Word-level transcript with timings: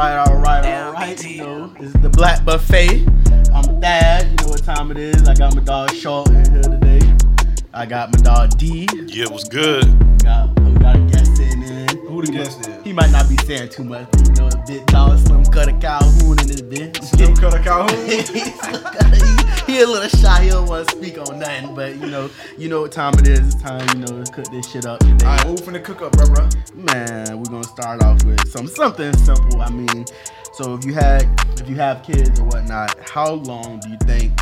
right, 0.00 0.16
all 0.16 0.36
right, 0.38 0.64
all 0.64 0.92
right. 0.94 1.24
You 1.24 1.36
know, 1.38 1.66
this 1.78 1.94
is 1.94 2.00
the 2.00 2.08
Black 2.08 2.42
Buffet. 2.44 3.06
I'm 3.52 3.80
Thad. 3.80 4.30
You 4.30 4.36
know 4.36 4.50
what 4.50 4.64
time 4.64 4.90
it 4.90 4.96
is. 4.96 5.28
I 5.28 5.34
got 5.34 5.54
my 5.54 5.62
dog 5.62 5.92
Shaw 5.92 6.24
in 6.24 6.50
here 6.50 6.62
today. 6.62 7.00
I 7.74 7.84
got 7.84 8.10
my 8.12 8.18
dog 8.22 8.56
D. 8.56 8.88
Yeah, 8.94 9.24
it 9.24 9.30
was 9.30 9.44
good. 9.44 9.84
We 9.84 10.16
got, 10.24 10.58
we 10.60 10.72
got 10.78 10.96
a 10.96 11.00
guest 11.00 11.38
in 11.40 11.60
there. 11.60 11.86
Who 12.08 12.22
the 12.22 12.32
guest 12.32 12.66
is? 12.66 12.82
He 12.82 12.94
might 12.94 13.10
not 13.10 13.28
be 13.28 13.36
saying 13.38 13.68
too 13.68 13.84
much, 13.84 14.10
but 14.10 14.26
you 14.26 14.34
know, 14.36 14.48
a 14.48 14.64
bit 14.66 14.86
dog, 14.86 15.18
Slim 15.18 15.44
cut 15.44 15.52
Cutter 15.52 15.78
Calhoun 15.78 16.38
in 16.40 16.46
this 16.46 16.62
bitch. 16.62 17.04
Slim 17.04 17.36
Cutter 17.36 17.62
Calhoun. 17.62 18.06
he, 18.08 19.36
he 19.74 19.82
a 19.82 19.86
little 19.86 20.08
shy. 20.08 20.42
He 20.42 20.50
don't 20.50 20.68
want 20.68 20.88
to 20.88 20.96
speak 20.96 21.16
on 21.16 21.38
nothing, 21.38 21.74
but 21.76 21.94
you 21.94 22.06
know, 22.06 22.28
you 22.58 22.68
know 22.68 22.80
what 22.82 22.92
time 22.92 23.14
it 23.14 23.28
is. 23.28 23.54
It's 23.54 23.62
time, 23.62 23.86
you 23.90 24.04
know, 24.04 24.24
to 24.24 24.32
cook 24.32 24.50
this 24.50 24.68
shit 24.68 24.84
up 24.84 24.98
today. 24.98 25.24
Alright, 25.24 25.46
what 25.46 25.60
we 25.60 25.66
finna 25.66 25.84
cook 25.84 26.02
up, 26.02 26.12
bro, 26.12 26.26
bro? 26.26 26.48
Man, 26.74 27.38
we're 27.38 27.44
gonna 27.44 27.62
start 27.62 28.02
off 28.02 28.24
with 28.24 28.48
some 28.48 28.66
something 28.66 29.16
simple. 29.18 29.62
I 29.62 29.70
mean, 29.70 30.06
so 30.54 30.74
if 30.74 30.84
you 30.84 30.92
had 30.92 31.22
if 31.60 31.68
you 31.68 31.76
have 31.76 32.02
kids 32.02 32.40
or 32.40 32.46
whatnot, 32.46 32.98
how 33.08 33.34
long 33.34 33.78
do 33.78 33.90
you 33.90 33.98
think 33.98 34.32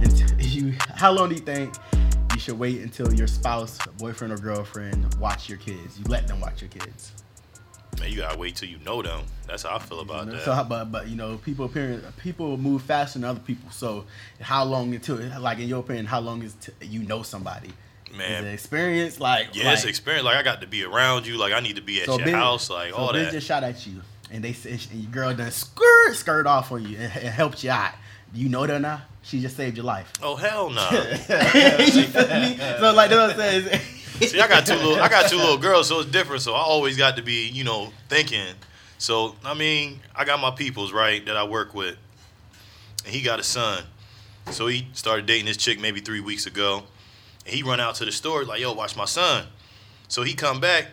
until 0.00 0.28
you 0.38 0.74
how 0.94 1.10
long 1.10 1.30
do 1.30 1.34
you 1.34 1.40
think 1.40 1.74
you 2.32 2.38
should 2.38 2.58
wait 2.58 2.82
until 2.82 3.12
your 3.12 3.26
spouse, 3.26 3.78
boyfriend 3.98 4.32
or 4.32 4.38
girlfriend 4.38 5.12
watch 5.16 5.48
your 5.48 5.58
kids? 5.58 5.98
You 5.98 6.04
let 6.06 6.28
them 6.28 6.40
watch 6.40 6.62
your 6.62 6.70
kids. 6.70 7.10
Man, 8.02 8.10
you 8.10 8.16
gotta 8.18 8.36
wait 8.38 8.56
till 8.56 8.68
you 8.68 8.78
know 8.84 9.00
them. 9.00 9.20
That's 9.46 9.62
how 9.62 9.76
I 9.76 9.78
feel 9.78 10.00
about 10.00 10.26
that. 10.26 10.42
So, 10.44 10.52
how- 10.52 10.64
but 10.64 10.90
but 10.90 11.08
you 11.08 11.14
know, 11.16 11.36
people 11.38 11.66
appearing 11.66 12.00
people 12.18 12.56
move 12.56 12.82
faster 12.82 13.18
than 13.18 13.28
other 13.28 13.40
people. 13.40 13.70
So, 13.70 14.04
how 14.40 14.64
long 14.64 14.92
until 14.94 15.16
like 15.40 15.58
in 15.58 15.68
your 15.68 15.80
opinion, 15.80 16.06
how 16.06 16.20
long 16.20 16.42
is 16.42 16.54
t- 16.54 16.72
you 16.86 17.00
know 17.04 17.22
somebody? 17.22 17.70
Man. 18.16 18.44
experience 18.46 19.20
like 19.20 19.54
yeah, 19.54 19.72
it's 19.72 19.82
like, 19.84 19.88
experience. 19.90 20.24
Like 20.24 20.36
I 20.36 20.42
got 20.42 20.60
to 20.60 20.66
be 20.66 20.84
around 20.84 21.26
you. 21.26 21.38
Like 21.38 21.52
I 21.52 21.60
need 21.60 21.76
to 21.76 21.82
be 21.82 22.00
at 22.00 22.06
So 22.06 22.18
your 22.18 22.26
bitch- 22.26 22.34
house. 22.34 22.68
Like 22.70 22.90
so 22.90 22.96
all 22.96 23.08
bitch 23.12 23.24
that. 23.26 23.32
just 23.32 23.46
shot 23.46 23.62
at 23.64 23.86
you, 23.86 24.02
and 24.30 24.42
they 24.44 24.52
said 24.52 24.80
and 24.90 25.00
your 25.02 25.10
girl 25.12 25.32
done 25.34 25.50
skirt 25.50 26.14
skirt 26.14 26.46
off 26.46 26.72
on 26.72 26.84
you 26.86 26.96
and, 26.98 27.12
and 27.16 27.28
helped 27.28 27.62
you 27.64 27.70
out. 27.70 27.94
You 28.34 28.48
know 28.48 28.66
that 28.66 28.80
now? 28.80 29.02
She 29.22 29.40
just 29.40 29.56
saved 29.56 29.76
your 29.76 29.86
life. 29.86 30.12
oh 30.22 30.34
hell 30.36 30.68
no. 30.70 30.88
you 30.90 32.02
feel 32.04 32.26
me? 32.28 32.56
So 32.58 32.92
like 32.94 33.10
that's 33.10 33.12
what 33.12 33.30
I'm 33.30 33.36
saying. 33.36 33.80
See, 34.20 34.40
I 34.40 34.48
got 34.48 34.66
two 34.66 34.74
little. 34.74 34.96
I 34.96 35.08
got 35.08 35.30
two 35.30 35.36
little 35.36 35.58
girls, 35.58 35.88
so 35.88 36.00
it's 36.00 36.10
different. 36.10 36.42
So 36.42 36.54
I 36.54 36.60
always 36.60 36.96
got 36.96 37.16
to 37.16 37.22
be, 37.22 37.48
you 37.48 37.64
know, 37.64 37.92
thinking. 38.08 38.54
So 38.98 39.34
I 39.44 39.54
mean, 39.54 40.00
I 40.14 40.24
got 40.24 40.40
my 40.40 40.50
peoples 40.50 40.92
right 40.92 41.24
that 41.26 41.36
I 41.36 41.44
work 41.44 41.74
with, 41.74 41.96
and 43.04 43.14
he 43.14 43.22
got 43.22 43.40
a 43.40 43.42
son. 43.42 43.84
So 44.50 44.66
he 44.66 44.88
started 44.92 45.26
dating 45.26 45.46
this 45.46 45.56
chick 45.56 45.80
maybe 45.80 46.00
three 46.00 46.20
weeks 46.20 46.46
ago, 46.46 46.84
and 47.46 47.54
he 47.54 47.62
run 47.62 47.80
out 47.80 47.96
to 47.96 48.04
the 48.04 48.12
store 48.12 48.44
like, 48.44 48.60
"Yo, 48.60 48.72
watch 48.72 48.96
my 48.96 49.06
son." 49.06 49.46
So 50.08 50.22
he 50.22 50.34
come 50.34 50.60
back, 50.60 50.88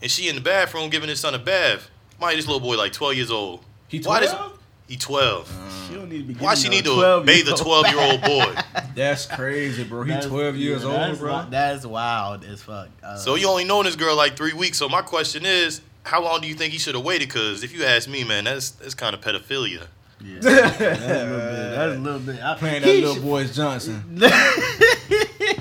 and 0.00 0.10
she 0.10 0.28
in 0.28 0.36
the 0.36 0.40
bathroom 0.40 0.88
giving 0.88 1.08
his 1.08 1.20
son 1.20 1.34
a 1.34 1.38
bath. 1.38 1.90
Mind 2.20 2.38
this 2.38 2.46
little 2.46 2.60
boy 2.60 2.76
like 2.76 2.92
12 2.92 3.14
years 3.14 3.30
old. 3.30 3.62
He 3.88 4.00
Why 4.00 4.20
does 4.20 4.32
12? 4.32 4.55
He 4.88 4.96
12? 4.96 5.86
She 5.88 5.94
don't 5.94 6.08
need 6.08 6.18
to 6.18 6.24
be 6.24 6.34
Why 6.34 6.54
giving 6.54 6.70
she 6.70 6.76
need 6.76 6.84
to 6.84 6.94
12 6.94 7.26
bathe 7.26 7.48
a 7.48 7.56
12 7.56 7.86
year 7.88 8.00
old 8.00 8.22
boy? 8.22 8.54
That's 8.94 9.26
crazy, 9.26 9.84
bro. 9.84 10.02
He 10.04 10.10
That's- 10.10 10.26
12 10.26 10.56
years 10.56 10.82
yeah, 10.82 10.88
old, 10.88 10.96
that's 11.00 11.18
bro. 11.18 11.28
wi- 11.32 11.50
That's 11.50 11.84
wild 11.86 12.44
as 12.44 12.62
fuck. 12.62 12.88
Uh, 13.02 13.16
So 13.16 13.34
you 13.34 13.48
only 13.48 13.64
known 13.64 13.84
this 13.84 13.96
girl 13.96 14.16
like 14.16 14.36
three 14.36 14.52
weeks. 14.54 14.78
So 14.78 14.88
my 14.88 15.02
question 15.02 15.44
is, 15.44 15.80
how 16.04 16.22
long 16.22 16.40
do 16.40 16.46
you 16.48 16.54
think 16.54 16.72
he 16.72 16.78
should 16.78 16.94
have 16.94 17.04
waited? 17.04 17.28
Because 17.28 17.62
if 17.64 17.74
you 17.74 17.84
ask 17.84 18.08
me, 18.08 18.22
man, 18.24 18.44
that's 18.44 18.70
that's 18.70 18.94
kind 18.94 19.14
of 19.14 19.20
pedophilia. 19.20 19.86
yeah, 20.24 20.38
that's 20.40 20.80
a 20.80 21.26
little 21.26 21.38
bit. 21.38 21.70
That's 21.74 21.96
a 21.96 21.98
little 21.98 22.20
bit. 22.20 22.42
I, 22.42 22.54
Playing 22.54 22.82
he 22.82 22.88
that 22.88 22.94
little 22.94 23.14
should- 23.14 23.22
boy's 23.24 23.54
Johnson. 23.56 24.02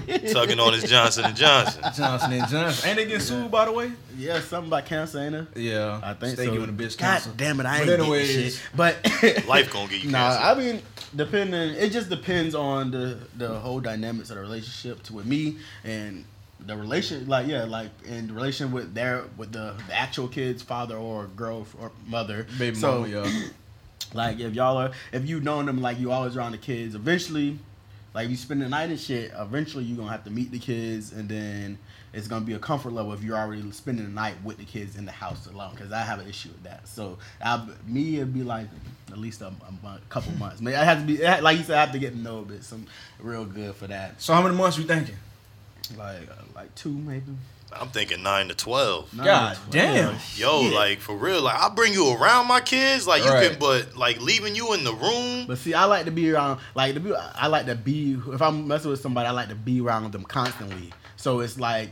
Tugging 0.33 0.59
on 0.59 0.73
his 0.73 0.83
Johnson 0.89 1.25
and 1.25 1.35
Johnson. 1.35 1.81
Johnson 1.95 2.33
and 2.33 2.47
Johnson. 2.49 2.89
Ain't 2.89 2.97
they 2.97 3.05
getting 3.05 3.19
sued, 3.19 3.49
by 3.51 3.65
the 3.65 3.71
way? 3.71 3.91
Yeah, 4.17 4.39
something 4.39 4.69
about 4.69 4.85
cancer, 4.85 5.19
ain't 5.19 5.35
it? 5.35 5.47
Yeah. 5.55 5.99
I 6.03 6.13
think 6.13 6.35
Stay 6.35 6.45
so. 6.45 6.53
giving 6.53 6.75
the 6.75 6.83
bitch 6.83 6.97
God 6.97 7.05
cancer. 7.21 7.31
damn 7.35 7.59
it, 7.59 7.65
I 7.65 7.79
But 7.79 7.89
ain't 7.89 7.99
anyways- 8.01 8.27
getting 8.35 8.51
shit. 8.51 8.61
But 8.75 9.45
Life 9.47 9.71
gonna 9.73 9.89
get 9.89 10.03
you 10.03 10.11
Nah, 10.11 10.29
cancer. 10.37 10.43
I 10.43 10.53
mean, 10.55 10.81
depending. 11.15 11.75
It 11.75 11.91
just 11.91 12.09
depends 12.09 12.55
on 12.55 12.91
the 12.91 13.17
the 13.37 13.59
whole 13.59 13.79
dynamics 13.79 14.29
of 14.29 14.35
the 14.35 14.41
relationship 14.41 15.03
to 15.03 15.13
with 15.13 15.25
me 15.25 15.57
and 15.83 16.25
the 16.65 16.75
relation. 16.77 17.27
Like 17.27 17.47
yeah, 17.47 17.63
like 17.65 17.89
in 18.05 18.33
relation 18.33 18.71
with 18.71 18.93
their 18.93 19.23
with 19.37 19.51
the, 19.51 19.75
the 19.87 19.93
actual 19.95 20.27
kid's 20.27 20.61
father 20.61 20.95
or 20.97 21.25
girl 21.27 21.67
or 21.79 21.91
mother. 22.07 22.47
Baby 22.57 22.75
so, 22.75 23.01
mama, 23.01 23.07
yeah. 23.07 23.41
Like 24.13 24.39
if 24.39 24.53
y'all 24.53 24.77
are 24.77 24.91
if 25.11 25.27
you 25.27 25.41
known 25.41 25.65
them 25.65 25.81
like 25.81 25.99
you 25.99 26.11
always 26.11 26.37
around 26.37 26.53
the 26.53 26.57
kids, 26.57 26.95
eventually, 26.95 27.59
like 28.15 28.29
you 28.29 28.37
spend 28.37 28.61
the 28.61 28.69
night 28.69 28.89
and 28.89 28.99
shit. 28.99 29.33
Eventually, 29.37 29.83
you're 29.83 29.97
gonna 29.97 30.09
have 30.09 30.23
to 30.23 30.31
meet 30.31 30.49
the 30.49 30.57
kids, 30.57 31.11
and 31.11 31.27
then 31.27 31.77
it's 32.13 32.29
gonna 32.29 32.45
be 32.45 32.53
a 32.53 32.59
comfort 32.59 32.93
level 32.93 33.11
if 33.11 33.21
you're 33.21 33.37
already 33.37 33.69
spending 33.73 34.05
the 34.05 34.11
night 34.11 34.35
with 34.41 34.57
the 34.57 34.63
kids 34.63 34.95
in 34.95 35.05
the 35.05 35.11
house 35.11 35.45
alone. 35.47 35.71
Because 35.75 35.91
I 35.91 35.99
have 35.99 36.19
an 36.19 36.27
issue 36.29 36.47
with 36.47 36.63
that. 36.63 36.87
So 36.87 37.17
I, 37.43 37.67
me, 37.85 38.15
it'd 38.15 38.33
be 38.33 38.43
like 38.43 38.67
at 39.11 39.17
least 39.17 39.41
a, 39.41 39.47
a 39.47 39.83
month, 39.83 40.07
couple 40.07 40.31
months. 40.37 40.61
Maybe 40.61 40.77
I 40.77 40.85
have 40.85 41.01
to 41.01 41.05
be 41.05 41.17
like 41.41 41.57
you 41.57 41.63
said. 41.65 41.77
I 41.77 41.81
have 41.81 41.91
to 41.91 41.99
get 41.99 42.13
to 42.13 42.17
know 42.17 42.39
a 42.39 42.43
bit. 42.43 42.63
Some 42.63 42.87
real 43.19 43.43
good 43.43 43.75
for 43.75 43.87
that. 43.87 44.21
So 44.21 44.33
how 44.33 44.41
many 44.41 44.55
months 44.55 44.77
you 44.77 44.85
thinking? 44.85 45.17
Like 45.97 46.29
uh, 46.31 46.41
like 46.55 46.73
two 46.73 46.93
maybe. 46.93 47.33
I'm 47.79 47.89
thinking 47.89 48.23
nine 48.23 48.47
to 48.47 48.55
12. 48.55 49.13
Nine 49.15 49.25
God 49.25 49.55
to 49.55 49.61
12. 49.61 49.71
damn. 49.71 50.13
Yo, 50.35 50.63
Shit. 50.63 50.73
like 50.73 50.99
for 50.99 51.15
real, 51.15 51.41
like 51.41 51.59
I 51.59 51.69
bring 51.69 51.93
you 51.93 52.13
around 52.15 52.47
my 52.47 52.61
kids, 52.61 53.05
like 53.07 53.23
you 53.23 53.29
Right. 53.29 53.49
can, 53.51 53.59
but 53.59 53.95
like 53.97 54.21
leaving 54.21 54.55
you 54.55 54.73
in 54.73 54.83
the 54.83 54.93
room. 54.93 55.45
But 55.47 55.57
see, 55.57 55.73
I 55.73 55.85
like 55.85 56.05
to 56.05 56.11
be 56.11 56.31
around, 56.31 56.59
like 56.73 56.93
to 56.93 56.99
be, 56.99 57.13
I 57.13 57.47
like 57.47 57.65
to 57.67 57.75
be. 57.75 58.17
If 58.27 58.41
I'm 58.41 58.67
messing 58.67 58.91
with 58.91 59.01
somebody, 59.01 59.27
I 59.27 59.31
like 59.31 59.49
to 59.49 59.55
be 59.55 59.81
around 59.81 60.11
them 60.11 60.23
constantly. 60.23 60.93
So 61.17 61.39
it's 61.41 61.59
like 61.59 61.89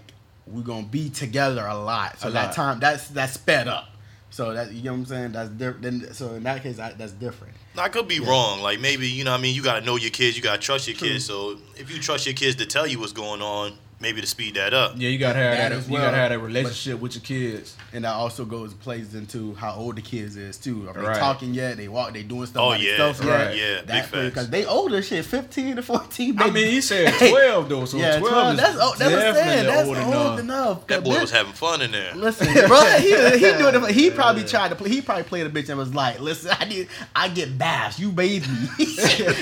we're 0.48 0.62
gonna 0.64 0.86
be 0.88 1.10
together 1.10 1.66
a 1.66 1.76
lot. 1.78 2.20
So 2.20 2.28
A 2.28 2.32
that 2.32 2.46
lot. 2.48 2.54
time, 2.54 2.80
that's 2.80 3.08
that's 3.10 3.34
sped 3.34 3.68
up. 3.68 3.90
So 4.30 4.54
that 4.54 4.72
you 4.72 4.84
know 4.84 4.94
what 4.94 4.98
I'm 5.00 5.06
saying. 5.06 5.32
That's 5.34 5.50
different. 5.52 6.16
So 6.16 6.34
in 6.34 6.44
that 6.44 6.64
case, 6.64 6.80
I, 6.80 6.94
that's 6.94 7.12
different. 7.12 7.54
I 7.78 7.90
could 7.90 8.08
be 8.08 8.20
wrong. 8.20 8.62
Like 8.62 8.80
maybe 8.80 9.08
you 9.08 9.24
know, 9.24 9.32
what 9.32 9.40
I 9.40 9.42
mean, 9.42 9.54
you 9.56 9.62
gotta 9.64 9.86
know 9.86 9.96
your 9.96 10.10
kids, 10.12 10.36
you 10.36 10.42
gotta 10.44 10.60
trust 10.62 10.88
your 10.88 10.98
kids. 10.98 11.26
So 11.26 11.58
if 11.78 11.92
you 11.92 12.00
trust 12.00 12.26
your 12.26 12.34
kids 12.36 12.56
to 12.58 12.66
tell 12.66 12.88
you 12.88 13.00
what's 13.00 13.12
going 13.14 13.42
on, 13.42 13.74
maybe 14.00 14.22
to 14.22 14.28
speed 14.28 14.56
that 14.56 14.74
up. 14.74 14.94
Yeah, 14.98 15.10
you 15.10 15.18
gotta 15.18 15.40
have 15.40 15.58
That 15.58 15.70
that. 15.70 15.78
as 15.78 15.90
you 15.90 15.98
gotta 15.98 16.18
have 16.18 16.30
that 16.30 16.40
relationship 16.40 17.00
with 17.00 17.16
your 17.16 17.22
kids. 17.24 17.76
And 17.94 18.04
that 18.06 18.14
also 18.14 18.44
goes 18.46 18.74
plays 18.74 19.16
into 19.16 19.54
how 19.56 19.74
old 19.76 19.96
the 19.98 20.02
kids 20.02 20.36
is 20.36 20.58
too. 20.58 20.88
Are 20.90 20.94
they 20.94 21.00
Right. 21.02 21.18
talking 21.20 21.54
yet? 21.54 21.78
They 21.78 21.88
walk. 21.88 22.14
They 22.14 22.24
doing 22.24 22.46
stuff 22.48 22.62
Oh, 22.64 22.70
by 22.72 22.78
yeah. 22.78 22.92
themselves 22.98 23.20
Right. 23.24 23.56
yet? 23.56 23.86
Yeah, 23.88 23.94
big 23.96 24.04
facts. 24.06 24.26
because 24.26 24.50
they 24.50 24.66
older 24.66 25.02
shit, 25.02 25.26
fifteen 25.26 25.76
to 25.78 25.82
fourteen. 25.84 26.42
I 26.42 26.50
mean, 26.50 26.68
he 26.68 26.82
said 26.82 27.14
12 27.30 27.70
though, 27.70 27.86
so 27.86 27.98
yeah, 27.98 28.18
12, 28.20 28.32
12. 28.34 28.54
is 28.56 28.60
That's 28.60 28.78
oh, 28.82 28.96
that's 28.98 29.12
what 29.12 29.26
I'm 29.26 29.34
saying. 29.36 29.66
definitely 29.66 29.66
That's 29.66 29.88
old 29.88 29.98
old 29.98 30.40
enough. 30.40 30.40
enough. 30.40 30.88
That 30.88 31.04
boy 31.04 31.16
Bitch, 31.16 31.22
was 31.22 31.32
having 31.32 31.54
fun 31.54 31.82
in 31.82 31.92
there. 31.92 32.14
Listen, 32.16 32.48
bro, 32.68 32.84
he 33.00 33.10
he 33.10 33.58
doing 33.58 33.76
it. 33.84 33.92
He 33.92 34.10
probably 34.20 34.44
tried 34.44 34.70
to 34.70 34.76
play. 34.76 34.90
He 34.90 35.02
probably 35.02 35.24
played 35.24 35.46
a 35.48 35.50
bitch 35.50 35.70
and 35.70 35.78
was 35.78 35.94
like, 35.94 36.20
"Listen, 36.20 36.52
I 36.60 36.66
need, 36.66 36.88
I 37.16 37.28
get 37.30 37.58
baths. 37.58 38.00
You 38.00 38.12
bathe 38.12 38.46
me. 38.48 38.86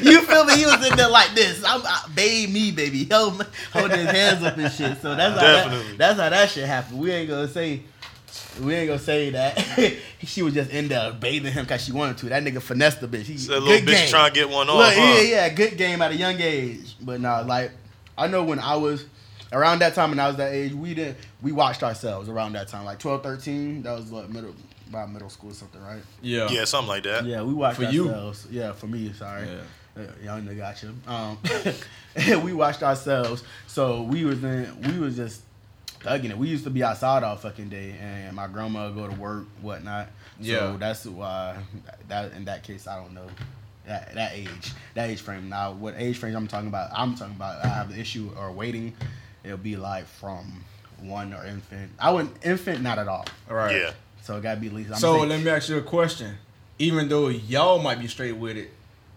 you 0.04 0.22
feel 0.24 0.46
me? 0.46 0.56
He 0.58 0.66
was 0.66 0.86
in 0.90 0.96
there 0.98 1.10
like 1.10 1.34
this. 1.36 1.64
I'm 1.66 1.82
I, 1.86 2.02
bathe 2.14 2.52
me, 2.52 2.72
baby. 2.72 3.06
Hold, 3.12 3.46
holding 3.74 4.00
his 4.00 4.10
hands 4.12 4.44
up 4.44 4.51
and 4.58 4.72
shit. 4.72 5.02
So 5.02 5.16
that's 5.16 5.36
how 5.40 5.42
that, 5.70 5.96
that's 5.98 6.20
how 6.20 6.30
that 6.30 6.50
shit 6.50 6.66
happened. 6.68 7.00
We 7.00 7.12
ain't 7.12 7.30
gonna 7.30 7.48
say. 7.48 7.84
We 8.64 8.74
ain't 8.76 8.88
gonna 8.88 9.00
say 9.00 9.30
that 9.32 9.58
she 10.24 10.42
was 10.42 10.54
just 10.54 10.72
in 10.72 10.88
there 10.88 11.12
bathing 11.12 11.52
him 11.52 11.66
because 11.66 11.84
she 11.84 11.92
wanted 11.92 12.18
to. 12.20 12.28
That 12.30 12.44
nigga 12.44 12.62
finessed 12.62 13.02
the 13.02 13.08
bitch. 13.08 13.24
He, 13.24 13.38
So 13.38 13.54
that 13.56 13.60
good 13.60 13.68
little 13.68 13.88
bitch 13.88 13.98
game. 13.98 14.10
trying 14.10 14.34
to 14.34 14.40
get 14.40 14.50
one 14.50 14.70
off. 14.70 14.78
Look, 14.78 14.94
huh? 14.94 15.02
yeah, 15.02 15.22
yeah, 15.22 15.50
good 15.50 15.78
game 15.78 16.02
at 16.02 16.12
a 16.12 16.16
young 16.16 16.40
age. 16.40 16.96
But 17.02 17.20
nah, 17.20 17.42
like 17.42 17.72
I 18.18 18.28
know 18.28 18.44
when 18.44 18.60
I 18.60 18.76
was 18.78 19.06
around 19.52 19.80
that 19.80 19.96
time 19.96 20.12
and 20.12 20.22
I 20.22 20.28
was 20.28 20.38
that 20.38 20.54
age, 20.54 20.74
we 20.74 20.94
didn't 20.94 21.18
we 21.42 21.52
watched 21.52 21.84
ourselves 21.84 22.30
around 22.30 22.54
that 22.54 22.70
time, 22.70 22.86
like 22.86 23.00
12, 23.00 23.22
13. 23.24 23.84
That 23.84 23.98
was 23.98 24.12
like 24.12 24.30
middle 24.30 24.56
about 24.90 25.12
middle 25.12 25.30
school 25.30 25.52
or 25.52 25.54
something, 25.54 25.82
right? 25.84 26.02
Yeah. 26.22 26.50
Yeah, 26.50 26.64
something 26.66 26.90
like 26.90 27.04
that. 27.04 27.26
Yeah, 27.26 27.42
we 27.44 27.54
watched 27.54 27.78
For 27.78 27.84
you. 27.84 28.08
ourselves. 28.08 28.48
Yeah, 28.50 28.72
for 28.74 28.88
me, 28.88 29.12
sorry. 29.14 29.48
Yeah. 29.48 29.62
Uh, 29.98 30.02
Young 30.24 30.44
nigga 30.44 30.58
got 30.58 30.84
you. 30.84 30.96
Um, 31.08 32.44
we 32.44 32.54
watched 32.54 32.82
ourselves. 32.84 33.44
So 33.68 34.04
we 34.04 34.24
was 34.26 34.44
in, 34.44 34.82
we 34.84 35.00
was 35.00 35.16
just 35.16 35.42
thugging 36.00 36.30
it. 36.30 36.38
We 36.38 36.48
used 36.48 36.64
to 36.64 36.70
be 36.70 36.84
outside 36.84 37.24
all 37.24 37.36
fucking 37.36 37.70
day, 37.70 37.96
and 38.02 38.36
my 38.36 38.48
grandma 38.48 38.88
would 38.88 38.96
go 38.96 39.08
to 39.08 39.20
work, 39.20 39.46
whatnot. 39.62 40.08
Yeah. 40.40 40.60
So 40.60 40.78
that's 40.78 41.06
why 41.06 41.58
that 42.08 42.32
in 42.34 42.46
that 42.46 42.64
case 42.64 42.88
I 42.88 42.96
don't 42.96 43.14
know 43.14 43.28
that 43.86 44.14
that 44.16 44.32
age 44.34 44.72
that 44.96 45.10
age 45.10 45.22
frame. 45.22 45.50
Now 45.50 45.74
what 45.74 45.96
age 45.98 46.18
frame 46.18 46.36
I'm 46.36 46.48
talking 46.48 46.68
about? 46.70 46.90
I'm 46.94 47.16
talking 47.16 47.36
about 47.36 47.64
I 47.64 47.68
have 47.68 47.94
the 47.94 48.00
issue 48.00 48.32
or 48.38 48.52
waiting. 48.52 48.94
It'll 49.44 49.58
be 49.58 49.76
like 49.76 50.06
from 50.06 50.64
one 51.02 51.34
or 51.34 51.46
infant. 51.46 51.92
I 52.00 52.12
wouldn't 52.12 52.46
infant 52.46 52.82
not 52.82 52.98
at 52.98 53.08
all. 53.08 53.26
All 53.50 53.56
right. 53.56 53.76
Yeah. 53.76 53.92
So 54.24 54.38
it 54.38 54.42
gotta 54.44 54.60
be 54.60 54.68
at 54.68 54.74
least. 54.74 54.92
I'm 54.92 54.98
So 54.98 55.18
saying- 55.18 55.30
let 55.30 55.42
me 55.44 55.50
ask 55.50 55.68
you 55.70 55.78
a 55.78 55.82
question. 55.82 56.36
Even 56.80 57.10
though 57.10 57.28
y'all 57.28 57.80
might 57.80 58.00
be 58.00 58.08
straight 58.08 58.32
with 58.36 58.58
it, 58.58 58.72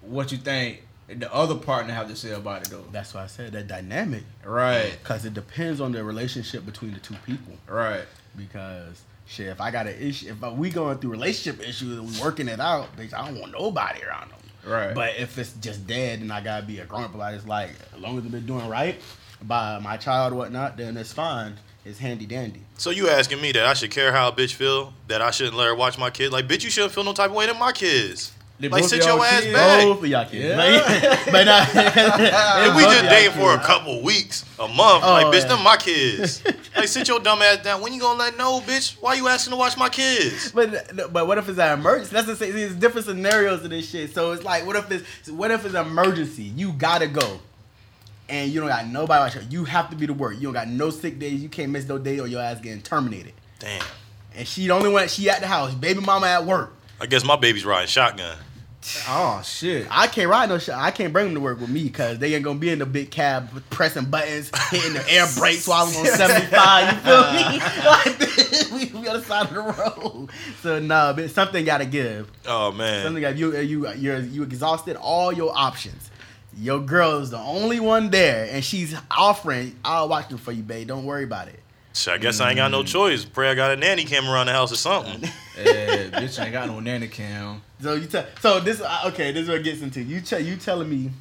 what 0.07 0.33
you 0.33 0.39
think 0.39 0.83
the 1.09 1.33
other 1.33 1.55
partner 1.55 1.93
have 1.93 2.09
to 2.09 2.17
say 2.17 2.33
about 2.33 2.67
it 2.67 2.71
though? 2.71 2.85
That's 2.93 3.15
why 3.15 3.25
I 3.25 3.27
said 3.27 3.53
that 3.53 3.69
dynamic. 3.69 4.25
Right. 4.45 4.97
Because 5.03 5.25
it 5.25 5.35
depends 5.35 5.81
on 5.81 5.93
the 5.93 6.03
relationship 6.03 6.65
between 6.65 6.95
the 6.95 7.01
two 7.01 7.17
people. 7.27 7.55
Right. 7.69 8.05
Because 8.37 9.03
shit, 9.27 9.49
if 9.49 9.61
I 9.61 9.71
got 9.71 9.87
an 9.87 10.01
issue, 10.01 10.29
if 10.31 10.53
we 10.53 10.71
going 10.71 10.99
through 10.99 11.11
relationship 11.11 11.67
issues 11.67 11.99
and 11.99 12.11
we 12.11 12.21
working 12.21 12.49
it 12.49 12.61
out, 12.61 12.97
bitch, 12.97 13.15
I 13.15 13.27
don't 13.27 13.41
want 13.41 13.53
nobody 13.53 14.03
around 14.03 14.31
them. 14.31 14.41
Right. 14.67 14.95
But 14.95 15.17
if 15.19 15.37
it's 15.39 15.53
just 15.55 15.87
dead, 15.87 16.21
and 16.21 16.33
I 16.33 16.41
gotta 16.41 16.65
be 16.65 16.79
a 16.79 16.87
grown 16.87 17.05
up 17.05 17.15
about 17.15 17.35
it. 17.35 17.37
It's 17.37 17.47
like 17.47 17.71
as 17.95 18.01
long 18.01 18.17
as 18.17 18.23
they've 18.23 18.33
been 18.33 18.47
doing 18.47 18.69
right 18.69 19.01
by 19.43 19.79
my 19.79 19.97
child 19.99 20.33
or 20.33 20.37
whatnot, 20.37 20.77
then 20.77 20.97
it's 20.97 21.13
fine. 21.13 21.55
It's 21.85 21.99
handy 21.99 22.25
dandy. 22.25 22.63
So 22.79 22.89
you 22.89 23.11
asking 23.11 23.43
me 23.43 23.53
that 23.53 23.67
I 23.67 23.75
should 23.75 23.91
care 23.91 24.11
how 24.11 24.29
a 24.29 24.33
bitch 24.33 24.55
feel? 24.55 24.95
That 25.09 25.21
I 25.21 25.31
shouldn't 25.31 25.57
let 25.57 25.67
her 25.67 25.75
watch 25.75 25.99
my 25.99 26.09
kid? 26.09 26.33
Like, 26.33 26.49
bitch, 26.49 26.65
you 26.65 26.71
shouldn't 26.71 26.95
feel 26.95 27.05
no 27.05 27.13
type 27.13 27.29
of 27.29 27.37
way 27.37 27.47
to 27.47 27.53
my 27.53 27.73
kids. 27.73 28.33
They 28.61 28.69
Like, 28.69 28.85
sit 28.85 29.05
your 29.05 29.23
ass 29.25 29.41
kids? 29.43 29.53
back. 29.53 29.83
Both 29.83 29.99
of 30.05 30.07
y'all 30.07 30.25
kids. 30.27 30.45
Yeah. 30.45 31.19
But, 31.25 31.33
but 31.33 31.45
not, 31.45 31.69
If 31.75 32.77
we 32.77 32.83
just 32.85 33.03
y'all 33.03 33.11
dating 33.11 33.33
for 33.33 33.53
a 33.53 33.59
couple 33.59 34.01
weeks, 34.03 34.45
a 34.61 34.69
month, 34.69 35.03
Oh, 35.05 35.13
like, 35.13 35.27
bitch, 35.27 35.43
yeah. 35.43 35.49
them 35.49 35.63
my 35.65 35.77
kids. 35.77 36.43
like, 36.77 36.87
sit 36.89 37.09
your 37.09 37.19
dumb 37.19 37.43
ass 37.43 37.65
down. 37.65 37.81
When 37.83 37.93
you 37.93 38.01
gonna 38.01 38.19
let 38.19 38.39
know, 38.39 38.61
bitch? 38.61 38.97
Why 39.01 39.15
you 39.15 39.27
asking 39.27 39.51
to 39.51 39.57
watch 39.57 39.77
my 39.77 39.89
kids? 39.89 40.53
But 40.53 41.13
but 41.13 41.27
what 41.27 41.37
if 41.39 41.49
it's 41.49 41.59
an 41.59 41.79
emergency? 41.81 42.13
That's 42.15 42.27
the 42.29 42.37
say 42.37 42.53
there's 42.53 42.77
different 42.77 43.07
scenarios 43.07 43.65
of 43.65 43.71
this 43.71 43.91
shit. 43.91 44.15
So 44.15 44.31
it's 44.33 44.45
like 44.45 44.65
what 44.67 44.77
if 44.77 44.89
it's 44.91 45.31
what 45.31 45.51
if 45.51 45.65
it's 45.65 45.75
an 45.75 45.87
emergency? 45.87 46.45
You 46.45 46.73
gotta 46.73 47.09
go. 47.09 47.41
And 48.29 48.51
you 48.51 48.61
don't 48.61 48.71
got 48.71 48.87
nobody 48.87 49.21
watch 49.21 49.35
you. 49.35 49.43
You 49.51 49.65
have 49.67 49.91
to 49.91 49.97
be 49.97 50.07
to 50.07 50.15
work. 50.15 50.37
You 50.37 50.43
don't 50.45 50.55
got 50.55 50.69
no 50.69 50.89
sick 50.91 51.19
days. 51.19 51.43
You 51.43 51.49
can't 51.51 51.71
miss 51.73 51.87
no 51.89 51.99
day 51.99 52.21
or 52.21 52.27
your 52.27 52.41
ass 52.41 52.59
getting 52.61 52.81
terminated. 52.81 53.35
Damn. 53.59 53.83
And 54.35 54.49
she 54.49 54.67
the 54.69 54.73
only 54.73 54.91
one 54.91 55.09
she 55.09 55.29
at 55.29 55.41
the 55.41 55.47
house. 55.47 55.75
Baby 55.75 56.01
mama 56.01 56.29
at 56.29 56.47
work. 56.47 56.73
I 57.05 57.07
guess 57.07 57.23
my 57.23 57.37
baby's 57.37 57.67
riding 57.67 57.87
shotgun. 57.87 58.35
Oh 59.07 59.43
shit. 59.45 59.87
I 59.91 60.07
can't 60.07 60.31
ride 60.31 60.49
no 60.49 60.57
shit. 60.57 60.75
I 60.75 60.91
can't 60.91 61.13
bring 61.13 61.27
them 61.27 61.35
to 61.35 61.41
work 61.41 61.61
with 61.61 61.69
me 61.69 61.83
because 61.85 62.19
they 62.19 62.35
ain't 62.35 62.45
gonna 62.45 62.59
be 62.59 62.71
in 62.71 62.79
the 62.79 62.87
big 62.87 63.11
cab 63.11 63.51
pressing 63.69 64.07
buttons, 64.07 64.51
hitting 64.71 64.95
the 64.95 65.05
air 65.11 65.27
brakes 65.37 65.69
while 65.69 65.87
I'm 65.87 65.95
on 65.97 66.07
75. 66.17 66.95
You 66.95 67.01
feel 67.01 67.33
me? 67.33 67.61
Uh. 67.61 67.81
Like, 67.85 68.19
we 68.95 69.03
be 69.03 69.07
on 69.07 69.19
the 69.19 69.23
side 69.23 69.49
of 69.49 69.55
the 69.55 69.61
road. 69.61 70.31
So 70.63 70.79
nah, 70.79 71.13
but 71.13 71.31
something 71.31 71.63
gotta 71.67 71.85
give. 71.85 72.33
Oh 72.47 72.73
man. 72.73 73.05
Something 73.05 73.21
got 73.21 73.37
you 73.37 73.55
you 73.59 73.87
you're 73.93 74.21
you 74.21 74.43
exhausted 74.43 74.97
all 74.97 75.31
your 75.31 75.53
options. 75.55 76.11
Your 76.57 76.81
girl 76.81 77.19
is 77.19 77.29
the 77.29 77.39
only 77.39 77.81
one 77.81 78.09
there, 78.09 78.49
and 78.51 78.65
she's 78.65 78.97
offering. 79.11 79.77
I'll 79.85 80.09
watch 80.09 80.29
them 80.31 80.39
for 80.39 80.53
you, 80.53 80.63
babe. 80.63 80.89
Don't 80.89 81.05
worry 81.05 81.25
about 81.25 81.49
it. 81.49 81.61
Shit, 81.95 82.13
I 82.15 82.19
guess 82.19 82.41
I 82.41 82.51
ain't 82.51 82.57
got 82.57 82.71
no 82.71 82.83
Mm. 82.83 82.87
choice. 82.89 83.25
Pray 83.25 83.51
I 83.51 83.55
got 83.55 83.71
a 83.71 83.77
nanny 83.77 84.05
cam 84.05 84.29
around 84.29 84.47
the 84.47 84.53
house 84.53 84.73
or 84.73 84.77
something. 84.77 85.23
Eh, 85.57 86.11
bitch 86.11 86.43
ain't 86.43 86.53
got 86.53 86.67
no 86.67 86.81
nanny 86.81 87.07
cam. 87.07 87.63
So 87.81 87.95
you 87.95 88.07
tell. 88.07 88.27
So 88.41 88.59
this 88.59 88.83
okay. 89.07 89.31
This 89.31 89.45
is 89.45 89.49
what 89.49 89.59
it 89.59 89.63
gets 89.63 89.83
into. 89.83 90.03
You 90.03 90.21
tell 90.21 90.41
you 90.41 90.57
telling 90.57 90.89
me. 90.91 91.13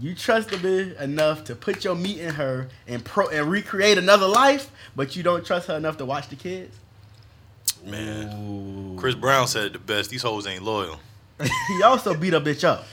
You 0.00 0.14
trust 0.14 0.50
the 0.50 0.56
bitch 0.56 1.00
enough 1.00 1.42
to 1.44 1.56
put 1.56 1.82
your 1.82 1.96
meat 1.96 2.20
in 2.20 2.34
her 2.34 2.68
and 2.86 3.04
pro 3.04 3.26
and 3.26 3.50
recreate 3.50 3.98
another 3.98 4.28
life, 4.28 4.70
but 4.94 5.16
you 5.16 5.24
don't 5.24 5.44
trust 5.44 5.66
her 5.66 5.76
enough 5.76 5.96
to 5.96 6.04
watch 6.04 6.28
the 6.28 6.36
kids. 6.36 6.76
Man. 7.84 8.96
Chris 8.96 9.16
Brown 9.16 9.48
said 9.48 9.64
it 9.66 9.72
the 9.72 9.78
best. 9.80 10.10
These 10.10 10.22
hoes 10.22 10.46
ain't 10.46 10.62
loyal. 10.62 11.00
He 11.68 11.82
also 11.82 12.14
beat 12.14 12.34
a 12.34 12.40
bitch 12.40 12.62
up. 12.62 12.84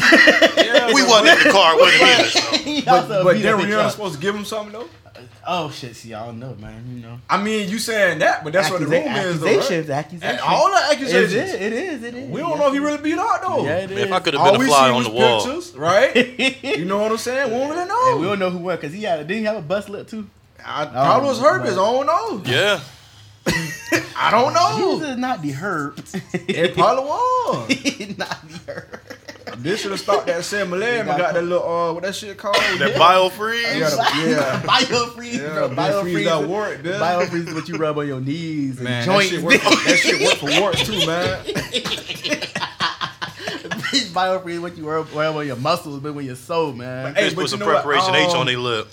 Yeah, 0.00 0.86
We 0.94 1.02
wasn't 1.02 1.38
in 1.38 1.44
the 1.46 1.50
car 1.52 1.76
with 1.76 1.92
him 1.92 2.08
either. 2.08 2.30
So. 2.30 2.40
He 2.56 2.80
But, 2.80 2.94
also 3.02 3.24
but 3.24 3.32
beat 3.34 3.40
a 3.40 3.42
then 3.42 3.58
bitch 3.58 3.66
Rihanna 3.66 3.84
up. 3.84 3.92
supposed 3.92 4.14
to 4.14 4.20
give 4.20 4.34
him 4.34 4.44
something 4.46 4.72
though. 4.72 4.88
Oh 5.52 5.68
shit! 5.68 5.96
See, 5.96 6.14
I 6.14 6.24
don't 6.26 6.38
know, 6.38 6.54
man. 6.60 6.84
You 6.94 7.02
know. 7.02 7.20
I 7.28 7.42
mean, 7.42 7.68
you 7.68 7.80
saying 7.80 8.20
that, 8.20 8.44
but 8.44 8.52
that's 8.52 8.70
what 8.70 8.78
the 8.78 8.86
Accusa- 8.86 9.04
rumor 9.04 9.18
is, 9.18 9.40
though. 9.40 9.46
Right? 9.46 9.56
accusations, 9.56 9.90
accusations. 9.90 10.22
And 10.22 10.40
all 10.40 10.70
the 10.70 10.76
accusations. 10.92 11.32
It 11.34 11.42
is. 11.42 11.54
It 11.54 11.72
is. 11.72 12.02
It 12.04 12.14
is. 12.14 12.30
We 12.30 12.38
don't 12.38 12.56
know 12.56 12.68
if 12.68 12.72
he 12.72 12.78
really 12.78 12.98
beat 13.02 13.18
out 13.18 13.42
though. 13.42 13.64
Yeah, 13.64 13.78
it 13.78 13.90
is. 13.90 13.96
Man, 13.96 14.06
if 14.06 14.12
I 14.12 14.20
could 14.20 14.34
have 14.34 14.42
All 14.42 14.52
been 14.52 14.60
a 14.60 14.64
we 14.64 14.66
fly 14.68 14.90
on 14.90 15.02
the 15.02 15.10
wall. 15.10 15.44
pictures, 15.44 15.76
right? 15.76 16.14
you 16.64 16.84
know 16.84 16.98
what 16.98 17.10
I'm 17.10 17.18
saying? 17.18 17.50
We 17.50 17.58
don't 17.58 17.70
really 17.70 17.88
know. 17.88 18.12
And 18.12 18.20
we 18.20 18.26
don't 18.28 18.38
know 18.38 18.50
who 18.50 18.58
won 18.58 18.76
because 18.76 18.92
he 18.92 19.02
had. 19.02 19.26
Didn't 19.26 19.40
he 19.40 19.44
have 19.46 19.56
a 19.56 19.60
bust 19.62 19.88
lip 19.88 20.06
too? 20.06 20.30
I 20.64 20.86
probably 20.86 21.28
was 21.30 21.40
herpes. 21.40 21.72
I 21.72 21.74
don't 21.74 22.06
know. 22.06 22.42
Yeah. 22.48 22.80
I 24.16 24.30
don't 24.30 24.54
know. 24.54 25.00
Jesus, 25.00 25.16
not 25.16 25.42
the 25.42 25.50
herb. 25.50 25.98
It 26.32 26.74
probably 26.74 27.04
was. 27.04 28.18
not 28.18 28.48
the 28.48 28.72
herb. 28.72 29.00
This 29.58 29.80
should 29.82 29.90
have 29.90 30.00
stopped 30.00 30.26
that 30.26 30.44
Sam 30.44 30.70
Milan 30.70 31.00
and 31.00 31.08
got 31.08 31.34
that 31.34 31.44
little 31.44 31.66
uh 31.68 31.92
what 31.92 32.02
that 32.04 32.14
shit 32.14 32.36
called? 32.38 32.54
That 32.56 32.94
biofreeze. 32.96 33.62
Yeah, 33.78 34.26
yeah. 34.30 34.62
Biofreeze, 34.64 35.32
Yeah, 35.34 35.48
bro. 35.54 35.68
biofreeze 35.70 36.24
that 36.24 36.32
Biofreeze. 36.42 36.46
wart, 36.48 36.82
bitch. 36.82 36.98
Biofreeze 36.98 37.48
is 37.48 37.54
what 37.54 37.68
you 37.68 37.76
rub 37.76 37.98
on 37.98 38.06
your 38.08 38.20
knees 38.20 38.76
and 38.76 38.84
Man, 38.84 39.06
that 39.06 39.12
joints. 39.12 39.28
shit, 39.30 39.42
work 39.42 39.54
for, 39.60 39.70
that 39.70 39.98
shit 39.98 40.20
work 40.22 40.34
for 40.36 40.60
warts 40.60 40.84
too, 40.86 41.06
man. 41.06 41.44
Biofreeze 44.12 44.50
is 44.54 44.60
what 44.60 44.76
you 44.76 44.88
rub, 44.88 45.12
rub 45.12 45.36
on 45.36 45.46
your 45.46 45.56
muscles, 45.56 46.00
but 46.00 46.14
when 46.14 46.24
your 46.24 46.36
soul, 46.36 46.72
man. 46.72 47.14
Hey, 47.14 47.34
put 47.34 47.48
some 47.48 47.60
you 47.60 47.66
know 47.66 47.72
what? 47.72 47.82
preparation 47.84 48.14
H 48.14 48.30
Um, 48.30 48.40
on 48.40 48.46
their 48.46 48.58
lip. 48.58 48.88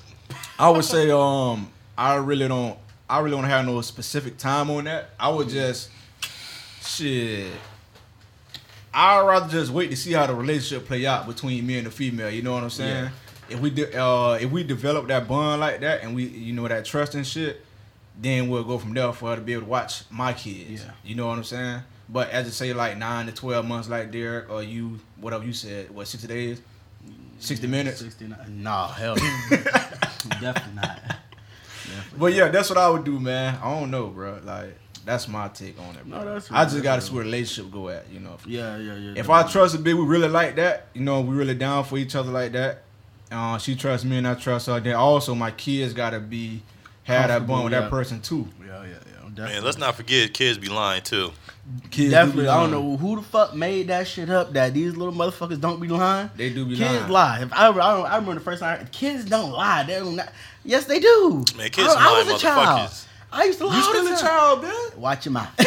I 0.60 0.70
would 0.70 0.86
say 0.86 1.10
um 1.12 1.70
I 1.98 2.16
really 2.16 2.48
don't 2.48 2.78
I 3.10 3.20
really 3.20 3.36
don't 3.38 3.46
have 3.46 3.66
no 3.66 3.80
specific 3.82 4.38
time 4.38 4.70
on 4.70 4.86
that. 4.86 5.12
I 5.20 5.30
would 5.30 5.50
just 5.50 5.90
shit. 6.82 7.52
I'd 8.98 9.28
rather 9.28 9.48
just 9.48 9.72
wait 9.72 9.92
to 9.92 9.96
see 9.96 10.14
how 10.14 10.26
the 10.26 10.34
relationship 10.34 10.88
play 10.88 11.06
out 11.06 11.28
between 11.28 11.68
me 11.68 11.78
and 11.78 11.86
the 11.86 11.92
female. 11.92 12.32
You 12.32 12.42
know 12.42 12.54
what 12.54 12.64
I'm 12.64 12.72
saying? 12.72 13.04
Yeah. 13.06 13.10
If 13.56 13.60
we 13.60 13.70
de- 13.70 13.96
uh 13.96 14.40
if 14.42 14.50
we 14.52 14.64
develop 14.64 15.08
that 15.10 15.28
bond 15.28 15.62
like 15.62 15.82
that 15.82 16.02
and 16.04 16.16
we 16.16 16.24
you 16.26 16.52
know 16.52 16.68
that 16.68 16.84
trust 16.84 17.14
and 17.14 17.26
shit, 17.26 17.64
then 18.20 18.50
we'll 18.50 18.64
go 18.64 18.80
from 18.80 18.96
there 18.96 19.14
for 19.14 19.30
her 19.30 19.36
to 19.36 19.42
be 19.42 19.54
able 19.54 19.64
to 19.64 19.70
watch 19.70 20.04
my 20.10 20.34
kids. 20.34 20.84
Yeah. 20.84 20.92
You 21.06 21.14
know 21.14 21.28
what 21.28 21.38
I'm 21.38 21.44
saying? 21.44 21.82
But 22.10 22.32
as 22.32 22.48
I 22.48 22.50
say, 22.50 22.74
like 22.74 22.98
nine 22.98 23.28
to 23.28 23.32
twelve 23.32 23.66
months, 23.68 23.88
like 23.88 24.12
Derek 24.12 24.50
or 24.50 24.64
you, 24.64 25.00
whatever 25.22 25.46
you 25.46 25.54
said, 25.54 25.92
what 25.92 26.08
sixty 26.08 26.28
days, 26.28 26.62
sixty 27.38 27.68
minutes. 27.68 28.00
69. 28.00 28.38
Nah, 28.64 28.88
hell. 28.88 29.16
Definitely 29.50 30.74
not. 30.76 31.00
But 32.18 32.34
yeah, 32.34 32.48
that's 32.50 32.70
what 32.70 32.80
I 32.80 32.90
would 32.90 33.04
do, 33.04 33.20
man. 33.20 33.60
I 33.62 33.80
don't 33.80 33.92
know, 33.92 34.08
bro. 34.08 34.40
Like 34.44 34.78
that's 35.08 35.28
my 35.28 35.48
take 35.48 35.80
on 35.80 35.96
it, 35.96 36.06
bro. 36.08 36.20
No, 36.20 36.34
that's 36.34 36.52
I 36.52 36.64
just 36.66 36.84
gotta 36.84 37.02
bro. 37.02 37.08
see 37.08 37.16
where 37.16 37.24
relationship 37.24 37.72
go 37.72 37.90
at, 37.90 38.10
you 38.12 38.20
know. 38.20 38.38
Yeah, 38.46 38.78
yeah, 38.78 38.96
yeah. 38.96 39.14
If 39.16 39.30
I 39.30 39.44
trust 39.44 39.76
a 39.76 39.78
bitch, 39.78 39.98
we 39.98 40.06
really 40.06 40.28
like 40.28 40.56
that, 40.58 40.88
you 40.94 41.02
know, 41.02 41.22
we 41.22 41.36
really 41.36 41.56
down 41.56 41.84
for 41.84 41.98
each 41.98 42.16
other 42.16 42.32
like 42.32 42.52
that. 42.52 42.84
Uh, 43.32 43.58
she 43.58 43.76
trusts 43.76 44.06
me 44.06 44.18
and 44.18 44.28
I 44.28 44.36
trust 44.36 44.68
her. 44.68 44.80
Then 44.80 44.96
also 44.96 45.36
my 45.36 45.52
kids 45.52 45.94
gotta 45.94 46.20
be 46.20 46.62
have 47.04 47.30
that 47.30 47.48
bond 47.48 47.66
with 47.66 47.74
Comfortable, 47.74 47.98
that 47.98 48.04
person 48.04 48.22
too. 48.22 48.48
Yeah, 48.66 48.84
yeah, 48.84 48.90
yeah. 49.38 49.46
Man, 49.46 49.64
let's 49.64 49.78
not 49.78 49.96
forget 49.96 50.34
kids 50.34 50.58
be 50.58 50.68
lying 50.68 51.04
too. 51.04 51.32
Kids 51.92 52.12
Definitely, 52.12 52.46
do 52.46 52.50
I 52.50 52.62
don't 52.62 52.72
know 52.72 52.98
who 52.98 53.18
the 53.18 53.22
fuck 53.22 53.54
made 53.54 53.88
that 53.88 54.08
shit 54.08 54.30
up. 54.30 54.54
That 54.54 54.74
these 54.74 54.96
little 54.96 55.14
motherfuckers 55.14 55.60
don't 55.60 55.82
be 55.82 55.88
lying. 55.88 56.30
They 56.36 56.50
do 56.50 56.66
be 56.66 56.78
kids 56.78 57.02
lying. 57.02 57.12
lie. 57.12 57.42
If 57.42 57.54
I, 57.54 57.68
I, 57.68 57.72
don't, 57.72 58.06
I 58.06 58.16
remember 58.16 58.36
the 58.36 58.40
first 58.40 58.62
time 58.62 58.88
kids 58.92 59.26
don't 59.26 59.52
lie. 59.52 59.84
They 59.84 59.96
don't. 59.96 60.16
Not, 60.16 60.32
yes, 60.64 60.86
they 60.86 61.00
do. 61.00 61.44
Man, 61.58 61.70
kids 61.70 61.94
I, 61.94 62.10
I 62.10 62.24
was 62.24 62.34
a 62.34 62.44
child. 62.44 62.92
Motherfuckers. 63.32 63.40
I 63.40 63.44
used 63.46 63.60
to 63.60 63.68
lie. 63.68 63.78
You 63.78 63.84
all 63.84 63.94
the 63.94 64.00
still 64.00 64.14
a 64.14 64.18
time. 64.18 64.30
child, 64.30 64.64
bitch? 64.64 64.98
Watch 64.98 65.26
your 65.26 65.34
mouth. 65.34 65.58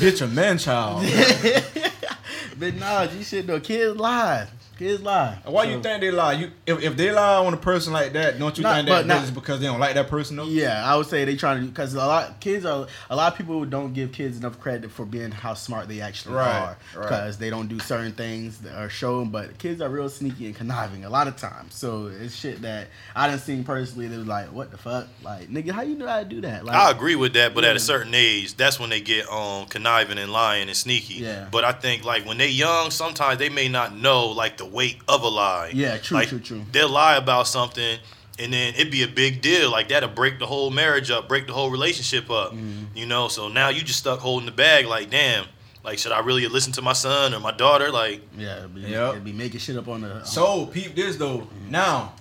Bitch, 0.00 0.22
a 0.22 0.28
man 0.28 0.58
child. 0.58 1.04
but 2.58 2.74
nah, 2.74 3.06
G 3.06 3.22
shit 3.22 3.46
though. 3.46 3.60
Kids 3.60 3.96
lie. 3.98 4.46
Kids 4.80 5.02
lie. 5.02 5.36
Why 5.44 5.64
So- 5.66 5.70
you 5.72 5.82
think 5.82 6.00
they 6.00 6.10
lie? 6.10 6.32
You 6.32 6.50
if, 6.64 6.82
if 6.82 6.96
they 6.96 7.10
lie 7.12 7.34
on 7.44 7.52
a 7.52 7.58
person 7.58 7.92
like 7.92 8.14
that, 8.14 8.38
don't 8.38 8.56
you 8.56 8.62
Not- 8.62 8.76
think 8.76 8.88
but 8.88 9.06
that 9.06 9.06
not- 9.06 9.24
is 9.24 9.30
because 9.30 9.60
they 9.60 9.66
don't 9.66 9.78
like 9.78 9.92
that 9.94 10.08
person 10.08 10.36
though? 10.36 10.44
Yeah, 10.46 10.82
I 10.82 10.96
would 10.96 11.06
say 11.06 11.26
they 11.26 11.36
trying 11.36 11.60
to 11.60 11.66
because 11.66 11.92
a 11.92 11.98
lot 11.98 12.40
kids 12.40 12.64
are 12.64 12.86
a 13.10 13.14
lot 13.14 13.30
of 13.30 13.36
people 13.36 13.62
don't 13.66 13.92
give 13.92 14.10
kids 14.12 14.38
enough 14.38 14.58
credit 14.58 14.90
for 14.90 15.04
being 15.04 15.32
how 15.32 15.52
smart 15.52 15.86
they 15.88 16.00
actually 16.00 16.36
Right, 16.36 16.48
are 16.60 16.76
right. 16.96 17.02
because 17.02 17.36
they 17.36 17.50
don't 17.50 17.68
do 17.68 17.78
certain 17.78 18.12
things 18.12 18.56
that 18.60 18.74
are 18.74 18.88
shown. 18.88 19.28
But 19.28 19.58
kids 19.58 19.82
are 19.82 19.88
real 19.90 20.08
sneaky 20.08 20.46
and 20.46 20.56
conniving 20.56 21.04
a 21.04 21.10
lot 21.10 21.28
of 21.28 21.36
times. 21.36 21.74
So 21.74 22.06
it's 22.18 22.34
shit 22.34 22.62
that 22.62 22.88
I 23.14 23.28
didn't 23.28 23.42
see 23.42 23.60
personally. 23.62 24.08
That 24.08 24.16
was 24.16 24.26
like, 24.26 24.46
what 24.50 24.70
the 24.70 24.78
fuck, 24.78 25.08
like 25.22 25.50
nigga, 25.50 25.72
how 25.72 25.82
you 25.82 25.94
know 25.94 26.06
how 26.08 26.20
to 26.20 26.24
do 26.24 26.40
that? 26.40 26.64
Like, 26.64 26.74
I 26.74 26.90
agree 26.90 27.16
with 27.16 27.34
that, 27.34 27.54
but 27.54 27.64
at 27.64 27.76
a 27.76 27.80
certain 27.80 28.14
age, 28.14 28.56
that's 28.56 28.80
when 28.80 28.88
they 28.88 29.02
get 29.02 29.30
um 29.30 29.66
conniving 29.66 30.16
and 30.16 30.32
lying 30.32 30.68
and 30.68 30.76
sneaky. 30.76 31.16
Yeah. 31.16 31.48
But 31.50 31.64
I 31.64 31.72
think 31.72 32.02
like 32.02 32.24
when 32.24 32.38
they 32.38 32.48
young, 32.48 32.90
sometimes 32.90 33.38
they 33.38 33.50
may 33.50 33.68
not 33.68 33.94
know 33.94 34.28
like 34.28 34.56
the 34.56 34.69
weight 34.70 34.98
of 35.08 35.22
a 35.22 35.28
lie. 35.28 35.70
Yeah, 35.74 35.98
true, 35.98 36.16
Like, 36.18 36.28
true, 36.28 36.40
true. 36.40 36.62
They'll 36.72 36.88
lie 36.88 37.16
about 37.16 37.46
something, 37.46 37.98
and 38.38 38.52
then 38.52 38.74
it'd 38.74 38.90
be 38.90 39.02
a 39.02 39.08
big 39.08 39.42
deal. 39.42 39.70
Like 39.70 39.88
that'll 39.88 40.08
break 40.10 40.38
the 40.38 40.46
whole 40.46 40.70
marriage 40.70 41.10
up, 41.10 41.28
break 41.28 41.46
the 41.46 41.52
whole 41.52 41.70
relationship 41.70 42.30
up. 42.30 42.52
Mm-hmm. 42.52 42.96
You 42.96 43.06
know. 43.06 43.28
So 43.28 43.48
now 43.48 43.68
you 43.68 43.82
just 43.82 43.98
stuck 43.98 44.20
holding 44.20 44.46
the 44.46 44.52
bag. 44.52 44.86
Like 44.86 45.10
damn. 45.10 45.46
Like 45.82 45.98
should 45.98 46.12
I 46.12 46.20
really 46.20 46.46
listen 46.46 46.72
to 46.74 46.82
my 46.82 46.92
son 46.92 47.32
or 47.34 47.40
my 47.40 47.52
daughter? 47.52 47.90
Like 47.90 48.20
Yeah, 48.36 48.58
it'd 48.58 48.74
be, 48.74 48.82
Yep. 48.82 49.10
it'd 49.12 49.24
be 49.24 49.32
making 49.32 49.60
shit 49.60 49.76
up 49.76 49.88
on 49.88 50.02
the. 50.02 50.24
So 50.24 50.66
peep 50.66 50.94
this 50.94 51.16
though. 51.16 51.46
Now, 51.68 52.12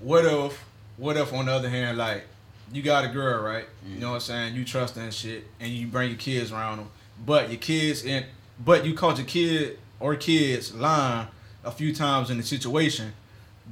what 0.00 0.24
if 0.24 0.64
what 0.96 1.16
if 1.16 1.32
on 1.32 1.46
the 1.46 1.52
other 1.52 1.68
hand, 1.68 1.98
like 1.98 2.24
you 2.72 2.82
got 2.82 3.04
a 3.04 3.08
girl, 3.08 3.42
right? 3.42 3.64
You 3.88 4.00
know 4.00 4.08
what 4.10 4.14
I'm 4.16 4.20
saying? 4.20 4.54
You 4.56 4.64
trust 4.64 4.96
that 4.96 5.14
shit, 5.14 5.44
and 5.60 5.70
you 5.70 5.86
bring 5.86 6.10
your 6.10 6.18
kids 6.18 6.50
around 6.50 6.78
them, 6.78 6.88
but 7.24 7.48
your 7.48 7.58
kids 7.60 8.04
and 8.04 8.26
but 8.64 8.84
you 8.84 8.94
caught 8.94 9.18
your 9.18 9.26
kid 9.26 9.78
or 10.00 10.16
kids 10.16 10.74
lying 10.74 11.28
a 11.66 11.70
few 11.70 11.94
times 11.94 12.30
in 12.30 12.36
the 12.38 12.42
situation, 12.42 13.12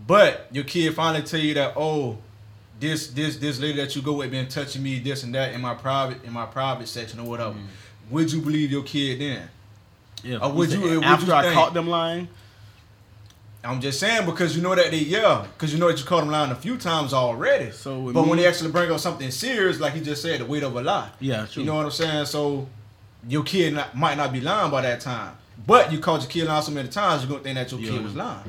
but 0.06 0.48
your 0.52 0.64
kid 0.64 0.94
finally 0.94 1.22
tell 1.24 1.40
you 1.40 1.54
that 1.54 1.74
oh. 1.76 2.18
This 2.80 3.06
this 3.06 3.36
this 3.36 3.60
lady 3.60 3.76
that 3.80 3.94
you 3.94 4.02
go 4.02 4.14
with 4.14 4.32
been 4.32 4.48
touching 4.48 4.82
me 4.82 4.98
this 4.98 5.22
and 5.22 5.32
that 5.36 5.54
in 5.54 5.60
my 5.60 5.74
private 5.74 6.24
in 6.24 6.32
my 6.32 6.44
private 6.44 6.88
section 6.88 7.20
or 7.20 7.24
whatever. 7.24 7.52
Mm-hmm. 7.54 8.10
Would 8.14 8.32
you 8.32 8.40
believe 8.40 8.72
your 8.72 8.82
kid 8.82 9.20
then? 9.20 9.48
yeah, 10.24 10.38
or 10.38 10.50
would 10.52 10.72
you- 10.72 10.80
would 10.80 11.04
after 11.04 11.26
you 11.26 11.32
I 11.34 11.42
think- 11.42 11.54
caught 11.54 11.72
them 11.72 11.86
lying? 11.86 12.26
I'm 13.62 13.80
just 13.80 14.00
saying 14.00 14.26
because 14.26 14.56
you 14.56 14.60
know 14.62 14.74
that 14.74 14.90
they 14.90 14.98
yeah, 14.98 15.46
because 15.54 15.72
you 15.72 15.78
know 15.78 15.88
that 15.88 15.98
you 16.00 16.04
caught 16.04 16.20
them 16.20 16.30
lying 16.30 16.50
a 16.50 16.56
few 16.56 16.76
times 16.76 17.14
already. 17.14 17.70
So 17.70 18.10
but 18.12 18.22
me- 18.24 18.28
when 18.30 18.38
they 18.38 18.46
actually 18.46 18.72
bring 18.72 18.90
up 18.90 18.98
something 18.98 19.30
serious, 19.30 19.78
like 19.78 19.94
he 19.94 20.00
just 20.00 20.20
said, 20.20 20.40
the 20.40 20.44
weight 20.44 20.64
of 20.64 20.74
a 20.74 20.82
lie. 20.82 21.10
Yeah, 21.20 21.46
true. 21.46 21.62
You 21.62 21.68
know 21.68 21.76
what 21.76 21.84
I'm 21.84 21.92
saying? 21.92 22.26
So 22.26 22.68
your 23.28 23.44
kid 23.44 23.74
not, 23.74 23.96
might 23.96 24.16
not 24.16 24.32
be 24.32 24.40
lying 24.40 24.72
by 24.72 24.82
that 24.82 25.00
time. 25.00 25.36
But 25.66 25.92
you 25.92 25.98
caught 26.00 26.20
your 26.20 26.30
kid 26.30 26.46
lying 26.46 26.62
so 26.62 26.72
many 26.72 26.88
times, 26.88 27.22
you're 27.22 27.30
gonna 27.30 27.42
think 27.42 27.54
that 27.56 27.70
your 27.72 27.80
Yeah. 27.80 27.90
kid 27.92 28.04
was 28.04 28.14
lying. 28.14 28.40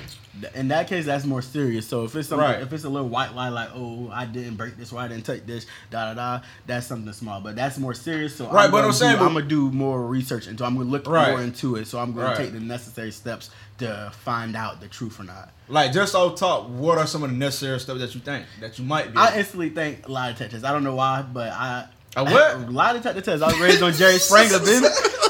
In 0.53 0.67
that 0.67 0.89
case, 0.89 1.05
that's 1.05 1.24
more 1.24 1.41
serious. 1.41 1.88
So 1.88 2.03
if 2.03 2.13
it's 2.13 2.27
something, 2.27 2.45
Right. 2.45 2.62
if 2.62 2.74
it's 2.74 2.83
a 2.83 2.89
little 2.89 3.07
white 3.07 3.33
lie 3.33 3.47
like, 3.47 3.69
"Oh, 3.74 4.12
I 4.13 4.25
didn't 4.25 4.55
break 4.55 4.75
this, 4.77 4.91
or 4.91 5.00
I 5.00 5.07
didn't 5.07 5.24
take 5.25 5.47
this," 5.47 5.65
da 5.91 6.13
da 6.13 6.13
da, 6.39 6.43
that's 6.67 6.88
something 6.88 7.13
small. 7.13 7.39
But 7.39 7.55
that's 7.55 7.77
more 7.77 7.93
serious. 7.93 8.35
So 8.35 8.47
Right, 8.51 8.65
I'm 8.65 8.71
but 8.71 8.77
gonna 8.79 8.88
I'm 8.88 8.93
saying, 8.93 9.13
do, 9.13 9.19
but- 9.19 9.25
I'm 9.27 9.33
gonna 9.33 9.45
do 9.45 9.71
more 9.71 10.05
research 10.05 10.47
into. 10.47 10.65
I'm 10.65 10.75
gonna 10.75 10.89
look 10.89 11.07
Right. 11.07 11.29
more 11.29 11.41
into 11.41 11.77
it. 11.77 11.88
So 11.88 12.00
I'm 12.00 12.12
gonna 12.12 12.27
Right. 12.27 12.38
take 12.38 12.51
the 12.51 12.59
necessary 12.59 13.12
steps 13.12 13.50
to 13.77 14.12
find 14.25 14.57
out 14.57 14.81
the 14.81 14.88
truth 14.89 15.17
or 15.19 15.24
not. 15.24 15.51
Like 15.69 15.93
just 15.93 16.15
off 16.15 16.35
top, 16.38 16.67
what 16.67 16.97
are 16.97 17.07
some 17.07 17.24
of 17.24 17.29
the 17.29 17.35
necessary 17.38 17.79
stuff 17.79 17.97
that 18.00 18.13
you 18.13 18.19
think 18.19 18.45
that 18.59 18.77
you 18.77 18.83
might 18.83 19.13
be? 19.13 19.17
I 19.17 19.38
instantly 19.38 19.69
think 19.69 20.09
lie 20.09 20.33
detectors. 20.33 20.65
I 20.65 20.71
don't 20.74 20.83
know 20.83 20.95
why, 20.95 21.21
but 21.21 21.51
I. 21.53 21.85
A 22.17 22.24
what? 22.24 22.72
lie 22.72 22.93
detector 22.93 23.22
test. 23.22 23.43
I 23.43 23.48
was 23.48 23.60
raised 23.60 23.84
on 23.84 23.91
Jerry 23.93 24.17
Springer. 24.19 24.60
Then 24.60 24.84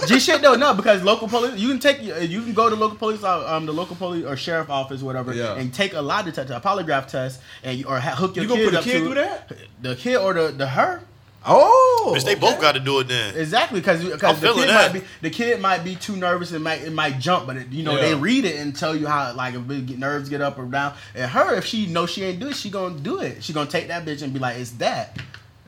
G 0.08 0.20
shit 0.20 0.42
though, 0.42 0.56
no, 0.56 0.74
because 0.76 1.02
local 1.04 1.28
police. 1.28 1.60
You 1.60 1.68
can 1.70 1.80
take. 1.80 2.02
You 2.02 2.42
can 2.44 2.54
go 2.54 2.70
to 2.70 2.76
local 2.76 2.98
police, 2.98 3.24
uh, 3.24 3.48
um, 3.56 3.66
the 3.66 3.72
local 3.74 3.96
police 3.96 4.24
or 4.26 4.38
sheriff 4.38 4.70
office, 4.70 5.02
whatever, 5.02 5.34
Yeah. 5.34 5.56
and 5.56 5.74
take 5.74 5.94
a 5.94 6.02
lie 6.02 6.22
detector, 6.22 6.54
a 6.54 6.60
polygraph 6.62 7.08
test, 7.08 7.42
and 7.64 7.80
you, 7.80 7.86
or 7.86 8.00
ha- 8.00 8.16
hook 8.16 8.36
your 8.36 8.44
You 8.44 8.50
gonna 8.50 8.62
kid 8.62 8.66
put 8.70 8.74
a 8.76 8.78
up 8.80 8.84
kid 8.84 8.94
to 8.94 9.00
through 9.06 9.14
that? 9.16 9.52
The 9.82 9.96
kid 9.96 10.18
or 10.18 10.34
the 10.34 10.52
the 10.52 10.68
her. 10.68 11.02
oh, 11.48 12.14
Bitch, 12.16 12.24
they 12.26 12.36
both 12.36 12.60
got 12.62 12.74
to 12.74 12.80
do 12.80 13.00
it 13.00 13.08
then. 13.08 13.36
Exactly, 13.36 13.80
because 13.80 14.04
because 14.04 14.40
the 14.42 14.54
kid 14.54 14.70
that. 14.70 14.94
might 14.94 15.00
be 15.02 15.08
the 15.22 15.30
kid 15.30 15.60
might 15.62 15.84
be 15.84 15.96
too 15.96 16.16
nervous 16.18 16.52
and 16.52 16.64
might 16.64 16.82
it 16.82 16.92
might 16.94 17.20
jump, 17.20 17.48
but 17.48 17.56
it, 17.58 17.68
you 17.72 17.84
know 17.84 17.96
Yeah. 17.96 18.02
they 18.10 18.16
read 18.16 18.46
it 18.46 18.58
and 18.60 18.76
tell 18.76 18.96
you 18.96 19.08
how 19.08 19.34
like 19.34 19.56
if 19.56 19.68
it 19.72 19.86
get 19.88 19.98
nerves 19.98 20.30
get 20.30 20.42
up 20.42 20.60
or 20.60 20.66
down. 20.66 20.94
And 21.16 21.30
her, 21.32 21.56
if 21.56 21.66
she 21.66 21.88
knows 21.88 22.12
she 22.12 22.24
ain't 22.24 22.40
do 22.40 22.48
it, 22.50 22.56
she 22.56 22.70
gonna 22.70 23.00
do 23.00 23.20
it. 23.22 23.44
She 23.44 23.54
gonna 23.54 23.70
take 23.70 23.88
that 23.88 24.06
bitch 24.06 24.22
and 24.22 24.34
be 24.34 24.40
like, 24.40 24.58
it's 24.58 24.72
that. 24.72 25.18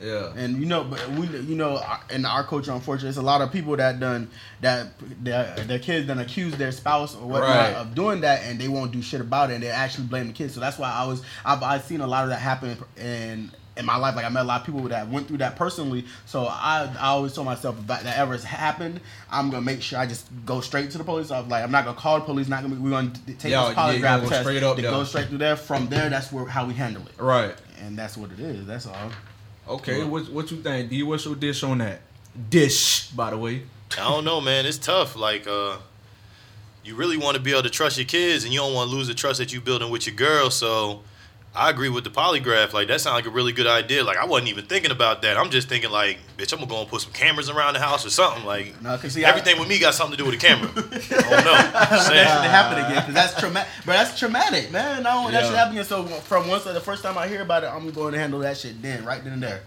Yeah. 0.02 0.32
And 0.36 0.58
you 0.60 0.66
know, 0.68 0.84
but 0.84 1.10
we, 1.12 1.26
you 1.28 1.56
know, 1.56 1.82
in 2.12 2.24
our 2.26 2.44
culture, 2.44 2.72
unfortunately, 2.72 3.10
it's 3.10 3.18
a 3.18 3.22
lot 3.24 3.42
of 3.42 3.52
people 3.52 3.76
that 3.78 4.00
done 4.00 4.30
that. 4.62 4.90
Their, 5.24 5.56
their 5.66 5.80
kids 5.80 6.08
done 6.08 6.20
accuse 6.20 6.56
their 6.56 6.72
spouse 6.72 7.16
or 7.16 7.28
whatnot 7.28 7.50
Right. 7.50 7.74
of 7.74 7.96
doing 7.96 8.22
that, 8.22 8.44
and 8.44 8.60
they 8.60 8.68
won't 8.68 8.92
do 8.92 9.02
shit 9.02 9.22
about 9.22 9.50
it, 9.50 9.56
and 9.56 9.64
they 9.64 9.70
actually 9.70 10.06
blame 10.06 10.28
the 10.28 10.34
kids. 10.34 10.54
So 10.54 10.60
that's 10.60 10.78
why 10.78 10.92
I 10.92 11.06
was, 11.08 11.24
I've, 11.44 11.64
I've 11.64 11.84
seen 11.84 12.02
a 12.02 12.08
lot 12.08 12.24
of 12.26 12.30
that 12.30 12.40
happen 12.40 12.78
in 12.98 13.52
in 13.76 13.86
my 13.86 13.96
life. 13.96 14.16
Like 14.16 14.26
I 14.26 14.30
met 14.30 14.42
a 14.42 14.44
lot 14.44 14.60
of 14.62 14.66
people 14.66 14.82
that 14.90 15.08
went 15.10 15.28
through 15.28 15.38
that 15.38 15.56
personally. 15.56 16.06
So 16.26 16.46
I, 16.46 16.92
I 17.00 17.08
always 17.10 17.34
told 17.34 17.46
myself 17.46 17.78
if 17.80 17.88
that, 17.88 18.04
that 18.04 18.18
ever 18.18 18.32
has 18.34 18.44
happened, 18.44 19.00
I'm 19.32 19.50
gonna 19.50 19.62
make 19.62 19.82
sure 19.84 19.98
I 20.00 20.06
just 20.08 20.28
go 20.46 20.62
straight 20.62 20.90
to 20.92 20.98
the 21.00 21.04
police. 21.04 21.30
I 21.32 21.40
was 21.40 21.50
like, 21.50 21.64
I'm 21.64 21.72
not 21.72 21.86
gonna 21.86 21.98
call 21.98 22.20
the 22.20 22.26
police. 22.26 22.48
Not 22.48 22.62
gonna. 22.64 22.76
Be, 22.76 22.82
we're 22.82 22.90
gonna 22.92 23.12
take 23.40 23.52
Yeah, 23.52 23.68
this 23.70 23.76
yeah, 23.78 23.84
polygraph 23.84 24.02
gonna 24.02 24.22
go 24.24 24.30
test. 24.30 24.42
straight 24.44 24.64
up 24.64 24.76
to 24.78 24.82
go 24.84 25.04
straight 25.06 25.28
through 25.28 25.38
there. 25.40 25.56
From 25.56 25.88
there, 25.90 26.08
that's 26.10 26.32
where 26.32 26.46
how 26.46 26.66
we 26.68 26.74
handle 26.76 27.02
it, 27.08 27.20
Right. 27.22 27.56
and 27.82 27.98
that's 27.98 28.16
what 28.18 28.32
it 28.32 28.40
is. 28.40 28.66
That's 28.68 28.86
all. 28.88 29.12
Okay. 29.68 30.04
What 30.04 30.30
what 30.32 30.52
you 30.52 30.58
think? 30.58 30.90
D, 30.90 31.04
what's 31.04 31.26
your 31.26 31.36
dish 31.36 31.64
on 31.64 31.80
that? 31.80 32.02
Dish, 32.50 33.10
by 33.10 33.32
the 33.32 33.38
way. 33.38 33.64
I 33.94 34.10
don't 34.10 34.26
know, 34.26 34.42
man. 34.42 34.66
It's 34.66 34.78
tough. 34.78 35.16
Like, 35.16 35.48
uh, 35.48 35.78
you 36.84 36.96
really 36.96 37.18
want 37.18 37.36
to 37.36 37.42
be 37.42 37.52
able 37.52 37.64
to 37.64 37.70
trust 37.70 37.98
your 37.98 38.06
kids, 38.06 38.44
and 38.44 38.54
you 38.54 38.60
don't 38.60 38.74
want 38.74 38.90
to 38.90 38.96
lose 38.96 39.08
the 39.08 39.14
trust 39.14 39.40
that 39.40 39.54
you 39.54 39.62
building 39.62 39.90
with 39.90 40.08
your 40.08 40.16
girl. 40.16 40.50
So, 40.50 41.02
I 41.58 41.70
agree 41.72 41.90
with 41.90 42.04
the 42.04 42.10
polygraph. 42.12 42.72
Like, 42.74 42.88
that 42.90 43.02
sounds 43.02 43.16
like 43.16 43.26
a 43.26 43.30
really 43.32 43.52
good 43.52 43.66
idea. 43.66 44.04
Like, 44.04 44.18
I 44.18 44.26
wasn't 44.26 44.50
even 44.50 44.66
thinking 44.66 44.92
about 44.92 45.24
that. 45.24 45.38
I'm 45.38 45.50
just 45.50 45.68
thinking, 45.68 45.90
like, 45.90 46.20
bitch, 46.38 46.54
I'm 46.54 46.60
gonna 46.60 46.70
go 46.70 46.82
and 46.82 46.88
put 46.90 47.02
some 47.02 47.12
cameras 47.14 47.50
around 47.50 47.74
the 47.74 47.80
house 47.80 48.06
or 48.06 48.12
something. 48.12 48.46
Like, 48.46 48.80
No, 48.82 48.96
see, 48.98 49.26
I- 49.26 49.30
everything 49.30 49.60
with 49.60 49.68
me 49.68 49.80
got 49.80 49.96
something 49.96 50.16
to 50.16 50.24
do 50.24 50.30
with 50.30 50.40
the 50.40 50.48
camera. 50.48 50.70
I 50.76 50.80
don't 50.80 50.90
that 50.90 52.04
should 52.06 52.16
happen 52.52 52.78
again 52.86 52.96
because 53.02 53.14
that's 53.16 53.40
traumatic. 53.40 53.70
But 53.86 53.94
that's 53.94 54.20
traumatic, 54.20 54.72
man. 54.72 55.06
I 55.08 55.14
don't 55.14 55.24
want 55.24 55.34
that 55.34 55.44
Yeah. 55.44 55.50
shit 55.50 55.58
happen 55.58 55.74
again. 55.74 55.86
So 55.86 56.04
from 56.06 56.48
once 56.48 56.64
the 56.64 56.80
first 56.80 57.02
time 57.04 57.18
I 57.18 57.28
hear 57.28 57.42
about 57.42 57.64
it, 57.64 57.68
I'm 57.68 57.90
going 57.92 58.14
to 58.14 58.20
handle 58.20 58.40
that 58.42 58.58
shit 58.58 58.80
then, 58.82 59.04
right 59.04 59.24
then 59.24 59.34
and 59.34 59.44
there. 59.44 59.62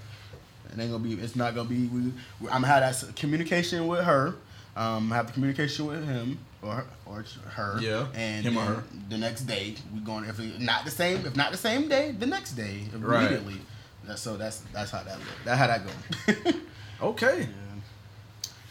It 0.73 0.79
ain't 0.79 0.93
gonna 0.93 1.03
be. 1.03 1.15
It's 1.15 1.35
not 1.35 1.57
gonna 1.57 1.69
be. 1.69 1.87
We, 1.89 2.01
we, 2.41 2.49
I'm 2.49 2.63
gonna 2.63 2.69
have 2.69 3.01
that 3.01 3.17
communication 3.17 3.89
with 3.89 4.05
her. 4.05 4.35
Um, 4.77 5.11
have 5.11 5.27
the 5.27 5.33
communication 5.33 5.87
with 5.87 6.07
him 6.07 6.39
or 6.63 6.73
her, 6.75 6.87
or 7.07 7.25
her. 7.49 7.79
Yeah, 7.81 8.07
And 8.15 8.45
him 8.45 8.57
or 8.59 8.63
her. 8.65 8.85
The 9.09 9.19
next 9.19 9.43
day 9.43 9.75
we 9.95 10.01
going. 10.01 10.25
If 10.25 10.39
it, 10.41 10.61
not 10.61 10.85
the 10.85 10.91
same, 10.91 11.25
if 11.27 11.35
not 11.37 11.53
the 11.53 11.59
same 11.59 11.89
day, 11.89 12.13
the 12.19 12.27
next 12.27 12.53
day 12.53 12.85
Right. 12.97 13.21
immediately. 13.27 13.61
That's, 14.05 14.21
so 14.23 14.37
that's 14.37 14.61
that's 14.73 14.91
how 14.91 15.03
that 15.03 15.19
look. 15.19 15.29
That 15.45 15.57
how 15.59 15.67
that 15.67 15.83
go. 15.87 16.59
Okay. 17.03 17.49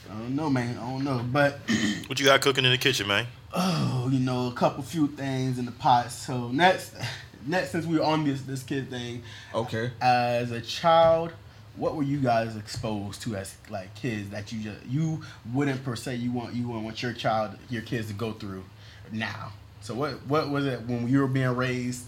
I 0.10 0.14
don't 0.14 0.36
know, 0.36 0.50
man. 0.50 0.78
I 0.78 0.90
don't 0.90 1.04
know, 1.04 1.22
but. 1.32 1.60
What 2.08 2.20
you 2.20 2.26
got 2.26 2.42
cooking 2.42 2.66
in 2.66 2.72
the 2.72 2.78
kitchen, 2.78 3.08
man? 3.08 3.28
oh, 3.54 4.10
you 4.12 4.20
know, 4.20 4.48
a 4.48 4.52
couple 4.54 4.84
few 4.84 5.08
things 5.08 5.58
in 5.60 5.66
the 5.66 5.72
pot. 5.72 6.12
So 6.12 6.50
next, 6.50 6.94
next, 7.48 7.72
since 7.72 7.86
we 7.86 7.98
were 7.98 8.04
on 8.06 8.24
this 8.24 8.42
this 8.44 8.64
kid 8.64 8.90
thing, 8.90 9.24
Okay. 9.54 9.92
as 10.02 10.52
a 10.52 10.62
child, 10.62 11.32
what 11.80 11.96
were 11.96 12.04
you 12.04 12.18
guys 12.18 12.56
exposed 12.58 13.22
to 13.22 13.36
as 13.36 13.56
like 13.70 13.94
kids 13.96 14.30
that 14.30 14.52
you 14.52 14.62
just 14.62 14.86
you 14.86 15.22
wouldn't 15.54 15.84
per 15.84 15.96
se 15.96 16.16
you 16.16 16.32
want 16.32 16.54
you 16.54 16.68
wouldn't 16.68 16.84
want 16.84 17.02
your 17.02 17.14
child 17.14 17.58
your 17.70 17.82
kids 17.82 18.08
to 18.08 18.14
go 18.14 18.34
through 18.34 18.64
now? 19.12 19.54
So 19.82 19.96
what 19.96 20.26
what 20.28 20.50
was 20.50 20.66
it 20.66 20.82
when 20.82 21.08
you 21.08 21.20
were 21.20 21.28
being 21.28 21.56
raised 21.56 22.06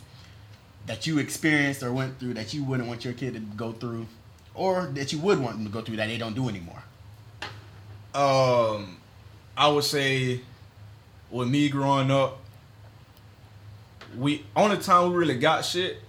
that 0.88 1.08
you 1.08 1.20
experienced 1.20 1.84
or 1.84 1.94
went 1.94 2.20
through 2.20 2.34
that 2.34 2.54
you 2.54 2.64
wouldn't 2.64 2.88
want 2.88 3.06
your 3.06 3.14
kid 3.14 3.34
to 3.34 3.40
go 3.40 3.72
through, 3.72 4.08
or 4.54 4.88
that 4.94 5.14
you 5.14 5.20
would 5.20 5.40
want 5.40 5.56
them 5.56 5.66
to 5.66 5.72
go 5.72 5.82
through 5.82 5.96
that 5.98 6.08
they 6.08 6.18
don't 6.18 6.36
do 6.36 6.50
anymore? 6.50 6.84
Um, 8.14 8.98
I 9.56 9.70
would 9.70 9.84
say, 9.84 10.42
with 11.30 11.48
me 11.48 11.70
growing 11.70 12.12
up, 12.12 12.40
we 14.18 14.46
only 14.56 14.78
time 14.78 15.12
we 15.12 15.18
really 15.18 15.38
got 15.38 15.64
shit 15.64 16.00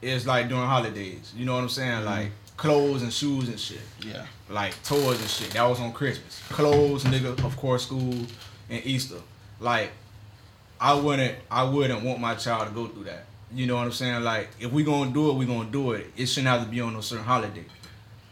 is 0.00 0.26
like 0.26 0.48
during 0.48 0.66
holidays. 0.66 1.32
You 1.36 1.44
know 1.44 1.54
what 1.54 1.62
I'm 1.62 1.68
saying? 1.68 2.04
Like 2.04 2.30
clothes 2.56 3.02
and 3.02 3.12
shoes 3.12 3.48
and 3.48 3.58
shit. 3.58 3.80
Yeah. 4.04 4.24
Like 4.48 4.80
toys 4.84 5.20
and 5.20 5.28
shit. 5.30 5.50
That 5.50 5.64
was 5.64 5.80
on 5.80 5.92
Christmas. 5.92 6.40
Clothes, 6.50 7.04
nigga, 7.04 7.42
of 7.44 7.56
course, 7.56 7.84
school 7.86 8.14
and 8.70 8.84
Easter. 8.84 9.16
Like, 9.60 9.90
I 10.80 10.94
wouldn't, 10.94 11.36
I 11.50 11.64
wouldn't 11.64 12.02
want 12.04 12.20
my 12.20 12.34
child 12.34 12.68
to 12.68 12.74
go 12.74 12.86
through 12.88 13.04
that. 13.04 13.24
You 13.52 13.66
know 13.66 13.76
what 13.76 13.84
I'm 13.84 13.92
saying? 13.92 14.22
Like, 14.24 14.48
if 14.60 14.72
we 14.72 14.82
gonna 14.84 15.10
do 15.12 15.30
it, 15.30 15.34
we 15.34 15.46
gonna 15.46 15.70
do 15.70 15.92
it. 15.92 16.06
It 16.16 16.26
shouldn't 16.26 16.48
have 16.48 16.64
to 16.64 16.68
be 16.68 16.80
on 16.80 16.94
a 16.96 17.02
certain 17.02 17.24
holiday. 17.24 17.64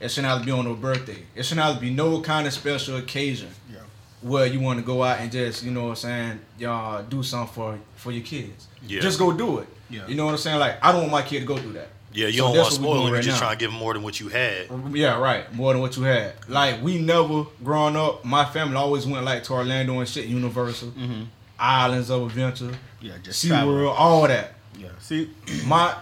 It 0.01 0.11
shouldn't 0.11 0.31
have 0.33 0.41
to 0.41 0.45
be 0.45 0.51
on 0.51 0.65
no 0.65 0.75
birthday. 0.75 1.19
It 1.37 1.45
shouldn't 1.45 1.65
have 1.65 1.77
to 1.77 1.81
be 1.81 1.91
no 1.91 2.21
kind 2.21 2.47
of 2.47 2.53
special 2.53 2.97
occasion 2.97 3.51
Yeah. 3.73 3.79
where 4.21 4.47
you 4.47 4.59
want 4.59 4.81
to 4.81 4.85
go 4.85 5.05
out 5.05 5.21
and 5.21 5.31
just, 5.31 5.63
you 5.63 5.71
know 5.71 5.83
what 5.85 5.89
I'm 5.91 5.97
saying, 5.97 6.41
y'all 6.59 7.05
do 7.05 7.23
something 7.23 7.55
for 7.55 7.79
for 7.95 8.11
your 8.11 8.25
kids. 8.25 8.67
Yeah. 8.85 9.01
Just 9.01 9.19
go 9.21 9.33
do 9.33 9.59
it. 9.59 9.69
Yeah. 9.89 10.07
You 10.09 10.17
know 10.17 10.25
what 10.25 10.33
I'm 10.33 10.39
saying? 10.39 10.59
Like, 10.59 10.85
I 10.85 10.91
don't 10.91 11.03
want 11.03 11.13
my 11.13 11.23
kid 11.23 11.41
to 11.41 11.47
go 11.47 11.57
through 11.57 11.75
that. 11.75 11.89
Yeah, 12.15 12.27
you 12.27 12.39
So 12.39 12.45
don't 12.49 12.57
want 12.57 12.73
to 12.75 12.81
we 12.81 12.85
spoil 12.85 12.93
doing 12.95 12.97
them. 12.99 13.07
You're 13.07 13.15
right 13.17 13.25
just 13.25 13.37
now. 13.41 13.47
trying 13.47 13.59
to 13.59 13.61
give 13.65 13.71
them 13.71 13.81
more 13.81 13.95
than 13.95 14.03
what 14.03 14.21
you 14.21 14.29
had. 14.29 14.67
Yeah, 14.93 15.19
right. 15.19 15.53
More 15.55 15.73
than 15.73 15.83
what 15.83 15.97
you 15.97 16.03
had. 16.05 16.35
Like 16.49 16.83
we 16.83 16.99
never 16.99 17.45
growing 17.65 17.97
up. 17.97 18.25
My 18.25 18.45
family 18.45 18.77
always 18.77 19.07
went 19.07 19.25
like 19.25 19.43
to 19.45 19.53
Orlando 19.55 19.99
and 19.99 20.09
shit, 20.09 20.27
Universal, 20.27 20.89
Mm-hmm. 20.91 21.23
Islands 21.59 22.11
of 22.11 22.23
Adventure, 22.27 22.73
Yeah. 23.01 23.13
Just 23.23 23.47
travel. 23.47 23.73
SeaWorld, 23.75 23.95
all 23.97 24.27
that. 24.29 24.55
Yeah. 24.79 24.89
See. 24.99 25.31
My, 25.67 25.95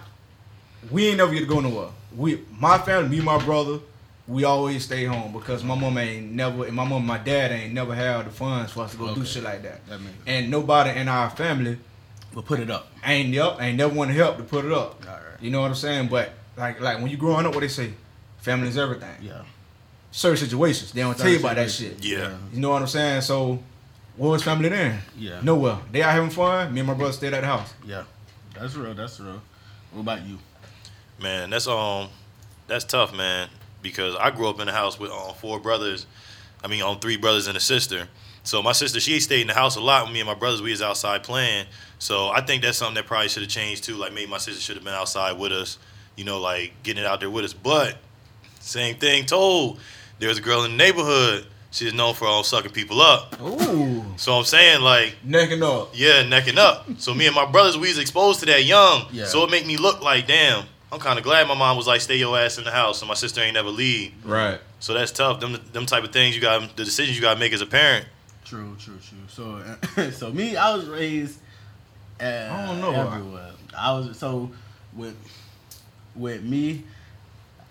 we 0.90 1.08
ain't 1.08 1.18
never 1.18 1.32
get 1.32 1.40
to 1.40 1.46
go 1.46 1.60
nowhere. 1.60 1.88
We, 2.16 2.40
my 2.58 2.78
family, 2.78 3.08
me, 3.10 3.16
and 3.18 3.26
my 3.26 3.38
brother, 3.44 3.78
we 4.26 4.44
always 4.44 4.84
stay 4.84 5.04
home 5.04 5.32
because 5.32 5.62
my 5.62 5.74
mom 5.76 5.96
ain't 5.98 6.32
never, 6.32 6.64
and 6.64 6.74
my 6.74 6.82
mom, 6.84 6.98
and 6.98 7.06
my 7.06 7.18
dad 7.18 7.52
ain't 7.52 7.72
never 7.74 7.94
had 7.94 8.26
the 8.26 8.30
funds 8.30 8.72
for 8.72 8.82
us 8.84 8.92
to 8.92 8.96
go 8.96 9.14
do 9.14 9.24
shit 9.24 9.42
like 9.44 9.62
that. 9.62 9.86
That 9.88 10.00
makes 10.00 10.16
And 10.26 10.50
nobody 10.50 10.98
in 10.98 11.06
our 11.08 11.30
family 11.30 11.78
We'll 12.34 12.42
put 12.42 12.60
it 12.60 12.70
up. 12.70 12.88
ain't 13.04 13.36
up, 13.38 13.60
ain't 13.60 13.76
never 13.76 13.94
want 13.94 14.10
to 14.10 14.14
help 14.14 14.36
to 14.36 14.44
put 14.44 14.64
it 14.64 14.72
up. 14.72 15.04
All 15.06 15.14
right. 15.14 15.40
You 15.40 15.50
know 15.50 15.62
what 15.62 15.68
I'm 15.68 15.74
saying? 15.74 16.08
But 16.08 16.32
like, 16.56 16.80
like 16.80 16.98
when 16.98 17.10
you 17.10 17.16
growing 17.16 17.46
up, 17.46 17.54
what 17.54 17.60
they 17.60 17.68
say, 17.68 17.92
family 18.38 18.68
is 18.68 18.78
everything. 18.78 19.16
Yeah. 19.20 19.42
Certain 20.12 20.36
situations, 20.36 20.92
they 20.92 21.02
don't 21.02 21.16
tell 21.16 21.28
you 21.28 21.38
about 21.38 21.56
that 21.56 21.70
shit. 21.70 22.04
Yeah. 22.04 22.36
You 22.52 22.60
know 22.60 22.70
what 22.70 22.82
I'm 22.82 22.88
saying? 22.88 23.22
So, 23.22 23.62
where 24.16 24.30
was 24.30 24.42
family 24.42 24.68
then? 24.68 25.00
Yeah. 25.16 25.40
Nowhere. 25.42 25.78
They 25.90 26.02
out 26.02 26.12
having 26.12 26.30
fun. 26.30 26.72
Me 26.74 26.80
and 26.80 26.86
my 26.86 26.94
brother 26.94 27.12
stayed 27.12 27.32
at 27.32 27.40
the 27.42 27.46
house. 27.46 27.72
Yeah. 27.84 28.04
That's 28.54 28.74
real. 28.74 28.94
That's 28.94 29.18
real. 29.20 29.40
What 29.92 30.00
about 30.00 30.26
you? 30.26 30.38
Man, 31.20 31.50
that's 31.50 31.66
um, 31.66 32.08
that's 32.66 32.84
tough, 32.84 33.14
man. 33.14 33.48
Because 33.82 34.14
I 34.16 34.30
grew 34.30 34.48
up 34.48 34.60
in 34.60 34.68
a 34.68 34.72
house 34.72 34.98
with 34.98 35.10
um, 35.10 35.34
four 35.34 35.58
brothers. 35.58 36.06
I 36.62 36.68
mean, 36.68 36.82
on 36.82 36.98
three 36.98 37.16
brothers 37.16 37.46
and 37.46 37.56
a 37.56 37.60
sister. 37.60 38.08
So 38.42 38.62
my 38.62 38.72
sister, 38.72 39.00
she 39.00 39.20
stayed 39.20 39.42
in 39.42 39.46
the 39.48 39.54
house 39.54 39.76
a 39.76 39.80
lot 39.80 40.04
with 40.04 40.12
me 40.14 40.20
and 40.20 40.26
my 40.26 40.34
brothers. 40.34 40.62
We 40.62 40.70
was 40.70 40.82
outside 40.82 41.22
playing. 41.22 41.66
So 41.98 42.28
I 42.28 42.40
think 42.40 42.62
that's 42.62 42.78
something 42.78 42.94
that 42.94 43.06
probably 43.06 43.28
should 43.28 43.42
have 43.42 43.50
changed 43.50 43.84
too. 43.84 43.96
Like 43.96 44.12
maybe 44.12 44.30
my 44.30 44.38
sister 44.38 44.60
should 44.60 44.76
have 44.76 44.84
been 44.84 44.94
outside 44.94 45.38
with 45.38 45.52
us. 45.52 45.78
You 46.16 46.24
know, 46.24 46.40
like 46.40 46.72
getting 46.82 47.02
it 47.04 47.06
out 47.06 47.20
there 47.20 47.30
with 47.30 47.44
us. 47.44 47.52
But 47.52 47.96
same 48.60 48.96
thing 48.96 49.26
told. 49.26 49.78
There 50.18 50.28
was 50.28 50.38
a 50.38 50.42
girl 50.42 50.64
in 50.64 50.72
the 50.72 50.76
neighborhood. 50.76 51.46
She's 51.70 51.94
known 51.94 52.14
for 52.14 52.26
all 52.26 52.42
sucking 52.42 52.72
people 52.72 53.00
up. 53.00 53.40
Ooh. 53.40 54.04
So 54.16 54.32
I'm 54.34 54.44
saying 54.44 54.80
like 54.82 55.16
Necking 55.22 55.62
up. 55.62 55.90
yeah, 55.94 56.22
necking 56.24 56.58
up. 56.58 56.86
So 56.98 57.14
me 57.14 57.26
and 57.26 57.34
my 57.34 57.46
brothers, 57.46 57.76
we 57.78 57.88
was 57.88 57.98
exposed 57.98 58.40
to 58.40 58.46
that 58.46 58.64
young. 58.64 59.04
Yeah. 59.12 59.26
So 59.26 59.44
it 59.44 59.50
make 59.50 59.66
me 59.66 59.76
look 59.76 60.02
like, 60.02 60.26
damn, 60.26 60.64
I'm 60.90 60.98
kind 60.98 61.16
of 61.18 61.24
glad 61.24 61.46
my 61.46 61.54
mom 61.54 61.76
was 61.76 61.86
like, 61.86 62.00
stay 62.00 62.16
your 62.16 62.36
ass 62.36 62.58
in 62.58 62.64
the 62.64 62.72
house, 62.72 63.00
and 63.02 63.08
my 63.08 63.14
sister 63.14 63.40
ain't 63.40 63.54
never 63.54 63.68
leave. 63.70 64.12
Right. 64.24 64.58
So 64.80 64.94
that's 64.94 65.12
tough. 65.12 65.38
Them, 65.40 65.58
them 65.72 65.86
type 65.86 66.02
of 66.02 66.12
things 66.12 66.34
you 66.34 66.40
got, 66.40 66.76
the 66.76 66.84
decisions 66.84 67.16
you 67.16 67.22
got 67.22 67.34
to 67.34 67.40
make 67.40 67.52
as 67.52 67.60
a 67.60 67.66
parent. 67.66 68.04
True. 68.50 68.76
True. 68.80 68.98
True. 68.98 69.18
So, 69.28 70.10
so 70.10 70.32
me, 70.32 70.56
I 70.56 70.74
was 70.74 70.88
raised. 70.88 71.38
Uh, 72.20 72.48
I 72.50 72.66
don't 72.66 72.80
know. 72.80 72.90
Everywhere. 72.90 73.52
I 73.78 73.92
was 73.92 74.18
so 74.18 74.50
with 74.92 75.16
with 76.16 76.42
me. 76.42 76.82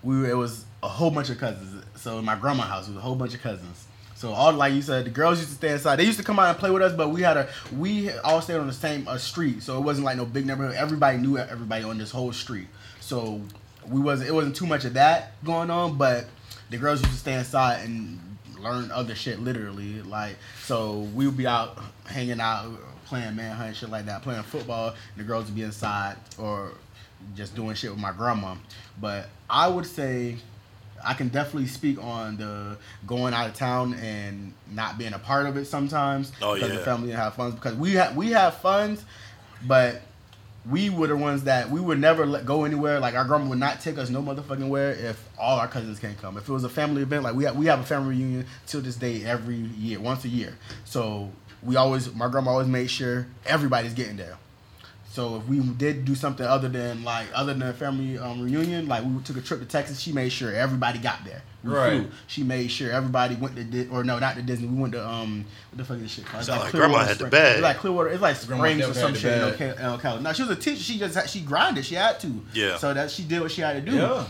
We 0.04 0.22
were, 0.22 0.30
it 0.30 0.38
was 0.38 0.64
a 0.82 0.88
whole 0.88 1.12
bunch 1.12 1.30
of 1.30 1.38
cousins. 1.38 1.84
So 1.98 2.20
in 2.20 2.24
my 2.24 2.38
grandma's 2.38 2.68
house, 2.68 2.88
it 2.88 2.92
was 2.92 3.00
a 3.00 3.02
whole 3.02 3.16
bunch 3.16 3.34
of 3.34 3.42
cousins. 3.42 3.88
So 4.16 4.32
all 4.32 4.54
like 4.54 4.74
you 4.74 4.82
said, 4.82 5.04
the 5.04 5.10
girls 5.10 5.40
used 5.40 5.50
to 5.50 5.56
stay 5.58 5.74
inside. 5.74 5.98
They 5.98 6.06
used 6.06 6.18
to 6.20 6.24
come 6.24 6.40
out 6.40 6.48
and 6.48 6.58
play 6.58 6.72
with 6.72 6.82
us, 6.82 6.94
but 6.94 7.10
we 7.10 7.24
had 7.24 7.36
a 7.36 7.50
we 7.78 8.12
all 8.20 8.42
stayed 8.42 8.56
on 8.56 8.68
the 8.68 8.74
same 8.74 9.06
uh, 9.06 9.18
street, 9.18 9.62
so 9.62 9.78
it 9.78 9.82
wasn't 9.82 10.06
like 10.06 10.16
no 10.16 10.24
big 10.24 10.46
neighborhood. 10.46 10.76
Everybody 10.78 11.18
knew 11.18 11.38
everybody 11.38 11.84
on 11.84 11.98
this 11.98 12.12
whole 12.12 12.32
street, 12.32 12.70
so 13.02 13.42
we 13.86 14.00
wasn't 14.00 14.30
it 14.30 14.32
wasn't 14.32 14.56
too 14.56 14.66
much 14.66 14.86
of 14.86 14.94
that 14.94 15.34
going 15.44 15.70
on. 15.70 15.98
But 15.98 16.28
the 16.70 16.78
girls 16.78 17.02
used 17.02 17.12
to 17.12 17.20
stay 17.20 17.34
inside 17.34 17.84
and 17.84 18.29
learn 18.62 18.92
other 18.92 19.16
shit, 19.16 19.40
literally. 19.40 20.02
Like 20.02 20.36
so, 20.64 21.00
we'll 21.14 21.32
be 21.32 21.48
out 21.48 21.78
hanging 22.06 22.40
out, 22.40 22.72
playing 23.06 23.36
manhunt, 23.36 23.76
shit 23.76 23.90
like 23.90 24.06
that, 24.06 24.22
playing 24.22 24.44
football. 24.44 24.90
And 24.90 24.98
the 25.18 25.24
girls 25.24 25.46
would 25.46 25.56
be 25.56 25.64
inside 25.64 26.18
or 26.38 26.72
just 27.36 27.56
doing 27.56 27.76
shit 27.76 27.92
with 27.92 28.00
my 28.00 28.12
grandma. 28.12 28.56
But 29.00 29.28
I 29.50 29.68
would 29.68 29.86
say 29.86 30.38
I 31.04 31.14
can 31.14 31.30
definitely 31.30 31.68
speak 31.68 32.02
on 32.04 32.38
the 32.38 32.78
going 33.08 33.34
out 33.34 33.48
of 33.48 33.56
town 33.56 33.94
and 33.96 34.54
not 34.72 34.98
being 34.98 35.14
a 35.14 35.20
part 35.20 35.46
of 35.46 35.56
it 35.58 35.66
sometimes 35.66 36.32
Oh, 36.42 36.56
because 36.56 36.70
yeah. 36.72 36.76
the 36.78 36.84
family 36.84 37.08
didn't 37.08 37.20
have 37.22 37.36
funds 37.36 37.56
because 37.56 37.76
we 37.76 37.94
have 37.94 38.16
we 38.16 38.32
have 38.32 38.56
funds, 38.56 39.06
but 39.66 40.02
we 40.70 40.90
were 40.90 41.08
the 41.08 41.16
ones 41.16 41.44
that 41.44 41.70
we 41.70 41.80
would 41.80 42.00
never 42.00 42.26
let 42.26 42.46
go 42.46 42.64
anywhere. 42.64 43.00
Like 43.00 43.16
our 43.16 43.26
grandma 43.26 43.50
would 43.50 43.60
not 43.60 43.82
take 43.82 43.98
us 43.98 44.10
no 44.10 44.22
motherfucking 44.22 44.68
where 44.68 44.92
if 44.92 45.24
all 45.38 45.60
our 45.60 45.68
cousins 45.68 46.00
can't 46.00 46.18
come. 46.20 46.38
If 46.38 46.50
it 46.50 46.52
was 46.52 46.64
a 46.64 46.70
family 46.70 47.02
event, 47.02 47.24
like 47.24 47.36
we 47.36 47.46
have, 47.46 47.56
we 47.56 47.68
have 47.68 47.80
a 47.80 47.84
family 47.84 48.16
reunion 48.16 48.46
till 48.68 48.82
this 48.82 48.96
day 48.96 49.24
every 49.24 49.56
year, 49.56 50.00
once 50.00 50.26
a 50.26 50.30
year. 50.30 50.58
So 50.86 51.32
we 51.64 51.76
always 51.76 52.14
my 52.14 52.28
grandma 52.30 52.52
always 52.52 52.68
made 52.68 52.90
sure 52.90 53.28
everybody's 53.46 53.94
getting 53.94 54.18
there. 54.18 54.38
So 55.12 55.38
if 55.38 55.48
we 55.48 55.60
did 55.60 56.06
do 56.06 56.14
something 56.14 56.46
other 56.46 56.70
than 56.70 57.04
like 57.04 57.28
other 57.34 57.54
than 57.54 57.64
a 57.64 57.74
family 57.74 58.18
um, 58.20 58.42
reunion, 58.44 58.88
like 58.88 59.04
we 59.04 59.10
took 59.24 59.38
a 59.38 59.42
trip 59.42 59.60
to 59.60 59.66
Texas, 59.66 60.00
she 60.00 60.12
made 60.12 60.32
sure 60.32 60.54
everybody 60.54 61.00
got 61.00 61.26
there. 61.26 61.42
We 61.64 61.72
Right. 61.72 61.90
flew. 62.04 62.12
She 62.28 62.44
made 62.44 62.70
sure 62.70 62.92
everybody 62.92 63.36
went 63.36 63.56
to 63.56 63.64
Di- 63.64 63.88
or 63.88 64.04
no, 64.04 64.20
not 64.20 64.36
to 64.36 64.44
Disney. 64.44 64.68
We 64.68 64.80
went 64.80 64.94
to 64.94 65.06
um 65.08 65.46
what 65.72 65.78
the 65.80 65.84
fuck 65.84 65.98
is 65.98 66.04
this 66.04 66.12
shit 66.14 66.26
called? 66.26 66.42
It's 66.42 66.48
Sound 66.48 66.62
like 66.62 66.70
Clearwater 66.70 66.92
grandma 66.94 67.08
had 67.08 67.10
the 67.10 67.16
Springs. 67.16 67.32
bag. 67.32 67.54
It's 67.56 67.64
like 67.64 67.78
Clearwater. 67.78 68.10
It's 68.10 68.22
like 68.22 68.48
Grandma 68.48 68.64
Springs 68.64 68.86
or 68.88 68.94
some 68.94 69.06
had 69.08 69.16
the 69.16 69.20
shit 69.20 69.34
in 69.34 69.58
bag. 69.58 69.78
Ocala- 70.00 70.16
El 70.16 70.22
No, 70.22 70.34
she 70.34 70.42
was 70.44 70.52
a 70.52 70.56
teacher. 70.56 70.84
She 70.84 71.00
just 71.00 71.30
she 71.30 71.42
grinded. 71.42 71.86
She 71.86 71.96
had 71.96 72.20
to. 72.20 72.42
Yeah. 72.54 72.78
So 72.78 72.94
that 72.94 73.10
she 73.10 73.24
did 73.24 73.42
what 73.42 73.52
she 73.52 73.62
had 73.62 73.84
to 73.84 73.92
do. 73.92 73.98
Yeah. 73.98 74.26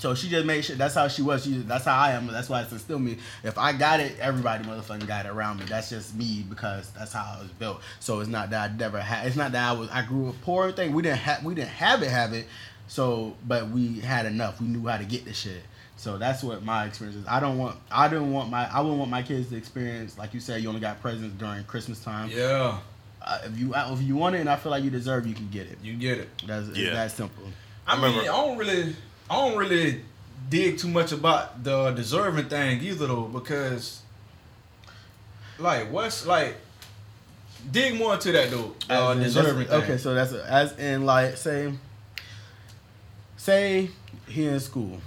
So 0.00 0.14
she 0.14 0.30
just 0.30 0.46
made 0.46 0.64
sure 0.64 0.76
that's 0.76 0.94
how 0.94 1.08
she 1.08 1.20
was. 1.20 1.44
She 1.44 1.58
that's 1.58 1.84
how 1.84 1.94
I 1.94 2.12
am. 2.12 2.26
That's 2.26 2.48
why 2.48 2.62
it's 2.62 2.72
instilled 2.72 3.02
me. 3.02 3.18
If 3.44 3.58
I 3.58 3.74
got 3.74 4.00
it, 4.00 4.18
everybody 4.18 4.64
motherfucking 4.64 5.06
got 5.06 5.26
it 5.26 5.28
around 5.28 5.58
me. 5.60 5.66
That's 5.66 5.90
just 5.90 6.14
me 6.16 6.42
because 6.48 6.90
that's 6.92 7.12
how 7.12 7.36
I 7.36 7.42
was 7.42 7.50
built. 7.52 7.82
So 8.00 8.20
it's 8.20 8.30
not 8.30 8.48
that 8.50 8.70
I 8.70 8.74
never 8.74 8.98
had. 8.98 9.26
It's 9.26 9.36
not 9.36 9.52
that 9.52 9.68
I 9.68 9.72
was. 9.72 9.90
I 9.90 10.02
grew 10.06 10.30
up 10.30 10.36
poor 10.40 10.68
and 10.68 10.74
thing. 10.76 10.94
We 10.94 11.02
didn't 11.02 11.18
have. 11.18 11.44
We 11.44 11.54
didn't 11.54 11.68
have 11.68 12.02
it. 12.02 12.08
Have 12.10 12.32
it. 12.32 12.46
So, 12.88 13.36
but 13.46 13.68
we 13.68 14.00
had 14.00 14.24
enough. 14.24 14.58
We 14.60 14.68
knew 14.68 14.88
how 14.88 14.96
to 14.96 15.04
get 15.04 15.26
the 15.26 15.34
shit. 15.34 15.62
So 15.96 16.16
that's 16.16 16.42
what 16.42 16.64
my 16.64 16.86
experience 16.86 17.18
is. 17.18 17.26
I 17.28 17.38
don't 17.38 17.58
want. 17.58 17.76
I 17.92 18.08
didn't 18.08 18.32
want 18.32 18.48
my. 18.50 18.66
I 18.72 18.80
wouldn't 18.80 18.98
want 18.98 19.10
my 19.10 19.22
kids 19.22 19.50
to 19.50 19.56
experience 19.56 20.16
like 20.16 20.32
you 20.32 20.40
said. 20.40 20.62
You 20.62 20.68
only 20.70 20.80
got 20.80 21.02
presents 21.02 21.34
during 21.38 21.62
Christmas 21.64 22.02
time. 22.02 22.30
Yeah. 22.32 22.78
Uh, 23.20 23.38
if 23.44 23.58
you 23.58 23.74
if 23.76 24.00
you 24.00 24.16
want 24.16 24.34
it 24.34 24.38
and 24.40 24.48
I 24.48 24.56
feel 24.56 24.70
like 24.72 24.82
you 24.82 24.88
deserve, 24.88 25.26
you 25.26 25.34
can 25.34 25.50
get 25.50 25.66
it. 25.66 25.76
You 25.82 25.94
get 25.94 26.16
it. 26.16 26.30
That's 26.46 26.68
it's 26.68 26.78
Yeah. 26.78 26.94
that 26.94 27.10
simple. 27.12 27.44
I, 27.86 27.92
I 27.92 27.96
mean, 27.96 28.04
remember- 28.04 28.22
I 28.22 28.46
don't 28.46 28.56
really, 28.56 28.96
I 29.30 29.36
don't 29.36 29.56
really 29.56 30.02
dig 30.48 30.76
too 30.78 30.88
much 30.88 31.12
about 31.12 31.62
the 31.62 31.92
deserving 31.92 32.48
thing 32.48 32.82
either, 32.82 33.06
though, 33.06 33.22
because, 33.28 34.02
like, 35.58 35.90
what's 35.92 36.26
like, 36.26 36.56
dig 37.70 37.94
more 37.94 38.14
into 38.14 38.32
that 38.32 38.50
though. 38.50 38.74
Uh, 38.88 39.12
in- 39.12 39.22
deserving 39.22 39.66
thing. 39.68 39.82
Okay, 39.82 39.98
so 39.98 40.14
that's 40.14 40.32
as 40.32 40.76
in 40.78 41.06
like 41.06 41.36
say, 41.36 41.72
say 43.36 43.90
he 44.26 44.46
in 44.46 44.58
school, 44.60 45.00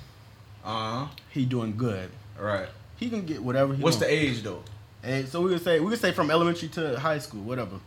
Uh 0.63 1.05
huh. 1.05 1.07
he 1.31 1.45
doing 1.45 1.75
good. 1.75 2.09
Right. 2.39 2.67
He 2.97 3.09
can 3.09 3.25
get 3.25 3.41
whatever 3.43 3.73
he 3.73 3.81
What's 3.83 3.97
want. 3.97 4.07
the 4.07 4.13
age 4.13 4.43
though? 4.43 4.63
And 5.03 5.27
so 5.27 5.41
we 5.41 5.49
would 5.51 5.61
say 5.63 5.79
we 5.79 5.89
could 5.89 5.99
say 5.99 6.11
from 6.13 6.31
elementary 6.31 6.69
to 6.69 6.97
high 6.99 7.19
school, 7.19 7.41
whatever. 7.43 7.77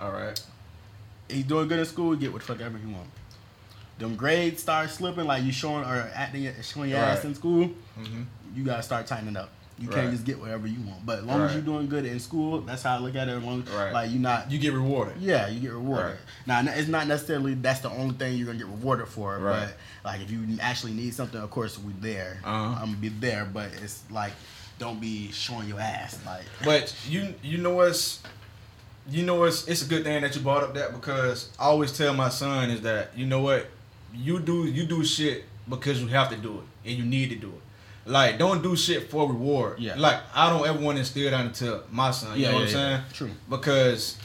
All 0.00 0.10
right. 0.10 0.40
He's 1.28 1.44
doing 1.44 1.68
good 1.68 1.78
in 1.78 1.84
school, 1.84 2.12
he 2.12 2.18
get 2.18 2.32
what 2.32 2.42
fuck 2.42 2.60
ever 2.60 2.76
he 2.76 2.86
want. 2.92 3.06
Them 4.00 4.16
grades 4.16 4.60
start 4.62 4.90
slipping, 4.90 5.26
like 5.26 5.44
you 5.44 5.52
showing 5.52 5.84
or 5.84 6.10
acting 6.14 6.50
showing 6.62 6.90
your 6.90 6.98
ass 6.98 7.18
Right. 7.18 7.24
in 7.26 7.34
school, 7.36 7.70
Mm-hmm. 8.00 8.22
you 8.56 8.64
gotta 8.64 8.82
start 8.82 9.06
tightening 9.06 9.36
up. 9.36 9.50
You 9.78 9.88
Right. 9.88 9.94
can't 9.96 10.10
just 10.12 10.24
get 10.24 10.38
whatever 10.38 10.66
you 10.66 10.80
want. 10.82 11.06
But 11.06 11.20
as 11.20 11.24
long 11.24 11.40
as 11.42 11.52
you're 11.54 11.62
doing 11.62 11.86
good 11.88 12.04
in 12.04 12.18
school, 12.20 12.60
that's 12.62 12.82
how 12.82 12.96
I 12.96 12.98
look 12.98 13.14
at 13.14 13.28
it. 13.28 13.32
As 13.32 13.42
long 13.42 13.62
as, 13.62 13.68
Right. 13.72 13.92
like 13.92 14.10
you're 14.10 14.20
not 14.20 14.50
You 14.50 14.58
get 14.58 14.72
rewarded. 14.74 15.14
Yeah, 15.20 15.48
you 15.48 15.60
get 15.60 15.72
rewarded. 15.72 16.16
Right. 16.46 16.64
Now, 16.64 16.72
it's 16.72 16.88
not 16.88 17.06
necessarily 17.06 17.54
that's 17.54 17.80
the 17.80 17.90
only 17.90 18.14
thing 18.14 18.36
you're 18.36 18.46
gonna 18.46 18.58
get 18.58 18.66
rewarded 18.66 19.08
for, 19.08 19.38
Right. 19.38 19.68
but 20.02 20.10
like 20.10 20.20
if 20.22 20.30
you 20.30 20.46
actually 20.60 20.92
need 20.92 21.14
something, 21.14 21.40
of 21.40 21.50
course 21.50 21.78
we're 21.78 21.92
there. 22.00 22.40
Uh-huh. 22.44 22.74
I'm 22.80 22.86
gonna 22.86 22.96
be 22.96 23.08
there, 23.10 23.44
but 23.46 23.70
it's 23.82 24.02
like 24.10 24.32
don't 24.78 24.98
be 25.00 25.30
showing 25.32 25.68
your 25.68 25.80
ass. 25.80 26.18
Like 26.26 26.44
But 26.64 26.94
you 27.08 27.34
you 27.42 27.58
know 27.58 27.70
what's 27.74 28.20
you 29.10 29.24
know 29.24 29.36
what's 29.36 29.66
it's 29.68 29.82
a 29.82 29.86
good 29.86 30.04
thing 30.04 30.20
that 30.22 30.34
you 30.36 30.40
brought 30.42 30.62
up 30.62 30.74
that 30.74 30.92
because 30.92 31.48
I 31.58 31.64
always 31.64 31.90
tell 31.96 32.12
my 32.14 32.28
son 32.28 32.70
is 32.70 32.80
that 32.82 33.12
you 33.16 33.24
know 33.26 33.40
what 33.40 33.66
you 34.14 34.40
do 34.40 34.66
you 34.66 34.84
do 34.86 35.04
shit 35.04 35.44
because 35.68 36.00
you 36.00 36.08
have 36.08 36.30
to 36.30 36.36
do 36.36 36.58
it 36.58 36.88
and 36.90 36.98
you 36.98 37.04
need 37.04 37.30
to 37.30 37.36
do 37.36 37.48
it. 37.48 38.10
Like 38.10 38.38
don't 38.38 38.62
do 38.62 38.76
shit 38.76 39.10
for 39.10 39.28
reward. 39.28 39.78
Yeah. 39.78 39.94
Like 39.96 40.20
I 40.34 40.48
don't 40.50 40.66
ever 40.66 40.78
want 40.78 40.96
to 40.96 41.00
instill 41.00 41.30
that 41.30 41.44
into 41.44 41.82
my 41.90 42.10
son. 42.10 42.38
You 42.38 42.46
know 42.46 42.54
what 42.54 42.62
I'm 42.62 42.68
saying? 42.68 43.00
True. 43.12 43.30
Because 43.48 44.16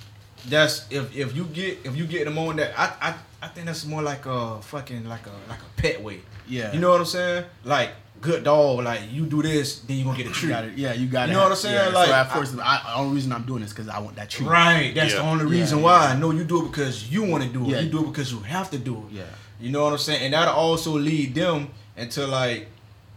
that's 0.48 0.86
if 0.90 1.16
if 1.16 1.36
you 1.36 1.46
get 1.46 1.80
if 1.86 1.96
you 1.96 2.06
get 2.06 2.26
them 2.26 2.38
on 2.38 2.56
that 2.58 2.78
I 2.78 3.10
I, 3.10 3.16
I 3.44 3.48
think 3.50 3.68
that's 3.68 3.86
more 3.86 4.02
like 4.02 4.26
a 4.26 4.62
fucking 4.62 5.08
like 5.08 5.28
a 5.28 5.50
like 5.50 5.60
a 5.60 5.82
pet 5.82 6.02
way. 6.02 6.22
Yeah. 6.48 6.74
You 6.74 6.80
know 6.80 6.92
what 6.92 7.02
I'm 7.02 7.06
saying? 7.06 7.46
Like 7.64 7.92
good 8.22 8.44
dog. 8.44 8.84
Like 8.84 9.02
you 9.12 9.26
do 9.26 9.42
this, 9.42 9.80
then 9.80 9.98
you 9.98 10.04
gonna 10.06 10.18
get 10.18 10.26
a 10.28 10.30
You 10.30 10.36
treat. 10.36 10.50
got 10.50 10.64
it. 10.66 10.74
Yeah, 10.78 10.94
you 10.94 11.08
got 11.08 11.28
it. 11.30 11.32
You 11.32 11.38
know 11.38 11.44
what 11.44 11.52
I'm 11.52 11.58
saying? 11.58 11.76
Yeah, 11.76 12.00
Like, 12.00 12.08
so 12.08 12.14
at 12.14 12.32
first, 12.32 12.56
I, 12.60 12.82
the 12.84 12.96
only 13.00 13.16
reason 13.16 13.32
I'm 13.34 13.44
doing 13.44 13.62
this 13.62 13.72
because 13.72 13.90
I 13.90 14.00
want 14.00 14.16
that 14.16 14.30
treat. 14.30 14.48
Right. 14.50 14.94
That's 14.96 15.14
Yeah. 15.14 15.20
the 15.20 15.26
only 15.26 15.46
reason 15.46 15.80
yeah. 15.80 15.84
why. 15.84 16.08
I 16.08 16.16
know 16.18 16.32
you 16.32 16.44
do 16.44 16.66
it 16.66 16.70
because 16.72 17.12
you 17.12 17.24
want 17.24 17.44
to 17.44 17.50
do 17.50 17.66
it. 17.66 17.70
Yeah. 17.70 17.80
You 17.82 17.90
do 17.90 18.04
it 18.04 18.08
because 18.08 18.32
you 18.32 18.40
have 18.40 18.72
to 18.72 18.78
do 18.78 18.98
it. 19.10 19.14
Yeah. 19.18 19.24
You 19.60 19.72
know 19.72 19.84
what 19.84 19.94
I'm 19.94 20.00
saying? 20.00 20.22
And 20.22 20.34
that'll 20.34 20.54
also 20.54 20.92
lead 20.98 21.34
them 21.36 21.70
into 21.98 22.26
like, 22.28 22.68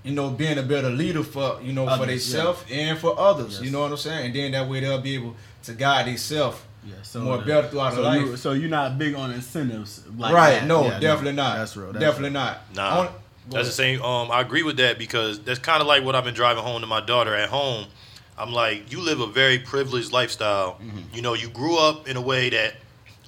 you 0.04 0.12
know, 0.12 0.30
being 0.30 0.58
a 0.58 0.62
better 0.62 0.90
leader 0.90 1.22
for 1.24 1.60
you 1.62 1.72
know 1.72 1.84
for 1.86 1.90
Others, 1.92 2.06
themselves 2.08 2.64
and 2.70 2.98
for 2.98 3.18
others. 3.18 3.54
Yes. 3.54 3.62
You 3.62 3.70
know 3.70 3.80
what 3.80 3.90
I'm 3.90 3.96
saying? 3.96 4.26
And 4.26 4.34
then 4.34 4.52
that 4.52 4.68
way 4.68 4.80
they'll 4.80 5.00
be 5.00 5.14
able 5.16 5.34
to 5.64 5.72
guide 5.74 6.06
themselves. 6.06 6.58
Yeah. 6.86 6.94
So 7.02 7.20
More 7.20 7.38
the- 7.38 7.44
better 7.44 7.68
throughout 7.68 7.94
so 7.94 8.02
life. 8.02 8.20
You, 8.20 8.36
so 8.36 8.52
you're 8.52 8.70
not 8.70 8.96
big 8.98 9.14
on 9.14 9.32
incentives, 9.32 10.04
like 10.16 10.32
right? 10.32 10.50
that. 10.60 10.66
No, 10.66 10.84
Yeah, 10.86 11.00
definitely 11.00 11.32
not. 11.32 11.58
That's 11.58 11.76
real. 11.76 11.92
That's 11.92 12.02
definitely 12.04 12.30
real. 12.30 12.40
not. 12.44 12.74
Nah. 12.74 13.00
On- 13.00 13.08
That's 13.50 13.66
the 13.68 13.74
same. 13.74 14.00
Um, 14.02 14.30
I 14.30 14.40
agree 14.40 14.62
with 14.62 14.76
that 14.76 14.98
because 14.98 15.40
that's 15.40 15.58
kind 15.58 15.80
of 15.80 15.86
like 15.88 16.04
what 16.04 16.14
I've 16.14 16.24
been 16.24 16.34
driving 16.34 16.62
home 16.62 16.80
to 16.82 16.86
my 16.86 17.00
daughter 17.00 17.34
at 17.34 17.48
home. 17.48 17.86
I'm 18.38 18.52
like, 18.52 18.92
you 18.92 19.00
live 19.00 19.20
a 19.20 19.26
very 19.26 19.58
privileged 19.58 20.12
lifestyle. 20.12 20.74
Mm-hmm. 20.74 20.98
You 21.14 21.22
know, 21.22 21.34
you 21.34 21.48
grew 21.48 21.76
up 21.76 22.06
in 22.08 22.16
a 22.16 22.20
way 22.20 22.50
that 22.50 22.74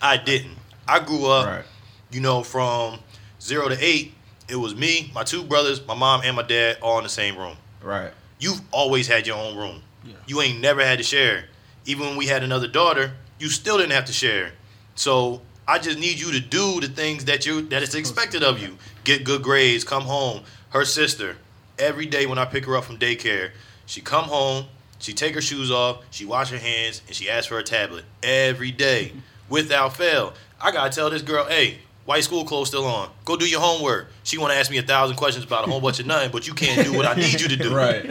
I 0.00 0.16
didn't. 0.16 0.56
I 0.86 1.00
grew 1.00 1.26
up, 1.26 1.46
Right. 1.46 1.64
You 2.10 2.20
know, 2.20 2.42
from 2.42 2.98
zero 3.40 3.68
to 3.68 3.76
eight. 3.80 4.14
It 4.48 4.56
was 4.56 4.74
me, 4.74 5.10
my 5.14 5.22
two 5.22 5.44
brothers, 5.44 5.84
my 5.86 5.94
mom, 5.94 6.22
and 6.24 6.34
my 6.34 6.42
dad 6.42 6.78
all 6.82 6.98
in 6.98 7.04
the 7.04 7.10
same 7.10 7.36
room. 7.36 7.56
Right. 7.82 8.10
You've 8.38 8.60
always 8.72 9.06
had 9.06 9.26
your 9.26 9.36
own 9.36 9.56
room. 9.56 9.82
Yeah. 10.04 10.14
You 10.26 10.40
ain't 10.40 10.60
never 10.60 10.84
had 10.84 10.98
to 10.98 11.04
share. 11.04 11.44
Even 11.86 12.08
when 12.08 12.16
we 12.16 12.26
had 12.26 12.42
another 12.42 12.66
daughter, 12.66 13.12
you 13.38 13.48
still 13.48 13.78
didn't 13.78 13.92
have 13.92 14.06
to 14.06 14.12
share. 14.12 14.52
So 14.94 15.40
I 15.68 15.78
just 15.78 15.98
need 15.98 16.18
you 16.18 16.32
to 16.32 16.40
do 16.40 16.80
the 16.80 16.88
things 16.88 17.26
that 17.26 17.46
you 17.46 17.62
that 17.68 17.82
is 17.82 17.94
expected 17.94 18.42
of 18.42 18.60
you. 18.60 18.76
Get 19.04 19.24
good 19.24 19.42
grades, 19.42 19.84
come 19.84 20.02
home. 20.02 20.42
Her 20.70 20.84
sister, 20.84 21.36
every 21.78 22.06
day 22.06 22.26
when 22.26 22.38
I 22.38 22.44
pick 22.44 22.64
her 22.66 22.76
up 22.76 22.84
from 22.84 22.98
daycare, 22.98 23.50
she 23.86 24.00
come 24.00 24.24
home, 24.24 24.66
she 24.98 25.12
take 25.12 25.34
her 25.34 25.40
shoes 25.40 25.70
off, 25.70 26.04
she 26.10 26.24
wash 26.24 26.50
her 26.50 26.58
hands, 26.58 27.02
and 27.06 27.14
she 27.16 27.30
asks 27.30 27.46
for 27.46 27.58
a 27.58 27.62
tablet 27.62 28.04
every 28.22 28.70
day, 28.70 29.12
without 29.48 29.96
fail. 29.96 30.34
I 30.60 30.70
gotta 30.72 30.90
tell 30.90 31.08
this 31.10 31.22
girl, 31.22 31.46
hey, 31.46 31.78
white 32.10 32.24
school 32.24 32.44
clothes 32.44 32.66
still 32.66 32.86
on. 32.86 33.08
Go 33.24 33.36
do 33.36 33.48
your 33.48 33.60
homework. 33.60 34.10
She 34.24 34.36
wanna 34.36 34.54
ask 34.54 34.68
me 34.68 34.78
a 34.78 34.82
thousand 34.82 35.14
questions 35.14 35.44
about 35.44 35.68
a 35.68 35.70
whole 35.70 35.80
bunch 35.80 36.00
of 36.00 36.06
nothing, 36.06 36.32
but 36.32 36.44
you 36.44 36.54
can't 36.54 36.84
do 36.84 36.92
what 36.92 37.06
I 37.06 37.14
need 37.14 37.40
you 37.40 37.46
to 37.46 37.56
do. 37.56 37.72
Right. 37.72 38.04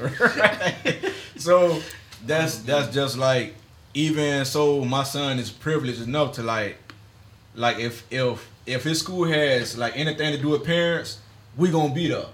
right. 0.20 1.12
So 1.36 1.82
that's 2.24 2.58
that's 2.58 2.94
just 2.94 3.18
like 3.18 3.56
even 3.92 4.44
so 4.44 4.84
my 4.84 5.02
son 5.02 5.40
is 5.40 5.50
privileged 5.50 6.00
enough 6.00 6.34
to 6.34 6.44
like 6.44 6.78
like 7.56 7.80
if 7.80 8.06
if 8.12 8.48
if 8.66 8.84
his 8.84 9.00
school 9.00 9.24
has 9.24 9.76
like 9.76 9.96
anything 9.96 10.36
to 10.36 10.40
do 10.40 10.50
with 10.50 10.64
parents, 10.64 11.18
we 11.56 11.72
gonna 11.72 11.92
be 11.92 12.06
there. 12.06 12.26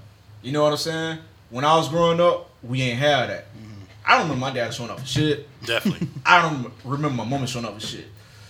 You 0.42 0.52
know 0.52 0.64
what 0.64 0.72
I'm 0.72 0.76
saying? 0.76 1.18
When 1.48 1.64
I 1.64 1.78
was 1.78 1.88
growing 1.88 2.20
up, 2.20 2.50
we 2.62 2.82
ain't 2.82 2.98
have 2.98 3.28
that. 3.28 3.46
Mm-hmm. 3.54 3.84
I 4.04 4.18
don't 4.18 4.28
remember 4.28 4.40
my 4.40 4.50
dad 4.52 4.74
showing 4.74 4.90
up 4.90 5.00
for 5.00 5.06
shit. 5.06 5.48
Definitely. 5.64 6.08
I 6.26 6.42
don't 6.42 6.70
remember 6.84 7.16
my 7.16 7.24
mama 7.24 7.46
showing 7.46 7.64
up 7.64 7.72
for 7.72 7.86
shit. 7.86 8.04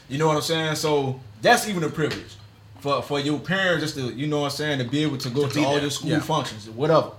You 0.08 0.18
know 0.18 0.26
what 0.26 0.36
I'm 0.36 0.42
saying? 0.42 0.76
So 0.76 1.20
that's 1.42 1.68
even 1.68 1.84
a 1.84 1.88
privilege 1.88 2.36
for 2.80 3.02
for 3.02 3.20
your 3.20 3.38
parents 3.38 3.82
just 3.82 3.94
to 3.96 4.12
you 4.12 4.26
know 4.26 4.40
what 4.40 4.44
I'm 4.46 4.50
saying 4.56 4.78
to 4.78 4.84
be 4.84 5.02
able 5.02 5.18
to 5.18 5.30
go 5.30 5.48
to, 5.48 5.54
be 5.54 5.64
all 5.64 5.72
there. 5.72 5.82
your 5.82 5.90
school 5.90 6.10
Yeah. 6.10 6.20
functions 6.20 6.66
or 6.68 6.72
whatever. 6.72 7.10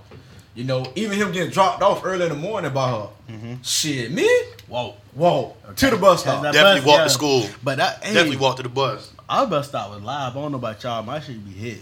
You 0.54 0.64
know, 0.64 0.84
even 0.96 1.16
him 1.16 1.30
getting 1.32 1.50
dropped 1.50 1.80
off 1.80 2.04
early 2.04 2.24
in 2.24 2.30
the 2.30 2.34
morning 2.36 2.72
by 2.72 2.90
her. 2.90 3.08
Mm-hmm. 3.30 3.54
Shit, 3.62 4.10
me? 4.10 4.28
Whoa. 4.66 4.94
Whoa. 5.14 5.54
To 5.76 5.90
the 5.90 5.96
bus 5.96 6.22
That's 6.24 6.38
stop. 6.38 6.42
that 6.42 6.52
Definitely 6.52 6.80
bus, 6.80 6.86
walk 6.88 6.98
yeah. 6.98 7.04
to 7.04 7.10
school. 7.10 7.46
But 7.62 7.78
that 7.78 8.02
hey, 8.02 8.14
Definitely 8.14 8.36
walk 8.38 8.56
to 8.56 8.64
the 8.64 8.68
bus. 8.68 9.12
Our 9.28 9.46
bus 9.46 9.68
stop 9.68 9.90
was 9.90 10.02
live. 10.02 10.36
I 10.36 10.40
don't 10.40 10.50
know 10.50 10.58
about 10.58 10.82
y'all. 10.82 11.02
My 11.04 11.20
shit 11.20 11.42
be 11.44 11.52
hit. 11.52 11.78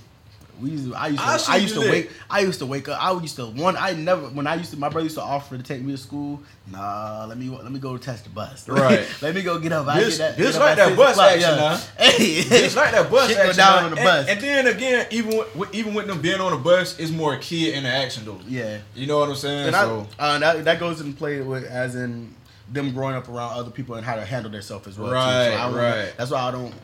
We 0.60 0.70
used 0.70 0.90
to, 0.90 0.94
I 0.96 1.06
used 1.08 1.18
to, 1.20 1.26
I 1.28 1.54
I, 1.54 1.56
used 1.56 1.74
to 1.74 1.80
wake, 1.80 2.10
I 2.28 2.40
used 2.40 2.58
to 2.58 2.66
wake 2.66 2.88
up. 2.88 3.02
I 3.02 3.12
used 3.20 3.36
to 3.36 3.46
one. 3.46 3.76
I 3.76 3.92
never 3.92 4.22
when 4.28 4.46
I 4.46 4.56
used 4.56 4.70
to. 4.72 4.76
My 4.78 4.88
brother 4.88 5.04
used 5.04 5.16
to 5.16 5.22
offer 5.22 5.56
to 5.56 5.62
take 5.62 5.82
me 5.82 5.92
to 5.92 5.98
school. 5.98 6.40
Nah, 6.70 7.26
let 7.26 7.38
me 7.38 7.48
let 7.48 7.70
me 7.70 7.78
go 7.78 7.96
test 7.96 8.24
the 8.24 8.30
bus. 8.30 8.68
Right. 8.68 9.06
let 9.22 9.34
me 9.34 9.42
go 9.42 9.58
get 9.58 9.72
up. 9.72 9.86
I 9.86 10.00
This- 10.00 10.18
get 10.18 10.36
that. 10.36 10.36
this 10.36 10.56
get 10.56 10.60
like 10.60 10.76
that 10.76 10.96
bus 10.96 11.12
o'clock, 11.12 11.30
action 11.32 11.50
yeah. 11.50 11.56
now. 11.56 11.76
Hey, 11.98 12.64
It's 12.66 12.76
like 12.76 12.92
that 12.92 13.10
bus 13.10 13.28
Shit 13.28 13.38
action. 13.38 13.56
down 13.56 13.76
now. 13.76 13.84
on 13.86 13.90
the 13.92 13.96
And- 13.98 14.04
bus. 14.04 14.28
And, 14.28 14.40
then 14.40 14.66
again, 14.66 15.06
even 15.10 15.42
with, 15.54 15.74
even 15.74 15.94
with 15.94 16.06
them 16.08 16.20
being 16.20 16.40
on 16.40 16.50
the 16.52 16.58
bus, 16.58 16.98
it's 16.98 17.10
more 17.10 17.36
kid 17.38 17.74
interaction 17.74 18.24
though. 18.24 18.40
yeah. 18.46 18.78
You 18.94 19.06
know 19.06 19.18
what 19.20 19.28
I'm 19.28 19.36
saying? 19.36 19.66
And 19.68 19.74
so 19.76 20.06
I, 20.18 20.36
uh, 20.36 20.38
that 20.40 20.64
that 20.64 20.80
goes 20.80 21.00
in 21.00 21.12
play 21.14 21.40
with 21.40 21.64
as 21.64 21.94
in 21.94 22.34
them 22.70 22.92
growing 22.92 23.14
up 23.14 23.28
around 23.28 23.54
other 23.58 23.70
people 23.70 23.94
and 23.94 24.04
how 24.04 24.16
to 24.16 24.24
handle 24.24 24.50
themselves 24.50 24.86
as 24.88 24.98
well. 24.98 25.10
Right, 25.12 25.48
I 25.52 25.70
right. 25.70 26.12
That's 26.18 26.30
why 26.30 26.40
I 26.40 26.50
don't. 26.50 26.74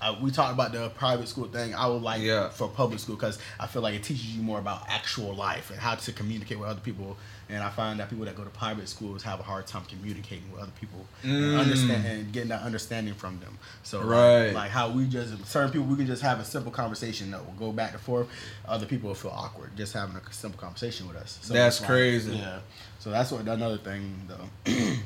I, 0.00 0.12
we 0.20 0.30
talked 0.30 0.52
about 0.52 0.72
the 0.72 0.88
private 0.90 1.28
school 1.28 1.46
thing. 1.48 1.74
I 1.74 1.86
would 1.86 2.02
like 2.02 2.22
Yeah. 2.22 2.48
for 2.50 2.68
public 2.68 2.98
school 3.00 3.16
because 3.16 3.38
I 3.60 3.66
feel 3.66 3.82
like 3.82 3.94
it 3.94 4.02
teaches 4.02 4.34
you 4.36 4.42
more 4.42 4.58
about 4.58 4.82
actual 4.88 5.34
life 5.34 5.70
and 5.70 5.78
how 5.78 5.94
to 5.94 6.12
communicate 6.12 6.58
with 6.58 6.68
other 6.68 6.80
people. 6.80 7.16
And 7.48 7.62
I 7.62 7.70
find 7.70 8.00
that 8.00 8.10
people 8.10 8.24
that 8.24 8.34
go 8.34 8.42
to 8.42 8.50
private 8.50 8.88
schools 8.88 9.22
have 9.22 9.38
a 9.38 9.42
hard 9.44 9.68
time 9.68 9.84
communicating 9.84 10.50
with 10.50 10.60
other 10.62 10.72
people 10.80 11.06
and 11.22 11.32
Mm. 11.32 11.60
understand 11.60 12.04
and 12.04 12.32
getting 12.32 12.48
that 12.48 12.62
understanding 12.62 13.14
from 13.14 13.38
them. 13.38 13.56
So 13.84 14.00
like- 14.00 14.08
Right. 14.08 14.52
like, 14.52 14.70
how 14.72 14.88
we 14.90 15.06
just 15.06 15.46
certain 15.46 15.70
people 15.70 15.86
we 15.86 15.96
can 15.96 16.06
just 16.06 16.22
have 16.22 16.40
a 16.40 16.44
simple 16.44 16.72
conversation 16.72 17.30
that 17.30 17.44
will 17.46 17.52
go 17.54 17.70
back 17.72 17.92
and 17.92 18.00
forth. 18.00 18.26
Other 18.66 18.86
people 18.86 19.08
will 19.08 19.14
feel 19.14 19.30
awkward 19.30 19.76
just 19.76 19.92
having 19.92 20.16
a 20.16 20.32
simple 20.32 20.60
conversation 20.60 21.06
with 21.06 21.16
us. 21.16 21.38
So 21.42 21.54
That's 21.54 21.80
like- 21.80 21.88
crazy. 21.88 22.36
Yeah. 22.36 22.58
So 22.98 23.10
that's 23.10 23.30
what 23.30 23.42
another 23.46 23.78
thing 23.78 24.28
though. 24.28 24.72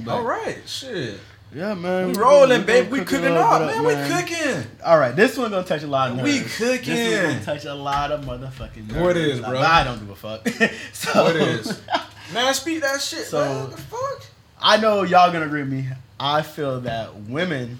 But- 0.00 0.12
all 0.12 0.22
right, 0.22 0.58
shit. 0.66 1.18
Yeah, 1.54 1.74
man. 1.74 2.08
We 2.08 2.14
rolling, 2.14 2.60
we 2.60 2.64
baby. 2.66 2.88
We 2.88 2.98
cooking 3.00 3.18
cooking 3.20 3.36
a 3.36 3.40
up, 3.40 3.60
bit 3.60 3.82
man. 3.82 3.84
We 3.84 4.14
cooking. 4.34 4.66
All 4.84 4.98
right, 4.98 5.14
this 5.14 5.36
one 5.38 5.50
gonna 5.50 5.64
touch 5.64 5.82
a 5.82 5.86
lot 5.86 6.10
of 6.10 6.16
nerves. 6.16 6.32
We 6.32 6.40
cooking. 6.40 6.94
This 6.94 7.08
cooking. 7.14 7.22
one 7.24 7.32
gonna 7.34 7.44
touch 7.44 7.64
a 7.64 7.74
lot 7.74 8.12
of 8.12 8.24
motherfucking 8.24 8.88
nerves. 8.88 9.00
What 9.00 9.16
is, 9.16 9.40
Like, 9.40 9.50
bro? 9.52 9.60
I 9.60 9.84
don't 9.84 9.98
give 10.00 10.10
a 10.10 10.16
fuck. 10.16 10.48
so, 10.92 11.24
What 11.24 11.36
is? 11.36 11.80
Man, 12.34 12.52
speak 12.54 12.80
that 12.82 13.00
shit, 13.00 13.26
So- 13.26 13.38
man. 13.44 13.62
What 13.64 13.70
the 13.72 13.82
fuck? 13.82 14.22
I 14.60 14.78
know 14.78 15.02
y'all 15.02 15.30
gonna 15.32 15.46
agree 15.46 15.60
with 15.62 15.72
me. 15.72 15.86
I 16.18 16.42
feel 16.42 16.80
that 16.82 17.14
women 17.22 17.78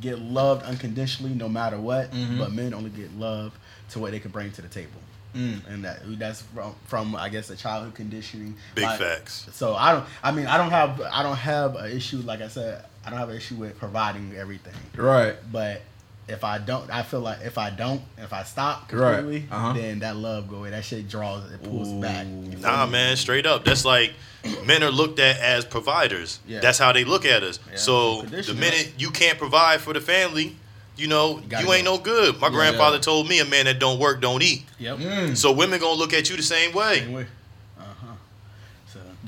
get 0.00 0.18
loved 0.18 0.64
unconditionally 0.64 1.32
no 1.34 1.48
matter 1.48 1.78
what, 1.80 2.10
Mhm. 2.12 2.38
but 2.38 2.52
men 2.52 2.74
only 2.74 2.90
get 2.90 3.12
love 3.18 3.52
to 3.90 3.98
what 4.00 4.10
they 4.10 4.18
can 4.18 4.30
bring 4.32 4.50
to 4.52 4.62
the 4.62 4.68
table. 4.68 5.00
Mm. 5.36 5.60
And 5.68 5.84
that 5.84 6.00
that's 6.18 6.40
from, 6.42 6.74
from 6.86 7.14
I 7.14 7.28
guess 7.28 7.50
a 7.50 7.56
childhood 7.56 7.94
conditioning. 7.94 8.56
Big 8.74 8.84
Like, 8.84 8.98
facts. 8.98 9.46
So 9.52 9.74
I 9.74 9.92
don't. 9.92 10.04
I 10.22 10.32
mean, 10.32 10.46
I 10.46 10.56
don't 10.56 10.70
have. 10.70 11.00
I 11.12 11.22
don't 11.22 11.36
have 11.36 11.76
an 11.76 11.92
issue. 11.92 12.16
Like 12.18 12.40
I 12.40 12.48
said, 12.48 12.82
I 13.04 13.10
don't 13.10 13.18
have 13.18 13.28
an 13.30 13.36
issue 13.36 13.54
with 13.56 13.78
providing 13.78 14.34
everything. 14.36 14.74
Right. 14.96 15.36
But 15.50 15.82
if 16.28 16.44
I 16.44 16.58
don't, 16.58 16.90
I 16.90 17.02
feel 17.02 17.20
like 17.20 17.38
if 17.42 17.56
I 17.56 17.70
don't, 17.70 18.02
if 18.18 18.32
I 18.34 18.42
stop 18.42 18.92
Right. 18.92 19.16
completely, 19.16 19.48
Uh-huh. 19.50 19.72
then 19.72 20.00
that 20.00 20.16
love 20.16 20.48
go 20.48 20.56
away. 20.56 20.70
That 20.70 20.84
shit 20.84 21.08
draws, 21.08 21.50
it 21.50 21.62
pulls 21.62 21.88
back. 22.02 22.26
Ooh. 22.26 22.50
You 22.50 22.58
Nah, 22.58 22.84
me? 22.86 22.92
man, 22.92 23.16
straight 23.16 23.46
up. 23.46 23.64
That's 23.64 23.84
like 23.84 24.12
men 24.66 24.82
are 24.82 24.90
looked 24.90 25.18
at 25.20 25.38
as 25.40 25.64
providers. 25.64 26.40
Yeah. 26.46 26.60
That's 26.60 26.78
how 26.78 26.92
they 26.92 27.04
look 27.04 27.24
at 27.24 27.42
us. 27.42 27.58
Yeah, 27.70 27.78
so 27.78 28.22
the 28.22 28.54
minute 28.54 28.92
you 28.98 29.10
can't 29.10 29.38
provide 29.38 29.80
for 29.80 29.94
the 29.94 30.00
family, 30.02 30.54
you 30.98 31.06
know, 31.06 31.40
gotta 31.48 31.64
you 31.64 31.72
ain't 31.72 31.86
go. 31.86 31.96
no 31.96 32.02
good. 32.02 32.38
My 32.40 32.48
Yeah. 32.48 32.52
grandfather 32.52 32.98
told 32.98 33.26
me 33.28 33.38
a 33.38 33.44
man 33.46 33.64
that 33.64 33.78
don't 33.78 33.98
work 33.98 34.20
don't 34.20 34.42
eat. 34.42 34.64
Yep. 34.78 34.98
Mm. 34.98 35.36
So 35.36 35.52
women 35.52 35.80
gonna 35.80 35.94
look 35.98 36.12
at 36.12 36.28
you 36.28 36.36
the 36.36 36.42
same 36.42 36.72
way. 36.74 36.98
Same 36.98 37.12
way. 37.14 37.26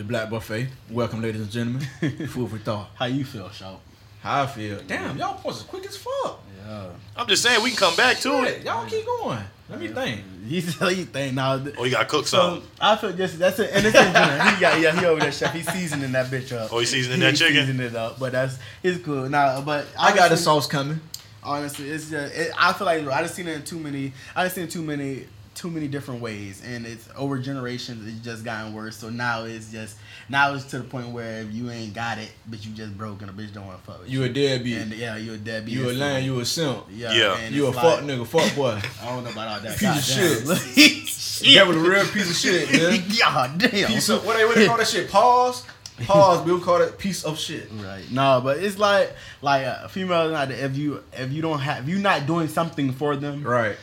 Huh. 0.00 0.06
So 0.06 0.08
The 0.08 0.08
Black 0.08 0.30
Buffet. 0.30 0.68
Welcome, 0.90 1.22
ladies 1.22 1.40
and 1.42 1.50
gentlemen. 1.50 1.80
Food 2.28 2.50
for 2.50 2.58
thought. 2.58 2.90
how 2.94 3.06
you 3.06 3.24
feel, 3.24 3.50
Shaw? 3.50 3.76
How 4.20 4.42
I 4.42 4.46
feel. 4.46 4.80
Damn, 4.86 5.16
y'all 5.18 5.34
points 5.34 5.58
is 5.60 5.64
quick 5.64 5.86
as 5.86 5.96
fuck. 5.96 6.40
Yeah. 6.66 6.90
I'm 7.16 7.26
just 7.26 7.42
saying 7.42 7.62
we 7.62 7.70
can 7.70 7.78
come 7.78 7.96
back 7.96 8.18
to 8.20 8.44
it. 8.44 8.64
Y'all 8.64 8.86
keep 8.86 9.04
going. 9.04 9.40
Let 9.68 9.80
me 9.80 9.88
think. 9.88 10.22
He's 10.46 10.78
he 10.78 11.04
think 11.04 11.34
now. 11.34 11.62
Oh, 11.78 11.84
you 11.84 11.92
gotta 11.92 12.06
cook 12.06 12.26
So 12.26 12.38
something. 12.38 12.70
I 12.80 12.96
feel 12.96 13.12
just 13.12 13.38
that's 13.38 13.58
it, 13.58 13.70
and 13.72 13.86
it's 13.86 13.96
in 13.96 14.12
general. 14.12 14.48
He 14.54 14.60
got 14.60 14.80
yeah, 14.80 14.98
he 14.98 15.06
over 15.06 15.20
there 15.20 15.32
chef. 15.32 15.54
He's 15.54 15.70
seasoning 15.70 16.12
that 16.12 16.26
bitch 16.26 16.52
up. 16.56 16.72
Oh, 16.72 16.80
he 16.80 16.86
seasoning 16.86 17.18
He 17.18 17.24
that 17.24 17.36
chicken? 17.36 17.66
Seasoning 17.66 17.86
it 17.86 17.94
up, 17.94 18.18
but 18.18 18.32
that's 18.32 18.58
it's 18.82 19.02
cool. 19.04 19.28
Now, 19.28 19.60
but 19.60 19.86
I 19.98 20.08
got 20.10 20.14
the 20.16 20.22
honestly- 20.22 20.44
sauce 20.44 20.66
coming. 20.66 21.00
honestly 21.42 21.88
it's 21.88 22.10
just 22.10 22.34
it, 22.36 22.52
i 22.58 22.70
feel 22.74 22.84
like 22.86 23.06
i 23.06 23.22
just 23.22 23.34
seen 23.34 23.48
it 23.48 23.56
in 23.56 23.62
too 23.62 23.78
many 23.78 24.12
i 24.36 24.44
just 24.44 24.56
seen 24.56 24.68
too 24.68 24.82
many 24.82 25.24
too 25.60 25.68
many 25.70 25.86
different 25.88 26.22
ways 26.22 26.62
and 26.64 26.86
it's 26.86 27.06
over 27.16 27.38
generations 27.38 28.06
it's 28.08 28.24
just 28.24 28.42
gotten 28.44 28.72
worse 28.72 28.96
so 28.96 29.10
now 29.10 29.44
it's 29.44 29.70
just 29.70 29.98
now 30.30 30.54
it's 30.54 30.64
to 30.64 30.78
the 30.78 30.84
point 30.84 31.08
where 31.10 31.42
if 31.42 31.52
you 31.52 31.68
ain't 31.70 31.92
got 31.92 32.16
it 32.16 32.32
but 32.48 32.64
you 32.64 32.72
just 32.72 32.96
broke 32.96 33.20
and 33.20 33.28
a 33.28 33.32
bitch 33.34 33.52
don't 33.52 33.66
want 33.66 33.78
to 33.78 33.84
fuck 33.84 34.00
with 34.00 34.08
You 34.08 34.20
you 34.20 34.24
a 34.24 34.28
deadbeat. 34.30 34.78
and 34.78 34.92
yeah 34.94 35.16
you 35.18 35.34
a 35.34 35.36
deadbeat 35.36 35.74
You 35.74 35.86
a 35.86 35.90
It's 35.90 35.98
lame. 35.98 36.14
like- 36.14 36.24
You 36.24 36.40
a 36.40 36.44
simp. 36.46 36.86
yeah, 36.90 37.12
Yeah. 37.12 37.36
and 37.36 37.54
You 37.54 37.66
a 37.66 37.68
it's 37.68 37.78
fuck 37.78 38.00
nigga. 38.00 38.26
Fuck 38.26 38.56
boy. 38.56 38.80
i 39.02 39.06
don't 39.14 39.22
know 39.24 39.30
about 39.30 39.48
all 39.48 39.60
that 39.60 39.76
Piece 39.78 39.82
of 39.82 40.16
Goddamn. 40.46 40.56
shit. 40.74 41.54
That 41.56 41.66
was 41.68 41.76
a 41.76 41.80
real 41.80 42.06
piece 42.06 42.30
of 42.30 42.36
shit, 42.36 42.72
man. 42.72 43.02
God 43.20 43.58
damn. 43.58 43.88
Piece 43.88 44.08
of 44.08 44.24
what 44.24 44.38
they 44.38 44.44
what 44.46 44.54
they 44.54 44.66
call 44.66 44.78
that 44.78 44.88
shit? 44.88 45.10
Pause. 45.10 45.66
Pause. 46.06 46.46
We 46.46 46.52
would 46.54 46.62
call 46.62 46.78
that 46.78 46.96
piece 46.98 47.24
of 47.24 47.38
shit. 47.38 47.68
Right. 47.74 48.10
No, 48.10 48.40
but 48.42 48.56
it's 48.58 48.78
like 48.78 49.12
like 49.42 49.66
uh, 49.66 49.88
female. 49.88 50.34
If 50.50 50.74
you 50.76 51.02
if 51.12 51.30
you 51.32 51.42
don't 51.42 51.58
have 51.58 51.82
if 51.84 51.88
you 51.90 51.98
not 51.98 52.26
doing 52.26 52.48
something 52.48 52.92
for 52.92 53.14
them, 53.16 53.42
Right. 53.42 53.76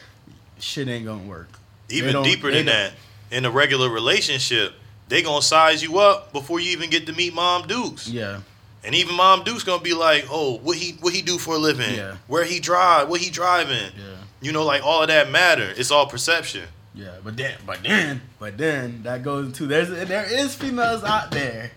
shit 0.59 0.87
ain't 0.87 1.05
gonna 1.05 1.21
work. 1.27 1.49
Even 1.89 2.21
deeper 2.23 2.52
than 2.52 2.65
that, 2.65 2.93
in 3.32 3.45
a 3.45 3.52
regular 3.52 3.89
relationship, 3.89 4.73
they 5.08 5.21
gonna 5.21 5.41
size 5.41 5.82
you 5.82 6.00
up 6.00 6.34
before 6.34 6.60
you 6.60 6.71
even 6.71 6.89
get 6.89 7.06
to 7.08 7.13
meet 7.13 7.34
Mom 7.34 7.67
Dukes. 7.67 8.10
Yeah. 8.10 8.41
And 8.84 8.93
even 8.95 9.15
Mom 9.15 9.43
Duke's 9.43 9.63
gonna 9.63 9.82
be 9.82 9.93
like, 9.93 10.26
"Oh, 10.30 10.58
what 10.60 10.78
he 10.78 10.97
what 11.00 11.13
he 11.13 11.21
do 11.21 11.38
for 11.38 11.56
a 11.56 11.58
living? 11.58 11.95
Yeah. 11.95 12.17
Where 12.28 12.43
he 12.43 12.60
drive? 12.60 13.10
What 13.10 13.21
he 13.21 13.30
driving? 13.30 13.91
Yeah. 13.97 14.15
You 14.41 14.52
know, 14.52 14.63
like 14.65 14.84
all 14.84 15.02
of 15.02 15.08
that 15.08 15.32
matter. 15.32 15.73
It's 15.76 15.91
all 15.91 16.08
perception. 16.08 16.63
Yeah, 16.93 17.12
but 17.23 17.38
then, 17.38 17.58
but 17.65 17.84
then, 17.84 18.21
but 18.39 18.58
then 18.58 19.04
that 19.04 19.23
goes 19.23 19.47
into 19.47 19.67
there's 19.67 19.89
there 20.08 20.26
is 20.26 20.56
females 20.56 21.04
out 21.04 21.30
there 21.32 21.71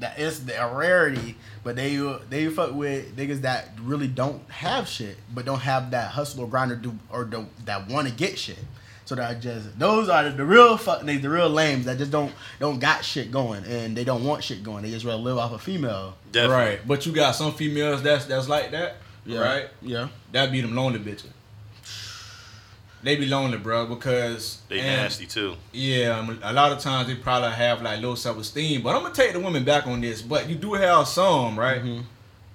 that 0.00 0.18
it's 0.18 0.40
a 0.40 0.68
rarity, 0.74 1.36
but 1.64 1.76
they 1.76 1.96
they 2.28 2.48
fuck 2.48 2.74
with 2.74 3.16
niggas 3.16 3.40
that 3.42 3.70
really 3.80 4.08
don't 4.08 4.48
have 4.50 4.86
shit, 4.86 5.16
but 5.34 5.46
don't 5.46 5.60
have 5.60 5.90
that 5.92 6.10
hustle 6.10 6.44
or 6.44 6.48
grinder 6.48 6.76
do 6.76 6.98
or 7.10 7.24
don't 7.24 7.48
that 7.64 7.88
want 7.88 8.06
to 8.06 8.14
get 8.14 8.38
shit. 8.38 8.58
So 9.06 9.14
that 9.14 9.40
just 9.40 9.78
those 9.78 10.08
are 10.08 10.24
the, 10.24 10.30
the 10.36 10.44
real 10.44 10.76
fuck 10.76 11.02
niggas, 11.02 11.22
the 11.22 11.30
real 11.30 11.48
lames 11.48 11.84
that 11.86 11.96
just 11.96 12.10
don't 12.10 12.32
don't 12.60 12.78
got 12.80 13.04
shit 13.04 13.30
going 13.30 13.64
and 13.64 13.96
they 13.96 14.02
don't 14.04 14.24
want 14.24 14.42
shit 14.44 14.62
going. 14.62 14.82
They 14.82 14.90
just 14.90 15.04
rather 15.04 15.18
live 15.22 15.38
off 15.38 15.52
a 15.52 15.58
female. 15.58 16.14
Definitely. 16.32 16.56
Right. 16.56 16.80
But 16.88 17.06
you 17.06 17.12
got 17.12 17.32
some 17.36 17.52
females 17.54 18.02
that's 18.02 18.24
that's 18.26 18.48
like 18.48 18.72
that. 18.72 18.96
Right. 19.26 19.68
Yeah. 19.80 20.08
That 20.32 20.50
be 20.52 20.60
them 20.60 20.74
lonely 20.76 20.98
bitches. 20.98 21.30
They 23.02 23.14
be 23.14 23.26
lonely, 23.26 23.58
bro, 23.58 23.86
because 23.86 24.62
They 24.68 24.80
and- 24.80 25.02
nasty 25.02 25.26
too. 25.26 25.54
Yeah, 25.72 26.18
um, 26.18 26.40
a 26.42 26.52
lot 26.52 26.72
of 26.72 26.80
times 26.80 27.06
they 27.06 27.14
probably 27.14 27.50
have 27.50 27.82
like 27.82 28.00
low 28.02 28.16
self 28.16 28.38
esteem. 28.38 28.82
But 28.82 28.96
I'm 28.96 29.02
gonna 29.02 29.14
take 29.14 29.32
the 29.32 29.40
women 29.40 29.62
back 29.64 29.86
on 29.86 30.00
this. 30.00 30.22
But 30.22 30.48
you 30.48 30.56
do 30.56 30.74
have 30.74 31.06
some, 31.06 31.56
right? 31.58 31.80
Mhm. 31.82 32.02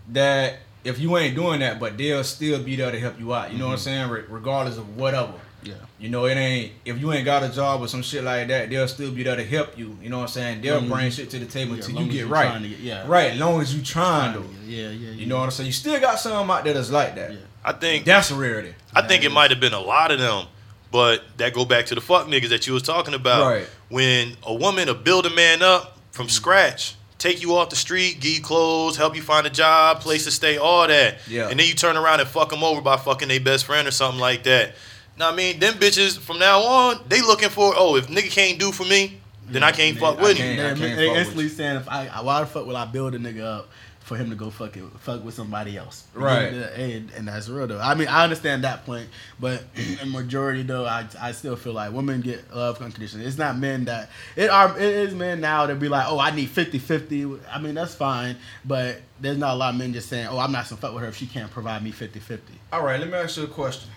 That 0.09 0.59
if 0.83 0.99
you 0.99 1.15
ain't 1.17 1.35
doing 1.35 1.61
that, 1.61 1.79
but 1.79 1.97
they'll 1.97 2.23
still 2.25 2.61
be 2.61 2.75
there 2.75 2.91
to 2.91 2.99
help 2.99 3.19
you 3.19 3.33
out. 3.33 3.53
You 3.53 3.59
know 3.59 3.67
what 3.67 3.73
I'm 3.73 3.79
saying? 3.79 4.09
Re- 4.09 4.23
regardless 4.27 4.77
of 4.77 4.97
whatever. 4.97 5.33
Yeah. 5.63 5.73
You 5.99 6.09
know, 6.09 6.25
it 6.25 6.35
ain't 6.35 6.71
if 6.85 6.99
you 6.99 7.11
ain't 7.13 7.25
got 7.25 7.43
a 7.43 7.49
job 7.49 7.81
or 7.81 7.87
some 7.87 8.01
shit 8.01 8.23
like 8.23 8.47
that, 8.47 8.69
they'll 8.69 8.87
still 8.87 9.11
be 9.11 9.23
there 9.23 9.35
to 9.35 9.43
help 9.45 9.77
you. 9.77 9.97
You 10.01 10.09
know 10.09 10.17
what 10.17 10.23
I'm 10.23 10.29
saying? 10.29 10.61
They'll 10.61 10.81
Mhm. 10.81 10.89
bring 10.89 11.11
shit 11.11 11.29
to 11.31 11.39
the 11.39 11.45
table 11.45 11.75
Yeah, 11.75 11.81
until 11.83 11.95
long 11.95 12.05
you 12.07 12.11
get 12.13 12.27
right. 12.27 12.61
get- 12.61 12.79
yeah. 12.79 13.03
Right, 13.07 13.35
long 13.35 13.61
as 13.61 13.73
you 13.75 13.81
trying 13.83 14.33
to. 14.33 14.39
Yeah, 14.65 14.83
yeah, 14.83 14.89
yeah. 14.89 15.11
You 15.11 15.25
know 15.27 15.37
what 15.37 15.43
I'm 15.45 15.51
saying? 15.51 15.67
You 15.67 15.73
still 15.73 15.99
got 15.99 16.19
some 16.19 16.49
out 16.49 16.63
there 16.63 16.73
that's 16.73 16.89
like 16.89 17.15
that. 17.15 17.31
Yeah. 17.33 17.37
I 17.63 17.73
think 17.73 18.05
That's 18.05 18.31
a 18.31 18.35
rarity. 18.35 18.73
I 18.95 19.01
think 19.01 19.21
That 19.21 19.25
it 19.25 19.27
is- 19.27 19.33
might 19.33 19.51
have 19.51 19.59
been 19.59 19.73
a 19.73 19.79
lot 19.79 20.09
of 20.11 20.17
them, 20.19 20.47
but 20.91 21.23
that 21.37 21.53
go 21.53 21.63
back 21.65 21.85
to 21.87 21.95
the 21.95 22.01
fuck 22.01 22.27
niggas 22.27 22.49
that 22.49 22.65
you 22.67 22.73
was 22.73 22.83
talking 22.83 23.13
about. 23.13 23.45
Right. 23.51 23.67
When 23.89 24.37
a 24.43 24.53
woman 24.53 24.87
will 24.87 24.95
build 24.95 25.25
a 25.25 25.29
man 25.29 25.61
up 25.61 25.97
from 26.11 26.27
scratch, 26.27 26.95
take 27.19 27.39
you 27.41 27.55
off 27.55 27.69
the 27.69 27.75
street, 27.75 28.19
give 28.19 28.31
you 28.33 28.41
clothes, 28.41 28.97
help 28.97 29.15
you 29.15 29.21
find 29.21 29.45
a 29.45 29.49
job, 29.51 30.01
place 30.01 30.23
to 30.23 30.31
stay, 30.31 30.57
all 30.57 30.87
that. 30.87 31.19
Yeah. 31.27 31.49
And 31.49 31.59
then 31.59 31.67
you 31.67 31.75
turn 31.75 31.95
around 31.97 32.19
and 32.19 32.27
fuck 32.27 32.49
them 32.49 32.63
over 32.63 32.81
by 32.81 32.97
fucking 32.97 33.27
their 33.27 33.39
best 33.39 33.65
friend 33.65 33.87
or 33.87 33.91
something 33.91 34.19
like 34.19 34.41
that. 34.45 34.75
Now 35.21 35.31
I 35.31 35.35
mean, 35.35 35.59
them 35.59 35.75
bitches 35.75 36.17
from 36.17 36.39
now 36.39 36.61
on, 36.61 36.99
they 37.07 37.21
looking 37.21 37.49
for, 37.49 37.73
oh, 37.77 37.95
if 37.95 38.07
nigga 38.07 38.31
can't 38.31 38.57
do 38.59 38.71
for 38.71 38.85
me, 38.85 39.19
then 39.47 39.61
I 39.63 39.71
can't 39.71 39.95
fuck 39.99 40.17
I 40.17 40.21
with 40.23 40.37
can't- 40.37 40.59
him. 40.59 40.65
I 40.65 40.73
They, 40.73 40.79
can't 40.79 40.97
they 40.97 41.05
fuck 41.05 41.13
with 41.15 41.19
instantly 41.19 41.49
saying 41.49 41.75
if 41.77 41.87
I, 41.89 42.07
I 42.07 42.21
why 42.21 42.39
the 42.39 42.47
fuck 42.47 42.65
will 42.65 42.75
I 42.75 42.85
build 42.85 43.13
a 43.13 43.19
nigga 43.19 43.43
up 43.43 43.69
for 43.99 44.17
him 44.17 44.31
to 44.31 44.35
go 44.35 44.49
fuck 44.49 44.75
it, 44.75 44.83
fuck 45.01 45.23
with 45.23 45.35
somebody 45.35 45.77
else? 45.77 46.05
Right. 46.15 46.45
And, 46.53 47.11
and 47.11 47.27
that's 47.27 47.47
real 47.49 47.67
though. 47.67 47.79
I 47.79 47.93
mean 47.93 48.07
I 48.07 48.23
understand 48.23 48.63
that 48.63 48.83
point, 48.85 49.09
but 49.39 49.63
in 50.01 50.09
majority 50.11 50.63
though, 50.63 50.85
I 50.85 51.05
I 51.21 51.33
still 51.33 51.55
feel 51.55 51.73
like 51.73 51.91
women 51.93 52.21
get 52.21 52.51
love 52.55 52.81
unconditionally. 52.81 53.27
It's 53.27 53.37
not 53.37 53.57
men 53.59 53.85
that 53.85 54.09
it 54.35 54.49
are 54.49 54.75
it 54.75 54.81
is 54.83 55.13
men 55.13 55.39
now 55.39 55.67
that 55.67 55.79
be 55.79 55.87
like, 55.87 56.07
oh 56.09 56.17
I 56.17 56.31
need 56.31 56.49
50-50. 56.49 57.39
I 57.51 57.59
mean 57.59 57.75
that's 57.75 57.93
fine, 57.93 58.37
but 58.65 59.01
there's 59.19 59.37
not 59.37 59.53
a 59.53 59.57
lot 59.57 59.73
of 59.73 59.79
men 59.79 59.93
just 59.93 60.09
saying, 60.09 60.27
oh 60.31 60.39
I'm 60.39 60.51
not 60.51 60.67
gonna 60.67 60.81
fuck 60.81 60.93
with 60.93 61.03
her 61.03 61.09
if 61.09 61.15
she 61.17 61.27
can't 61.27 61.51
provide 61.51 61.83
me 61.83 61.91
50-50. 61.91 62.39
All 62.73 62.83
right, 62.83 62.99
let 62.99 63.07
me 63.09 63.15
ask 63.15 63.37
you 63.37 63.43
a 63.43 63.47
question. 63.47 63.89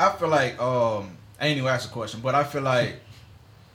I 0.00 0.12
feel 0.16 0.28
like 0.28 0.60
um 0.60 1.16
I 1.40 1.46
ain't 1.46 1.58
even 1.58 1.68
ask 1.68 1.88
a 1.88 1.92
question, 1.92 2.20
but 2.20 2.34
I 2.34 2.44
feel 2.44 2.62
like 2.62 2.96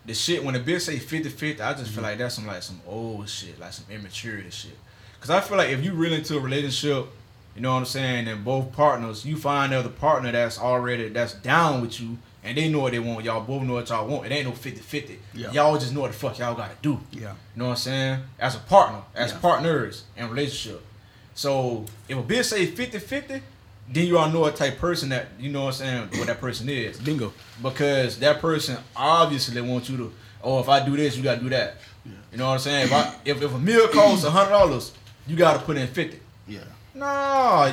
the 0.06 0.14
shit 0.14 0.44
when 0.44 0.54
the 0.54 0.60
bitch 0.60 0.82
say 0.82 0.98
50-50, 0.98 1.62
I 1.62 1.74
just 1.74 1.92
feel 1.92 2.04
like 2.04 2.18
that's 2.18 2.36
some 2.36 2.46
like 2.46 2.62
some 2.64 2.80
old 2.88 3.28
shit, 3.30 3.60
like 3.60 3.74
some 3.74 3.86
immaturity 3.90 4.50
shit. 4.52 4.78
Cause 5.20 5.30
I 5.30 5.40
feel 5.42 5.58
like 5.58 5.70
if 5.70 5.84
you 5.84 5.94
really 5.94 6.16
into 6.18 6.38
a 6.38 6.40
relationship, 6.40 7.08
you 7.56 7.62
know 7.62 7.72
what 7.74 7.80
I'm 7.80 7.86
saying, 7.86 8.28
and 8.28 8.44
both 8.46 8.72
partners, 8.74 9.26
you 9.26 9.38
find 9.38 9.74
another 9.74 9.90
partner 9.90 10.32
that's 10.32 10.60
already 10.60 11.10
that's 11.10 11.34
down 11.34 11.82
with 11.82 12.00
you 12.00 12.18
and 12.44 12.56
they 12.56 12.70
know 12.70 12.82
what 12.82 12.92
they 12.92 13.00
want. 13.00 13.26
Y'all 13.26 13.44
both 13.44 13.64
know 13.64 13.74
what 13.74 13.90
y'all 13.90 14.08
want. 14.08 14.28
It 14.28 14.32
ain't 14.32 14.46
no 14.46 14.52
50-50. 14.52 15.18
Yeah. 15.34 15.52
Y'all 15.52 15.78
just 15.80 15.94
know 15.94 16.02
what 16.02 16.12
the 16.12 16.18
fuck 16.18 16.38
y'all 16.38 16.54
gotta 16.54 16.76
do. 16.82 17.00
Yeah. 17.12 17.20
You 17.20 17.28
know 17.56 17.66
what 17.66 17.72
I'm 17.72 17.78
saying? 17.78 18.20
As 18.40 18.56
a 18.56 18.60
partner, 18.60 19.02
as 19.16 19.32
Yeah. 19.32 19.40
partners 19.40 20.04
in 20.16 20.30
relationship. 20.30 20.86
So 21.34 21.86
if 22.08 22.16
a 22.18 22.22
bitch 22.22 22.46
say 22.46 22.68
50-50, 22.68 23.42
then 23.88 24.08
you 24.08 24.18
all 24.18 24.30
know 24.30 24.40
what 24.42 24.56
type 24.56 24.78
person 24.80 25.10
that 25.10 25.28
you 25.40 25.52
know 25.52 25.66
what 25.66 25.80
I'm 25.82 26.10
saying, 26.10 26.10
what 26.20 26.28
that 26.28 26.40
person 26.42 26.68
is. 26.70 26.98
Bingo. 27.00 27.34
Because 27.62 28.18
that 28.20 28.40
person 28.42 28.78
obviously 28.96 29.60
wants 29.62 29.90
you 29.90 29.98
to, 29.98 30.12
oh, 30.44 30.60
if 30.60 30.70
I 30.70 30.84
do 30.86 30.96
this, 30.98 31.16
you 31.18 31.24
gotta 31.24 31.42
do 31.42 31.50
that. 31.50 31.78
Yeah. 32.06 32.12
You 32.32 32.38
know 32.40 32.48
what 32.48 32.54
I'm 32.54 32.60
saying? 32.60 32.86
If 32.88 32.94
I, 32.94 33.16
if, 33.26 33.42
if 33.42 33.54
a 33.54 33.60
meal 33.60 33.88
costs 33.90 34.26
hundred 34.26 34.50
dollars, 34.52 34.92
you 35.28 35.36
gotta 35.36 35.60
put 35.60 35.78
in 35.78 35.88
fifty. 35.88 36.20
Yeah. 36.48 36.60
No, 36.98 37.06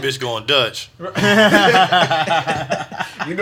Bitch 0.03 0.19
going 0.19 0.47
Dutch. 0.47 0.91
you 0.99 1.05
know, 1.05 1.13
you 3.29 3.35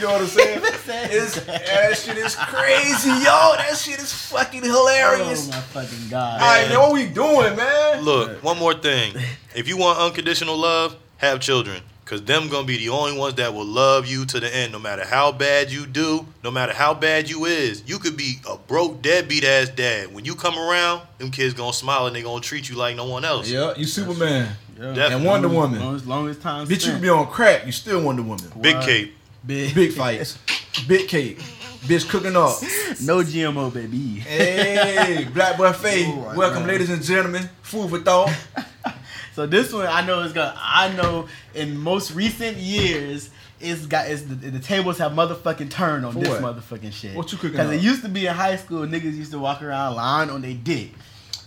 know 0.00 0.12
what 0.12 0.20
I'm 0.22 0.26
saying? 0.26 0.60
It's, 0.62 1.40
that 1.44 1.96
shit 1.96 2.16
is 2.16 2.34
crazy, 2.36 3.10
yo. 3.10 3.54
That 3.56 3.76
shit 3.76 3.98
is 3.98 4.12
fucking 4.12 4.62
Oh 4.64 4.68
hilarious. 4.88 5.48
my 5.48 5.60
fucking 5.60 6.08
god. 6.08 6.40
All 6.40 6.48
right, 6.48 6.68
man, 6.68 6.78
what 6.78 6.92
we 6.92 7.06
doing, 7.06 7.56
man? 7.56 8.02
Look, 8.02 8.42
one 8.42 8.58
more 8.58 8.74
thing. 8.74 9.14
If 9.54 9.68
you 9.68 9.76
want 9.76 9.98
unconditional 9.98 10.56
love, 10.56 10.96
have 11.18 11.40
children. 11.40 11.82
Cause 12.06 12.22
them 12.22 12.48
gonna 12.48 12.64
be 12.68 12.76
the 12.76 12.88
only 12.90 13.18
ones 13.18 13.34
that 13.34 13.52
will 13.52 13.64
love 13.66 14.06
you 14.06 14.24
to 14.26 14.38
the 14.38 14.54
end, 14.54 14.70
no 14.70 14.78
matter 14.78 15.04
how 15.04 15.32
bad 15.32 15.72
you 15.72 15.86
do, 15.86 16.24
no 16.44 16.52
matter 16.52 16.72
how 16.72 16.94
bad 16.94 17.28
you 17.28 17.46
is. 17.46 17.82
You 17.84 17.98
could 17.98 18.16
be 18.16 18.36
a 18.48 18.56
broke, 18.56 19.02
deadbeat 19.02 19.42
ass 19.42 19.70
dad. 19.70 20.14
When 20.14 20.24
you 20.24 20.36
come 20.36 20.56
around, 20.56 21.02
them 21.18 21.32
kids 21.32 21.52
gonna 21.52 21.72
smile 21.72 22.06
and 22.06 22.14
they 22.14 22.22
gonna 22.22 22.40
treat 22.40 22.68
you 22.68 22.76
like 22.76 22.94
no 22.94 23.06
one 23.06 23.24
else. 23.24 23.50
Yeah, 23.50 23.74
you 23.76 23.86
Superman. 23.86 24.54
Yeah. 24.78 25.16
And 25.16 25.24
Wonder 25.24 25.48
Woman. 25.48 25.80
Long 25.80 25.96
as, 25.96 26.06
long 26.06 26.28
as 26.28 26.38
time. 26.38 26.66
Bitch, 26.66 26.70
you 26.70 26.76
spent. 26.80 26.92
can 26.94 27.02
be 27.02 27.08
on 27.08 27.26
crack, 27.26 27.66
you 27.66 27.72
still 27.72 28.00
Wonder 28.00 28.22
Woman. 28.22 28.52
Big 28.60 28.76
Wow. 28.76 28.82
cape. 28.86 29.16
big. 29.44 29.74
Big 29.74 29.92
fights, 29.92 30.38
big 30.86 31.08
cake, 31.08 31.40
bitch 31.86 32.08
cooking 32.08 32.36
up. 32.36 32.54
No 33.02 33.24
GMO, 33.24 33.74
baby. 33.74 34.20
Hey, 34.20 35.26
Black 35.34 35.58
Buffet. 35.58 36.06
Ooh, 36.06 36.36
Welcome, 36.36 36.62
know. 36.62 36.68
ladies 36.68 36.90
and 36.90 37.02
gentlemen. 37.02 37.48
Food 37.62 37.90
for 37.90 37.98
thought. 37.98 38.32
So 39.36 39.44
this 39.46 39.70
one, 39.70 39.86
I 39.86 40.00
know 40.00 40.20
is 40.22 40.32
gonna. 40.32 40.54
I 40.58 40.90
know 40.94 41.28
in 41.54 41.76
most 41.76 42.12
recent 42.12 42.56
years, 42.56 43.28
it's 43.60 43.84
got. 43.84 44.08
It's 44.08 44.22
the, 44.22 44.34
the 44.34 44.58
tables 44.58 44.96
have 44.96 45.12
motherfucking 45.12 45.68
turned 45.68 46.06
on 46.06 46.14
For 46.14 46.20
this 46.20 46.40
what? 46.40 46.56
motherfucking 46.56 46.90
shit. 46.90 47.14
What 47.14 47.30
you 47.30 47.36
cooking 47.36 47.50
Because 47.52 47.70
it 47.70 47.82
used 47.82 48.00
to 48.04 48.08
be 48.08 48.26
in 48.26 48.34
high 48.34 48.56
school, 48.56 48.86
niggas 48.86 49.14
used 49.14 49.32
to 49.32 49.38
walk 49.38 49.60
around 49.62 49.96
lying 49.96 50.30
on 50.30 50.40
their 50.40 50.54
dick. 50.54 50.92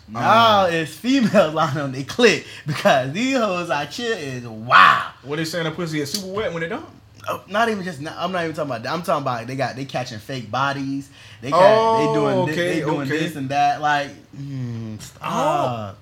Now 0.07 0.65
it's 0.65 0.93
females 0.93 1.53
lying 1.55 1.79
on 1.79 1.91
their 1.91 2.03
clit 2.03 2.45
because 2.67 3.11
these 3.11 3.35
hoes 3.35 3.71
out 3.71 3.87
here 3.87 4.15
is 4.15 4.45
wow. 4.47 5.09
What 5.23 5.37
they 5.37 5.45
saying? 5.45 5.63
The 5.63 5.71
pussy 5.71 5.99
is 5.99 6.11
super 6.11 6.31
wet 6.31 6.53
when 6.53 6.61
they 6.61 6.69
don't. 6.69 6.85
Oh, 7.27 7.43
not 7.47 7.69
even 7.69 7.83
just. 7.83 8.01
I'm 8.01 8.31
not 8.31 8.43
even 8.43 8.55
talking 8.55 8.69
about 8.69 8.83
that. 8.83 8.93
I'm 8.93 9.01
talking 9.01 9.23
about 9.23 9.47
they 9.47 9.55
got 9.55 9.75
they 9.75 9.85
catching 9.85 10.19
fake 10.19 10.51
bodies. 10.51 11.09
They 11.41 11.49
got 11.49 11.59
Oh, 11.59 11.97
they 11.97 12.13
doing 12.13 12.45
thi- 12.45 12.51
okay, 12.51 12.79
they 12.79 12.85
doing 12.85 13.01
okay. 13.07 13.17
this 13.17 13.35
and 13.35 13.49
that. 13.49 13.81
Like, 13.81 14.11
mm, 14.37 15.01
stop. 15.01 15.97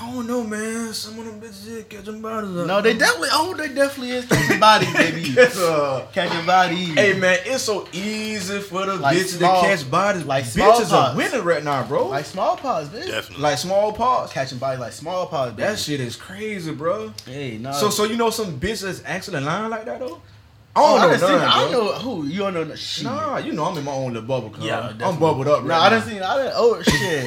I 0.00 0.10
don't 0.12 0.26
know, 0.26 0.42
man. 0.44 0.92
Some 0.94 1.18
of 1.18 1.24
them 1.26 1.40
bitches 1.40 1.66
is 1.68 1.84
catching 1.84 2.20
bodies. 2.22 2.56
up. 2.56 2.66
No, 2.66 2.80
they 2.80 2.94
definitely. 2.96 3.28
Oh, 3.32 3.54
they 3.54 3.68
definitely 3.68 4.10
is 4.12 4.26
catching 4.26 4.58
bodies, 4.60 4.92
baby. 4.96 5.34
Uh, 5.38 6.06
catching 6.12 6.46
bodies. 6.46 6.94
hey, 6.94 7.12
man, 7.18 7.38
it's 7.44 7.62
so 7.64 7.86
easy 7.92 8.60
for 8.60 8.86
the 8.86 8.96
Like 8.96 9.16
bitches 9.16 9.38
small- 9.38 9.60
to 9.62 9.68
catch 9.68 9.90
bodies. 9.90 10.24
like 10.24 10.44
bitches 10.44 10.86
smallpox. 10.86 10.92
are 10.92 11.16
winning 11.16 11.42
right 11.44 11.62
now, 11.62 11.82
bro. 11.86 12.02
like 12.08 12.10
Like, 12.10 12.24
smallpox, 12.26 12.88
bitch. 12.88 13.06
Definitely. 13.06 13.56
small 13.56 13.92
paws. 13.92 14.32
Catching 14.32 14.58
bodies 14.58 14.80
like 14.80 14.92
smallpox, 14.92 15.52
bitch. 15.52 15.56
That 15.56 15.78
shit 15.78 16.00
is 16.00 16.16
crazy, 16.16 16.72
bro. 16.72 17.12
Hey, 17.26 17.58
no. 17.58 17.72
So, 17.72 17.90
so 17.90 18.04
you 18.04 18.16
know 18.16 18.30
some 18.30 18.58
bitches 18.58 18.82
that's 18.82 19.02
actually 19.04 19.40
lying 19.40 19.70
like 19.70 19.84
that 19.84 20.00
though? 20.00 20.20
I 20.74 20.80
oh, 20.80 20.96
don't 20.96 21.00
I 21.00 21.02
know 21.02 21.10
done 21.10 21.20
seen. 21.20 21.38
none, 21.38 21.48
I 21.48 21.60
don't 21.60 21.72
know 21.72 21.92
who. 21.98 22.26
You 22.26 22.38
don't 22.38 22.54
know 22.54 22.64
no 22.64 22.74
shit. 22.74 23.04
Nah, 23.04 23.36
you 23.36 23.52
know 23.52 23.64
I'm 23.66 23.76
in 23.76 23.84
my 23.84 23.92
own 23.92 24.14
little 24.14 24.26
bubble, 24.26 24.48
cuz. 24.50 24.64
Yeah, 24.64 24.92
I'm 25.04 25.18
bubbled 25.18 25.46
up 25.46 25.58
right 25.60 25.68
Nah, 25.68 25.80
I 25.80 25.90
now. 25.90 25.98
done 25.98 26.08
seen. 26.08 26.22
I 26.22 26.36
done. 26.36 26.52
Oh 26.54 26.80
shit. 26.82 27.26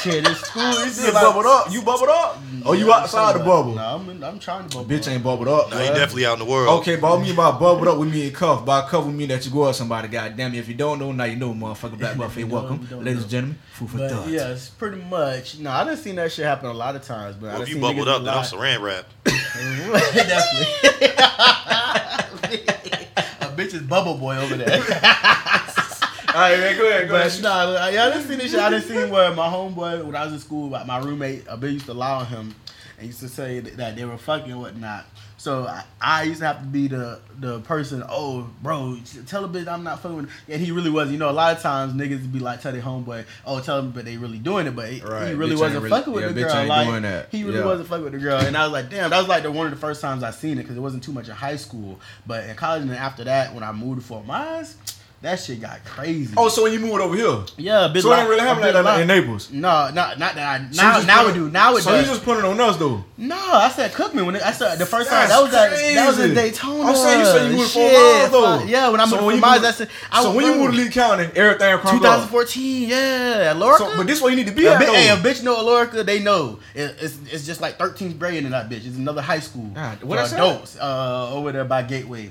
shit, 0.00 0.28
it's 0.28 0.40
school. 0.46 0.62
It's 0.78 1.04
You 1.04 1.12
bubbled 1.12 1.44
up? 1.46 1.72
You 1.72 1.82
bubbled 1.82 2.08
up? 2.08 2.38
Or 2.64 2.76
you 2.76 2.92
outside 2.92 3.34
the 3.34 3.40
bubble? 3.40 3.74
No, 3.74 3.82
I'm. 3.96 4.08
In, 4.10 4.22
I'm 4.22 4.38
trying 4.38 4.68
to 4.68 4.76
bubble. 4.76 4.88
Bitch 4.88 5.08
up. 5.08 5.12
ain't 5.12 5.24
bubbled 5.24 5.48
up. 5.48 5.70
Now 5.72 5.80
you 5.80 5.88
definitely 5.88 6.26
out 6.26 6.34
in 6.34 6.38
the 6.46 6.50
world. 6.50 6.68
Okay, 6.82 6.94
but 6.94 7.16
I 7.16 7.20
mean 7.20 7.34
by 7.34 7.50
bubbled 7.50 7.88
up 7.88 7.98
with 7.98 8.12
me 8.12 8.28
and 8.28 8.34
cuff. 8.36 8.64
By 8.64 8.82
cuff 8.88 9.04
with 9.06 9.14
me 9.16 9.26
that 9.26 9.44
you 9.44 9.50
go 9.50 9.66
out 9.68 9.74
somebody. 9.74 10.06
God 10.06 10.36
damn 10.36 10.54
it. 10.54 10.58
If 10.58 10.68
you 10.68 10.74
don't 10.74 11.00
know, 11.00 11.10
now 11.10 11.24
you 11.24 11.34
know, 11.36 11.52
motherfucker. 11.52 11.98
Black 11.98 12.16
Buffet, 12.18 12.40
You 12.42 12.46
don't- 12.46 12.52
welcome. 12.52 12.88
you 12.88 12.96
Ladies 12.98 13.22
and 13.22 13.30
gentlemen, 13.30 13.58
food 13.72 13.90
for 13.90 13.98
But 13.98 14.10
thought. 14.12 14.28
yes, 14.28 14.68
pretty 14.70 15.02
much. 15.02 15.58
No, 15.58 15.70
I 15.72 15.82
done 15.82 15.96
seen 15.96 16.14
that 16.14 16.30
shit 16.30 16.44
happen 16.46 16.68
a 16.68 16.72
lot 16.72 16.94
of 16.94 17.02
times. 17.02 17.34
But 17.34 17.54
Well, 17.54 17.62
if 17.62 17.68
you 17.70 17.80
bubbled 17.80 18.06
up, 18.06 18.20
then 18.22 18.28
I'm 18.32 18.36
lie- 18.36 18.44
saran 18.44 18.80
wrap. 18.80 19.06
Definitely. 20.14 21.10
Is 23.74 23.82
bubble 23.82 24.16
boy 24.16 24.36
over 24.36 24.56
there. 24.56 24.70
All 26.34 26.40
right, 26.40 26.58
man, 26.58 26.76
go 26.76 26.88
ahead, 26.88 27.08
go 27.08 27.14
But 27.14 27.26
ahead. 27.28 27.42
nah, 27.42 27.88
y'all 27.88 28.10
didn't 28.12 28.26
see 28.26 28.34
this 28.36 28.50
shit. 28.50 28.58
I 28.60 28.70
didn't 28.70 28.84
see 28.84 29.04
where 29.10 29.32
my 29.34 29.46
homeboy, 29.48 30.04
when 30.04 30.16
I 30.16 30.24
was 30.24 30.32
in 30.32 30.38
school, 30.40 30.68
my- 30.68 30.82
my 30.84 30.98
roommate, 30.98 31.46
uh, 31.48 31.54
a 31.54 31.56
bitch 31.58 31.74
used 31.74 31.86
to 31.86 31.94
lie 31.94 32.10
on 32.20 32.26
him 32.26 32.54
and 32.98 33.06
used 33.06 33.20
to 33.20 33.28
say 33.28 33.60
that 33.60 33.76
that 33.76 33.96
they 33.96 34.04
were 34.04 34.16
fucking 34.18 34.50
and 34.50 34.60
whatnot. 34.60 35.06
So 35.44 35.66
I, 35.66 35.84
I 36.00 36.22
used 36.22 36.40
to 36.40 36.46
have 36.46 36.60
to 36.60 36.64
be 36.64 36.88
the 36.88 37.20
the 37.38 37.60
person, 37.60 38.02
oh, 38.08 38.48
bro, 38.62 38.96
tell 39.26 39.44
a 39.44 39.48
bitch 39.48 39.68
I'm 39.68 39.84
not 39.84 40.00
fucking 40.00 40.16
with. 40.16 40.30
And 40.48 40.58
he 40.58 40.70
really 40.72 40.88
was. 40.88 41.12
You 41.12 41.18
know, 41.18 41.28
a 41.28 41.32
lot 41.32 41.54
of 41.54 41.62
times 41.62 41.92
niggas 41.92 42.32
be 42.32 42.38
like, 42.38 42.62
tell 42.62 42.72
their 42.72 42.80
homeboy, 42.80 43.26
oh, 43.44 43.60
tell 43.60 43.80
him, 43.80 43.90
but 43.90 44.06
they 44.06 44.16
really 44.16 44.38
doing 44.38 44.66
it. 44.66 44.74
But 44.74 44.88
he, 44.88 45.02
Right, 45.02 45.28
he 45.28 45.34
really 45.34 45.54
bitch 45.54 45.60
wasn't 45.60 45.82
really- 45.82 45.90
fucking 45.98 46.12
with 46.14 46.22
yeah, 46.24 46.28
the 46.32 46.40
girl. 46.44 46.66
Like. 46.66 47.30
He 47.30 47.44
really 47.44 47.58
Yeah. 47.58 47.66
wasn't 47.66 47.88
fucking 47.90 48.04
with 48.04 48.14
the 48.14 48.20
girl. 48.20 48.40
And 48.40 48.56
I 48.56 48.62
was 48.64 48.72
like, 48.72 48.88
damn, 48.88 49.10
that 49.10 49.18
was 49.18 49.28
like 49.28 49.42
the 49.42 49.50
one 49.52 49.66
of 49.66 49.72
the 49.74 49.78
first 49.78 50.00
times 50.00 50.22
I 50.22 50.30
seen 50.30 50.52
it 50.56 50.62
because 50.62 50.78
it 50.78 50.80
wasn't 50.80 51.02
too 51.04 51.12
much 51.12 51.28
in 51.28 51.34
high 51.34 51.56
school. 51.56 52.00
But 52.26 52.44
in 52.48 52.56
college 52.56 52.80
and 52.80 52.90
then 52.90 52.96
after 52.96 53.24
that, 53.24 53.52
when 53.54 53.62
I 53.64 53.72
moved 53.72 54.00
to 54.00 54.06
Fort 54.06 54.24
Myers, 54.24 54.78
that 55.22 55.40
shit 55.40 55.58
got 55.58 55.82
crazy. 55.86 56.34
Oh, 56.36 56.50
so 56.50 56.64
when 56.64 56.72
you 56.74 56.78
moved 56.80 57.00
over 57.00 57.16
here, 57.16 57.38
Yeah, 57.56 57.86
a 57.86 57.88
bit 57.88 58.02
so 58.02 58.12
it 58.12 58.18
ain't 58.18 58.28
really 58.28 58.42
happen 58.42 58.62
like 58.62 58.74
that 58.74 59.00
in. 59.00 59.06
Naples. 59.08 59.50
No, 59.50 59.90
not 59.90 60.18
not 60.18 60.34
that. 60.34 60.60
I, 60.60 60.70
So 60.70 60.82
now 60.82 61.00
now 61.00 61.26
we 61.26 61.32
do. 61.32 61.50
Now 61.50 61.74
it 61.76 61.82
So 61.82 61.92
does. 61.92 62.06
you 62.06 62.12
just 62.12 62.24
put 62.24 62.36
it 62.38 62.44
on 62.44 62.60
us 62.60 62.76
though. 62.76 63.02
no, 63.16 63.34
I 63.36 63.70
said 63.70 63.92
Cookman 63.92 64.26
when 64.26 64.36
it, 64.36 64.42
I 64.42 64.52
said 64.52 64.76
the 64.76 64.84
first 64.84 65.08
time 65.08 65.28
that 65.30 65.40
was 65.42 65.54
at, 65.54 65.70
that 65.70 66.06
was 66.08 66.18
in. 66.18 66.34
Daytona. 66.34 66.82
I'm 66.90 66.94
saying 66.94 67.20
you 67.20 67.24
said 67.26 67.50
you 67.50 67.56
moved 67.56 67.70
Shit, 67.70 67.92
Myers, 67.94 68.30
though. 68.32 68.64
Yeah, 68.64 68.88
when 68.90 69.00
I 69.00 69.04
moved 69.04 69.10
So 69.12 69.20
to 69.20 69.24
when 69.24 69.32
Fort 69.32 69.34
you 69.36 69.40
Myers, 69.40 69.54
moved- 69.62 69.64
that's 69.64 69.80
it. 69.80 69.88
I 70.12 70.22
so 70.22 70.34
when 70.34 70.44
you 70.44 70.54
moved 70.56 70.74
to 70.76 70.82
Lee 70.82 70.88
County, 70.90 71.24
everything 71.34 71.78
crunk 71.78 71.84
up. 71.84 71.90
2014, 72.28 72.88
yeah, 72.90 73.54
Lorca. 73.56 73.78
So, 73.84 73.96
but 73.96 74.06
this 74.06 74.20
where 74.20 74.30
you 74.30 74.36
need 74.36 74.48
to 74.48 74.52
be 74.52 74.66
a 74.66 74.74
at 74.74 74.78
bi- 74.78 74.84
hey, 74.86 75.08
a 75.08 75.16
bitch 75.16 75.42
know 75.42 75.56
Alorica, 75.56 76.04
they 76.04 76.20
know. 76.20 76.58
It, 76.74 76.96
it's 77.00 77.16
it's 77.32 77.46
just 77.46 77.62
like 77.62 77.78
13th 77.78 78.18
grade 78.18 78.44
in 78.44 78.50
that 78.50 78.68
bitch. 78.68 78.86
It's 78.86 78.96
another 78.98 79.22
high 79.22 79.40
school. 79.40 79.70
God, 79.74 80.02
what 80.02 80.18
I 80.18 80.26
said? 80.26 80.38
adults 80.40 80.76
uh, 80.78 81.30
over 81.32 81.50
there 81.50 81.64
by 81.64 81.82
Gateway. 81.82 82.30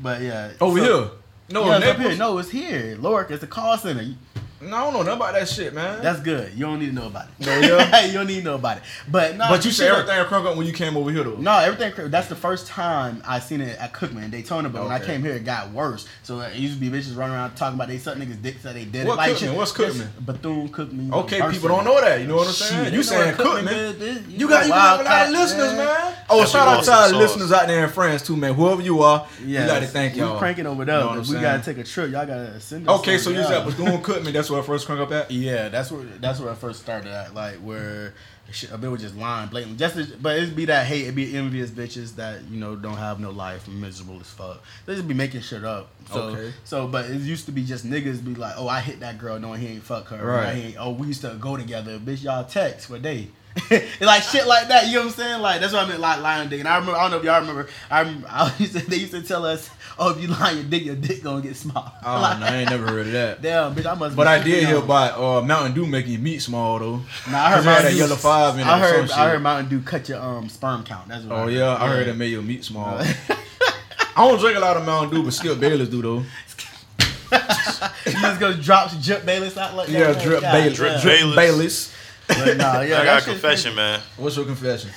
But 0.00 0.22
yeah, 0.22 0.52
over 0.62 0.78
here. 0.78 1.10
No, 1.52 1.66
yeah, 1.66 1.76
it's 1.76 1.86
up 1.86 1.98
here. 1.98 2.16
No, 2.16 2.38
it's 2.38 2.50
here. 2.50 2.96
Lorica, 2.96 3.32
it's 3.32 3.42
a 3.42 3.46
call 3.46 3.76
center. 3.76 4.14
You- 4.62 4.68
No, 4.70 4.76
I 4.76 4.80
don't 4.84 4.92
know 4.92 4.98
nothing 5.02 5.14
about 5.16 5.34
that 5.34 5.48
shit, 5.48 5.74
man. 5.74 6.02
That's 6.02 6.20
good. 6.20 6.52
You 6.54 6.60
don't 6.66 6.78
need 6.78 6.86
to 6.86 6.92
know 6.92 7.06
about 7.06 7.26
it. 7.38 7.46
No, 7.46 7.58
yeah? 7.58 8.04
you 8.06 8.12
don't 8.12 8.26
need 8.26 8.38
to 8.38 8.44
know 8.44 8.54
about 8.54 8.78
it. 8.78 8.82
But 9.10 9.36
no, 9.36 9.46
but 9.48 9.64
you 9.64 9.70
said 9.70 9.90
everything 9.90 10.16
crunk 10.24 10.46
up 10.50 10.56
when 10.56 10.66
you 10.66 10.72
came 10.72 10.96
over 10.96 11.10
here 11.10 11.24
though. 11.24 11.36
No, 11.36 11.58
everything. 11.58 12.10
That's 12.10 12.28
the 12.28 12.36
first 12.36 12.66
time 12.66 13.22
I 13.26 13.38
seen 13.40 13.60
it 13.60 13.78
at 13.78 13.92
Cookman 13.92 14.24
in 14.24 14.30
Daytona. 14.30 14.68
But 14.68 14.82
when 14.84 14.92
I 14.92 14.98
came 14.98 15.22
here, 15.22 15.32
it 15.32 15.44
got 15.44 15.70
worse. 15.72 16.06
So 16.22 16.40
it 16.40 16.54
used 16.54 16.74
to 16.74 16.80
be 16.80 16.88
bitches 16.90 17.16
running 17.16 17.34
around 17.34 17.54
talking 17.56 17.74
about 17.76 17.88
they 17.88 17.98
suck 17.98 18.16
niggas' 18.16 18.40
dicks 18.40 18.62
that 18.62 18.74
they 18.74 18.84
did 18.84 19.06
What 19.06 19.14
it. 19.14 19.16
Like 19.16 19.32
Cookman? 19.32 19.38
shit- 19.38 19.54
What's 19.56 19.72
Cookman? 19.72 20.08
Bethune 20.20 20.68
Cookman. 20.68 21.12
Okay, 21.12 21.36
University. 21.36 21.52
people 21.62 21.68
don't 21.76 21.84
know 21.84 22.00
that. 22.00 22.20
You 22.20 22.26
know 22.28 22.36
what 22.36 22.46
I'm 22.48 22.52
saying? 22.52 22.84
they 22.90 22.96
You 22.96 23.02
saying 23.02 23.34
Cookman? 23.34 23.94
bitch. 23.94 24.38
You 24.38 24.48
got 24.48 24.64
you 24.64 24.70
got 24.70 25.00
a 25.00 25.04
lot 25.04 25.26
of 25.26 25.32
listeners, 25.32 25.72
man. 25.72 26.14
Oh, 26.30 26.38
Definitely 26.44 26.46
shout 26.46 26.68
out 26.68 26.84
to 26.84 26.92
our 26.92 27.20
listeners 27.20 27.52
out 27.52 27.66
there 27.66 27.84
in 27.84 27.90
France 27.90 28.22
too, 28.26 28.36
man. 28.36 28.54
Whoever 28.54 28.80
you 28.80 29.02
are, 29.02 29.26
Yes. 29.44 29.62
we 29.62 29.74
got 29.74 29.80
to 29.80 29.86
thank 29.86 30.16
y'all. 30.16 30.34
We 30.34 30.38
cranking 30.38 30.66
over 30.66 30.82
You 30.82 30.86
there. 30.86 31.00
know 31.00 31.06
what 31.08 31.18
If 31.18 31.28
I'm 31.28 31.34
we 31.34 31.40
gotta 31.40 31.62
take 31.62 31.78
a 31.78 31.84
trip. 31.84 32.10
Y'all 32.10 32.24
gotta 32.26 32.60
send 32.60 32.88
us. 32.88 33.00
Okay, 33.00 33.18
so 33.18 33.30
you 33.30 33.42
said 33.42 33.64
Bethune 33.66 34.00
Cookman. 34.02 34.32
That's 34.32 34.50
where 34.52 34.60
I 34.60 34.64
first 34.64 34.86
crunk 34.86 35.00
up 35.00 35.10
at. 35.12 35.30
Yeah, 35.30 35.68
that's 35.68 35.90
where 35.90 36.04
that's 36.20 36.38
where 36.40 36.50
I 36.50 36.54
first 36.54 36.80
started 36.80 37.10
at. 37.10 37.34
Like 37.34 37.56
where 37.56 38.14
shit, 38.50 38.70
a 38.70 38.76
bit 38.78 38.90
was 38.90 39.00
just 39.00 39.16
lying 39.16 39.48
blatantly. 39.48 39.78
Just 39.78 39.96
as- 39.96 40.08
but 40.12 40.36
it'd 40.36 40.54
be 40.54 40.66
that 40.66 40.86
hate, 40.86 41.02
it'd 41.02 41.14
be 41.14 41.34
envious 41.36 41.70
bitches 41.70 42.16
that 42.16 42.42
you 42.50 42.60
know 42.60 42.76
don't 42.76 42.96
have 42.98 43.18
no 43.18 43.30
life, 43.30 43.66
miserable 43.66 44.20
as 44.20 44.28
fuck. 44.30 44.62
They 44.86 44.94
just 44.94 45.08
be 45.08 45.14
making 45.14 45.40
shit 45.40 45.64
up. 45.64 45.88
So 46.12 46.20
Okay. 46.24 46.52
so, 46.64 46.86
but 46.86 47.06
it 47.10 47.20
used 47.20 47.46
to 47.46 47.52
be 47.52 47.64
just 47.64 47.86
niggas 47.86 48.24
be 48.24 48.34
like, 48.34 48.54
oh, 48.56 48.68
I 48.68 48.80
hit 48.80 49.00
that 49.00 49.18
girl 49.18 49.38
knowing 49.38 49.60
he 49.60 49.68
ain't 49.68 49.82
fuck 49.82 50.08
her. 50.08 50.24
Right. 50.24 50.44
Right. 50.44 50.56
Ain't, 50.56 50.76
oh, 50.78 50.90
we 50.92 51.06
used 51.08 51.22
to 51.22 51.36
go 51.40 51.56
together. 51.56 51.98
Bitch, 51.98 52.22
y'all 52.22 52.44
text 52.44 52.88
for 52.88 52.98
day. 52.98 53.28
like 54.00 54.22
shit 54.22 54.46
like 54.46 54.68
that, 54.68 54.86
you 54.86 54.94
know 54.94 55.00
what 55.00 55.06
I'm 55.08 55.12
saying? 55.12 55.42
Like 55.42 55.60
that's 55.60 55.74
what 55.74 55.84
I 55.84 55.88
meant, 55.88 56.00
like 56.00 56.20
lying 56.22 56.48
dick. 56.48 56.60
And 56.60 56.68
I 56.68 56.76
remember, 56.78 56.98
I 56.98 57.02
don't 57.02 57.10
know 57.10 57.18
if 57.18 57.24
y'all 57.24 57.40
remember. 57.40 57.68
I, 57.90 58.00
remember, 58.00 58.26
I 58.30 58.54
used 58.58 58.72
to, 58.72 58.78
they 58.88 58.96
used 58.96 59.12
to 59.12 59.22
tell 59.22 59.44
us, 59.44 59.68
oh, 59.98 60.10
if 60.10 60.20
you 60.20 60.28
lie 60.28 60.50
your 60.52 60.64
dick, 60.64 60.84
your 60.84 60.94
dick 60.96 61.22
gonna 61.22 61.40
get 61.42 61.56
small. 61.56 61.92
Oh, 62.04 62.20
Like, 62.20 62.40
no, 62.40 62.46
I 62.46 62.56
ain't 62.58 62.70
never 62.70 62.86
heard 62.86 63.06
of 63.06 63.12
that. 63.12 63.42
Damn, 63.42 63.74
bitch, 63.74 63.86
I 63.90 63.94
must. 63.94 64.16
But 64.16 64.24
be 64.24 64.28
I 64.28 64.42
did 64.42 64.64
hear 64.66 64.76
about 64.78 65.18
uh, 65.18 65.42
Mountain 65.46 65.74
Dew 65.74 65.86
making 65.86 66.12
your 66.12 66.20
meat 66.20 66.40
small 66.42 66.78
though. 66.78 66.96
Nah, 67.30 67.38
I 67.38 67.48
heard 67.50 67.54
Cause 67.56 67.64
Mountain 67.64 67.84
that 67.84 67.90
Dew. 67.92 67.96
yellow 67.98 68.16
five 68.16 68.58
in 68.58 68.64
I 68.66 68.78
heard. 68.78 69.08
some 69.08 69.18
I 69.18 69.22
shit. 69.24 69.32
heard 69.32 69.42
Mountain 69.42 69.68
Dew 69.70 69.80
cut 69.84 70.08
your 70.08 70.20
um 70.20 70.48
sperm 70.48 70.84
count. 70.84 71.08
That's 71.08 71.24
what. 71.24 71.32
Oh 71.32 71.36
I 71.36 71.42
heard. 71.44 71.52
yeah, 71.52 71.76
I 71.76 71.88
heard 71.88 72.08
it 72.08 72.16
made 72.16 72.28
your 72.32 72.42
meat 72.42 72.64
small. 72.64 72.98
I 72.98 74.28
don't 74.28 74.38
drink 74.38 74.56
a 74.56 74.60
lot 74.60 74.76
of 74.76 74.84
Mountain 74.84 75.14
Dew, 75.14 75.22
but 75.24 75.32
Skip 75.32 75.58
Bayless 75.58 75.88
do 75.88 76.02
though. 76.02 76.18
you 77.32 78.12
just 78.12 78.40
go 78.40 78.52
drop 78.52 78.90
some 78.90 79.00
drip 79.00 79.24
Bayless 79.24 79.56
out 79.56 79.74
like 79.74 79.88
that. 79.88 79.92
Yeah, 79.92 80.12
man. 80.12 80.22
drip 80.24 80.40
God 80.42 80.52
Bayless. 80.52 80.76
Drip 80.76 80.92
damn. 80.92 81.02
Bayless. 81.02 81.36
Bayless. 81.36 81.96
But 82.28 82.56
nah, 82.58 82.80
yeah, 82.82 83.00
I 83.00 83.04
got 83.04 83.16
a 83.18 83.24
shit's 83.24 83.26
confession, 83.40 83.74
man. 83.74 84.00
What's 84.16 84.36
your 84.36 84.44
confession? 84.44 84.90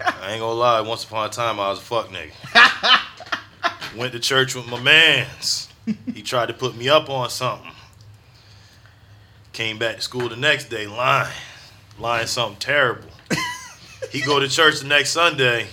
I 0.00 0.32
ain't 0.32 0.40
gonna 0.40 0.52
lie. 0.52 0.80
Once 0.80 1.04
upon 1.04 1.26
a 1.26 1.28
time, 1.28 1.60
I 1.60 1.68
was 1.70 1.78
a 1.78 1.82
fuck 1.82 2.08
nigga. 2.08 3.00
Went 3.96 4.12
to 4.12 4.20
church 4.20 4.54
with 4.54 4.68
my 4.68 4.80
mans. 4.80 5.68
he 6.14 6.22
tried 6.22 6.46
to 6.46 6.54
put 6.54 6.76
me 6.76 6.88
up 6.88 7.08
on 7.08 7.30
something. 7.30 7.70
Came 9.52 9.78
back 9.78 9.96
to 9.96 10.02
school 10.02 10.28
the 10.28 10.36
next 10.36 10.68
day 10.68 10.86
lying, 10.86 11.32
lying 11.98 12.26
something 12.26 12.58
terrible. 12.60 13.08
he 14.10 14.20
go 14.20 14.38
to 14.38 14.48
church 14.48 14.80
the 14.80 14.86
next 14.86 15.10
Sunday. 15.10 15.66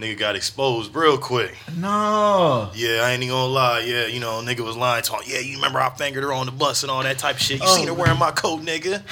Nigga 0.00 0.16
got 0.18 0.36
exposed 0.36 0.94
real 0.94 1.18
quick. 1.18 1.54
No. 1.76 2.70
Yeah, 2.74 3.02
I 3.02 3.10
ain't 3.10 3.22
even 3.22 3.34
gonna 3.34 3.52
lie. 3.52 3.80
Yeah, 3.80 4.06
you 4.06 4.20
know, 4.20 4.40
nigga 4.42 4.60
was 4.60 4.76
lying, 4.76 5.02
talking. 5.02 5.30
Yeah, 5.32 5.40
you 5.40 5.56
remember 5.56 5.80
I 5.80 5.90
fingered 5.90 6.22
her 6.22 6.32
on 6.32 6.46
the 6.46 6.52
bus 6.52 6.82
and 6.82 6.90
all 6.90 7.02
that 7.02 7.18
type 7.18 7.36
of 7.36 7.42
shit. 7.42 7.60
You 7.60 7.66
Oh. 7.66 7.76
seen 7.76 7.88
her 7.88 7.94
wearing 7.94 8.18
my 8.18 8.30
coat, 8.30 8.62
nigga. 8.62 9.02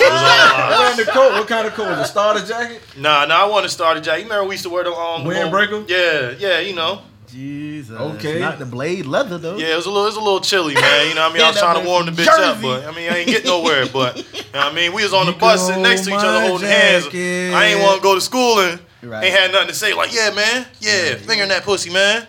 It 0.00 0.12
was 0.12 0.22
all. 0.22 0.78
Wearing 0.78 0.96
the 0.96 1.04
coat. 1.06 1.32
What 1.32 1.48
kind 1.48 1.66
of 1.66 1.74
coat? 1.74 1.88
Was 1.88 1.98
it 2.08 2.10
starter 2.10 2.44
jacket? 2.46 2.80
Nah, 2.96 3.24
nah, 3.24 3.42
I 3.42 3.48
want 3.48 3.66
a 3.66 3.68
jacket. 4.00 4.06
You 4.06 4.22
remember 4.24 4.44
we 4.44 4.54
used 4.54 4.62
to 4.64 4.70
wear 4.70 4.84
the 4.84 4.92
um 4.92 5.24
Windbreaker? 5.24 5.88
Yeah, 5.88 6.34
yeah, 6.38 6.60
you 6.60 6.74
know. 6.74 7.02
Jesus. 7.30 7.96
Okay. 7.98 8.40
Not 8.40 8.58
the 8.58 8.66
blade 8.66 9.06
leather 9.06 9.38
though. 9.38 9.56
Yeah, 9.56 9.72
it 9.72 9.76
was 9.76 9.86
a 9.86 9.90
little, 9.90 10.04
it 10.04 10.08
was 10.08 10.16
a 10.16 10.20
little 10.20 10.40
chilly, 10.40 10.74
man. 10.74 11.08
You 11.08 11.14
know 11.14 11.22
what 11.22 11.30
I 11.30 11.34
mean? 11.34 11.42
I 11.42 11.48
was 11.50 11.58
trying 11.60 11.82
to 11.82 11.88
warm 11.88 12.06
the 12.06 12.12
was 12.12 12.20
bitch 12.20 12.28
up, 12.28 12.60
but 12.62 12.84
I 12.86 12.92
mean, 12.94 13.10
I 13.10 13.18
ain't 13.18 13.28
get 13.28 13.44
nowhere. 13.44 13.86
But 13.86 14.16
you 14.16 14.22
know 14.22 14.60
what 14.60 14.72
I 14.72 14.74
mean, 14.74 14.92
we 14.92 15.02
was 15.02 15.12
on 15.14 15.26
the 15.26 15.32
You 15.32 15.38
bus 15.38 15.66
sitting 15.66 15.82
next 15.82 16.02
to 16.04 16.10
each 16.10 16.16
other, 16.16 16.40
my 16.40 16.46
holding 16.48 16.68
hands. 16.68 17.06
I 17.12 17.66
ain't 17.66 17.80
want 17.80 17.96
to 17.98 18.02
go 18.02 18.14
to 18.14 18.20
school 18.20 18.60
and 18.60 18.80
Right. 19.00 19.24
ain't 19.26 19.34
had 19.38 19.52
nothing 19.52 19.68
to 19.68 19.74
say. 19.74 19.94
Like, 19.94 20.12
yeah, 20.12 20.30
man, 20.30 20.66
yeah, 20.80 21.14
finger 21.14 21.18
fingering 21.24 21.48
that 21.50 21.62
pussy, 21.62 21.88
man. 21.90 22.26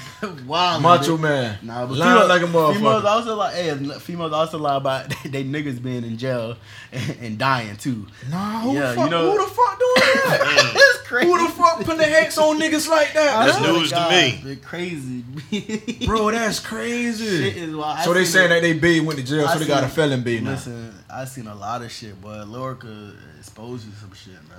wow. 0.46 0.78
Macho 0.78 1.16
man. 1.16 1.58
Nah, 1.62 1.86
but 1.86 1.94
females, 1.96 2.28
like 2.28 2.42
a 2.42 2.44
motherfucker. 2.46 2.74
females 2.76 3.04
also 3.04 3.36
like, 3.36 3.54
hey, 3.54 3.74
females 3.98 4.32
also 4.32 4.58
lie 4.58 4.76
about 4.76 5.08
they 5.24 5.44
niggas 5.44 5.82
being 5.82 6.04
in 6.04 6.16
jail 6.18 6.56
and, 6.92 7.16
and 7.20 7.38
dying 7.38 7.76
too. 7.76 8.06
Nah, 8.30 8.60
who 8.60 8.74
Yeah, 8.74 8.80
the 8.90 8.94
fuck? 8.96 9.04
you 9.04 9.10
know- 9.10 9.30
who 9.32 9.38
the 9.44 9.50
fuck 9.54 9.78
doing 9.78 9.94
that? 9.96 10.72
It's 10.94 11.08
crazy. 11.08 11.26
who 11.30 11.46
the 11.46 11.52
fuck 11.52 11.76
putting 11.78 11.98
the 11.98 12.04
hex 12.04 12.38
on 12.38 12.58
niggas 12.58 12.88
like 12.88 13.12
that? 13.12 13.44
That's 13.46 13.58
oh 13.58 13.60
swear 13.60 13.72
news 13.74 13.88
to 13.90 13.94
God, 13.96 14.44
me. 14.44 14.56
Crazy, 14.56 16.06
Bro, 16.06 16.30
that's 16.30 16.56
Shit 16.60 16.64
crazy. 16.64 17.48
is 17.60 17.74
wild. 17.76 18.00
So 18.04 18.14
they 18.14 18.24
saying 18.24 18.46
it- 18.46 18.48
that 18.54 18.62
they 18.62 18.72
babe 18.72 19.04
went 19.04 19.18
to 19.18 19.24
jail, 19.24 19.46
I 19.46 19.52
so 19.54 19.58
they 19.58 19.66
got 19.66 19.84
a 19.84 19.86
seen- 19.88 19.94
felon 19.96 20.22
babe 20.22 20.42
now. 20.42 20.50
Listen, 20.52 20.94
I 21.12 21.24
seen 21.26 21.46
a 21.46 21.54
lot 21.54 21.82
of 21.82 21.92
shit, 21.92 22.20
but 22.22 22.48
Lorca 22.48 23.12
exposed 23.38 23.84
you 23.84 23.92
to 23.92 23.98
some 23.98 24.12
shit, 24.14 24.34
man. 24.48 24.51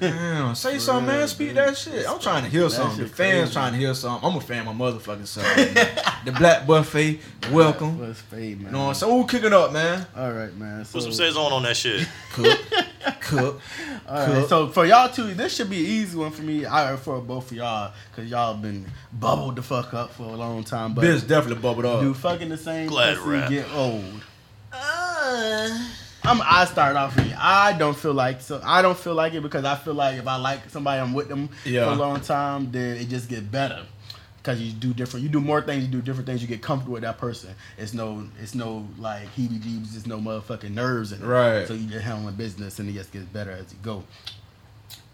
Damn, 0.00 0.54
say 0.54 0.74
For 0.74 0.80
something, 0.80 1.06
man. 1.06 1.28
Speak 1.28 1.48
dude. 1.48 1.56
that 1.58 1.76
shit. 1.76 2.08
I'm 2.08 2.18
trying 2.18 2.44
to 2.44 2.50
hear 2.50 2.62
That 2.64 2.70
something. 2.70 3.04
The 3.04 3.08
fans 3.08 3.38
crazy. 3.40 3.52
trying 3.52 3.72
to 3.72 3.78
hear 3.78 3.94
something. 3.94 4.28
I'm 4.30 4.36
a 4.36 4.40
fan 4.40 4.66
of 4.66 4.74
my 4.76 4.84
motherfucking 4.90 5.26
self. 5.26 5.46
man. 5.56 5.74
the 6.24 6.32
Black 6.32 6.66
Buffet, 6.66 7.20
welcome. 7.52 7.98
What's 7.98 8.20
fade, 8.20 8.58
man? 8.58 8.66
You 8.66 8.72
know 8.72 8.78
what 8.84 8.88
I'm 8.88 8.94
saying? 8.94 9.12
Who 9.12 9.26
kicking 9.26 9.52
up, 9.52 9.72
man? 9.72 10.06
All 10.16 10.32
right, 10.32 10.54
man. 10.56 10.84
So, 10.84 10.94
Put 10.94 11.02
some 11.02 11.12
says 11.12 11.36
on 11.36 11.52
on 11.52 11.62
that 11.64 11.76
shit. 11.76 12.08
Cook, 12.32 12.58
cook. 13.20 13.60
all 14.08 14.14
right, 14.16 14.26
cook. 14.26 14.48
so 14.48 14.68
for 14.68 14.86
y'all 14.86 15.08
two, 15.10 15.34
this 15.34 15.54
should 15.56 15.68
be 15.70 15.80
an 15.80 15.86
easy 15.90 16.16
one 16.16 16.30
for 16.30 16.42
me. 16.42 16.64
I 16.66 16.96
for 16.96 17.20
both 17.20 17.50
of 17.50 17.56
y'all, 17.56 17.92
cause 18.16 18.24
y'all 18.26 18.54
been 18.54 18.86
bubbled 19.12 19.56
the 19.56 19.62
fuck 19.62 19.92
up 19.94 20.12
for 20.12 20.22
a 20.24 20.36
long 20.36 20.64
time. 20.64 20.94
But 20.94 21.04
Bitch 21.04 21.26
definitely 21.26 21.62
bubbled 21.62 21.84
up. 21.84 22.00
do 22.00 22.14
fucking 22.14 22.48
the 22.48 22.56
same 22.56 22.88
Glad 22.88 23.16
pussy 23.18 23.28
rap. 23.28 23.50
get 23.50 23.66
old? 23.74 24.22
Uh, 24.72 25.78
I'm. 26.24 26.40
I 26.42 26.64
start 26.64 26.96
off 26.96 27.14
with. 27.16 27.34
I 27.38 27.76
don't 27.76 27.96
feel 27.96 28.14
like 28.14 28.40
so. 28.40 28.60
I 28.64 28.82
don't 28.82 28.96
feel 28.96 29.14
like 29.14 29.34
it 29.34 29.42
because 29.42 29.64
I 29.64 29.74
feel 29.76 29.94
like 29.94 30.18
if 30.18 30.26
I 30.26 30.36
like 30.36 30.70
somebody, 30.70 31.00
I'm 31.00 31.12
with 31.12 31.28
them 31.28 31.48
Yeah. 31.64 31.86
for 31.86 31.92
a 31.92 31.96
long 31.96 32.20
time, 32.20 32.70
then 32.72 32.96
it 32.96 33.08
just 33.08 33.28
get 33.28 33.50
better. 33.50 33.84
Cause 34.42 34.60
you 34.60 34.72
do 34.72 34.92
different, 34.92 35.22
you 35.22 35.30
do 35.30 35.40
more 35.40 35.62
things, 35.62 35.84
you 35.84 35.90
do 35.90 36.02
different 36.02 36.26
things, 36.26 36.42
you 36.42 36.48
get 36.48 36.60
comfortable 36.60 36.92
with 36.92 37.02
that 37.02 37.16
person. 37.16 37.54
It's 37.78 37.94
no, 37.94 38.28
it's 38.42 38.54
no 38.54 38.86
like 38.98 39.34
heebie-jeebies, 39.34 39.96
it's 39.96 40.06
no 40.06 40.18
motherfucking 40.18 40.70
nerves 40.70 41.12
in 41.12 41.22
it. 41.22 41.26
Right. 41.26 41.66
So 41.66 41.72
you 41.72 41.88
just 41.88 42.04
handling 42.04 42.34
business, 42.34 42.78
and 42.78 42.86
it 42.90 42.92
just 42.92 43.10
gets 43.10 43.24
better 43.24 43.52
as 43.52 43.72
you 43.72 43.78
go. 43.82 44.04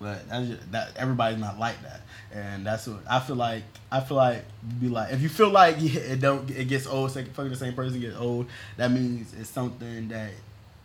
But 0.01 0.29
that's 0.29 0.49
just, 0.49 0.73
that 0.73 0.96
everybody's 0.96 1.38
not 1.38 1.61
like 1.61 1.81
that, 1.83 2.01
and 2.33 2.66
that's 2.66 2.88
what 2.88 3.03
I 3.09 3.20
feel 3.20 3.37
like. 3.37 3.62
I 3.92 4.01
feel 4.01 4.16
like 4.16 4.44
be 4.81 4.88
like 4.88 5.12
if 5.12 5.20
you 5.20 5.29
feel 5.29 5.51
like 5.51 5.77
it 5.81 6.20
don't 6.20 6.51
it 6.51 6.64
gets 6.66 6.88
old, 6.88 7.12
second 7.12 7.33
fucking 7.33 7.51
the 7.53 7.57
same 7.57 7.75
person 7.75 8.01
gets 8.01 8.16
old. 8.16 8.46
That 8.79 8.90
means 8.90 9.33
it's 9.38 9.51
something 9.51 10.09
that 10.09 10.31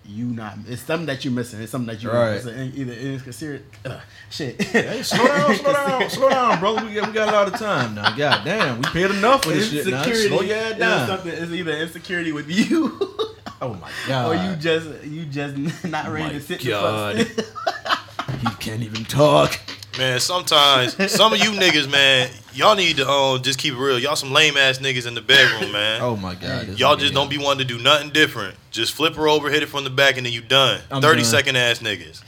you 0.07 0.25
not. 0.25 0.57
It's 0.67 0.81
something 0.81 1.05
that 1.07 1.23
you're 1.25 1.33
missing. 1.33 1.61
It's 1.61 1.71
something 1.71 1.93
that 1.93 2.01
you 2.03 2.11
Right. 2.11 2.35
It's 2.35 2.45
a, 2.45 2.63
either 2.63 2.93
inconsiderate 2.93 3.63
uh, 3.85 3.99
shit. 4.29 4.61
Hey, 4.61 5.01
slow 5.03 5.25
down, 5.27 5.55
slow 5.55 5.73
down, 5.73 6.09
slow 6.09 6.29
down, 6.29 6.59
bro. 6.59 6.75
We 6.75 6.93
got, 6.93 7.07
we 7.07 7.13
got 7.13 7.29
a 7.29 7.31
lot 7.31 7.47
of 7.47 7.55
time 7.59 7.95
now. 7.95 8.15
God 8.15 8.45
damn, 8.45 8.77
we 8.77 8.83
paid 8.89 9.11
enough 9.11 9.43
for 9.43 9.49
this 9.49 9.69
shit 9.71 9.87
now. 9.87 10.03
Slow 10.03 10.41
your 10.41 10.57
ass 10.57 10.77
down. 10.77 11.07
something. 11.07 11.31
It's 11.31 11.51
either 11.51 11.71
insecurity 11.77 12.31
with 12.31 12.49
you. 12.49 12.99
Oh 13.61 13.73
my 13.75 13.89
god. 14.05 14.27
Or 14.27 14.49
you 14.49 14.55
just 14.57 15.05
you 15.05 15.25
just 15.25 15.85
not 15.85 16.09
ready 16.09 16.25
my 16.25 16.33
to 16.33 16.41
sit 16.41 16.63
God. 16.65 17.15
the 17.15 17.25
fuck 17.25 18.39
he 18.41 18.47
can't 18.57 18.83
even 18.83 19.05
talk. 19.05 19.57
Man, 19.97 20.19
sometimes 20.19 21.11
some 21.11 21.31
of 21.31 21.39
you 21.39 21.51
niggas, 21.51 21.89
man, 21.89 22.29
y'all 22.53 22.75
need 22.75 22.97
to 22.97 23.07
um 23.09 23.41
just 23.41 23.59
keep 23.59 23.73
it 23.73 23.77
real. 23.77 23.97
Y'all 23.97 24.15
some 24.15 24.31
lame 24.31 24.57
ass 24.57 24.79
niggas 24.79 25.07
in 25.07 25.13
the 25.13 25.21
bedroom, 25.21 25.71
man. 25.71 26.01
Oh 26.01 26.15
my 26.17 26.35
god. 26.35 26.77
Y'all 26.77 26.97
just 26.97 27.13
don't 27.13 27.29
be 27.29 27.37
wanting 27.37 27.65
to 27.65 27.73
do 27.77 27.81
nothing 27.81 28.09
different. 28.09 28.55
Just 28.71 28.93
flip 28.93 29.15
her 29.15 29.27
over, 29.29 29.49
hit 29.49 29.63
it 29.63 29.67
from 29.67 29.83
the 29.85 29.89
back, 29.89 30.17
and 30.17 30.25
then 30.25 30.33
you 30.33 30.41
done. 30.41 30.81
I'm 30.91 31.01
Thirty 31.01 31.21
done. 31.21 31.31
second 31.31 31.55
ass 31.55 31.79
niggas. 31.79 32.23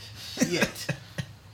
Yet 0.49 0.95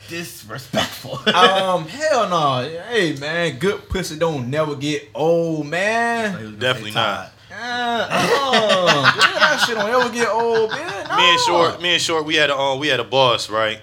disrespectful. 0.07 1.19
Um, 1.33 1.87
hell 1.87 2.29
no. 2.29 2.69
Hey 2.89 3.15
man, 3.15 3.57
good 3.57 3.89
pussy 3.89 4.17
don't 4.17 4.49
never 4.49 4.75
get 4.75 5.09
old, 5.15 5.65
man. 5.65 6.59
Definitely 6.59 6.91
not. 6.91 7.31
Uh, 7.51 7.55
uh, 7.55 8.07
yeah, 8.09 9.39
that 9.39 9.63
shit 9.65 9.75
don't 9.75 9.89
ever 9.89 10.13
get 10.13 10.27
old, 10.29 10.69
man. 10.71 11.17
Me 11.17 11.31
and 11.31 11.39
Short, 11.41 11.81
me 11.81 11.93
and 11.93 12.01
Short, 12.01 12.25
we 12.25 12.35
had 12.35 12.49
a 12.49 12.57
um, 12.57 12.79
we 12.79 12.87
had 12.87 12.99
a 12.99 13.03
boss, 13.03 13.49
right? 13.49 13.79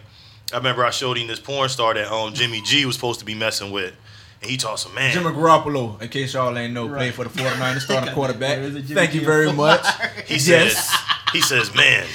I 0.53 0.57
remember 0.59 0.85
I 0.85 0.91
showed 0.91 1.17
him 1.19 1.27
this 1.27 1.41
porn 1.41 1.69
star 1.69 1.95
that 1.95 2.11
um 2.13 2.35
Jimmy 2.35 2.61
G 2.63 2.85
was 2.87 2.95
supposed 2.97 3.21
to 3.21 3.25
be 3.27 3.35
messing 3.35 3.71
with, 3.73 3.95
and 4.43 4.51
he 4.51 4.57
told 4.57 4.79
some 4.79 4.95
man. 4.95 5.13
Jimmy 5.13 5.31
Garoppolo, 5.31 6.01
in 6.03 6.09
case 6.09 6.35
y'all 6.35 6.57
ain't 6.57 6.73
know, 6.73 6.89
played 6.89 7.15
for 7.15 7.25
the 7.25 7.31
49ers, 7.31 7.81
starting 7.81 8.13
quarterback. 8.15 8.57
There 8.59 8.65
is 8.65 8.75
a 8.77 8.81
Jimmy 8.83 8.95
Thank 8.95 9.15
you 9.15 9.21
very 9.23 9.53
much. 9.53 9.85
He 10.27 10.35
Yes. 10.37 10.45
says, 10.45 11.01
he 11.33 11.41
says, 11.41 11.75
man, 11.75 12.07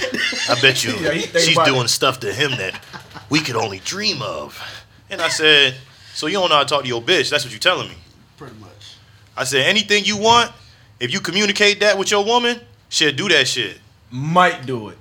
I 0.49 0.59
bet 0.61 0.83
you 0.83 0.91
Yeah, 1.01 1.11
she's 1.39 1.57
doing 1.57 1.85
it. 1.85 1.89
stuff 1.89 2.19
to 2.21 2.33
him 2.33 2.51
that 2.51 2.81
we 3.29 3.39
could 3.41 3.55
only 3.57 3.79
dream 3.79 4.21
of. 4.21 4.57
And 5.09 5.21
I 5.21 5.27
said, 5.29 5.75
so 6.13 6.27
you 6.27 6.33
don't 6.33 6.49
know 6.49 6.55
how 6.55 6.63
to 6.63 6.69
talk 6.69 6.83
to 6.83 6.87
your 6.87 7.01
bitch? 7.01 7.29
That's 7.29 7.43
what 7.43 7.51
you're 7.51 7.59
telling 7.59 7.89
me. 7.89 7.95
Pretty 8.37 8.55
much. 8.59 8.69
I 9.35 9.43
said, 9.43 9.65
anything 9.65 10.05
you 10.05 10.17
want, 10.17 10.51
if 10.99 11.11
you 11.11 11.19
communicate 11.19 11.81
that 11.81 11.97
with 11.97 12.09
your 12.11 12.23
woman, 12.23 12.59
she'll 12.89 13.11
do 13.13 13.27
that 13.29 13.47
shit. 13.49 13.79
Might 14.11 14.65
do 14.65 14.89
it. 14.89 14.97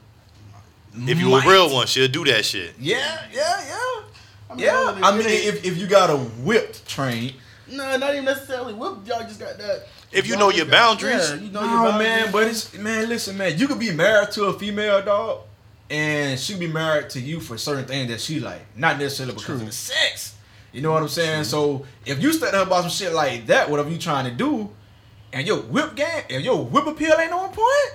If 0.96 1.18
you 1.18 1.30
Might. 1.30 1.44
a 1.44 1.48
real 1.48 1.72
one, 1.72 1.86
she'll 1.86 2.08
do 2.08 2.24
that 2.26 2.44
shit. 2.44 2.74
Yeah, 2.78 2.98
yeah, 3.32 3.64
yeah. 3.66 4.02
I 4.50 4.54
mean, 4.54 4.64
Yeah, 4.64 4.98
I 5.02 5.16
mean, 5.16 5.26
if, 5.26 5.64
if 5.64 5.76
you 5.76 5.86
got 5.86 6.10
a 6.10 6.16
whipped 6.16 6.86
train, 6.88 7.34
no, 7.68 7.96
not 7.96 8.12
even 8.12 8.24
necessarily. 8.24 8.74
Whoop, 8.74 9.06
y'all 9.06 9.20
just 9.20 9.40
got 9.40 9.58
that. 9.58 9.88
If 10.12 10.28
you 10.28 10.36
know 10.36 10.50
your 10.50 10.66
boundaries. 10.66 11.30
Yeah, 11.30 11.36
you 11.36 11.50
know 11.50 11.62
no 11.62 11.66
your 11.66 11.80
oh, 11.80 11.90
boundaries. 11.90 12.08
man, 12.08 12.32
but 12.32 12.46
it's 12.46 12.74
man. 12.78 13.08
Listen, 13.08 13.36
man, 13.36 13.58
you 13.58 13.66
could 13.66 13.80
be 13.80 13.92
married 13.92 14.30
to 14.32 14.44
a 14.44 14.52
female 14.58 15.02
dog, 15.02 15.40
and 15.90 16.38
she 16.38 16.56
be 16.56 16.68
married 16.68 17.10
to 17.10 17.20
you 17.20 17.40
for 17.40 17.58
certain 17.58 17.86
things 17.86 18.10
that 18.10 18.20
she 18.20 18.38
like, 18.38 18.64
not 18.76 18.98
necessarily 18.98 19.34
because 19.34 19.46
True. 19.46 19.54
of 19.56 19.66
the 19.66 19.72
sex. 19.72 20.36
You 20.72 20.82
know 20.82 20.92
what 20.92 21.02
I'm 21.02 21.08
saying? 21.08 21.44
So 21.44 21.86
if 22.04 22.20
you 22.20 22.32
study 22.32 22.56
up 22.56 22.66
about 22.66 22.82
some 22.82 22.90
shit 22.90 23.12
like 23.12 23.46
that, 23.46 23.70
whatever 23.70 23.90
you 23.90 23.98
trying 23.98 24.24
to 24.26 24.32
do, 24.32 24.70
and 25.32 25.46
your 25.46 25.58
whip 25.62 25.94
game, 25.96 26.24
if 26.28 26.42
your 26.42 26.64
whip 26.64 26.86
appeal 26.86 27.14
ain't 27.18 27.32
on 27.32 27.48
point, 27.50 27.94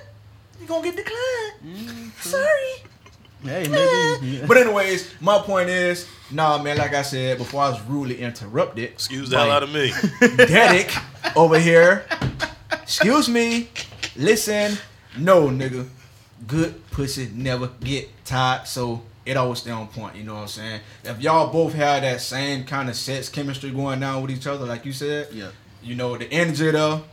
you 0.60 0.66
gonna 0.66 0.82
get 0.82 0.96
declined. 0.96 1.52
Mm, 1.64 2.14
true. 2.20 2.30
Sorry. 2.30 2.90
Hey, 3.42 3.68
maybe. 3.68 4.46
But 4.46 4.58
anyways, 4.58 5.14
my 5.20 5.38
point 5.38 5.70
is, 5.70 6.06
nah, 6.30 6.62
man. 6.62 6.76
Like 6.76 6.94
I 6.94 7.02
said 7.02 7.38
before, 7.38 7.62
I 7.62 7.70
was 7.70 7.80
rudely 7.82 8.20
interrupted. 8.20 8.84
Excuse 8.84 9.30
the 9.30 9.38
hell 9.38 9.50
out 9.50 9.62
of 9.62 9.72
me. 9.72 9.88
Dedic 10.20 11.36
over 11.36 11.58
here. 11.58 12.04
Excuse 12.72 13.28
me. 13.28 13.68
Listen. 14.16 14.76
No, 15.18 15.48
nigga. 15.48 15.88
Good 16.46 16.90
pussy 16.90 17.30
never 17.34 17.68
get 17.80 18.08
tired, 18.24 18.66
so 18.66 19.02
it 19.26 19.36
always 19.36 19.60
stay 19.60 19.70
on 19.70 19.88
point. 19.88 20.16
You 20.16 20.24
know 20.24 20.34
what 20.34 20.42
I'm 20.42 20.48
saying? 20.48 20.80
If 21.04 21.20
y'all 21.20 21.52
both 21.52 21.74
have 21.74 22.02
that 22.02 22.20
same 22.20 22.64
kind 22.64 22.88
of 22.88 22.96
sex 22.96 23.28
chemistry 23.28 23.70
going 23.70 24.00
down 24.00 24.22
with 24.22 24.30
each 24.30 24.46
other, 24.46 24.66
like 24.66 24.84
you 24.84 24.92
said, 24.92 25.28
yeah. 25.32 25.50
you 25.82 25.94
know, 25.94 26.16
the 26.16 26.30
energy 26.32 26.70
though, 26.70 27.04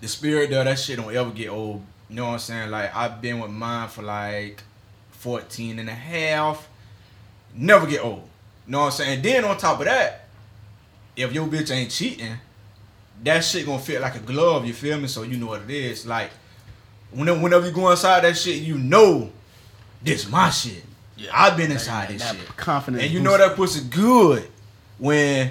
the 0.00 0.08
spirit 0.08 0.50
though, 0.50 0.64
that 0.64 0.78
shit 0.78 0.96
don't 0.96 1.14
ever 1.14 1.30
get 1.30 1.48
old. 1.48 1.82
You 2.10 2.16
know 2.16 2.26
what 2.26 2.32
I'm 2.32 2.38
saying? 2.40 2.70
Like, 2.70 2.94
I've 2.94 3.22
been 3.22 3.38
with 3.38 3.52
mine 3.52 3.88
for 3.88 4.02
like 4.02 4.62
14 5.12 5.78
and 5.78 5.88
a 5.88 5.94
half. 5.94 6.68
Never 7.54 7.86
get 7.86 8.04
old. 8.04 8.28
You 8.66 8.72
know 8.72 8.80
what 8.80 8.84
I'm 8.86 8.90
saying? 8.92 9.14
And 9.16 9.22
Then 9.22 9.44
on 9.44 9.56
top 9.56 9.78
of 9.78 9.84
that, 9.86 10.26
if 11.16 11.32
your 11.32 11.46
bitch 11.46 11.70
ain't 11.70 11.90
cheating, 11.90 12.34
that 13.22 13.44
shit 13.44 13.64
gonna 13.66 13.78
fit 13.78 14.00
like 14.00 14.16
a 14.16 14.20
glove, 14.20 14.66
you 14.66 14.72
feel 14.72 14.98
me? 14.98 15.06
So 15.06 15.22
you 15.22 15.36
know 15.36 15.46
what 15.46 15.62
it 15.62 15.70
is. 15.70 16.04
Like, 16.06 16.30
whenever, 17.12 17.38
whenever 17.40 17.66
you 17.66 17.72
go 17.72 17.90
inside 17.90 18.24
that 18.24 18.36
shit, 18.36 18.56
you 18.62 18.76
know 18.78 19.30
this 20.02 20.28
my 20.28 20.50
shit. 20.50 20.84
Yeah. 21.16 21.30
I've 21.32 21.56
been 21.56 21.70
inside 21.70 22.08
That- 22.08 22.12
this 22.14 22.22
that 22.22 22.36
shit. 22.36 22.56
Confidence. 22.56 23.04
And 23.04 23.12
you 23.12 23.20
know 23.20 23.36
that 23.36 23.54
pussy 23.54 23.84
good 23.88 24.48
when 24.98 25.50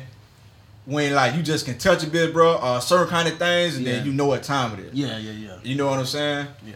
when 0.89 1.13
like 1.13 1.35
you 1.35 1.41
just 1.43 1.65
can 1.65 1.77
touch 1.77 2.03
a 2.03 2.07
bit, 2.07 2.33
bro, 2.33 2.55
uh 2.55 2.79
certain 2.79 3.07
kind 3.07 3.27
of 3.27 3.37
things, 3.37 3.77
and 3.77 3.85
Yeah. 3.85 3.93
then 3.97 4.05
you 4.05 4.13
know 4.13 4.25
what 4.25 4.43
time 4.43 4.73
it 4.73 4.79
is. 4.85 4.93
Yeah, 4.93 5.17
yeah, 5.17 5.31
yeah, 5.31 5.57
You 5.63 5.75
know 5.75 5.87
what 5.87 5.99
I'm 5.99 6.05
saying? 6.05 6.47
yeah. 6.65 6.73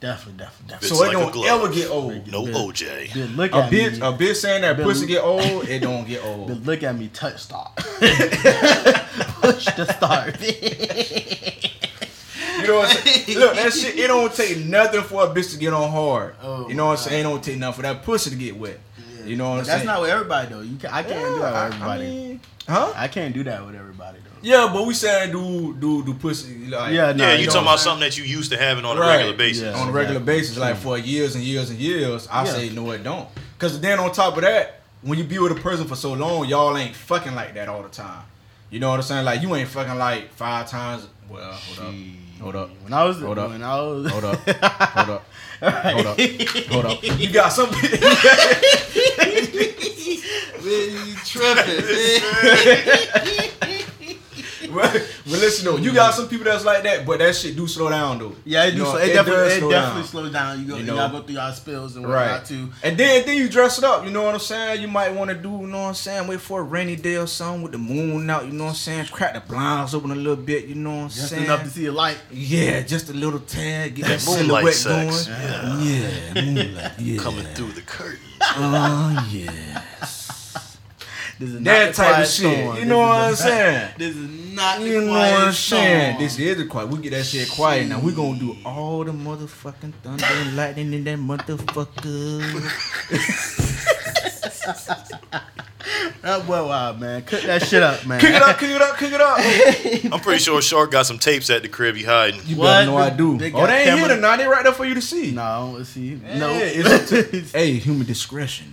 Definitely, 0.00 0.38
definitely, 0.38 0.68
definitely. 0.68 0.88
It's 0.88 0.98
so 0.98 1.04
like 1.04 1.12
it 1.12 1.16
a 1.16 1.32
don't 1.50 1.62
ever 1.62 1.68
get 1.74 1.90
old. 1.90 2.26
No 2.32 2.44
Bitch. 2.44 2.54
OJ. 2.72 3.08
Bitch, 3.08 3.36
look 3.36 3.52
A 3.52 3.54
bitch, 3.68 3.92
me. 3.92 3.98
a 3.98 4.12
bitch 4.12 4.36
saying 4.36 4.62
that 4.62 4.78
Bill- 4.78 4.86
pussy 4.86 5.04
get 5.06 5.22
old, 5.22 5.68
it 5.68 5.80
don't 5.80 6.08
get 6.08 6.22
Bitch, 6.22 6.26
old. 6.48 6.66
look 6.66 6.82
at 6.82 6.96
me. 6.96 7.08
Touch 7.12 7.38
start. 7.42 7.76
Push 7.76 9.64
the 9.76 9.86
start. 9.96 10.36
You 12.60 12.66
know 12.66 12.78
what 12.80 12.90
I'm 12.90 12.96
saying? 13.06 13.38
Look, 13.38 13.54
that 13.54 13.72
shit, 13.72 13.98
it 13.98 14.06
don't 14.08 14.34
take 14.34 14.58
nothing 14.66 15.00
for 15.02 15.24
a 15.24 15.28
bitch 15.28 15.52
to 15.52 15.58
get 15.58 15.72
on 15.72 15.90
hard. 15.90 16.34
Oh, 16.42 16.68
you 16.68 16.74
know 16.74 16.86
what 16.86 16.92
I'm 16.92 16.98
saying? 16.98 17.20
It 17.20 17.22
don't 17.22 17.42
take 17.42 17.56
nothing 17.58 17.76
for 17.76 17.82
that 17.82 18.02
pussy 18.02 18.28
to 18.30 18.36
get 18.36 18.56
wet. 18.56 18.78
You 19.26 19.36
know 19.36 19.44
what 19.50 19.50
I'm 19.52 19.58
But 19.60 19.66
saying? 19.66 19.78
that's 19.78 19.86
not 19.86 20.00
with 20.02 20.10
everybody 20.10 20.48
though. 20.48 20.60
You 20.60 20.76
can, 20.76 20.90
I 20.90 21.02
can't 21.02 21.34
do 21.34 21.40
that 21.40 21.52
with 21.52 21.74
everybody. 21.74 22.04
I 22.04 22.08
mean, 22.10 22.40
huh? 22.68 22.92
I 22.96 23.08
can't 23.08 23.34
do 23.34 23.44
that 23.44 23.64
with 23.66 23.74
everybody 23.74 24.18
though. 24.18 24.26
Yeah, 24.42 24.70
but 24.72 24.86
we 24.86 24.94
saying 24.94 25.32
do 25.32 25.74
do 25.78 26.02
do 26.04 26.14
pussy 26.14 26.66
like 26.66 26.92
Yeah, 26.94 27.12
no, 27.12 27.24
yeah, 27.24 27.34
you 27.34 27.40
you 27.40 27.46
talking 27.46 27.62
about 27.62 27.78
saying? 27.78 27.84
something 28.00 28.00
that 28.08 28.16
you 28.18 28.24
used 28.24 28.50
to 28.52 28.56
having 28.58 28.84
on 28.84 28.96
a 28.96 29.00
Right. 29.00 29.16
regular 29.16 29.36
basis. 29.36 29.62
Yeah. 29.62 29.80
on 29.80 29.88
a 29.88 29.92
regular 29.92 30.20
exactly. 30.20 30.40
basis, 30.40 30.58
like 30.58 30.76
for 30.76 30.96
years 30.98 31.34
and 31.34 31.44
years 31.44 31.70
and 31.70 31.78
years. 31.78 32.26
I 32.30 32.44
Yeah. 32.44 32.52
say 32.52 32.68
no, 32.70 32.90
it 32.92 33.04
don't. 33.04 33.28
Cause 33.58 33.78
then 33.80 33.98
on 33.98 34.12
top 34.12 34.36
of 34.36 34.42
that, 34.42 34.80
when 35.02 35.18
you 35.18 35.24
be 35.24 35.38
with 35.38 35.52
a 35.52 35.60
person 35.60 35.86
for 35.86 35.96
so 35.96 36.12
long, 36.14 36.46
y'all 36.46 36.76
ain't 36.76 36.96
fucking 36.96 37.34
like 37.34 37.54
that 37.54 37.68
all 37.68 37.82
the 37.82 37.88
time. 37.90 38.22
You 38.70 38.80
know 38.80 38.88
what 38.90 38.96
I'm 38.96 39.02
saying? 39.02 39.24
Like 39.24 39.42
you 39.42 39.54
ain't 39.56 39.68
fucking 39.68 39.98
like 39.98 40.32
five 40.34 40.68
times. 40.70 41.06
Well, 41.28 41.52
hold 41.52 41.88
up, 41.88 41.94
hold 42.40 42.56
up, 42.56 42.70
When 42.82 42.92
I 42.92 43.04
was 43.04 43.20
Hold 43.20 43.38
up. 43.38 43.50
when 43.50 43.62
I 43.62 43.80
was 43.80 44.10
hold 44.10 44.24
up, 44.24 44.36
hold 44.48 45.10
up, 45.10 45.24
hold 45.62 46.06
up, 46.06 46.20
hold 46.70 46.86
up. 46.86 47.02
You 47.02 47.30
got 47.32 47.48
something. 47.52 47.78
Man, 50.60 51.06
you 51.06 51.14
tripping, 51.24 51.84
Well, 52.42 53.48
listen 55.26 55.64
though, 55.64 55.76
you 55.76 55.92
got 55.92 56.14
some 56.14 56.28
people 56.28 56.44
that's 56.44 56.64
like 56.64 56.82
that, 56.84 57.04
but 57.06 57.18
that 57.18 57.34
shit 57.34 57.56
do 57.56 57.66
slow 57.66 57.88
down 57.90 58.18
though. 58.18 58.34
Yeah, 58.44 58.64
it 58.66 58.74
You 58.74 58.80
know, 58.84 58.92
so 58.92 58.96
it, 58.98 59.08
definitely, 59.12 59.32
does 59.44 59.56
it 59.56 59.60
definitely 59.68 60.00
down. 60.02 60.04
slows 60.04 60.32
down. 60.32 60.60
You 60.60 60.66
go, 60.66 60.74
You 60.76 60.80
you, 60.80 60.86
know? 60.86 60.96
gotta 60.96 61.12
go 61.18 61.22
through 61.22 61.34
y'all 61.36 61.52
spills 61.52 61.96
and 61.96 62.06
Right. 62.06 62.26
whatnot 62.30 62.46
too. 62.46 62.68
And 62.82 62.96
then 62.96 63.24
then 63.26 63.36
you 63.36 63.48
dress 63.48 63.78
it 63.78 63.84
up, 63.84 64.04
you 64.04 64.10
know 64.10 64.22
what 64.22 64.34
I'm 64.34 64.40
saying? 64.40 64.80
You 64.82 64.88
might 64.88 65.10
want 65.14 65.30
to 65.30 65.36
do, 65.36 65.50
you 65.50 65.66
know 65.66 65.82
what 65.82 65.88
I'm 65.88 65.94
saying? 65.94 66.26
Wait 66.28 66.40
for 66.40 66.60
a 66.60 66.62
rainy 66.62 66.96
day 66.96 67.16
or 67.16 67.26
something 67.26 67.62
with 67.62 67.72
the 67.72 67.78
moon 67.78 68.28
out, 68.30 68.46
you 68.46 68.52
know 68.52 68.64
what 68.64 68.70
I'm 68.70 68.76
saying? 68.76 69.06
Crack 69.06 69.34
the 69.34 69.40
blinds 69.40 69.94
open 69.94 70.10
a 70.10 70.14
little 70.14 70.36
bit, 70.36 70.66
you 70.66 70.74
know 70.74 70.90
what 70.90 70.96
I'm 71.02 71.08
Just 71.10 71.28
saying? 71.30 71.44
enough 71.44 71.62
to 71.64 71.70
see 71.70 71.86
a 71.86 71.92
light. 71.92 72.18
Yeah, 72.30 72.80
just 72.82 73.08
a 73.10 73.12
little 73.12 73.40
tad, 73.40 73.94
get 73.94 74.06
that 74.06 74.24
Moonlight 74.26 74.74
silhouette 74.74 75.14
sex. 75.14 75.26
going. 75.26 75.38
Yeah. 75.38 76.34
Yeah, 76.34 76.42
moonlight. 76.44 76.92
Yeah. 76.98 77.20
Coming 77.22 77.44
through 77.54 77.72
the 77.72 77.82
curtain. 77.82 78.18
Oh 78.42 79.28
yeah. 79.30 79.82
This 81.40 81.50
is 81.54 81.62
That 81.62 81.86
the 81.88 81.92
type 81.94 82.18
of 82.18 82.26
shit. 82.28 82.34
storm. 82.64 82.76
You 82.76 82.84
know 82.84 83.00
is 83.00 83.08
what 83.08 83.16
I'm 83.22 83.34
saying? 83.50 83.90
This 83.96 84.14
is 84.14 84.54
not 84.54 84.78
the 84.80 84.86
You 84.88 85.00
know 85.00 85.06
quiet 85.08 85.32
what 85.32 85.42
I'm 85.46 85.52
saying? 85.54 86.10
storm. 86.12 86.22
This 86.22 86.38
is 86.38 86.56
the 86.58 86.64
quiet. 86.66 86.88
We 86.90 86.98
get 86.98 87.10
that 87.12 87.24
shit 87.24 87.48
quiet 87.50 87.88
now. 87.88 87.98
We 88.00 88.12
gonna 88.12 88.38
do 88.38 88.56
all 88.64 89.04
the 89.04 89.12
motherfucking 89.12 89.94
thunder 90.02 90.24
and 90.28 90.54
lightning 90.54 90.92
in 90.92 91.04
that 91.04 91.18
motherfucker. 91.18 92.40
That 96.22 96.46
boy 96.46 96.62
wild, 96.66 97.00
man. 97.00 97.22
Cook 97.22 97.40
that 97.42 97.62
shit 97.62 97.82
up, 97.82 98.04
man. 98.06 98.20
Kick 98.20 98.34
it 98.34 98.42
up, 98.42 98.58
kick 98.58 98.70
it 98.70 98.82
up, 98.82 98.98
kick 98.98 99.12
it 99.12 99.20
up. 99.22 99.38
I'm 100.12 100.20
pretty 100.20 100.40
sure 100.40 100.60
Shark 100.60 100.90
got 100.90 101.06
some 101.06 101.18
tapes 101.18 101.48
at 101.48 101.62
the 101.62 101.68
crib 101.68 101.96
he 101.96 102.02
hiding. 102.04 102.40
You 102.44 102.56
What? 102.56 102.66
better 102.66 102.86
know 102.90 102.96
I 102.98 103.08
do. 103.10 103.38
They 103.38 103.50
Oh, 103.52 103.66
they 103.66 103.76
ain't 103.78 103.84
camera- 103.86 104.06
here 104.08 104.16
tonight. 104.16 104.36
They 104.36 104.46
right 104.46 104.62
there 104.62 104.72
for 104.74 104.84
you 104.84 104.94
to 104.94 105.00
see. 105.00 105.30
No, 105.30 105.74
let's 105.78 105.88
see. 105.88 106.20
Yeah, 106.22 106.38
no, 106.38 106.50
it's 106.52 107.52
Hey, 107.52 107.72
human 107.78 108.06
discretion. 108.06 108.66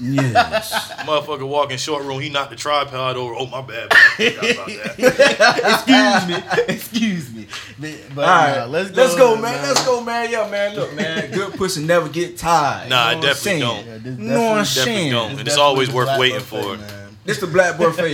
Yes. 0.00 0.92
Motherfucker 1.06 1.48
walking 1.48 1.78
short 1.78 2.04
room, 2.04 2.20
he 2.20 2.28
knocked 2.28 2.50
the 2.50 2.56
tripod 2.56 3.16
over. 3.16 3.34
Oh 3.34 3.46
my 3.46 3.62
bad. 3.62 3.88
man. 4.18 4.32
About 4.36 4.66
that. 4.66 6.66
excuse 6.68 6.68
me, 6.68 6.74
excuse 6.74 7.34
me. 7.34 7.46
But, 7.78 8.14
but 8.14 8.24
All 8.24 8.30
right, 8.34 8.56
nah, 8.58 8.64
let's 8.66 8.90
go, 8.90 8.96
let's 9.02 9.14
go, 9.16 9.36
man. 9.36 9.62
Let's 9.62 9.84
go, 9.86 10.04
man. 10.04 10.30
Yeah, 10.30 10.48
man. 10.50 10.76
Look, 10.76 10.94
man. 10.94 11.30
Good 11.32 11.54
pussy 11.54 11.84
never 11.84 12.08
get 12.08 12.36
tired. 12.38 12.90
Nah, 12.90 13.10
you 13.10 13.16
know 13.16 13.18
I'm 13.18 13.22
definitely 13.22 13.42
saying? 13.42 13.60
don't. 13.60 13.86
Yeah, 13.86 13.98
this 13.98 14.18
You 14.18 14.24
know 14.24 14.54
I'm 14.54 14.64
definitely- 14.64 14.64
Definitely 14.64 14.84
saying? 14.84 15.12
don't. 15.12 15.28
this 15.30 15.38
And 15.38 15.48
it's 15.48 15.56
definitely 15.56 15.62
always 15.62 15.92
worth 15.92 16.18
waiting 16.18 16.38
buffet, 16.40 16.62
for. 16.62 16.76
man. 16.78 17.16
This 17.24 17.40
the 17.40 17.46
black 17.46 17.78
buffet. 17.78 18.12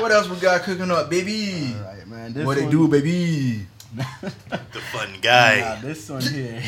what 0.00 0.12
else 0.12 0.28
we 0.28 0.36
got 0.36 0.62
cooking 0.62 0.90
up, 0.90 1.10
baby? 1.10 1.74
All 1.76 1.82
right, 1.84 2.06
man. 2.06 2.32
This 2.32 2.46
What 2.46 2.56
they 2.56 2.68
do, 2.70 2.88
baby? 2.88 3.66
The 3.94 4.80
fun 4.92 5.10
guy. 5.20 5.60
Nah, 5.60 5.80
this 5.86 6.08
one 6.08 6.22
here. 6.22 6.62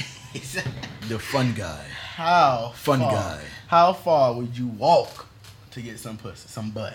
The 1.09 1.19
fun 1.19 1.55
guy. 1.55 1.85
how 2.17 2.73
Fun 2.75 3.01
far, 3.01 3.13
guy. 3.13 3.41
How 3.73 3.95
far 3.95 4.35
would 4.35 4.55
you 4.59 4.67
walk 4.67 5.25
to 5.71 5.81
get 5.81 5.99
some 5.99 6.19
pussy, 6.19 6.47
some 6.47 6.73
butt? 6.73 6.95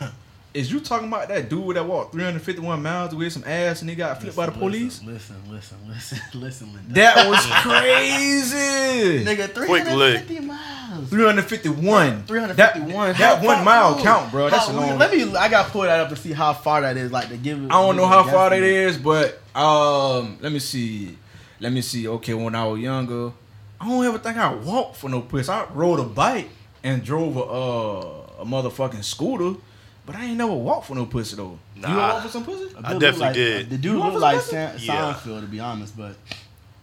Is 0.54 0.72
you 0.72 0.80
talking 0.80 1.08
about 1.08 1.28
that 1.28 1.50
dude 1.50 1.76
that 1.76 1.84
walked 1.84 2.12
351 2.12 2.82
miles 2.82 3.14
with 3.14 3.30
some 3.30 3.44
ass 3.44 3.82
and 3.82 3.90
he 3.90 3.94
got 3.94 4.18
flipped 4.18 4.36
by 4.36 4.46
the 4.46 4.52
police? 4.52 5.02
Listen, 5.02 5.36
listen, 5.52 5.76
listen, 5.86 5.86
listen, 5.86 6.18
listen. 6.40 6.72
Linda. 6.72 6.94
That 6.94 7.28
was 7.28 7.44
crazy. 7.60 9.22
Nigga, 9.22 9.52
Quick 9.66 9.84
350 9.84 10.40
miles. 10.46 11.10
351. 11.10 12.22
351. 12.24 13.08
That, 13.08 13.18
that 13.18 13.42
one 13.44 13.62
mile 13.62 13.98
Ooh. 13.98 14.02
count, 14.02 14.30
bro. 14.30 14.48
That's 14.48 14.68
How- 14.68 14.72
a 14.72 14.80
long. 14.80 14.98
Let 14.98 15.12
me. 15.14 15.24
I 15.36 15.50
gotta 15.50 15.70
pull 15.70 15.82
that 15.82 16.00
up 16.00 16.08
to 16.08 16.16
see 16.16 16.32
how 16.32 16.54
far 16.54 16.80
that 16.80 16.96
is. 16.96 17.12
Like 17.12 17.28
to 17.28 17.36
give. 17.36 17.62
it- 17.62 17.66
I 17.70 17.82
don't 17.82 17.96
know 17.98 18.06
how 18.06 18.24
far 18.24 18.48
that 18.48 18.62
is, 18.62 18.96
but 18.96 19.42
um, 19.54 20.38
let 20.40 20.52
me 20.52 20.58
see. 20.58 21.18
Let 21.60 21.70
me 21.70 21.82
see. 21.82 22.08
Okay, 22.08 22.32
when 22.32 22.54
I 22.54 22.66
was 22.66 22.80
younger, 22.80 23.32
I 23.80 23.86
don't 23.88 24.04
ever 24.04 24.18
think 24.18 24.36
I 24.36 24.54
walked 24.54 24.96
for 24.96 25.08
no 25.10 25.20
pussy. 25.22 25.50
I 25.50 25.66
rode 25.72 26.00
a 26.00 26.04
bike 26.04 26.48
and 26.82 27.04
drove 27.04 27.36
a 27.36 27.40
uh, 27.42 28.42
a 28.42 28.44
motherfucking 28.44 29.02
scooter, 29.04 29.58
but 30.04 30.16
I 30.16 30.24
ain't 30.26 30.36
never 30.38 30.52
walked 30.52 30.86
for 30.86 30.94
no 30.94 31.06
pussy 31.06 31.36
though. 31.36 31.58
Nah, 31.76 31.88
You 31.88 31.94
Nah. 31.94 32.12
walk 32.14 32.22
for 32.24 32.28
some 32.28 32.44
pussy? 32.44 32.74
A 32.74 32.86
I 32.86 32.92
dude 32.92 33.00
definitely 33.00 33.10
look 33.10 33.20
like, 33.20 33.34
did. 33.34 33.70
The 33.70 33.76
dude 33.78 33.84
You 33.92 33.98
want 33.98 34.14
looked 34.14 34.14
some 34.14 34.56
like 34.56 34.70
pussy? 34.72 34.86
Sa- 34.86 34.94
Yeah. 34.94 35.14
Seinfeld, 35.14 35.40
to 35.42 35.46
be 35.46 35.60
honest, 35.60 35.96
but 35.96 36.16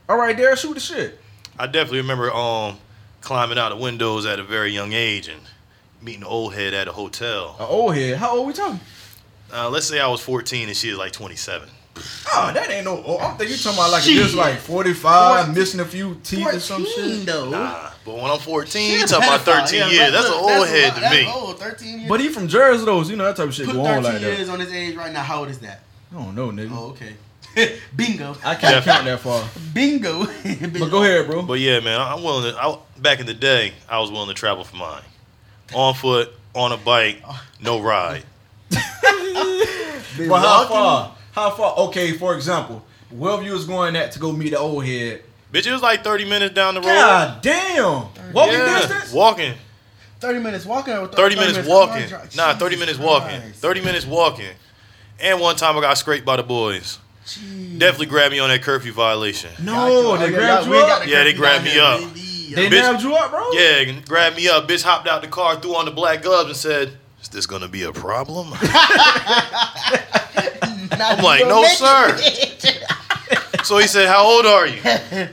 All 0.09 0.17
right, 0.17 0.35
there, 0.35 0.55
shoot 0.55 0.73
the 0.73 0.79
shit. 0.79 1.19
I 1.57 1.65
definitely 1.67 1.99
remember 2.01 2.31
um 2.33 2.77
climbing 3.21 3.57
out 3.57 3.71
of 3.71 3.79
windows 3.79 4.25
at 4.25 4.39
a 4.39 4.43
very 4.43 4.71
young 4.71 4.91
age 4.93 5.27
and 5.29 5.41
meeting 6.01 6.21
an 6.23 6.27
old 6.27 6.53
head 6.53 6.73
at 6.73 6.87
a 6.87 6.91
hotel. 6.91 7.55
A 7.59 7.65
old 7.65 7.95
head. 7.95 8.17
How 8.17 8.35
old 8.37 8.47
we 8.47 8.53
talking? 8.53 8.79
Uh, 9.53 9.69
let's 9.69 9.87
say 9.87 9.99
I 9.99 10.07
was 10.07 10.19
14 10.19 10.67
and 10.67 10.75
she 10.75 10.89
was 10.89 10.97
like 10.97 11.11
27. 11.11 11.69
Oh, 11.95 12.51
that 12.53 12.69
ain't 12.71 12.85
no. 12.85 13.03
Oh, 13.05 13.19
I'm 13.19 13.37
thinking 13.37 13.55
you 13.55 13.61
talking 13.61 13.77
about 13.77 13.91
like 13.91 14.01
Shit. 14.03 14.15
just 14.17 14.33
like 14.35 14.57
45, 14.57 15.37
Fourteen- 15.45 15.55
missing 15.55 15.79
a 15.79 15.85
few 15.85 16.15
teeth 16.23 16.47
or 16.47 16.59
some 16.59 16.85
shit. 16.85 17.25
though. 17.25 17.49
Nah, 17.51 17.91
but 18.03 18.15
when 18.15 18.25
I'm 18.31 18.39
14, 18.39 18.91
you 18.97 19.03
a 19.03 19.07
talking 19.07 19.27
about 19.27 19.41
13 19.41 19.79
Yeah, 19.79 19.87
years. 19.89 19.99
look, 19.99 20.11
That's 20.13 20.25
an 20.25 20.31
look, 20.31 20.41
old 20.41 20.63
a 20.67 20.69
head 20.69 20.83
lot- 20.87 20.95
to 20.95 21.01
that's 21.01 21.15
me. 21.15 21.27
Old, 21.31 21.59
13 21.59 21.97
years. 21.99 22.09
But 22.09 22.19
he 22.19 22.29
from 22.29 22.47
Jersey 22.47 22.85
though, 22.85 23.03
so 23.03 23.09
you 23.11 23.15
know 23.15 23.25
that 23.25 23.35
type 23.35 23.47
of 23.47 23.53
shit 23.53 23.67
Put 23.67 23.75
go 23.75 23.83
13 23.83 23.97
on 23.97 24.03
like 24.13 24.21
years 24.21 24.47
that. 24.47 24.53
on 24.53 24.59
his 24.59 24.71
age 24.73 24.95
right 24.95 25.11
now. 25.13 25.21
How 25.21 25.39
old 25.39 25.49
is 25.49 25.59
that? 25.59 25.81
I 26.11 26.15
don't 26.15 26.33
know, 26.35 26.49
nigga. 26.49 26.71
Oh, 26.73 26.95
okay. 26.97 27.13
Bingo. 27.95 28.35
I 28.43 28.55
can't 28.55 28.83
count 28.83 29.05
that 29.05 29.19
far. 29.19 29.47
Bingo. 29.73 30.25
But 30.79 30.89
go 30.89 31.03
ahead, 31.03 31.27
bro. 31.27 31.43
But 31.43 31.59
yeah, 31.59 31.79
man, 31.81 32.01
I'm 32.01 32.23
willing 32.23 32.51
to. 32.51 32.59
I, 32.59 32.75
back 32.99 33.19
in 33.19 33.27
the 33.27 33.35
day, 33.35 33.73
I 33.87 33.99
was 33.99 34.09
willing 34.11 34.29
to 34.29 34.33
travel 34.33 34.63
for 34.63 34.75
mine. 34.75 35.03
On 35.75 35.93
foot, 35.93 36.31
on 36.55 36.71
a 36.71 36.77
bike, 36.77 37.21
oh. 37.27 37.43
no 37.61 37.79
ride. 37.79 38.23
But 40.15 40.39
how 40.39 40.65
far? 40.67 41.15
How 41.33 41.49
far? 41.49 41.75
Okay, 41.87 42.13
for 42.13 42.35
example, 42.35 42.83
wherever 43.09 43.43
you 43.43 43.53
was 43.53 43.65
going 43.65 43.95
at 43.95 44.11
to 44.13 44.19
go 44.19 44.31
meet 44.31 44.51
the 44.51 44.59
old 44.59 44.85
head. 44.85 45.23
Bitch, 45.51 45.67
it 45.67 45.71
was 45.71 45.81
like 45.81 46.03
30 46.03 46.25
minutes 46.25 46.53
down 46.55 46.75
the 46.75 46.81
road. 46.81 46.87
God 46.87 47.41
damn! 47.41 48.05
Walking 48.33 48.53
Yeah, 48.53 48.79
distance? 48.79 49.11
Walking. 49.13 49.53
30 50.19 50.39
minutes 50.39 50.65
walking 50.65 50.93
or 50.93 51.07
30 51.07 51.35
minutes 51.35 51.67
walking. 51.67 52.07
car? 52.07 52.21
Nah, 52.35 52.53
30 52.53 52.75
Jesus 52.75 52.79
minutes 52.79 52.99
walking. 52.99 53.41
30 53.51 53.81
minutes 53.81 54.05
walking. 54.05 54.51
And 55.19 55.39
one 55.41 55.55
time 55.55 55.77
I 55.77 55.81
got 55.81 55.97
scraped 55.97 56.25
by 56.25 56.37
the 56.37 56.43
boys. 56.43 56.99
Jeez. 57.25 57.77
Definitely 57.79 58.05
grabbed 58.07 58.31
me 58.31 58.39
on 58.39 58.49
that 58.49 58.61
curfew 58.61 58.93
violation. 58.93 59.51
No, 59.61 60.17
they 60.17 60.29
grabbed 60.29 60.67
you 60.67 60.75
up. 60.75 61.07
Yeah, 61.07 61.23
they 61.23 61.33
grabbed 61.33 61.65
me 61.65 61.77
up. 61.79 61.99
They 62.53 62.67
Bitch. 62.67 62.71
nabbed 62.71 63.01
you 63.01 63.15
up, 63.15 63.31
bro. 63.31 63.51
Yeah, 63.53 63.91
grabbed 64.05 64.35
me 64.35 64.47
up. 64.47 64.67
Bitch 64.67 64.83
hopped 64.83 65.07
out 65.07 65.21
the 65.23 65.27
car, 65.27 65.59
threw 65.59 65.75
on 65.75 65.85
the 65.85 65.91
black 65.91 66.21
gloves, 66.21 66.49
and 66.49 66.57
said, 66.57 66.97
"Is 67.21 67.29
this 67.29 67.45
gonna 67.47 67.67
be 67.67 67.83
a 67.83 67.91
problem?" 67.91 68.49
I'm 71.01 71.23
like, 71.23 71.45
"No, 71.47 71.63
sir." 71.65 72.17
So 73.63 73.77
he 73.77 73.87
said, 73.87 74.07
How 74.09 74.25
old 74.25 74.45
are 74.45 74.67
you? 74.67 74.81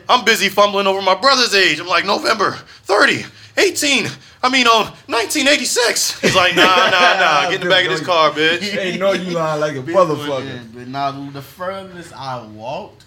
I'm 0.08 0.24
busy 0.24 0.48
fumbling 0.48 0.86
over 0.86 1.02
my 1.02 1.14
brother's 1.16 1.54
age. 1.54 1.80
I'm 1.80 1.86
like, 1.88 2.06
November 2.06 2.52
30, 2.52 3.24
18. 3.56 4.06
I 4.42 4.48
mean, 4.48 4.66
on 4.66 4.84
1986. 5.06 6.20
He's 6.20 6.36
like, 6.36 6.54
Nah, 6.54 6.62
nah, 6.62 6.90
nah. 6.90 7.42
Get 7.50 7.54
in 7.54 7.60
the 7.62 7.68
back 7.68 7.84
of 7.84 7.90
this 7.90 8.00
car, 8.00 8.30
bitch. 8.30 8.60
They 8.60 8.96
know 8.96 9.12
you 9.12 9.32
lying 9.32 9.60
like 9.60 9.76
a 9.76 9.82
motherfucker. 9.82 10.72
But 10.72 10.88
now 10.88 11.10
the 11.30 11.42
furthest 11.42 12.12
I 12.16 12.46
walked, 12.46 13.04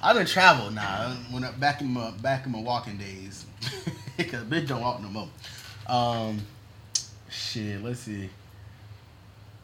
I 0.00 0.12
done 0.12 0.26
traveled 0.26 0.74
now. 0.74 1.16
When 1.30 1.42
I, 1.42 1.50
back 1.52 1.80
in 1.80 1.88
my 1.88 2.12
back 2.12 2.46
in 2.46 2.52
my 2.52 2.60
walking 2.60 2.98
days, 2.98 3.46
because 4.16 4.44
bitch 4.44 4.68
don't 4.68 4.80
walk 4.80 5.02
no 5.02 5.08
more. 5.08 5.28
Um, 5.88 6.40
shit. 7.28 7.82
Let's 7.82 8.00
see. 8.00 8.30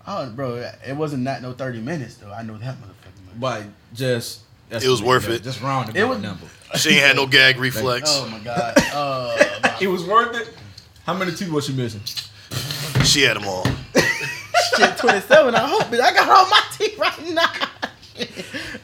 Oh, 0.07 0.29
bro, 0.31 0.57
it 0.87 0.97
wasn't 0.97 1.25
that 1.25 1.43
no 1.43 1.53
thirty 1.53 1.81
minutes 1.81 2.17
though. 2.17 2.33
I 2.33 2.43
know 2.43 2.57
that 2.59 2.77
motherfucker. 2.77 3.39
But 3.41 3.65
just 3.95 4.41
It 4.71 4.87
was 4.87 5.03
worth 5.03 5.29
it. 5.29 5.43
Just 5.43 5.61
round 5.63 5.91
It 5.91 5.97
it 5.97 6.05
was- 6.05 6.21
number. 6.21 6.47
She 6.77 6.91
ain't 6.91 7.01
had 7.07 7.17
no 7.17 7.27
gag 7.27 7.59
reflex. 7.59 8.11
Oh 8.13 8.27
my 8.29 8.39
god. 8.41 8.75
Uh, 8.95 9.77
It 9.81 9.89
was 9.89 10.05
worth 10.05 10.35
it. 10.37 10.55
How 11.05 11.13
many 11.15 11.33
teeth 11.33 11.51
was 11.51 11.67
she 11.67 11.73
missing? 11.73 12.01
She 13.05 13.23
had 13.23 13.37
them 13.37 13.47
all. 13.49 13.65
shit, 14.77 14.97
twenty 14.97 15.21
seven. 15.21 15.55
I 15.55 15.67
hope, 15.67 15.83
bitch. 15.85 16.01
I 16.01 16.13
got 16.15 16.29
all 16.29 16.49
my 16.49 16.63
teeth 16.79 16.99
right 16.99 17.31
now. 17.35 17.47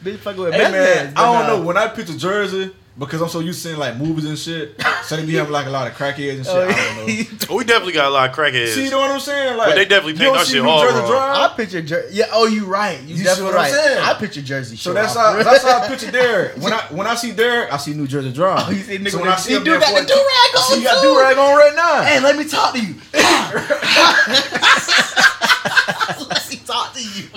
bitch, 0.03 0.19
fucking 0.19 0.41
with 0.43 0.55
Hey 0.55 0.71
man, 0.71 1.13
I 1.17 1.23
don't 1.23 1.35
nah. 1.35 1.47
know. 1.47 1.63
When 1.63 1.77
I 1.77 1.89
picture 1.89 2.17
Jersey, 2.17 2.75
Because 2.99 3.23
I'm 3.23 3.29
so 3.29 3.39
used 3.39 3.63
to 3.63 3.69
seeing 3.69 3.79
like 3.79 3.97
movies 3.97 4.25
and 4.25 4.37
shit. 4.37 4.75
So 5.05 5.17
they 5.17 5.25
be 5.25 5.35
having 5.35 5.53
like 5.53 5.67
a 5.67 5.71
lot 5.71 5.87
of 5.87 5.95
crackheads 5.95 6.37
and 6.37 6.45
shit. 6.45 6.55
Oh, 6.55 6.63
I 6.63 6.67
don't 6.67 6.99
oh, 6.99 7.07
know. 7.07 7.25
Oh, 7.51 7.57
we 7.57 7.65
definitely 7.65 7.93
got 7.93 8.07
a 8.07 8.11
lot 8.11 8.29
of 8.29 8.35
crackheads. 8.35 8.75
See, 8.75 8.85
you 8.87 8.91
know 8.91 8.99
what 8.99 9.13
I'm 9.13 9.21
saying? 9.21 9.57
Like, 9.57 9.69
But 9.69 9.75
they 9.77 9.85
definitely 9.85 10.15
you 10.15 10.19
paint 10.19 10.37
our 10.37 10.45
shit 10.45 10.61
New 10.63 10.69
all 10.69 10.83
Jersey 10.83 10.99
wrong. 10.99 11.09
Drive? 11.09 11.39
I 11.39 11.49
picture 11.57 11.81
Jer- 11.83 12.09
yeah. 12.11 12.27
Oh, 12.33 12.47
you 12.47 12.65
right. 12.67 13.01
You, 13.03 13.09
You 13.11 13.17
see 13.19 13.25
definitely 13.25 13.45
what 13.45 13.55
I'm 13.55 13.61
right. 13.61 13.73
saying? 13.73 13.99
I 14.05 14.15
picture 14.15 14.43
Jersey 14.43 14.77
So 14.77 14.93
that's 14.93 15.15
how 15.15 15.41
that's 15.49 15.63
how 15.63 15.79
I 15.81 15.87
picture 15.89 16.11
Derek. 16.11 16.57
When 16.57 16.73
I 16.73 16.81
when 16.91 17.07
I 17.07 17.15
see 17.15 17.31
Derek, 17.33 17.73
I 17.73 17.77
see 17.77 17.95
New 17.95 18.09
Jersey 18.09 18.33
Drive. 18.33 18.65
Oh, 18.67 18.71
you 18.73 18.83
see 18.83 18.99
nigga 18.99 19.11
so 19.11 19.19
when 19.19 19.27
with 19.27 19.35
I 19.35 19.39
see 19.39 19.51
he 19.51 19.57
him 19.59 19.65
do 19.65 19.79
got 19.79 19.95
the 19.95 20.05
do-rag 20.05 20.57
on, 20.57 20.63
See, 20.63 20.79
he 20.79 20.85
got 20.85 21.01
do 21.03 21.17
rag 21.21 21.39
on 21.39 21.57
right 21.57 21.75
now. 21.77 22.03
Hey, 22.03 22.19
let 22.21 22.37
me 22.37 22.45
talk 22.49 22.75
to 22.75 22.81
you. 22.81 22.95
let 26.69 26.75
talk 26.75 26.95
to 26.95 27.03
you. 27.03 27.29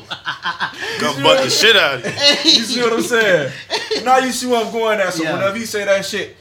Come 0.99 1.23
butt 1.23 1.43
the 1.43 1.49
shit 1.49 1.75
out 1.75 1.95
of 1.95 2.05
you. 2.05 2.51
You 2.51 2.63
see 2.63 2.82
what 2.82 2.93
I'm 2.93 3.01
saying? 3.01 3.51
now 4.03 4.17
you 4.17 4.32
see 4.32 4.47
where 4.47 4.65
I'm 4.65 4.71
going 4.71 4.99
at. 4.99 5.13
So 5.13 5.23
Yeah. 5.23 5.34
whenever 5.34 5.57
you 5.57 5.65
say 5.65 5.86
that 5.86 6.05
shit, 6.05 6.36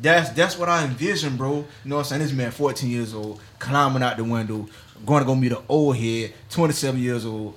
that's 0.00 0.30
that's 0.30 0.56
what 0.58 0.68
I 0.68 0.84
envision, 0.84 1.36
bro. 1.36 1.56
You 1.56 1.64
know 1.84 1.96
what 1.96 2.02
I'm 2.02 2.08
saying? 2.08 2.22
This 2.22 2.32
man 2.32 2.50
14 2.50 2.88
years 2.90 3.14
old, 3.14 3.40
climbing 3.58 4.02
out 4.02 4.16
the 4.16 4.24
window, 4.24 4.68
going 5.04 5.20
to 5.22 5.26
go 5.26 5.34
meet 5.34 5.52
an 5.52 5.58
old 5.68 5.96
head, 5.96 6.32
27 6.50 7.00
years 7.00 7.24
old, 7.26 7.54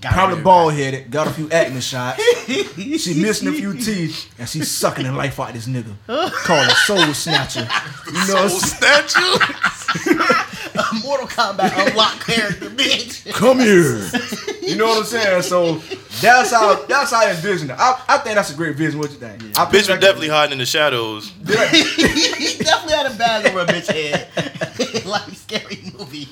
Got 0.00 0.12
probably 0.12 0.42
bald 0.42 0.74
headed, 0.74 1.10
got 1.10 1.26
a 1.28 1.30
few 1.30 1.48
acne 1.50 1.80
shots. 1.80 2.22
she 2.46 3.20
missing 3.20 3.48
a 3.48 3.52
few 3.52 3.72
teeth, 3.74 4.32
and 4.38 4.48
she's 4.48 4.70
sucking 4.70 5.04
the 5.06 5.12
life 5.12 5.40
out 5.40 5.48
of 5.50 5.54
this 5.54 5.66
nigga. 5.66 5.94
Called 6.44 6.68
a 6.68 6.74
soul 6.74 7.14
snatcher. 7.14 7.66
You 8.06 8.12
know 8.12 8.48
Soul 8.48 8.60
I'm 8.82 10.43
saying? 10.94 11.00
statue. 11.00 11.08
Mortal 11.08 11.26
Kombat 11.28 11.88
unlocked 11.90 12.26
character, 12.26 12.70
bitch. 12.70 13.32
Come 13.32 13.58
here. 13.60 14.00
You 14.64 14.76
know 14.76 14.86
what 14.86 15.00
I'm 15.00 15.04
saying? 15.04 15.42
So 15.42 15.74
that's 16.22 16.50
how 16.50 16.86
that's 16.86 17.10
how 17.10 17.26
I 17.26 17.32
envision 17.32 17.68
it. 17.68 17.76
I, 17.78 18.02
I 18.08 18.16
think 18.18 18.36
that's 18.36 18.50
a 18.50 18.56
great 18.56 18.76
vision. 18.76 18.98
What 18.98 19.10
you 19.10 19.18
think? 19.18 19.42
I 19.58 19.66
Bitch 19.66 19.72
picture 19.72 19.92
was 19.92 20.00
definitely 20.00 20.30
hiding 20.30 20.52
in 20.52 20.58
the 20.58 20.64
shadows. 20.64 21.28
he 21.46 22.56
definitely 22.64 22.94
had 22.94 23.12
a 23.12 23.14
bag 23.14 23.46
over 23.46 23.60
a 23.60 23.66
bitch 23.66 23.92
head. 23.92 25.04
like 25.04 25.28
a 25.28 25.34
scary 25.34 25.82
movie. 25.98 26.28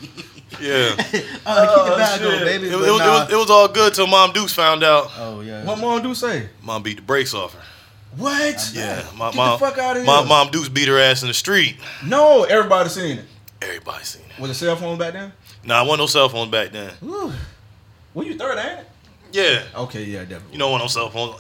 Yeah. 0.58 0.94
Uh, 0.96 1.02
keep 1.10 1.24
Oh, 1.44 1.90
the 1.90 1.96
bag 1.96 2.20
shit. 2.20 2.32
on, 2.32 2.40
baby. 2.40 2.68
It, 2.68 2.72
but 2.72 2.78
was, 2.78 2.88
it, 2.88 2.90
was, 2.90 2.98
nah. 3.00 3.04
it, 3.04 3.10
was, 3.10 3.32
it 3.32 3.36
was 3.36 3.50
all 3.50 3.68
good 3.68 3.92
till 3.92 4.06
Mom 4.06 4.32
Dukes 4.32 4.54
found 4.54 4.82
out. 4.82 5.10
Oh 5.18 5.42
yeah. 5.42 5.64
What 5.64 5.78
mom 5.78 6.02
do 6.02 6.14
say? 6.14 6.48
Mom 6.62 6.82
beat 6.82 6.96
the 6.96 7.02
brakes 7.02 7.34
off 7.34 7.52
her. 7.52 7.60
What? 8.16 8.70
Yeah. 8.72 9.04
My, 9.16 9.30
Get 9.30 9.36
mom, 9.36 9.60
the 9.60 9.66
fuck 9.66 9.78
out 9.78 9.96
of 9.96 10.02
here. 10.02 10.06
Mom, 10.06 10.28
Mom 10.28 10.50
Dukes 10.50 10.68
beat 10.68 10.88
her 10.88 10.98
ass 10.98 11.22
in 11.22 11.28
the 11.28 11.34
street. 11.34 11.76
No, 12.04 12.44
everybody 12.44 12.88
seen 12.88 13.18
it. 13.18 13.24
Everybody 13.62 14.04
seen 14.04 14.22
it. 14.36 14.40
Was 14.40 14.50
it 14.50 14.54
cell 14.54 14.76
phone 14.76 14.98
back 14.98 15.12
then? 15.12 15.32
Nah, 15.64 15.78
I 15.78 15.82
wasn't 15.82 16.00
no 16.00 16.06
cell 16.06 16.28
phone 16.28 16.50
back 16.50 16.72
then. 16.72 16.92
Were 18.14 18.24
you 18.24 18.36
third, 18.36 18.58
ain't 18.58 18.80
it? 18.80 18.86
Yeah. 19.32 19.80
Okay, 19.82 20.04
yeah, 20.04 20.20
definitely. 20.20 20.52
You 20.52 20.58
don't 20.58 20.70
want 20.70 20.82
no 20.84 20.88
cell 20.88 21.08
phone. 21.10 21.36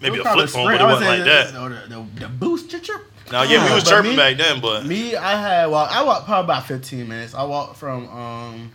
Maybe 0.00 0.18
a 0.18 0.22
flip 0.22 0.48
phone, 0.48 0.64
sprint? 0.64 0.80
but 0.80 0.80
it 0.80 0.84
wasn't 0.84 1.10
was 1.10 1.18
like 1.18 1.26
saying 1.26 1.70
that. 1.70 1.88
The, 1.88 1.94
the, 1.94 2.20
the 2.20 2.28
boost 2.28 2.70
chirp. 2.70 3.10
Now, 3.32 3.42
yeah, 3.42 3.66
we 3.68 3.74
was 3.74 3.84
but 3.84 3.90
chirping 3.90 4.10
me- 4.12 4.16
back 4.16 4.36
then, 4.36 4.60
but 4.60 4.86
Me, 4.86 5.16
I 5.16 5.40
had 5.40 5.66
well, 5.66 5.86
I 5.90 6.04
walked 6.04 6.26
probably 6.26 6.44
about 6.44 6.66
fifteen 6.66 7.08
minutes. 7.08 7.34
I 7.34 7.42
walked 7.42 7.76
from 7.76 8.08
um, 8.08 8.72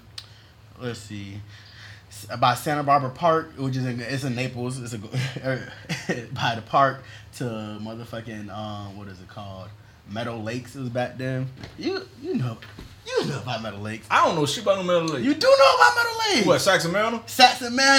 let's 0.79 0.99
see, 0.99 1.39
by 2.39 2.55
Santa 2.55 2.83
Barbara 2.83 3.11
Park, 3.11 3.53
which 3.57 3.77
is 3.77 3.85
in 3.85 4.01
it's 4.01 4.23
in 4.23 4.35
Naples. 4.35 4.79
It's 4.81 4.93
a 4.93 4.97
by 6.33 6.55
the 6.55 6.63
park 6.65 7.03
to 7.37 7.45
motherfucking 7.45 8.49
um, 8.53 8.97
what 8.97 9.07
is 9.07 9.21
it 9.21 9.29
called? 9.29 9.69
Meadow 10.11 10.37
Lakes 10.37 10.75
is 10.75 10.89
back 10.89 11.17
then. 11.17 11.47
You 11.77 12.05
you 12.21 12.35
know 12.35 12.57
you 13.05 13.25
know 13.27 13.41
about 13.41 13.61
Meadow 13.63 13.77
Lakes. 13.79 14.07
I 14.09 14.25
don't 14.25 14.35
know 14.35 14.45
shit 14.45 14.63
about 14.63 14.77
no 14.77 14.83
metal 14.83 15.15
league. 15.15 15.25
You 15.25 15.33
do 15.33 15.47
know 15.47 15.75
about 15.75 15.95
Meadow 15.95 16.35
Lakes? 16.35 16.47
what? 16.47 16.61
Saxon 16.61 16.91
Manor. 16.91 17.21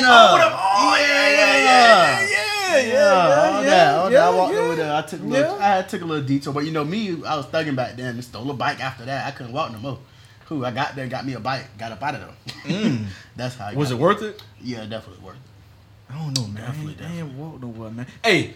Oh, 0.08 0.32
what 0.32 0.40
up? 0.42 0.52
Oh, 0.54 0.96
yeah, 0.98 1.06
yeah, 1.06 1.56
yeah, 1.56 2.20
yeah, 2.20 2.30
yeah, 2.30 2.76
yeah, 2.76 2.92
Yeah, 2.92 3.10
all 3.56 3.62
yeah, 3.62 3.70
that, 3.70 3.94
all 3.96 4.10
that. 4.10 4.22
I 4.22 4.30
yeah, 4.30 4.36
walked 4.36 4.54
yeah. 4.54 4.60
over 4.60 4.76
there. 4.76 4.94
I 4.94 5.02
took 5.02 5.20
a 5.20 5.24
little, 5.24 5.56
Yeah. 5.58 5.62
I 5.64 5.68
had 5.76 5.88
took 5.88 6.02
a 6.02 6.04
little 6.04 6.24
detour, 6.24 6.52
but 6.54 6.64
you 6.64 6.70
know 6.70 6.84
me, 6.84 7.22
I 7.24 7.36
was 7.36 7.46
thugging 7.46 7.76
back 7.76 7.96
then 7.96 8.14
and 8.14 8.24
stole 8.24 8.50
a 8.50 8.54
bike 8.54 8.80
after 8.80 9.04
that. 9.04 9.26
I 9.26 9.30
couldn't 9.32 9.52
walk 9.52 9.72
no 9.72 9.78
more. 9.78 9.98
Who 10.46 10.64
I 10.64 10.70
got 10.70 10.94
there, 10.96 11.06
got 11.08 11.26
me 11.26 11.34
a 11.34 11.40
bike, 11.40 11.66
got 11.78 11.92
up 11.92 12.02
out 12.02 12.14
of 12.14 12.20
there. 12.20 12.72
Mm. 12.72 13.06
That's 13.36 13.56
how. 13.56 13.66
I 13.66 13.74
Was 13.74 13.90
it 13.90 13.98
worth 13.98 14.22
it? 14.22 14.42
Yeah, 14.62 14.84
definitely 14.86 15.24
worth. 15.24 15.36
it. 15.36 16.12
I 16.12 16.18
don't 16.18 16.36
know, 16.38 16.46
man. 16.46 16.64
Definitely, 16.64 16.96
I 17.04 17.08
ain't, 17.10 17.12
I 17.12 17.26
ain't 17.26 17.32
walked 17.34 17.62
nowhere, 17.62 17.90
man. 17.90 18.06
Hey, 18.22 18.54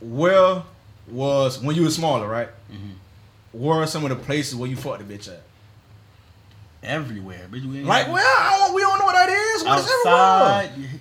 where 0.00 0.62
was 1.12 1.58
when 1.60 1.76
you 1.76 1.82
were 1.82 1.90
smaller, 1.90 2.26
right? 2.28 2.48
Mhm. 2.72 2.94
Where 3.52 3.78
are 3.78 3.86
some 3.86 4.04
of 4.04 4.10
the 4.10 4.16
places 4.16 4.54
where 4.54 4.68
you 4.70 4.76
fought 4.76 4.98
the 4.98 5.04
bitch 5.04 5.28
at? 5.28 5.42
Everywhere, 6.82 7.46
bitch. 7.50 7.70
We 7.70 7.82
Like, 7.82 8.08
well, 8.08 8.16
I 8.24 8.58
don't, 8.58 8.74
we 8.74 8.80
don't 8.80 8.98
know 8.98 9.04
what 9.04 9.14
that 9.14 9.28
is. 9.28 9.64
What 9.64 9.78
is 9.80 9.90
everywhere? 10.06 10.96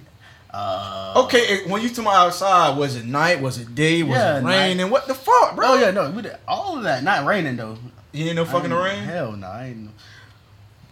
Uh, 0.52 1.14
Okay, 1.26 1.64
when 1.70 1.82
you 1.82 1.90
talking 1.90 2.06
about 2.06 2.28
outside, 2.28 2.78
was 2.78 2.96
it 2.96 3.06
night? 3.06 3.40
Was 3.40 3.60
it 3.60 3.74
day? 3.76 4.02
Was 4.04 4.18
Yeah, 4.18 4.38
it 4.40 4.42
night. 4.44 4.58
raining? 4.58 4.90
What 4.90 5.08
the 5.08 5.14
fuck, 5.14 5.56
bro? 5.56 5.68
Oh 5.70 5.76
yeah, 5.80 5.92
no, 5.92 6.10
we 6.12 6.22
did 6.24 6.36
all 6.48 6.78
of 6.78 6.84
that. 6.84 7.04
Not 7.04 7.26
raining 7.26 7.56
though. 7.56 7.78
You 8.12 8.26
ain't 8.26 8.36
no 8.36 8.46
fucking 8.46 8.74
rain. 8.74 9.04
Hell 9.04 9.34
no, 9.34 9.48
I 9.48 9.66
ain't. 9.68 9.92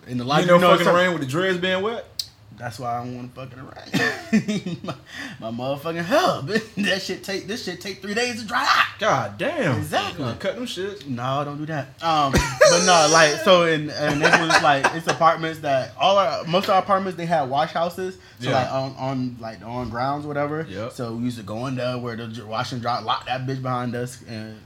In 0.08 0.18
the 0.20 0.24
You 0.24 0.30
life, 0.30 0.48
no 0.48 0.56
you 0.56 0.62
know, 0.62 0.78
fucking 0.78 0.94
rain 0.94 1.12
with 1.12 1.22
the 1.22 1.28
dreads 1.28 1.58
being 1.58 1.82
wet. 1.82 2.06
That's 2.58 2.80
why 2.80 2.96
I 2.98 3.04
don't 3.04 3.16
want 3.16 3.36
to 3.36 3.42
fucking 3.42 3.60
around. 3.60 4.84
my, 4.84 4.96
my 5.40 5.52
motherfucking 5.52 6.02
hub. 6.04 6.48
that 6.78 7.02
shit 7.04 7.24
take 7.24 7.46
this 7.46 7.64
shit 7.66 7.80
take 7.80 8.02
three 8.02 8.16
days 8.16 8.42
to 8.42 8.48
dry 8.48 8.64
out. 8.68 9.00
God 9.00 9.38
damn. 9.38 9.78
Exactly. 9.78 10.26
Gonna 10.26 10.38
Cut 10.38 10.56
them 10.56 10.66
shits. 10.66 11.06
No, 11.08 11.44
don't 11.46 11.58
do 11.60 11.68
that. 11.68 11.90
Um, 12.04 12.32
but 12.32 12.86
no, 12.86 13.10
like 13.12 13.36
so 13.42 13.66
in 13.66 13.92
and 13.92 14.24
it 14.24 14.42
was 14.42 14.64
like 14.64 14.86
it's 14.96 15.06
apartments 15.08 15.60
that 15.60 15.92
all 16.00 16.18
our 16.18 16.44
most 16.46 16.64
of 16.66 16.72
our 16.72 16.80
apartments 16.82 17.16
they 17.16 17.28
had 17.28 17.44
wash 17.50 17.72
houses. 17.74 18.18
So 18.40 18.50
Yeah. 18.50 18.56
like 18.64 18.72
on 18.72 18.96
on 18.98 19.38
like 19.40 19.62
on 19.64 19.90
grounds 19.90 20.26
whatever. 20.26 20.66
Yep. 20.68 20.94
So 20.94 21.14
we 21.14 21.26
used 21.26 21.38
to 21.38 21.44
go 21.44 21.68
in 21.68 21.76
there 21.76 21.98
where 22.00 22.16
the 22.16 22.44
wash 22.46 22.72
and 22.72 22.82
dry, 22.82 23.00
lock 23.02 23.28
that 23.28 23.46
bitch 23.46 23.62
behind 23.62 23.96
us, 23.96 24.22
and 24.28 24.60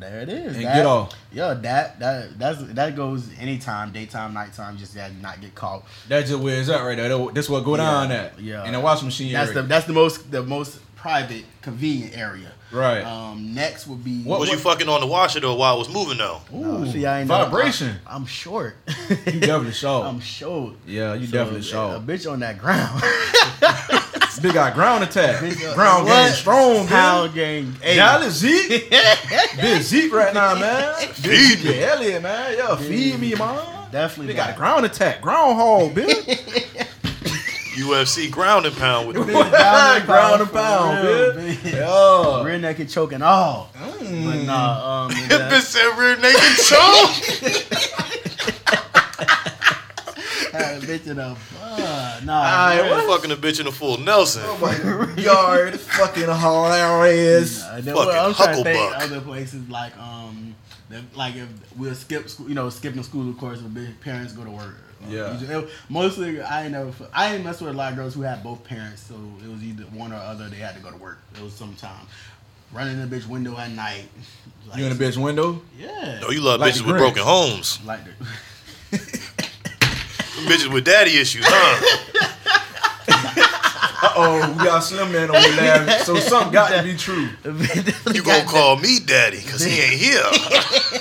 there 0.00 0.20
it 0.20 0.28
is. 0.28 0.56
And 0.56 0.64
That- 0.64 0.74
get 0.76 0.86
off. 0.86 1.12
Yeah, 1.32 1.54
that 1.54 1.98
that 2.00 2.38
that's 2.38 2.62
that 2.74 2.96
goes 2.96 3.28
anytime, 3.38 3.92
daytime, 3.92 4.34
nighttime. 4.34 4.76
Just 4.78 4.94
gotta 4.94 5.12
not 5.14 5.40
get 5.40 5.54
caught. 5.54 5.84
That's 6.08 6.30
just 6.30 6.42
where 6.42 6.58
it's 6.60 6.68
at 6.68 6.80
right 6.82 6.96
there. 6.96 7.08
That's 7.32 7.48
what 7.48 7.64
go 7.64 7.72
Yeah, 7.76 7.82
down 7.84 8.12
at. 8.12 8.40
yeah. 8.40 8.64
In 8.64 8.72
the 8.72 8.80
washing 8.80 9.06
machine 9.06 9.32
That's 9.32 9.52
the 9.52 9.62
that's 9.62 9.86
the 9.86 9.92
most 9.92 10.30
the 10.30 10.42
most 10.42 10.80
private, 10.96 11.44
convenient 11.62 12.16
area. 12.16 12.52
Right. 12.72 13.02
Um, 13.04 13.54
next 13.54 13.86
would 13.86 14.02
be 14.04 14.22
What- 14.22 14.40
was 14.40 14.50
you 14.50 14.56
fucking 14.58 14.88
on 14.88 15.00
the 15.00 15.06
washer 15.06 15.40
though 15.40 15.54
while 15.54 15.76
it 15.76 15.78
was 15.78 15.88
moving 15.88 16.18
though? 16.18 16.40
No, 16.52 16.82
Ooh, 16.82 16.90
see, 16.90 17.06
I 17.06 17.20
ain't 17.20 17.28
vibration. 17.28 17.96
I'm, 18.06 18.22
I'm 18.22 18.26
short. 18.26 18.76
You 19.08 19.40
definitely 19.40 19.72
short. 19.72 20.06
I'm 20.08 20.20
short. 20.20 20.74
yeah, 20.86 21.14
you 21.14 21.26
So, 21.26 21.32
definitely 21.32 21.60
A 21.96 22.00
bitch 22.00 22.30
on 22.30 22.40
that 22.40 22.58
ground. 22.58 23.02
Big 24.42 24.54
guy 24.54 24.70
ground 24.72 25.02
attack. 25.02 25.42
Bitch, 25.42 25.68
uh, 25.68 25.74
ground 25.74 26.04
what? 26.06 26.26
game 26.26 26.32
strong, 26.32 26.86
Pound 26.86 27.34
man. 27.34 27.64
gang. 27.64 27.72
Hey. 27.82 27.96
Dallas 27.96 28.34
Zeke. 28.36 28.88
Big 29.60 29.82
Zeke 29.82 30.12
right 30.12 30.32
now, 30.32 30.54
man. 30.54 30.94
Feed 31.08 31.58
me. 31.64 31.72
Zeke 31.72 31.76
Elliott, 31.82 32.22
man. 32.22 32.56
Yeah, 32.56 32.76
feed 32.76 33.18
me, 33.18 33.34
man. 33.34 33.58
Definitely 33.90 34.28
They 34.32 34.36
got 34.36 34.46
a 34.46 34.52
not. 34.52 34.58
ground 34.58 34.86
attack. 34.86 35.20
Groundhog, 35.22 35.90
bitch. 35.92 36.86
UFC 37.78 38.30
ground 38.30 38.66
and 38.66 38.76
pound 38.76 39.08
with 39.08 39.16
Bitch, 39.26 39.26
the 39.26 39.32
ground 39.32 39.96
and 39.96 40.06
ground 40.06 40.40
and 40.42 40.52
pound, 40.52 41.06
real, 41.06 41.32
bitch. 41.34 41.54
bitch. 41.56 41.72
Yeah. 41.74 42.42
Rear 42.44 42.58
naked 42.58 42.88
choking 42.88 43.22
all. 43.22 43.70
But 43.74 43.98
Mm. 43.98 44.46
nah, 44.46 45.04
um, 45.06 45.10
Bitch 45.12 45.28
that, 45.28 45.62
said 45.62 45.98
rear 45.98 46.16
naked 46.16 46.56
choke. 46.64 48.18
had 50.52 50.82
a 50.82 50.86
bitch 50.86 51.06
in 51.06 51.18
a 51.18 51.36
uh, 51.60 52.20
nah. 52.24 52.42
Man. 52.70 52.90
what? 52.90 53.06
fucking 53.20 53.30
a 53.30 53.36
bitch 53.36 53.60
in 53.60 53.66
a 53.66 53.72
full 53.72 53.98
Nelson. 53.98 54.42
Oh 54.46 54.58
my 54.58 55.20
yard, 55.22 55.78
fucking 55.78 56.22
hilarious. 56.22 57.60
Nah, 57.62 57.68
Fucking 57.76 57.94
well, 57.94 58.26
I'm 58.28 58.34
trying 58.34 58.56
to 58.56 58.62
think 58.64 58.78
Hucklebuck. 58.94 59.02
other 59.02 59.20
places 59.20 59.68
like 59.68 59.96
um, 59.98 60.54
the, 60.88 61.02
like 61.14 61.36
if 61.36 61.48
we'll 61.76 61.94
skip 61.94 62.28
school, 62.28 62.48
you 62.48 62.54
know, 62.54 62.70
skipping 62.70 63.02
school 63.02 63.28
of 63.28 63.36
course. 63.38 63.60
If 63.60 64.00
parents 64.00 64.32
go 64.32 64.44
to 64.44 64.50
work. 64.50 64.76
Yeah. 65.08 65.32
usually- 65.38 65.54
it- 65.54 65.68
mostly 65.88 66.40
I 66.42 66.62
ain't 66.64 66.72
never 66.72 66.92
I 67.12 67.34
ain't 67.34 67.44
mess 67.44 67.60
with 67.60 67.70
a 67.74 67.76
lot 67.76 67.92
of 67.92 67.98
girls 67.98 68.14
who 68.14 68.22
had 68.22 68.42
both 68.42 68.64
parents, 68.64 69.02
so 69.02 69.14
it 69.44 69.48
was 69.50 69.62
either 69.62 69.84
one 69.84 70.12
or 70.12 70.16
other. 70.16 70.48
They 70.48 70.56
had 70.56 70.74
to 70.76 70.80
go 70.80 70.90
to 70.90 70.96
work. 70.96 71.18
It 71.36 71.42
was 71.42 71.52
sometime 71.52 72.06
running 72.72 72.98
the 73.00 73.16
bitch 73.16 73.26
window 73.26 73.56
at 73.56 73.70
night. 73.70 74.08
Like, 74.68 74.78
You 74.78 74.86
in 74.86 74.96
the 74.96 75.02
bitch 75.04 75.16
window? 75.16 75.62
Yeah. 75.78 76.20
Oh, 76.24 76.30
you 76.30 76.40
love 76.40 76.60
Like 76.60 76.74
bitches 76.74 76.86
with 76.86 76.96
broken 76.98 77.22
homes. 77.22 77.78
like 77.86 78.00
the, 78.04 78.10
bitches 80.46 80.72
with 80.72 80.84
daddy 80.84 81.16
issues, 81.18 81.44
huh? 81.46 82.04
Uh 84.00 84.12
oh, 84.14 84.52
we 84.56 84.62
got 84.64 84.78
Slim 84.78 85.10
Man 85.10 85.28
on 85.28 85.42
the 85.42 85.56
lab. 85.56 86.02
So 86.02 86.20
something 86.20 86.52
got 86.52 86.70
to 86.70 86.84
be 86.84 86.94
true. 86.96 87.28
You 88.14 88.22
gonna 88.22 88.44
call 88.44 88.76
me 88.76 89.00
daddy 89.00 89.38
because 89.38 89.60
he 89.64 89.80
ain't 89.80 89.94
here. 90.00 90.22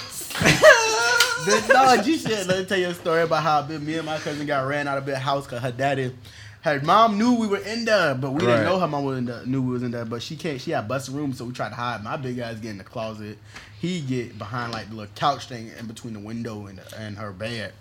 Bitch, 1.47 1.69
no, 1.69 2.01
G 2.03 2.17
shit. 2.17 2.47
Let 2.47 2.59
me 2.59 2.65
tell 2.65 2.77
you 2.77 2.87
a 2.87 2.93
story 2.93 3.21
about 3.23 3.43
how 3.43 3.61
bitch, 3.63 3.81
me 3.81 3.95
and 3.97 4.05
my 4.05 4.17
cousin 4.17 4.45
got 4.45 4.67
ran 4.67 4.87
out 4.87 4.97
of 4.97 5.05
the 5.05 5.17
house 5.17 5.45
because 5.45 5.61
her 5.61 5.71
daddy, 5.71 6.13
her 6.61 6.81
mom 6.81 7.17
knew 7.17 7.35
we 7.35 7.47
were 7.47 7.59
in 7.59 7.85
there, 7.85 8.15
but 8.15 8.31
we 8.31 8.41
Right. 8.45 8.53
didn't 8.57 8.65
know 8.65 8.79
her 8.79 8.87
mom 8.87 9.05
was 9.05 9.17
in 9.17 9.25
there, 9.25 9.45
knew 9.45 9.61
we 9.61 9.71
was 9.71 9.83
in 9.83 9.91
there. 9.91 10.03
But 10.05 10.21
she 10.21 10.35
can't. 10.35 10.59
She 10.59 10.71
had 10.71 10.87
busted 10.87 11.15
room, 11.15 11.33
so 11.33 11.45
we 11.45 11.53
tried 11.53 11.69
to 11.69 11.75
hide. 11.75 12.03
My 12.03 12.17
big 12.17 12.37
ass 12.39 12.55
get 12.55 12.71
in 12.71 12.77
the 12.77 12.83
closet. 12.83 13.37
He 13.79 14.01
get 14.01 14.37
behind 14.37 14.73
like 14.73 14.89
the 14.89 14.95
little 14.95 15.13
couch 15.15 15.47
thing 15.47 15.71
in 15.79 15.87
between 15.87 16.13
the 16.13 16.19
window 16.19 16.65
and 16.67 16.81
and 16.97 17.17
her 17.17 17.31
bed. 17.31 17.73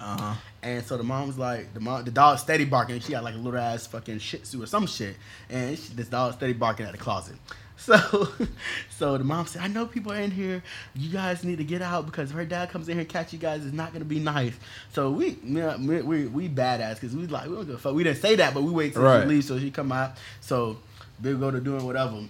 Uh 0.00 0.16
huh. 0.18 0.34
And 0.62 0.84
so 0.84 0.96
the 0.96 1.02
mom 1.04 1.26
was 1.26 1.38
like, 1.38 1.72
the 1.74 1.80
mom, 1.80 2.04
the 2.04 2.10
dog 2.10 2.38
steady 2.38 2.64
barking. 2.64 3.00
She 3.00 3.12
got 3.12 3.22
like 3.24 3.34
a 3.34 3.38
little 3.38 3.58
ass 3.60 3.86
fucking 3.86 4.18
Shih 4.18 4.38
Tzu 4.38 4.62
or 4.62 4.66
some 4.66 4.86
shit, 4.86 5.16
and 5.50 5.78
she, 5.78 5.92
this 5.94 6.08
dog 6.08 6.34
steady 6.34 6.52
barking 6.54 6.86
at 6.86 6.92
the 6.92 6.98
closet. 6.98 7.36
So, 7.76 8.28
so 8.90 9.18
the 9.18 9.24
mom 9.24 9.46
said, 9.46 9.62
"I 9.62 9.66
know 9.66 9.84
people 9.86 10.12
are 10.12 10.20
in 10.20 10.30
here. 10.30 10.62
You 10.94 11.10
guys 11.10 11.42
need 11.44 11.58
to 11.58 11.64
get 11.64 11.82
out 11.82 12.06
because 12.06 12.30
if 12.30 12.36
her 12.36 12.44
dad 12.44 12.70
comes 12.70 12.88
in 12.88 12.94
here 12.94 13.00
and 13.00 13.08
catch 13.08 13.32
you 13.32 13.38
guys, 13.38 13.64
it's 13.64 13.74
not 13.74 13.92
gonna 13.92 14.04
be 14.04 14.20
nice." 14.20 14.54
So 14.92 15.10
we, 15.10 15.36
we, 15.44 16.00
we, 16.02 16.26
we 16.26 16.48
badass 16.48 16.94
because 16.94 17.14
we 17.16 17.26
like 17.26 17.48
we 17.48 17.56
don't 17.56 17.66
give 17.66 17.74
a 17.74 17.78
fuck. 17.78 17.94
We 17.94 18.04
didn't 18.04 18.20
say 18.22 18.36
that, 18.36 18.54
but 18.54 18.62
we 18.62 18.70
wait 18.70 18.92
till 18.94 19.02
Right. 19.02 19.22
she 19.22 19.28
leaves 19.28 19.48
so 19.48 19.58
she 19.58 19.70
come 19.70 19.90
out. 19.92 20.12
So 20.40 20.78
they 21.20 21.32
go 21.34 21.50
to 21.50 21.60
doing 21.60 21.84
whatever. 21.84 22.20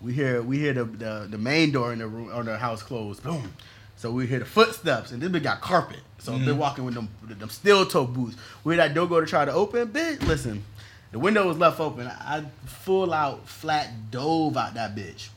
We 0.00 0.12
hear 0.12 0.42
we 0.42 0.58
hear 0.58 0.72
the, 0.72 0.84
the 0.84 1.26
the 1.30 1.38
main 1.38 1.70
door 1.72 1.92
in 1.92 1.98
the 2.00 2.06
room 2.06 2.30
or 2.34 2.42
the 2.42 2.56
house 2.58 2.82
closed. 2.82 3.22
Boom. 3.22 3.52
So 3.96 4.10
we 4.10 4.26
hear 4.26 4.38
the 4.40 4.44
footsteps 4.44 5.10
and 5.12 5.22
this 5.22 5.30
bitch 5.30 5.42
got 5.42 5.60
carpet. 5.60 6.00
So 6.18 6.32
Mm-hmm. 6.32 6.44
they're 6.46 6.54
walking 6.54 6.84
with 6.84 6.94
them 6.94 7.08
them 7.26 7.50
steel 7.50 7.86
toe 7.86 8.04
boots. 8.06 8.36
We 8.64 8.74
hear 8.74 8.82
that 8.86 8.94
door 8.94 9.06
go 9.06 9.20
to 9.20 9.26
try 9.26 9.44
to 9.44 9.52
open. 9.52 9.88
Bitch, 9.88 10.26
listen. 10.26 10.64
The 11.12 11.18
window 11.18 11.46
was 11.48 11.56
left 11.58 11.80
open. 11.80 12.06
I 12.06 12.44
full 12.66 13.12
out 13.14 13.48
flat 13.48 14.10
dove 14.10 14.56
out 14.56 14.74
that 14.74 14.94
bitch. 14.94 15.28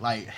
Like, 0.00 0.28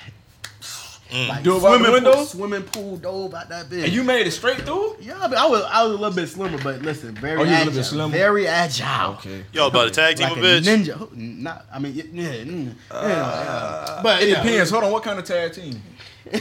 like 1.28 1.42
Dove 1.42 1.64
out 1.64 1.70
the 1.70 1.76
swimming 1.78 1.92
window? 1.92 2.12
pool, 2.14 2.24
swimming 2.26 2.62
pool 2.62 2.96
dove 2.96 3.34
out 3.34 3.48
that 3.48 3.66
bitch. 3.66 3.84
And 3.84 3.92
you 3.92 4.04
made 4.04 4.26
it 4.26 4.30
straight 4.30 4.58
through? 4.62 4.96
yeah, 5.00 5.26
but 5.28 5.36
I 5.38 5.46
was 5.46 5.62
I 5.64 5.82
was 5.84 5.92
a 5.92 5.96
little 5.96 6.14
bit 6.14 6.28
slimmer, 6.28 6.58
but 6.62 6.82
listen, 6.82 7.14
very 7.14 7.40
Oh, 7.40 7.44
you 7.44 7.50
a 7.50 7.54
agile, 7.54 7.72
bit 7.72 7.84
slimmer? 7.84 8.12
very 8.12 8.46
agile. 8.46 9.12
Okay. 9.14 9.44
Y'all 9.52 9.68
about 9.68 9.84
to 9.84 9.90
tag 9.90 10.16
team 10.16 10.28
Like 10.28 10.36
a 10.36 10.40
a 10.40 10.42
bitch? 10.60 10.84
ninja. 10.84 11.16
Not, 11.16 11.66
I 11.72 11.78
mean, 11.78 11.94
yeah, 11.94 12.04
yeah, 12.12 12.32
mm, 12.44 12.74
yeah, 12.92 13.08
yeah. 13.08 14.00
but 14.02 14.22
It 14.22 14.28
yeah. 14.28 14.42
depends. 14.42 14.70
Hold 14.70 14.84
on, 14.84 14.92
what 14.92 15.02
kind 15.02 15.18
of 15.18 15.24
tag 15.24 15.52
team? 15.52 15.82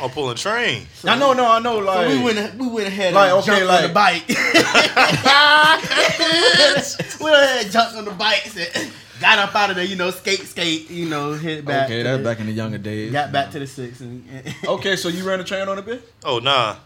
I'm 0.00 0.10
pulling 0.10 0.36
train. 0.36 0.86
I 1.04 1.16
know, 1.18 1.32
no, 1.32 1.50
I 1.50 1.58
know. 1.60 1.80
So 1.80 1.86
Like 1.86 2.08
we 2.08 2.22
went 2.22 2.54
we 2.56 2.66
went 2.68 2.88
ahead 2.88 3.14
Like, 3.14 3.30
and 3.30 3.38
okay, 3.38 3.46
jumped 3.46 3.62
on 3.62 3.68
like- 3.68 3.86
the 3.86 3.92
bike. 3.94 4.28
we 7.20 7.24
went 7.24 7.36
ahead 7.36 7.62
and 7.64 7.72
jumped 7.72 7.96
on 7.96 8.04
the 8.04 8.10
bikes 8.10 8.56
and 8.56 8.90
got 9.20 9.38
up 9.38 9.54
out 9.54 9.70
of 9.70 9.76
there, 9.76 9.84
you 9.84 9.94
know, 9.96 10.10
skate, 10.10 10.40
skate, 10.40 10.90
you 10.90 11.08
know, 11.08 11.32
hit 11.34 11.64
back. 11.64 11.86
Okay, 11.86 12.02
that's 12.02 12.18
the- 12.18 12.24
back 12.24 12.40
in 12.40 12.46
the 12.46 12.52
younger 12.52 12.78
days. 12.78 13.12
Got 13.12 13.32
back 13.32 13.50
to 13.52 13.58
the 13.58 13.66
six 13.66 14.00
and, 14.00 14.24
and 14.30 14.54
Okay, 14.66 14.96
so 14.96 15.08
you 15.08 15.24
ran 15.24 15.40
a 15.40 15.44
train 15.44 15.68
on 15.68 15.78
a 15.78 15.82
bit? 15.82 16.02
Oh 16.24 16.38
nah. 16.38 16.76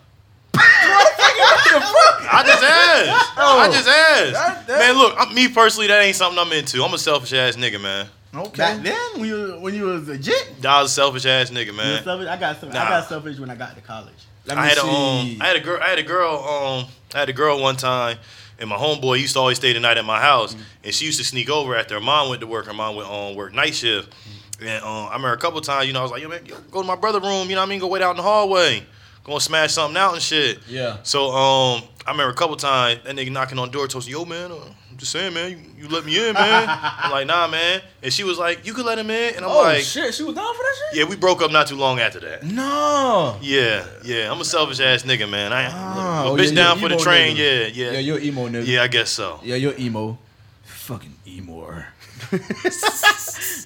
I 2.28 2.42
just 2.46 2.62
asked. 2.64 3.38
I 3.38 3.68
just 3.72 3.88
oh. 3.88 3.92
asked. 3.92 4.32
That- 4.32 4.66
that- 4.66 4.78
Man, 4.78 4.96
look, 4.98 5.14
I'm, 5.18 5.34
me 5.34 5.48
personally, 5.48 5.86
that 5.88 6.02
ain't 6.02 6.16
something 6.16 6.38
I'm 6.38 6.52
into. 6.52 6.82
I'm 6.82 6.92
a 6.94 6.98
selfish 6.98 7.32
ass 7.32 7.56
nigga, 7.56 7.80
man. 7.80 8.08
Okay. 8.38 8.58
back 8.58 8.82
then 8.82 9.20
when 9.20 9.28
you 9.28 9.58
when 9.60 9.74
you 9.74 9.84
was 9.84 10.08
legit, 10.08 10.64
I 10.64 10.82
was 10.82 10.90
a 10.90 10.94
selfish 10.94 11.26
ass 11.26 11.50
nigga, 11.50 11.66
you 11.66 11.72
man. 11.72 12.04
selfish. 12.04 12.28
I 12.28 12.36
got 12.36 12.60
selfish. 12.60 12.76
I 12.76 12.88
got 12.88 13.08
selfish 13.08 13.38
when 13.38 13.50
I 13.50 13.54
got 13.54 13.74
to 13.74 13.80
college. 13.80 14.14
Let 14.46 14.56
me 14.56 14.62
I 14.62 14.66
had 14.66 14.78
a 14.78 14.82
um, 14.82 15.36
I 15.40 15.46
had 15.48 15.56
a 15.56 15.60
girl. 15.60 15.80
I 15.82 15.88
had 15.88 15.98
a 15.98 16.02
girl. 16.02 16.36
Um, 16.36 16.86
I 17.14 17.18
had 17.18 17.28
a 17.28 17.32
girl 17.32 17.60
one 17.60 17.76
time, 17.76 18.18
and 18.58 18.70
my 18.70 18.76
homeboy 18.76 19.20
used 19.20 19.34
to 19.34 19.40
always 19.40 19.56
stay 19.56 19.72
the 19.72 19.80
night 19.80 19.96
at 19.96 20.04
my 20.04 20.20
house, 20.20 20.54
and 20.84 20.94
she 20.94 21.04
used 21.04 21.18
to 21.18 21.24
sneak 21.24 21.50
over 21.50 21.76
after 21.76 21.94
her 21.94 22.00
mom 22.00 22.28
went 22.28 22.40
to 22.42 22.46
work. 22.46 22.66
Her 22.66 22.72
mom 22.72 22.94
went 22.96 23.08
on 23.08 23.34
work 23.34 23.52
night 23.54 23.74
shift, 23.74 24.14
and 24.60 24.84
um, 24.84 25.06
I 25.06 25.14
remember 25.14 25.32
a 25.32 25.38
couple 25.38 25.60
times. 25.60 25.86
You 25.86 25.92
know, 25.94 26.00
I 26.00 26.02
was 26.02 26.12
like, 26.12 26.22
yo 26.22 26.28
man, 26.28 26.46
yo, 26.46 26.56
go 26.70 26.80
to 26.80 26.86
my 26.86 26.96
brother 26.96 27.20
room. 27.20 27.48
You 27.48 27.56
know 27.56 27.62
what 27.62 27.66
I 27.66 27.70
mean? 27.70 27.80
Go 27.80 27.88
wait 27.88 28.02
out 28.02 28.10
in 28.12 28.16
the 28.18 28.22
hallway. 28.22 28.84
Go 29.24 29.32
and 29.32 29.42
smash 29.42 29.72
something 29.72 29.96
out 29.96 30.12
and 30.12 30.22
shit. 30.22 30.60
Yeah. 30.68 30.98
So 31.02 31.30
um, 31.30 31.82
I 32.06 32.12
remember 32.12 32.30
a 32.30 32.36
couple 32.36 32.54
times 32.56 33.00
that 33.02 33.16
nigga 33.16 33.32
knocking 33.32 33.58
on 33.58 33.68
the 33.68 33.72
door, 33.72 33.88
told 33.88 34.06
me, 34.06 34.12
"Yo, 34.12 34.24
man, 34.24 34.52
uh, 34.52 34.56
I'm 34.96 35.00
just 35.00 35.12
saying, 35.12 35.34
man, 35.34 35.50
you, 35.50 35.58
you 35.82 35.88
let 35.88 36.06
me 36.06 36.16
in, 36.26 36.32
man." 36.32 36.66
I'm 36.70 37.10
like, 37.16 37.26
"Nah, 37.26 37.48
man," 37.48 37.82
and 38.02 38.10
she 38.10 38.24
was 38.24 38.38
like, 38.38 38.64
"You 38.66 38.72
could 38.72 38.86
let 38.86 38.98
him 38.98 39.10
in," 39.10 39.34
and 39.34 39.44
I'm 39.44 39.50
Oh 39.50 39.60
like, 39.62 39.82
shit, 39.82 40.14
she 40.14 40.22
was 40.22 40.34
down 40.34 40.54
for 40.54 40.62
that 40.62 40.74
shit? 40.90 40.98
"Yeah, 41.00 41.04
we 41.04 41.16
broke 41.16 41.42
up 41.42 41.50
not 41.50 41.66
too 41.66 41.76
long 41.76 42.00
after 42.00 42.18
that." 42.20 42.44
No. 42.44 43.36
Yeah, 43.42 43.84
yeah, 44.04 44.32
I'm 44.32 44.40
a 44.40 44.44
selfish 44.46 44.80
ass 44.80 45.02
nigga, 45.02 45.28
man. 45.28 45.52
I 45.52 45.66
Ah, 45.70 46.24
a 46.24 46.30
oh, 46.30 46.34
bitch 46.36 46.48
yeah, 46.48 46.54
down 46.54 46.78
for 46.78 46.88
the 46.88 46.96
train. 46.96 47.36
nigga. 47.36 47.74
Yeah, 47.74 47.84
yeah, 47.84 47.92
Yeah, 47.92 47.98
you're 47.98 48.20
emo 48.20 48.48
nigga. 48.48 48.66
Yeah, 48.66 48.82
I 48.84 48.88
guess 48.88 49.10
so. 49.10 49.38
Yeah, 49.44 49.56
you're 49.56 49.74
emo. 49.78 50.16
Fucking 50.64 51.14
emo. 51.26 51.84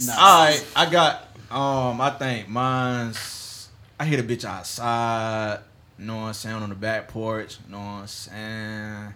Nah. 0.07 0.12
All 0.18 0.45
right, 0.47 0.66
I 0.74 0.91
got. 0.91 1.28
Um, 1.51 2.01
I 2.01 2.11
think 2.11 2.49
mine's. 2.49 3.68
I 4.01 4.05
hit 4.05 4.18
a 4.18 4.22
bitch 4.22 4.45
outside. 4.45 5.61
You 5.99 6.07
know 6.07 6.16
what 6.16 6.22
I'm 6.22 6.33
saying 6.35 6.57
on 6.57 6.70
the 6.70 6.74
back 6.74 7.09
porch. 7.09 7.59
You 7.66 7.72
know 7.72 7.78
what 7.78 7.85
I'm 7.85 8.07
saying. 8.09 9.14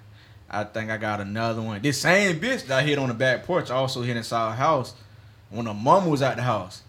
I 0.55 0.64
think 0.64 0.90
I 0.90 0.96
got 0.96 1.20
another 1.20 1.61
one. 1.62 1.82
This 1.82 2.00
same 2.00 2.38
bitch 2.40 2.66
that 2.66 2.78
I 2.78 2.82
hit 2.82 2.98
on 2.98 3.09
the 3.09 3.14
back 3.14 3.44
porch 3.44 3.70
also 3.70 4.02
hit 4.02 4.16
inside 4.16 4.52
the 4.52 4.57
house 4.57 4.94
when 5.50 5.66
her 5.66 5.74
mom 5.74 6.07
was 6.07 6.22
at 6.22 6.36
the 6.36 6.42
house 6.42 6.82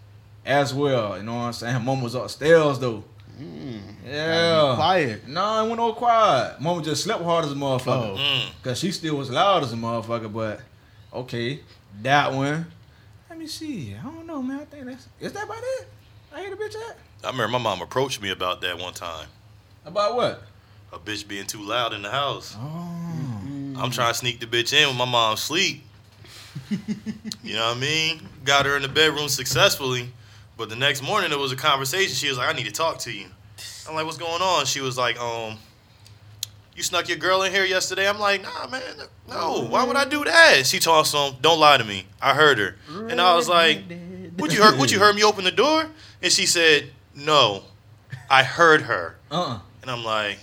as 0.44 0.72
well. 0.72 1.16
You 1.16 1.24
know 1.24 1.34
what 1.34 1.40
I'm 1.42 1.52
saying? 1.52 1.74
Her 1.74 1.80
mom 1.80 2.02
was 2.02 2.14
upstairs 2.14 2.78
though. 2.78 3.04
Mm. 3.40 3.80
Yeah. 4.06 4.74
Quiet. 4.76 5.28
No, 5.28 5.64
it 5.64 5.68
went 5.68 5.80
all 5.80 5.92
quiet. 5.92 6.60
Mama 6.60 6.82
just 6.82 7.04
slept 7.04 7.22
hard 7.22 7.44
as 7.44 7.52
a 7.52 7.54
motherfucker. 7.54 8.14
Oh. 8.14 8.16
Mm. 8.18 8.62
Cause 8.62 8.78
she 8.78 8.92
still 8.92 9.16
was 9.16 9.30
loud 9.30 9.62
as 9.62 9.72
a 9.72 9.76
motherfucker, 9.76 10.32
but 10.32 10.60
okay, 11.12 11.60
that 12.02 12.32
one. 12.32 12.66
Let 13.28 13.38
me 13.38 13.46
see. 13.46 13.94
I 13.94 14.04
don't 14.04 14.26
know, 14.26 14.40
man. 14.40 14.60
I 14.60 14.64
think 14.64 14.86
that's 14.86 15.08
is 15.20 15.32
that 15.32 15.44
about 15.44 15.58
it? 15.60 15.88
I 16.34 16.40
hit 16.42 16.52
a 16.52 16.56
bitch 16.56 16.76
at 16.76 16.96
I 17.24 17.30
remember 17.30 17.52
my 17.52 17.58
mom 17.58 17.82
approached 17.82 18.22
me 18.22 18.30
about 18.30 18.60
that 18.60 18.78
one 18.78 18.94
time. 18.94 19.26
about 19.84 20.14
what? 20.16 20.42
A 20.92 20.98
bitch 20.98 21.26
being 21.26 21.46
too 21.46 21.62
loud 21.62 21.92
in 21.92 22.02
the 22.02 22.10
house. 22.10 22.56
Oh, 22.58 23.25
I'm 23.78 23.90
trying 23.90 24.12
to 24.12 24.18
sneak 24.18 24.40
the 24.40 24.46
bitch 24.46 24.72
in 24.72 24.88
when 24.88 24.96
my 24.96 25.04
mom 25.04 25.36
sleep. 25.36 25.82
you 26.70 27.54
know 27.54 27.68
what 27.68 27.76
I 27.76 27.80
mean? 27.80 28.28
Got 28.44 28.66
her 28.66 28.76
in 28.76 28.82
the 28.82 28.88
bedroom 28.88 29.28
successfully, 29.28 30.10
but 30.56 30.68
the 30.68 30.76
next 30.76 31.02
morning 31.02 31.30
there 31.30 31.38
was 31.38 31.52
a 31.52 31.56
conversation. 31.56 32.14
She 32.14 32.28
was 32.28 32.38
like, 32.38 32.48
"I 32.48 32.52
need 32.56 32.66
to 32.66 32.72
talk 32.72 32.98
to 33.00 33.12
you." 33.12 33.26
I'm 33.88 33.94
like, 33.94 34.06
"What's 34.06 34.16
going 34.18 34.40
on?" 34.42 34.64
She 34.66 34.80
was 34.80 34.96
like, 34.96 35.20
"Um, 35.20 35.58
you 36.74 36.82
snuck 36.82 37.08
your 37.08 37.18
girl 37.18 37.42
in 37.42 37.52
here 37.52 37.64
yesterday." 37.64 38.08
I'm 38.08 38.18
like, 38.18 38.42
"Nah, 38.42 38.66
man, 38.68 38.82
no. 39.28 39.66
Why 39.68 39.84
would 39.84 39.96
I 39.96 40.04
do 40.06 40.24
that?" 40.24 40.66
She 40.66 40.78
told 40.78 41.06
some, 41.06 41.36
"Don't 41.42 41.60
lie 41.60 41.76
to 41.76 41.84
me. 41.84 42.06
I 42.22 42.32
heard 42.34 42.58
her." 42.58 42.76
And 43.10 43.20
I 43.20 43.34
was 43.34 43.48
like, 43.48 43.82
"What 44.36 44.52
you 44.54 44.62
heard? 44.62 44.78
What 44.78 44.90
you 44.90 44.98
heard 44.98 45.14
me 45.14 45.22
open 45.24 45.44
the 45.44 45.50
door?" 45.52 45.86
And 46.22 46.32
she 46.32 46.46
said, 46.46 46.90
"No, 47.14 47.64
I 48.30 48.42
heard 48.44 48.82
her." 48.82 49.16
uh, 49.30 49.58
And 49.82 49.90
I'm 49.90 50.04
like, 50.04 50.38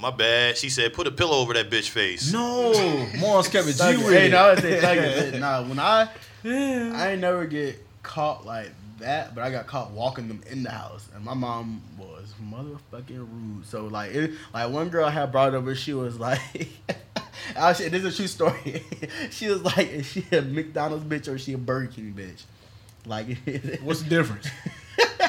"My 0.00 0.10
bad." 0.10 0.56
She 0.56 0.70
said, 0.70 0.92
"Put 0.94 1.06
a 1.06 1.10
pillow 1.10 1.36
over 1.38 1.54
that 1.54 1.70
bitch 1.70 1.88
face." 1.90 2.32
no. 2.32 2.72
Mom's 3.18 3.48
kept 3.48 3.66
it 3.68 3.72
G 3.72 3.78
Thug 3.78 3.96
with 3.98 4.12
Hey, 4.12 4.26
it. 4.26 4.30
no, 4.30 4.50
I 4.50 4.56
say 4.56 4.80
thug 4.80 4.98
it. 5.34 5.40
Nah, 5.40 5.62
when 5.62 5.78
I 5.78 6.08
I 6.44 7.12
ain't 7.12 7.20
never 7.20 7.44
get 7.46 7.78
caught 8.02 8.46
like 8.46 8.70
that, 9.00 9.34
but 9.34 9.42
I 9.44 9.50
got 9.50 9.66
caught 9.66 9.90
walking 9.92 10.28
them 10.28 10.42
in 10.50 10.62
the 10.62 10.70
house, 10.70 11.08
and 11.14 11.24
my 11.24 11.34
mom 11.34 11.82
was 11.98 12.32
motherfucking 12.42 13.18
rude. 13.18 13.66
So 13.66 13.86
like, 13.86 14.12
it, 14.12 14.32
like 14.52 14.70
one 14.70 14.88
girl 14.88 15.04
I 15.06 15.10
had 15.10 15.32
brought 15.32 15.54
over, 15.54 15.74
she 15.74 15.92
was 15.94 16.18
like, 16.18 16.68
actually, 17.56 17.88
this 17.88 18.04
is 18.04 18.14
a 18.14 18.16
true 18.16 18.26
story. 18.26 18.84
she 19.30 19.48
was 19.48 19.62
like, 19.62 19.88
is 19.90 20.06
she 20.06 20.24
a 20.32 20.42
McDonald's 20.42 21.04
bitch 21.04 21.30
or 21.32 21.36
is 21.36 21.42
she 21.42 21.52
a 21.54 21.58
Burger 21.58 21.86
King 21.92 22.14
bitch? 22.16 22.42
Like, 23.06 23.38
What's 23.82 24.02
the 24.02 24.10
difference? 24.10 24.46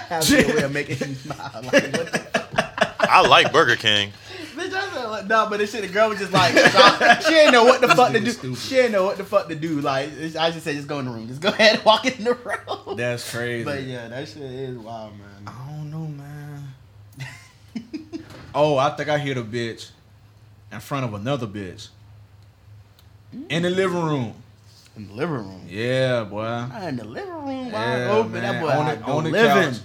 have 0.10 0.30
a 0.30 0.54
way 0.56 0.64
of 0.64 0.74
making 0.74 1.08
you 1.10 1.16
smile. 1.16 1.52
Like, 1.64 1.74
what 1.94 2.12
the 2.12 2.86
I 3.00 3.26
like 3.26 3.54
Burger 3.54 3.78
King. 3.78 4.12
Bitch, 4.56 4.74
I 4.74 4.90
said, 4.94 5.06
like, 5.06 5.28
no, 5.28 5.48
but 5.50 5.58
this 5.60 5.72
shit, 5.72 5.82
the 5.82 5.88
girl 5.88 6.10
was 6.10 6.20
just 6.20 6.34
like, 6.34 6.54
she 7.24 7.30
didn't 7.30 7.54
know 7.54 7.64
what 7.64 7.80
the 7.82 7.88
fuck 7.90 8.12
to 8.12 8.20
do. 8.20 8.32
stupid. 8.32 8.58
She 8.60 8.76
didn't 8.76 8.92
know 8.92 9.06
what 9.06 9.18
the 9.18 9.24
fuck 9.24 9.48
to 9.50 9.56
do. 9.56 9.80
Like, 9.82 10.10
I 10.38 10.52
just 10.52 10.64
said, 10.64 10.76
just 10.76 10.88
go 10.88 11.00
in 11.00 11.06
the 11.06 11.12
room. 11.12 11.28
Just 11.28 11.42
go 11.42 11.50
ahead 11.50 11.76
and 11.76 11.86
walk 11.86 12.06
in 12.06 12.24
the 12.24 12.34
room. 12.36 12.98
That's 12.98 13.32
crazy. 13.34 13.64
But 13.64 13.84
yeah, 13.84 14.08
that 14.10 14.28
shit 14.28 14.42
is 14.44 14.78
wild, 14.78 15.14
man. 15.18 15.28
I 15.48 15.72
don't 15.72 15.90
know, 15.92 16.08
man. 16.08 16.74
oh, 18.54 18.78
I 18.78 18.90
think 18.92 19.10
I 19.10 19.18
hit 19.18 19.38
a 19.38 19.44
bitch 19.44 19.90
in 20.72 20.80
front 20.80 21.06
of 21.06 21.14
another 21.14 21.48
bitch 21.48 21.90
in 23.50 23.64
the 23.64 23.70
living 23.70 24.02
room. 24.04 24.34
In 24.98 25.08
the 25.08 25.14
living 25.14 25.36
room. 25.36 25.66
Yeah, 25.70 26.26
boy. 26.26 26.44
Ah, 26.44 26.88
In 26.88 26.98
the 26.98 27.06
living 27.06 27.32
room, 27.34 27.72
wide 27.72 27.98
Yeah, 27.98 28.12
open. 28.12 28.32
man. 28.34 28.42
That 28.42 28.62
boy 28.62 28.68
on 28.70 28.86
the, 28.86 29.06
on 29.06 29.24
the 29.24 29.30
living. 29.32 29.72
couch. 29.74 29.82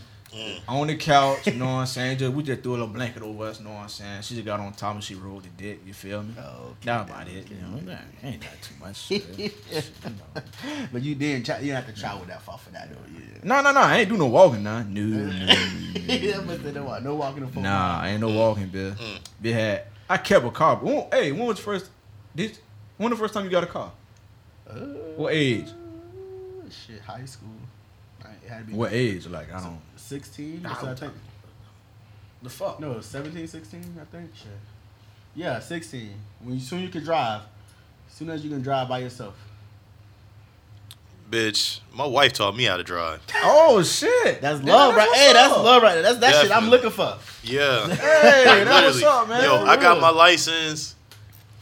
On 0.68 0.86
the 0.86 0.96
couch, 0.96 1.46
you 1.46 1.54
know 1.54 1.64
what 1.66 1.70
I'm 1.72 1.86
saying? 1.86 2.18
Just, 2.18 2.32
we 2.32 2.42
just 2.42 2.62
threw 2.62 2.72
a 2.72 2.74
little 2.74 2.86
blanket 2.88 3.22
over 3.22 3.44
us, 3.46 3.58
you 3.58 3.64
know 3.66 3.72
what 3.72 3.80
I'm 3.82 3.88
saying? 3.88 4.22
She 4.22 4.34
just 4.34 4.46
got 4.46 4.60
on 4.60 4.72
top 4.72 4.94
and 4.94 5.02
she 5.04 5.14
rolled 5.14 5.44
the 5.44 5.48
dick, 5.50 5.80
you 5.86 5.92
feel 5.94 6.22
me? 6.22 6.34
Oh, 6.38 6.42
okay. 6.42 6.74
That 6.84 7.08
about 7.08 7.28
it, 7.28 7.48
you 7.50 7.56
know. 7.56 7.78
That 7.86 8.04
ain't 8.22 8.40
that 8.42 8.60
too 8.62 8.74
much 8.80 8.96
shit. 9.06 9.38
you 9.38 9.50
know. 10.04 10.42
but 10.92 11.02
you 11.02 11.14
didn't. 11.14 11.46
Try, 11.46 11.56
you 11.58 11.66
didn't 11.72 11.84
have 11.84 11.94
to 11.94 12.00
travel 12.00 12.24
that 12.26 12.42
far 12.42 12.58
for 12.58 12.70
that, 12.70 12.88
though. 12.90 12.96
Yeah. 13.12 13.20
No, 13.44 13.60
no, 13.62 13.72
no. 13.72 13.80
I 13.80 13.98
ain't 13.98 14.08
do 14.08 14.16
no 14.16 14.26
walking, 14.26 14.62
nah. 14.62 14.82
No, 14.82 15.00
no, 15.02 15.32
yeah, 16.06 16.40
but 16.46 16.62
no, 16.74 16.84
walk- 16.84 17.02
no 17.02 17.14
walking 17.14 17.46
the 17.46 17.52
phone. 17.52 17.62
Nah, 17.62 18.04
ain't 18.04 18.20
no 18.20 18.28
walking, 18.28 18.68
Bill. 18.68 18.92
Mm. 18.92 19.18
Bill 19.40 19.54
had. 19.54 19.82
I 20.08 20.16
kept 20.18 20.44
a 20.44 20.50
car. 20.50 20.76
But 20.76 20.84
when, 20.84 21.06
hey, 21.12 21.32
when 21.32 21.46
was 21.46 21.56
the 21.56 21.62
first? 21.62 21.90
Did 22.34 22.58
when 22.96 23.10
the 23.10 23.16
first 23.16 23.34
time 23.34 23.44
you 23.44 23.50
got 23.50 23.64
a 23.64 23.66
car? 23.68 23.90
Uh, 24.68 24.74
What 25.16 25.32
age? 25.32 25.68
Shit, 26.70 27.00
high 27.00 27.24
school. 27.24 27.48
It 28.44 28.48
had 28.48 28.58
to 28.60 28.64
be 28.64 28.72
What 28.74 28.92
age? 28.92 29.26
Like 29.26 29.52
I 29.52 29.60
don't. 29.60 29.80
16? 30.06 30.62
Nah, 30.62 30.76
So 30.76 30.88
I 30.90 30.94
think, 30.94 31.12
The 32.42 32.50
fuck? 32.50 32.78
no, 32.80 33.00
17, 33.00 33.46
16, 33.48 33.98
I 34.00 34.04
think. 34.04 34.30
Shit. 34.36 34.46
Yeah, 35.34 35.58
16. 35.58 36.14
When 36.42 36.54
you 36.54 36.60
soon 36.60 36.82
you 36.82 36.88
can 36.88 37.02
drive. 37.04 37.42
Soon 38.08 38.30
as 38.30 38.42
you 38.44 38.50
can 38.50 38.62
drive 38.62 38.88
by 38.88 39.00
yourself. 39.00 39.34
Bitch, 41.30 41.80
my 41.92 42.06
wife 42.06 42.32
taught 42.34 42.56
me 42.56 42.64
how 42.64 42.76
to 42.76 42.84
drive. 42.84 43.20
Oh 43.42 43.82
shit! 43.82 44.40
That's 44.40 44.62
Yeah, 44.62 44.72
love, 44.74 44.94
that's 44.94 44.96
right? 44.96 45.08
what's 45.08 45.20
Hey, 45.20 45.32
that's 45.32 45.52
love 45.56 45.82
right 45.82 45.94
there. 45.94 46.02
That's 46.02 46.18
that 46.18 46.42
shit 46.42 46.52
I'm 46.52 46.68
looking 46.70 46.90
for. 46.90 47.18
Yeah. 47.42 47.88
Hey, 47.88 47.94
that's 48.64 48.94
what's 48.94 49.02
up, 49.02 49.28
man. 49.28 49.42
Yo, 49.42 49.64
I 49.64 49.76
got 49.76 50.00
my 50.00 50.10
license 50.10 50.94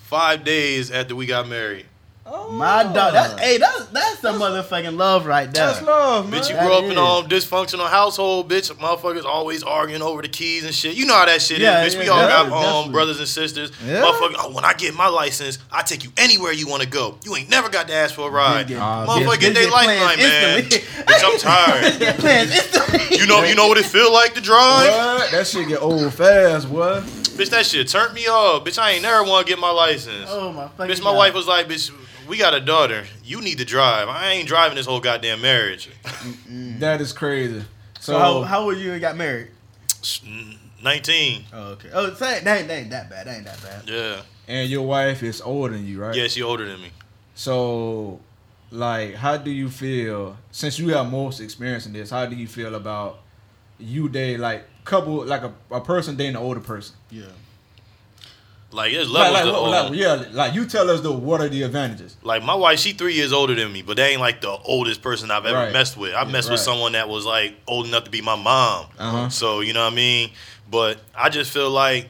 five 0.03 0.45
days 0.45 0.91
after 0.91 1.17
we 1.17 1.25
got 1.25 1.49
married. 1.49 1.87
Oh. 2.27 2.51
My 2.53 2.83
dog. 2.85 3.13
That's 3.13 3.39
hey, 3.39 3.59
that's 3.59 3.85
that's 3.87 4.21
some 4.21 4.41
motherfucking 4.41 4.97
love 4.97 5.27
right 5.27 5.51
there. 5.53 5.67
That's 5.67 5.83
love, 5.83 6.31
man. 6.31 6.41
Bitch, 6.41 6.49
you 6.49 6.55
That 6.55 6.65
grew 6.65 6.73
up 6.75 6.85
in 6.85 6.93
is. 6.93 6.97
a 6.97 7.01
um, 7.03 7.27
dysfunctional 7.29 7.87
household, 7.91 8.49
bitch. 8.51 8.73
Motherfuckers 8.73 9.25
always 9.27 9.63
arguing 9.63 10.01
over 10.01 10.23
the 10.23 10.29
keys 10.29 10.65
and 10.65 10.75
shit. 10.75 10.95
You 10.97 11.05
know 11.05 11.15
how 11.15 11.27
that 11.27 11.43
shit 11.43 11.59
Yeah, 11.61 11.83
is, 11.85 11.95
bitch. 11.95 11.99
we 12.01 12.09
all 12.09 12.21
got 12.27 12.45
definitely, 12.45 12.67
um, 12.87 12.93
brothers 12.93 13.19
and 13.19 13.29
sisters. 13.29 13.73
Yeah. 13.85 14.03
Motherfucker, 14.03 14.37
oh, 14.39 14.53
when 14.55 14.65
I 14.65 14.73
get 14.73 14.95
my 14.95 15.09
license, 15.09 15.59
I 15.71 15.83
take 15.83 16.03
you 16.03 16.13
anywhere 16.17 16.53
you 16.53 16.67
want 16.67 16.83
to 16.83 16.89
go. 16.89 17.19
You 17.25 17.37
ain't 17.37 17.51
never 17.51 17.69
got 17.69 17.89
to 17.89 17.95
ask 17.95 18.15
for 18.15 18.29
a 18.29 18.31
ride. 18.31 18.69
Get- 18.69 18.79
Ah, 18.81 19.05
Motherfucker, 19.07 19.27
bitch, 19.27 19.41
get 19.41 19.55
their 19.55 19.65
get 19.65 19.73
lifeline, 19.73 20.19
man. 20.19 20.63
bitch, 20.63 21.25
I'm 21.25 21.39
tired. 21.39 21.99
Get 21.99 22.17
plans 22.19 22.51
instantly. 22.53 23.19
You 23.19 23.27
know, 23.27 23.45
you 23.45 23.55
know 23.55 23.69
what 23.69 23.77
it 23.77 23.85
feel 23.85 24.11
like 24.13 24.33
to 24.35 24.41
drive? 24.41 24.89
What? 24.89 25.31
That 25.31 25.47
shit 25.47 25.69
get 25.69 25.83
old 25.83 26.15
fast, 26.15 26.69
what? 26.71 27.03
Bitch, 27.03 27.51
that 27.51 27.67
shit 27.67 27.89
turned 27.89 28.15
me 28.15 28.27
off. 28.29 28.65
Bitch, 28.65 28.79
I 28.79 28.93
ain't 28.93 29.03
never 29.03 29.25
want 29.25 29.47
to 29.47 29.53
get 29.53 29.59
my 29.61 29.71
license. 29.71 30.27
Oh 30.31 30.53
my 30.53 30.69
fucking 30.69 30.95
bitch, 30.95 31.03
my 31.03 31.11
God. 31.11 31.17
wife 31.19 31.35
was 31.35 31.47
like, 31.49 31.67
bitch, 31.69 31.91
we 32.29 32.37
got 32.39 32.55
a 32.55 32.61
daughter. 32.61 33.05
You 33.25 33.41
need 33.41 33.59
to 33.59 33.65
drive. 33.65 34.09
I 34.09 34.31
ain't 34.33 34.49
driving 34.49 34.77
this 34.77 34.87
whole 34.87 35.01
goddamn 35.01 35.41
marriage. 35.41 35.89
That 36.79 37.01
is 37.01 37.13
crazy. 37.13 37.61
So, 38.01 38.13
So 38.13 38.19
how 38.19 38.43
how 38.43 38.61
old 38.63 38.77
you 38.79 38.93
and 38.93 39.01
got 39.01 39.17
married? 39.17 39.49
19. 40.83 41.45
Oh 41.53 41.63
okay. 41.73 41.89
Oh, 41.93 42.13
say 42.15 42.41
that 42.45 42.59
ain't, 42.59 42.69
that 42.69 42.75
ain't 42.79 42.91
that 42.91 43.11
bad. 43.11 43.27
That 43.27 43.37
ain't 43.37 43.45
that 43.47 43.63
bad. 43.63 43.89
Yeah. 43.89 44.21
and 44.49 44.69
your 44.69 44.83
wife 44.87 45.23
is 45.23 45.41
older 45.41 45.73
than 45.75 45.87
you, 45.87 46.01
right? 46.03 46.15
Yeah, 46.15 46.27
she 46.29 46.43
older 46.43 46.67
than 46.67 46.81
me. 46.83 46.91
So, 47.35 48.21
like, 48.71 49.15
how 49.15 49.37
do 49.39 49.51
you 49.51 49.69
feel 49.71 50.37
since 50.51 50.79
you 50.79 50.89
have 50.95 51.11
most 51.11 51.41
experience 51.41 51.87
in 51.87 51.93
this? 51.95 52.11
How 52.11 52.27
do 52.27 52.37
you 52.37 52.47
feel 52.47 52.75
about 52.75 53.21
you 53.79 54.09
dating 54.09 54.41
like 54.41 54.67
couple 54.85 55.25
like 55.25 55.43
a, 55.43 55.53
a 55.71 55.81
person 55.81 56.17
dating 56.17 56.37
an 56.37 56.43
older 56.43 56.61
person? 56.61 56.97
Yeah. 57.11 57.25
Like, 58.75 58.93
there's 58.93 59.09
Like, 59.09 59.33
levels 59.33 59.53
like, 59.53 59.55
to 59.55 59.63
what- 59.63 59.91
like, 59.91 59.99
yeah, 60.01 60.25
like 60.33 60.55
you 60.55 60.67
tell 60.67 60.91
us 60.91 61.01
though, 61.01 61.13
what 61.13 61.41
are 61.41 61.49
the 61.49 61.63
advantages? 61.63 62.17
Like 62.23 62.43
my 62.43 62.55
wife, 62.55 62.81
she 62.81 62.93
three 62.93 63.15
years 63.15 63.33
older 63.33 63.55
than 63.55 63.73
me, 63.73 63.83
but 63.83 63.97
they 63.97 64.11
ain't 64.11 64.21
like 64.21 64.41
the 64.41 64.51
oldest 64.51 65.01
person 65.01 65.31
I've 65.31 65.47
ever 65.47 65.57
Right. 65.57 65.73
messed 65.73 65.97
with. 65.97 66.13
I 66.15 66.25
messed 66.25 66.51
with 66.51 66.61
someone 66.61 66.93
that 66.93 67.09
was 67.09 67.25
like 67.25 67.55
old 67.69 67.87
enough 67.87 68.05
to 68.05 68.11
be 68.11 68.21
my 68.21 68.35
mom. 68.37 68.87
Uh-huh. 68.99 69.29
So 69.29 69.61
you 69.61 69.73
know 69.73 69.85
what 69.85 69.93
I 69.93 69.97
mean. 69.97 70.31
But 70.71 70.99
I 71.17 71.29
just 71.29 71.51
feel 71.53 71.71
like 71.71 72.09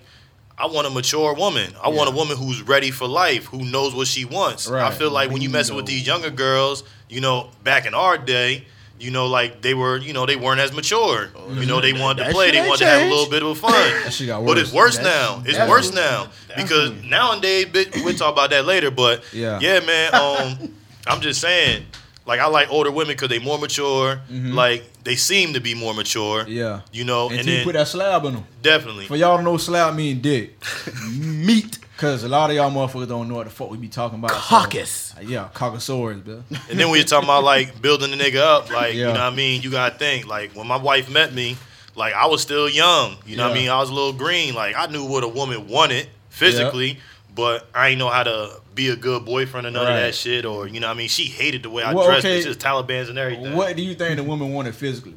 I 0.56 0.66
want 0.66 0.86
a 0.86 0.90
mature 0.90 1.34
woman. 1.34 1.74
I 1.82 1.88
want 1.88 2.08
a 2.08 2.12
woman 2.12 2.36
who's 2.36 2.62
ready 2.62 2.90
for 2.92 3.06
life, 3.08 3.44
who 3.46 3.64
knows 3.64 3.94
what 3.94 4.06
she 4.06 4.24
wants. 4.24 4.70
I 4.70 4.90
feel 4.90 5.10
like 5.10 5.30
when 5.30 5.42
you 5.42 5.50
mess 5.50 5.70
with 5.70 5.84
these 5.86 6.06
younger 6.06 6.30
girls, 6.30 6.84
you 7.08 7.20
know, 7.20 7.50
back 7.62 7.86
in 7.86 7.92
our 7.94 8.16
day. 8.16 8.64
You 9.00 9.10
know, 9.10 9.26
like 9.26 9.60
they 9.60 9.74
were, 9.74 9.98
you 9.98 10.12
know, 10.12 10.24
they 10.24 10.36
weren't 10.36 10.60
as 10.60 10.72
mature. 10.72 11.28
You 11.52 11.66
know, 11.66 11.80
they 11.80 11.92
wanted 11.92 12.18
to 12.22 12.24
That 12.28 12.32
play. 12.32 12.50
They 12.52 12.60
wanted 12.60 12.84
to 12.84 12.86
have 12.86 13.02
a 13.02 13.10
little 13.10 13.28
bit 13.28 13.42
of 13.42 13.58
fun. 13.58 13.72
That 13.72 14.42
But 14.46 14.56
it's 14.58 14.72
worse. 14.72 14.96
That's- 14.96 15.02
now. 15.04 15.42
It's 15.44 15.58
worse 15.68 15.92
now 15.92 16.28
because 16.56 16.92
nowadays, 17.02 17.66
we'll 18.02 18.14
talk 18.14 18.32
about 18.32 18.50
that 18.50 18.64
later. 18.64 18.90
But 18.90 19.22
Yeah. 19.32 19.58
yeah, 19.60 19.80
man. 19.80 20.14
Um, 20.14 20.74
I'm 21.06 21.20
just 21.20 21.40
saying, 21.40 21.84
like 22.24 22.40
I 22.40 22.46
like 22.46 22.70
older 22.70 22.90
women 22.90 23.14
because 23.14 23.28
they 23.28 23.40
more 23.40 23.58
mature. 23.58 24.20
Mhm. 24.32 24.54
Like 24.54 24.84
they 25.02 25.16
seem 25.16 25.52
to 25.54 25.60
be 25.60 25.74
more 25.74 25.92
mature. 25.92 26.46
Yeah. 26.48 26.80
You 26.92 27.04
know, 27.04 27.28
And, 27.28 27.40
and, 27.40 27.48
you 27.48 27.56
then 27.56 27.64
put 27.64 27.74
that 27.74 27.88
slab 27.88 28.24
on 28.24 28.34
them. 28.34 28.44
definitely. 28.62 29.06
For 29.06 29.16
y'all 29.16 29.36
to 29.36 29.42
know 29.42 29.56
slab 29.58 29.94
mean 29.96 30.20
dick. 30.22 30.56
Meat. 31.12 31.78
Cause 31.96 32.24
a 32.24 32.28
lot 32.28 32.50
of 32.50 32.56
y'all 32.56 32.70
motherfuckers 32.72 33.06
don't 33.08 33.28
know 33.28 33.36
what 33.36 33.44
the 33.44 33.50
fuck 33.52 33.70
we 33.70 33.76
be 33.78 33.88
talking 33.88 34.18
about. 34.18 34.32
so- 34.32 34.36
Caucus. 34.38 35.14
yeah, 35.22 35.48
caucasaurus, 35.54 36.24
bro. 36.24 36.42
And 36.68 36.78
then 36.80 36.88
when 36.90 36.96
you're 36.98 37.06
talking 37.06 37.28
about 37.28 37.44
like 37.44 37.80
building 37.82 38.10
the 38.10 38.16
nigga 38.16 38.38
up, 38.40 38.68
like 38.70 38.94
you 38.94 39.04
know 39.04 39.12
what 39.12 39.20
I 39.20 39.30
mean, 39.30 39.62
you 39.62 39.70
gotta 39.70 39.96
think 39.96 40.26
like 40.26 40.56
when 40.56 40.66
my 40.66 40.76
wife 40.76 41.08
met 41.10 41.32
me, 41.32 41.56
like 41.94 42.12
I 42.14 42.26
was 42.26 42.42
still 42.42 42.68
young. 42.68 43.16
You 43.24 43.36
know 43.36 43.44
what 43.48 43.52
I 43.56 43.60
mean? 43.60 43.68
I 43.70 43.78
was 43.78 43.90
a 43.90 43.94
little 43.94 44.12
green. 44.12 44.54
Like 44.54 44.74
I 44.76 44.86
knew 44.86 45.04
what 45.04 45.22
a 45.22 45.28
woman 45.28 45.68
wanted 45.68 46.08
physically, 46.30 46.98
but 47.32 47.68
I 47.72 47.90
ain't 47.90 48.00
know 48.00 48.08
how 48.10 48.24
to 48.24 48.60
be 48.74 48.88
a 48.88 48.96
good 48.96 49.24
boyfriend 49.24 49.64
or 49.68 49.70
none 49.70 49.82
of 49.86 49.94
that 49.96 50.16
shit. 50.16 50.44
Or 50.44 50.66
you 50.66 50.80
know 50.80 50.88
what 50.88 50.94
I 50.94 50.98
mean? 50.98 51.08
She 51.08 51.26
hated 51.26 51.62
the 51.62 51.70
way 51.70 51.84
I 51.84 51.94
Well, 51.94 52.06
dressed. 52.06 52.24
okay. 52.26 52.38
It's 52.38 52.44
just 52.46 52.58
Taliban's 52.58 53.08
and 53.08 53.18
everything. 53.18 53.54
What 53.54 53.76
do 53.76 53.82
you 53.84 53.94
think 53.94 54.16
the 54.16 54.24
woman 54.24 54.52
wanted 54.52 54.74
physically? 54.74 55.14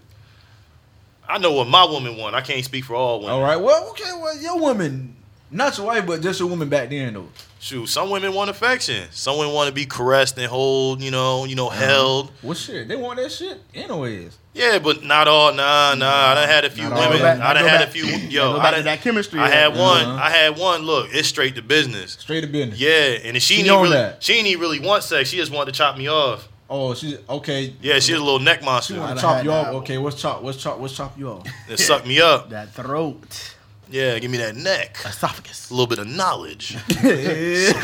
I 1.28 1.40
know 1.40 1.52
what 1.54 1.68
my 1.68 1.84
woman 1.86 2.16
want. 2.18 2.36
I 2.36 2.42
can't 2.42 2.64
speak 2.64 2.86
for 2.86 2.94
all 2.96 3.20
women. 3.20 3.34
All 3.34 3.42
right. 3.42 3.58
Well, 3.58 3.90
okay. 3.90 4.12
Well, 4.14 4.38
your 4.38 4.60
woman, 4.60 5.16
not 5.52 5.78
your 5.78 5.88
wife, 5.88 6.06
but 6.06 6.22
just 6.22 6.40
your 6.40 6.50
woman 6.50 6.70
back 6.70 6.90
then, 6.90 7.14
though. 7.14 7.28
Shoot, 7.60 7.88
some 7.90 8.10
women 8.12 8.34
want 8.34 8.50
affection. 8.52 9.08
Some 9.12 9.38
women 9.40 9.54
want 9.54 9.68
to 9.68 9.74
be 9.74 9.86
caressed 9.86 10.38
and 10.38 10.46
hold, 10.48 11.02
you 11.02 11.10
know, 11.10 11.46
you 11.46 11.56
know, 11.56 11.68
Uh-huh. 11.70 11.86
held. 11.86 12.32
Well, 12.44 12.54
shit, 12.54 12.88
they 12.88 12.96
want 12.96 13.18
that 13.18 13.32
shit 13.32 13.60
anyways. 13.74 14.38
Yeah, 14.54 14.78
but 14.80 15.04
not 15.04 15.28
all. 15.28 15.54
Nah, 15.54 15.96
nah. 15.96 16.08
I 16.32 16.34
done 16.36 16.48
had 16.48 16.66
a 16.66 16.70
few 16.70 16.84
Not 16.84 16.94
all. 16.94 17.10
women. 17.10 17.22
Back- 17.22 17.40
I 17.42 17.54
done 17.54 17.64
go 17.64 17.70
had 17.70 17.82
a 17.82 17.86
back- 17.86 17.94
few. 17.94 18.06
Yo, 18.06 18.18
Yo, 18.30 18.54
go 18.54 18.60
I 18.60 18.64
back 18.64 18.72
to 18.72 18.76
done, 18.78 18.86
that 18.86 19.02
chemistry. 19.02 19.40
I 19.40 19.50
had 19.50 19.76
one. 19.76 20.06
Uh-huh. 20.06 20.20
I 20.24 20.30
had 20.30 20.58
one. 20.58 20.84
Look, 20.84 21.10
it's 21.12 21.28
straight 21.28 21.56
to 21.56 21.62
business. 21.62 22.18
Straight 22.20 22.42
to 22.42 22.48
business. 22.48 22.80
Yeah, 22.80 22.90
and 23.24 23.36
if 23.38 23.44
she 23.44 23.56
She 23.56 23.64
didn't 23.64 23.76
on 23.78 23.84
really, 23.84 23.96
that. 23.96 24.24
she 24.24 24.42
didn't 24.42 24.60
really 24.62 24.80
want 24.80 25.04
sex. 25.04 25.30
She 25.30 25.38
just 25.38 25.52
wanted 25.52 25.74
to 25.74 25.78
chop 25.78 25.98
me 25.98 26.08
off. 26.10 26.48
Oh, 26.70 26.94
she's 26.94 27.18
okay. 27.30 27.74
Yeah, 27.82 27.96
she's 27.96 28.10
a 28.16 28.20
little 28.24 28.40
neck 28.40 28.60
She 28.60 28.66
monster. 28.66 29.00
want 29.00 29.12
I'd 29.12 29.16
to 29.16 29.22
chop 29.22 29.36
had 29.38 29.46
you 29.46 29.52
off. 29.52 29.66
that. 29.68 29.74
Okay, 29.76 29.98
what's 29.98 30.22
chop? 30.22 30.42
What's 30.44 30.62
chop? 30.62 30.78
What's 30.80 30.96
chop 30.96 31.18
you 31.18 31.30
off? 31.32 31.48
It 31.70 31.80
sucked 31.80 32.06
me 32.06 32.20
up. 32.22 32.50
That 32.50 32.74
throat. 32.74 33.56
Yeah, 33.90 34.20
give 34.20 34.30
me 34.32 34.38
that 34.40 34.56
neck. 34.56 34.98
Esophagus. 35.06 35.70
A 35.70 35.74
little 35.74 35.88
bit 35.88 36.00
of 36.00 36.08
knowledge. 36.08 36.76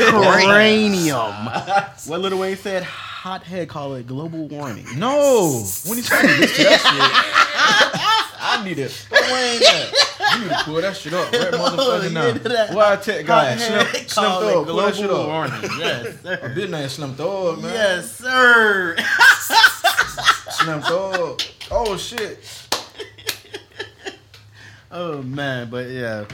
Cranium. 0.03 1.45
what 2.07 2.19
Little 2.19 2.39
Wayne 2.39 2.57
said, 2.57 2.83
hothead 2.83 3.69
call 3.69 3.95
it 3.95 4.05
global 4.07 4.47
warming. 4.47 4.85
No, 4.97 5.63
when 5.87 5.97
he 5.97 6.03
tried 6.03 6.21
to 6.23 6.27
listen 6.27 6.55
to 6.57 6.63
that 6.63 6.79
shit, 6.79 8.33
I 8.45 8.63
need 8.65 8.79
it. 8.79 8.91
What 9.09 9.21
Wayne 9.31 9.59
that? 9.61 9.91
You 10.33 10.39
need 10.41 10.49
to 10.57 10.63
pull 10.65 10.81
that 10.81 10.97
shit 10.97 11.13
up 11.13 11.31
right 11.31 11.53
motherfucking 11.53 12.03
Yeah, 12.03 12.09
now. 12.09 12.33
that- 12.33 12.73
Why 12.73 12.93
I 12.93 12.95
tell 12.97 13.23
guy 13.23 13.55
Slim, 13.55 13.79
Hothead 13.85 14.09
Slim 14.09 14.25
call 14.25 14.41
Thug, 14.41 14.49
it 14.51 14.65
pull 14.67 14.75
that 14.77 14.95
shit 14.95 15.07
global 15.07 15.21
up. 15.21 15.27
warming. 15.29 15.61
Yes, 15.79 16.21
sir. 16.21 16.33
A 16.33 16.37
sir. 16.41 16.53
bitch 16.55 16.69
named 16.69 16.91
Slim 16.91 17.13
Thug, 17.15 17.61
man. 17.61 17.73
Yes, 17.73 18.15
sir. 18.17 18.95
Slim 20.51 20.81
Thug. 20.81 21.41
Oh 21.71 21.97
shit. 21.97 22.43
Oh 24.93 25.21
man, 25.23 25.69
but 25.69 25.89
yeah. 25.89 26.25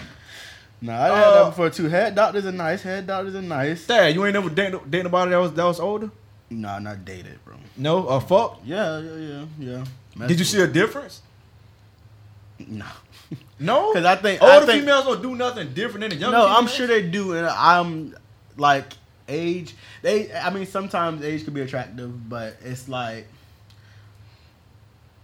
No, 0.82 0.93
I 0.93 1.07
had 1.07 1.12
Uh, 1.12 1.43
that 1.43 1.49
before 1.51 1.70
too. 1.70 1.88
Head 1.89 2.16
doctors 2.16 2.45
are 2.45 2.51
nice. 2.51 2.82
Head 2.82 3.07
doctors 3.07 3.36
are 3.36 3.41
nice. 3.41 3.88
Dad, 3.88 4.14
you 4.14 4.26
ain't 4.26 4.34
never 4.34 4.49
dated 4.49 4.89
date 4.91 5.03
nobody 5.03 5.32
that 5.32 5.38
was 5.38 5.53
that 5.53 5.64
was 5.64 5.80
older? 5.80 6.10
No, 6.49 6.80
not 6.80 7.03
dated, 7.05 7.43
bro. 7.45 7.55
No, 7.78 8.07
a 8.07 8.20
fuck. 8.20 8.60
Yeah, 8.66 8.99
yeah, 8.99 9.45
yeah, 9.60 9.84
yeah. 10.18 10.28
Did 10.28 10.39
you 10.39 10.45
see 10.45 10.62
a 10.62 10.68
difference? 10.68 11.22
Nah. 12.60 12.86
No, 13.62 13.91
because 13.93 14.05
I 14.05 14.16
think- 14.16 14.41
older 14.41 14.53
I 14.53 14.66
think- 14.66 14.82
females 14.82 15.03
don't 15.05 15.22
do 15.22 15.36
nothing 15.36 15.74
different 15.74 16.01
than 16.01 16.10
the 16.12 16.16
younger. 16.16 16.38
no, 16.38 16.47
I'm 16.47 16.66
sure 16.68 16.88
they 16.88 17.01
do, 17.07 17.34
and 17.34 17.45
I'm 17.45 18.16
like 18.57 18.93
age. 19.28 19.76
They, 20.01 20.32
I 20.34 20.49
mean, 20.49 20.66
sometimes 20.66 21.24
age 21.24 21.43
could 21.43 21.53
be 21.53 21.62
attractive, 21.62 22.30
but 22.30 22.55
it's 22.64 22.88
like 22.89 23.28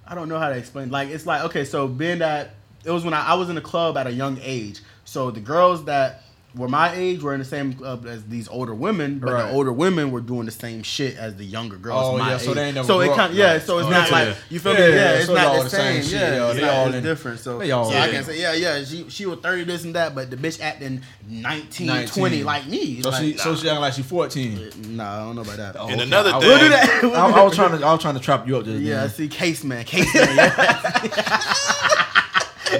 I 0.08 0.14
don't 0.16 0.30
know 0.30 0.38
how 0.38 0.50
to 0.50 0.56
explain. 0.58 0.92
Like, 0.92 1.10
it's 1.10 1.26
like 1.26 1.44
okay, 1.46 1.64
so 1.66 1.88
being 1.88 2.20
that 2.20 2.56
it 2.86 2.92
was 2.92 3.04
when 3.04 3.14
I, 3.14 3.28
I 3.28 3.34
was 3.36 3.50
in 3.50 3.58
a 3.58 3.62
club 3.62 3.98
at 3.98 4.08
a 4.08 4.12
young 4.12 4.38
age, 4.42 4.80
so 5.06 5.32
the 5.32 5.40
girls 5.42 5.86
that 5.86 6.22
were 6.56 6.70
my 6.70 6.96
age 6.96 7.22
were 7.22 7.34
in 7.34 7.40
the 7.40 7.46
same 7.46 7.74
club 7.74 8.06
as 8.08 8.24
these 8.28 8.48
older 8.48 8.74
women, 8.74 9.20
but 9.20 9.34
Right. 9.34 9.44
the 9.44 9.52
older 9.52 9.74
women 9.74 10.10
were 10.12 10.22
doing 10.22 10.46
the 10.46 10.54
same 10.54 10.84
shit 10.84 11.18
as 11.18 11.36
the 11.36 11.44
younger 11.44 11.76
girls. 11.76 12.02
Oh, 12.06 12.18
my 12.18 12.32
yeah, 12.32 12.38
so 12.38 12.54
they 12.54 12.68
ain't 12.68 12.76
never 12.76 12.88
so 12.88 13.02
it 13.02 13.08
grew 13.08 13.12
up, 13.12 13.18
kind 13.20 13.34
yeah, 13.34 13.52
right. 13.54 13.62
so 13.62 13.78
it's 13.80 13.88
Oh, 13.88 13.92
not 13.92 14.10
yeah. 14.10 14.16
like 14.30 14.38
you 14.50 14.60
feel 14.62 14.72
Yeah, 14.74 14.80
me? 14.80 14.86
yeah, 14.86 14.96
Yeah, 14.96 15.12
it's 15.18 15.26
so 15.26 15.34
not 15.34 15.58
the 15.58 15.64
the 15.66 15.70
same 15.70 16.02
same. 16.02 16.04
shit, 16.04 16.12
Yeah, 16.22 16.36
yeah, 16.36 16.46
it's, 16.48 16.56
they 16.56 16.62
not- 16.62 16.74
all 16.76 16.88
it's 16.88 16.96
in- 16.96 17.04
different. 17.04 17.40
So, 17.42 17.58
they 17.58 17.72
all 17.72 17.92
so 17.92 17.98
I 17.98 18.06
in. 18.06 18.12
can 18.14 18.24
say 18.24 18.40
yeah, 18.40 18.54
yeah. 18.54 18.86
She 18.86 19.10
she 19.10 19.26
was 19.26 19.40
thirty 19.40 19.66
this 19.66 19.84
and 19.84 19.96
that, 19.96 20.16
but 20.16 20.32
the 20.32 20.38
bitch 20.38 20.62
acting 20.62 21.02
19, 21.28 21.88
19. 21.88 22.08
20 22.08 22.44
like 22.46 22.68
me. 22.68 23.02
So 23.02 23.10
like, 23.10 23.22
she, 23.22 23.38
so 23.38 23.54
she 23.58 23.68
acting 23.68 23.82
like 23.82 23.94
she 23.94 24.04
14. 24.04 24.72
Nah, 24.96 25.14
I 25.14 25.26
don't 25.26 25.36
know 25.36 25.42
about 25.42 25.58
that. 25.58 25.76
Oh, 25.78 25.88
And 25.88 25.96
okay. 25.96 26.04
another 26.04 26.30
I, 26.36 26.40
thing- 26.40 26.48
We'll 26.48 26.60
do 26.60 26.70
that. 26.70 27.04
I, 27.04 27.32
I 27.32 27.44
was 27.44 27.54
trying 27.54 27.78
to, 27.78 27.86
I 27.86 27.92
was 27.92 28.02
trying 28.02 28.14
to 28.16 28.22
trap 28.22 28.48
you 28.48 28.56
up 28.56 28.64
just 28.64 28.80
Yeah, 28.82 29.04
I 29.04 29.08
see 29.08 29.28
case 29.28 29.66
man, 29.66 29.84
case 29.84 30.14
man. 30.16 30.54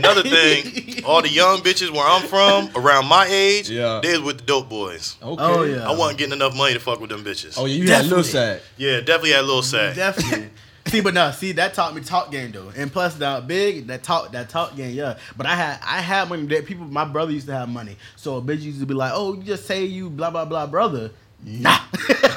Yeah. 0.02 0.12
Another 0.12 0.24
thing, 0.24 1.04
all 1.06 1.22
the 1.22 1.30
young 1.30 1.60
bitches 1.60 1.92
where 1.92 2.06
I'm 2.06 2.28
from, 2.28 2.70
around 2.76 3.08
my 3.08 3.26
age, 3.30 3.70
Yeah. 3.70 4.00
they 4.02 4.12
was 4.18 4.22
with 4.22 4.38
the 4.40 4.44
dope 4.46 4.70
boys. 4.70 5.16
Okay. 5.22 5.44
Oh, 5.44 5.64
yeah. 5.64 5.88
I 5.90 5.92
wasn't 5.96 6.18
getting 6.20 6.34
enough 6.34 6.56
money 6.56 6.74
to 6.74 6.80
fuck 6.80 7.00
with 7.00 7.10
them 7.10 7.24
bitches. 7.24 7.56
Oh 7.58 7.66
yeah, 7.66 7.76
you 7.76 7.88
had 7.90 8.02
a 8.02 8.04
little 8.08 8.24
Definitely. 8.24 8.60
side. 8.60 8.62
Yeah, 8.78 9.00
definitely 9.00 9.32
had 9.32 9.42
a 9.42 9.48
little 9.48 9.64
sack. 9.64 9.96
Definitely. 9.96 10.50
see, 10.88 11.02
but 11.02 11.14
now, 11.14 11.32
see 11.32 11.52
that 11.54 11.74
taught 11.74 11.96
me 11.96 12.02
talk 12.02 12.32
game 12.32 12.52
though, 12.52 12.72
and 12.76 12.92
plus 12.92 13.16
that 13.16 13.48
big 13.48 13.88
that 13.88 14.04
talk 14.04 14.32
that 14.34 14.50
talk 14.50 14.76
game, 14.76 14.94
yeah. 14.96 15.18
But 15.36 15.46
I 15.48 15.56
had 15.56 15.80
I 15.84 16.02
had 16.02 16.30
money 16.30 16.46
that 16.48 16.66
people. 16.66 16.86
My 16.86 17.06
brother 17.06 17.32
used 17.32 17.48
to 17.48 17.54
have 17.54 17.70
money, 17.70 17.98
so 18.16 18.38
a 18.38 18.42
bitch 18.42 18.62
used 18.62 18.80
to 18.82 18.86
be 18.86 18.94
like, 18.94 19.12
"Oh, 19.16 19.34
you 19.36 19.44
just 19.44 19.66
say 19.66 19.84
you 19.86 20.10
blah 20.10 20.30
blah 20.30 20.46
blah, 20.46 20.68
brother." 20.68 21.12
Nah, 21.44 21.80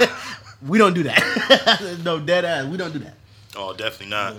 we 0.66 0.78
don't 0.78 0.94
do 0.94 1.02
that. 1.04 1.98
no 2.04 2.18
dead 2.20 2.44
ass. 2.44 2.66
We 2.66 2.76
don't 2.76 2.92
do 2.92 2.98
that. 3.00 3.14
Oh, 3.56 3.72
definitely 3.74 4.09
not. 4.09 4.34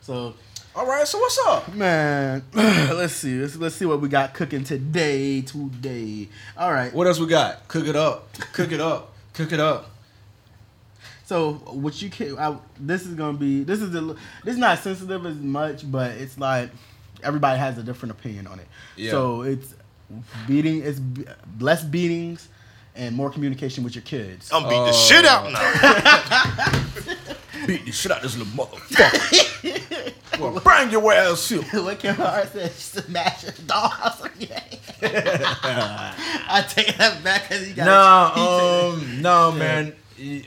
So 0.00 0.34
All 0.74 0.86
right, 0.86 1.06
so 1.06 1.18
what's 1.18 1.38
up? 1.46 1.74
man, 1.74 2.44
let's 2.54 3.14
see. 3.14 3.40
Let's 3.40 3.56
let's 3.56 3.74
see 3.74 3.86
what 3.86 4.00
we 4.00 4.08
got 4.08 4.34
cooking 4.34 4.62
today. 4.62 5.40
Today. 5.42 6.28
All 6.56 6.72
right. 6.72 6.92
What 6.94 7.06
else 7.08 7.18
we 7.18 7.26
got? 7.26 7.66
Cook 7.66 7.86
it 7.88 7.96
up. 7.96 8.32
Cook 8.52 8.70
it 8.70 8.80
up. 8.80 9.12
Cook 9.32 9.52
it 9.52 9.58
up. 9.60 9.90
So 11.24 11.54
what 11.54 12.00
you 12.02 12.08
can 12.10 12.38
I, 12.38 12.56
this 12.78 13.04
is 13.04 13.14
gonna 13.14 13.36
be 13.36 13.64
this 13.64 13.80
is 13.80 13.94
a 13.94 14.00
this 14.44 14.54
is 14.54 14.58
not 14.58 14.78
sensitive 14.78 15.26
as 15.26 15.36
much, 15.36 15.90
but 15.90 16.12
it's 16.12 16.38
like 16.38 16.70
everybody 17.22 17.58
has 17.58 17.76
a 17.78 17.82
different 17.82 18.12
opinion 18.12 18.46
on 18.46 18.60
it. 18.60 18.68
Yeah. 18.96 19.10
So 19.10 19.42
it's 19.42 19.74
beating 20.46 20.82
it's 20.84 21.00
less 21.58 21.82
beatings 21.82 22.48
and 22.94 23.14
more 23.16 23.30
communication 23.30 23.82
with 23.84 23.94
your 23.96 24.02
kids? 24.02 24.50
I'm 24.52 24.64
beating 24.64 24.84
the 24.84 24.90
Oh. 24.90 24.92
shit 24.92 25.24
out 25.24 25.50
now. 25.52 27.26
Beat 27.66 27.84
the 27.86 27.92
shit 27.92 28.10
out 28.10 28.18
of 28.18 28.22
this 28.24 28.36
little 28.36 28.52
motherfucker. 28.54 29.49
Well, 30.40 30.60
bring 30.64 30.90
your 30.90 31.12
ass 31.12 31.48
here. 31.48 31.62
what 31.82 31.98
Kevin 31.98 32.24
Hart 32.24 32.52
said, 32.52 32.72
smash 32.72 33.44
a 33.44 33.52
dollhouse 33.52 34.22
on 34.22 34.30
your 34.38 34.50
head. 34.50 34.80
I 35.02 36.64
take 36.68 36.96
that 36.96 37.22
back 37.22 37.48
because 37.48 37.66
he 37.68 37.72
got 37.74 38.34
said- 38.34 39.00
um, 39.14 39.22
no, 39.22 39.52
man. 39.52 39.94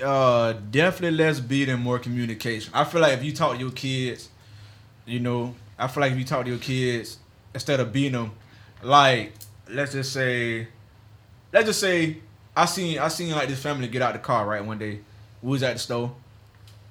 Uh, 0.04 0.54
definitely 0.70 1.18
less 1.18 1.40
beat 1.40 1.68
and 1.68 1.82
more 1.82 1.98
communication. 1.98 2.72
I 2.76 2.84
feel 2.84 3.02
like 3.02 3.14
if 3.14 3.24
you 3.24 3.34
talk 3.34 3.54
to 3.54 3.60
your 3.60 3.72
kids, 3.72 4.30
you 5.08 5.20
know, 5.20 5.56
I 5.80 5.88
feel 5.88 6.02
like 6.02 6.12
if 6.12 6.18
you 6.20 6.26
talk 6.26 6.46
to 6.46 6.52
your 6.52 6.60
kids 6.60 7.18
instead 7.56 7.80
of 7.80 7.92
beating 7.92 8.12
them, 8.12 8.32
like 8.84 9.34
let's 9.70 9.94
just 9.94 10.14
say, 10.14 10.68
let's 11.52 11.66
just 11.66 11.80
say, 11.80 12.18
I 12.56 12.66
seen 12.66 13.00
I 13.00 13.08
seen 13.08 13.32
like 13.32 13.48
this 13.48 13.64
family 13.64 13.88
get 13.88 14.04
out 14.04 14.14
the 14.14 14.20
car 14.20 14.46
right 14.46 14.64
one 14.64 14.78
day. 14.78 15.00
We 15.42 15.50
was 15.50 15.64
at 15.64 15.74
the 15.74 15.80
store, 15.80 16.14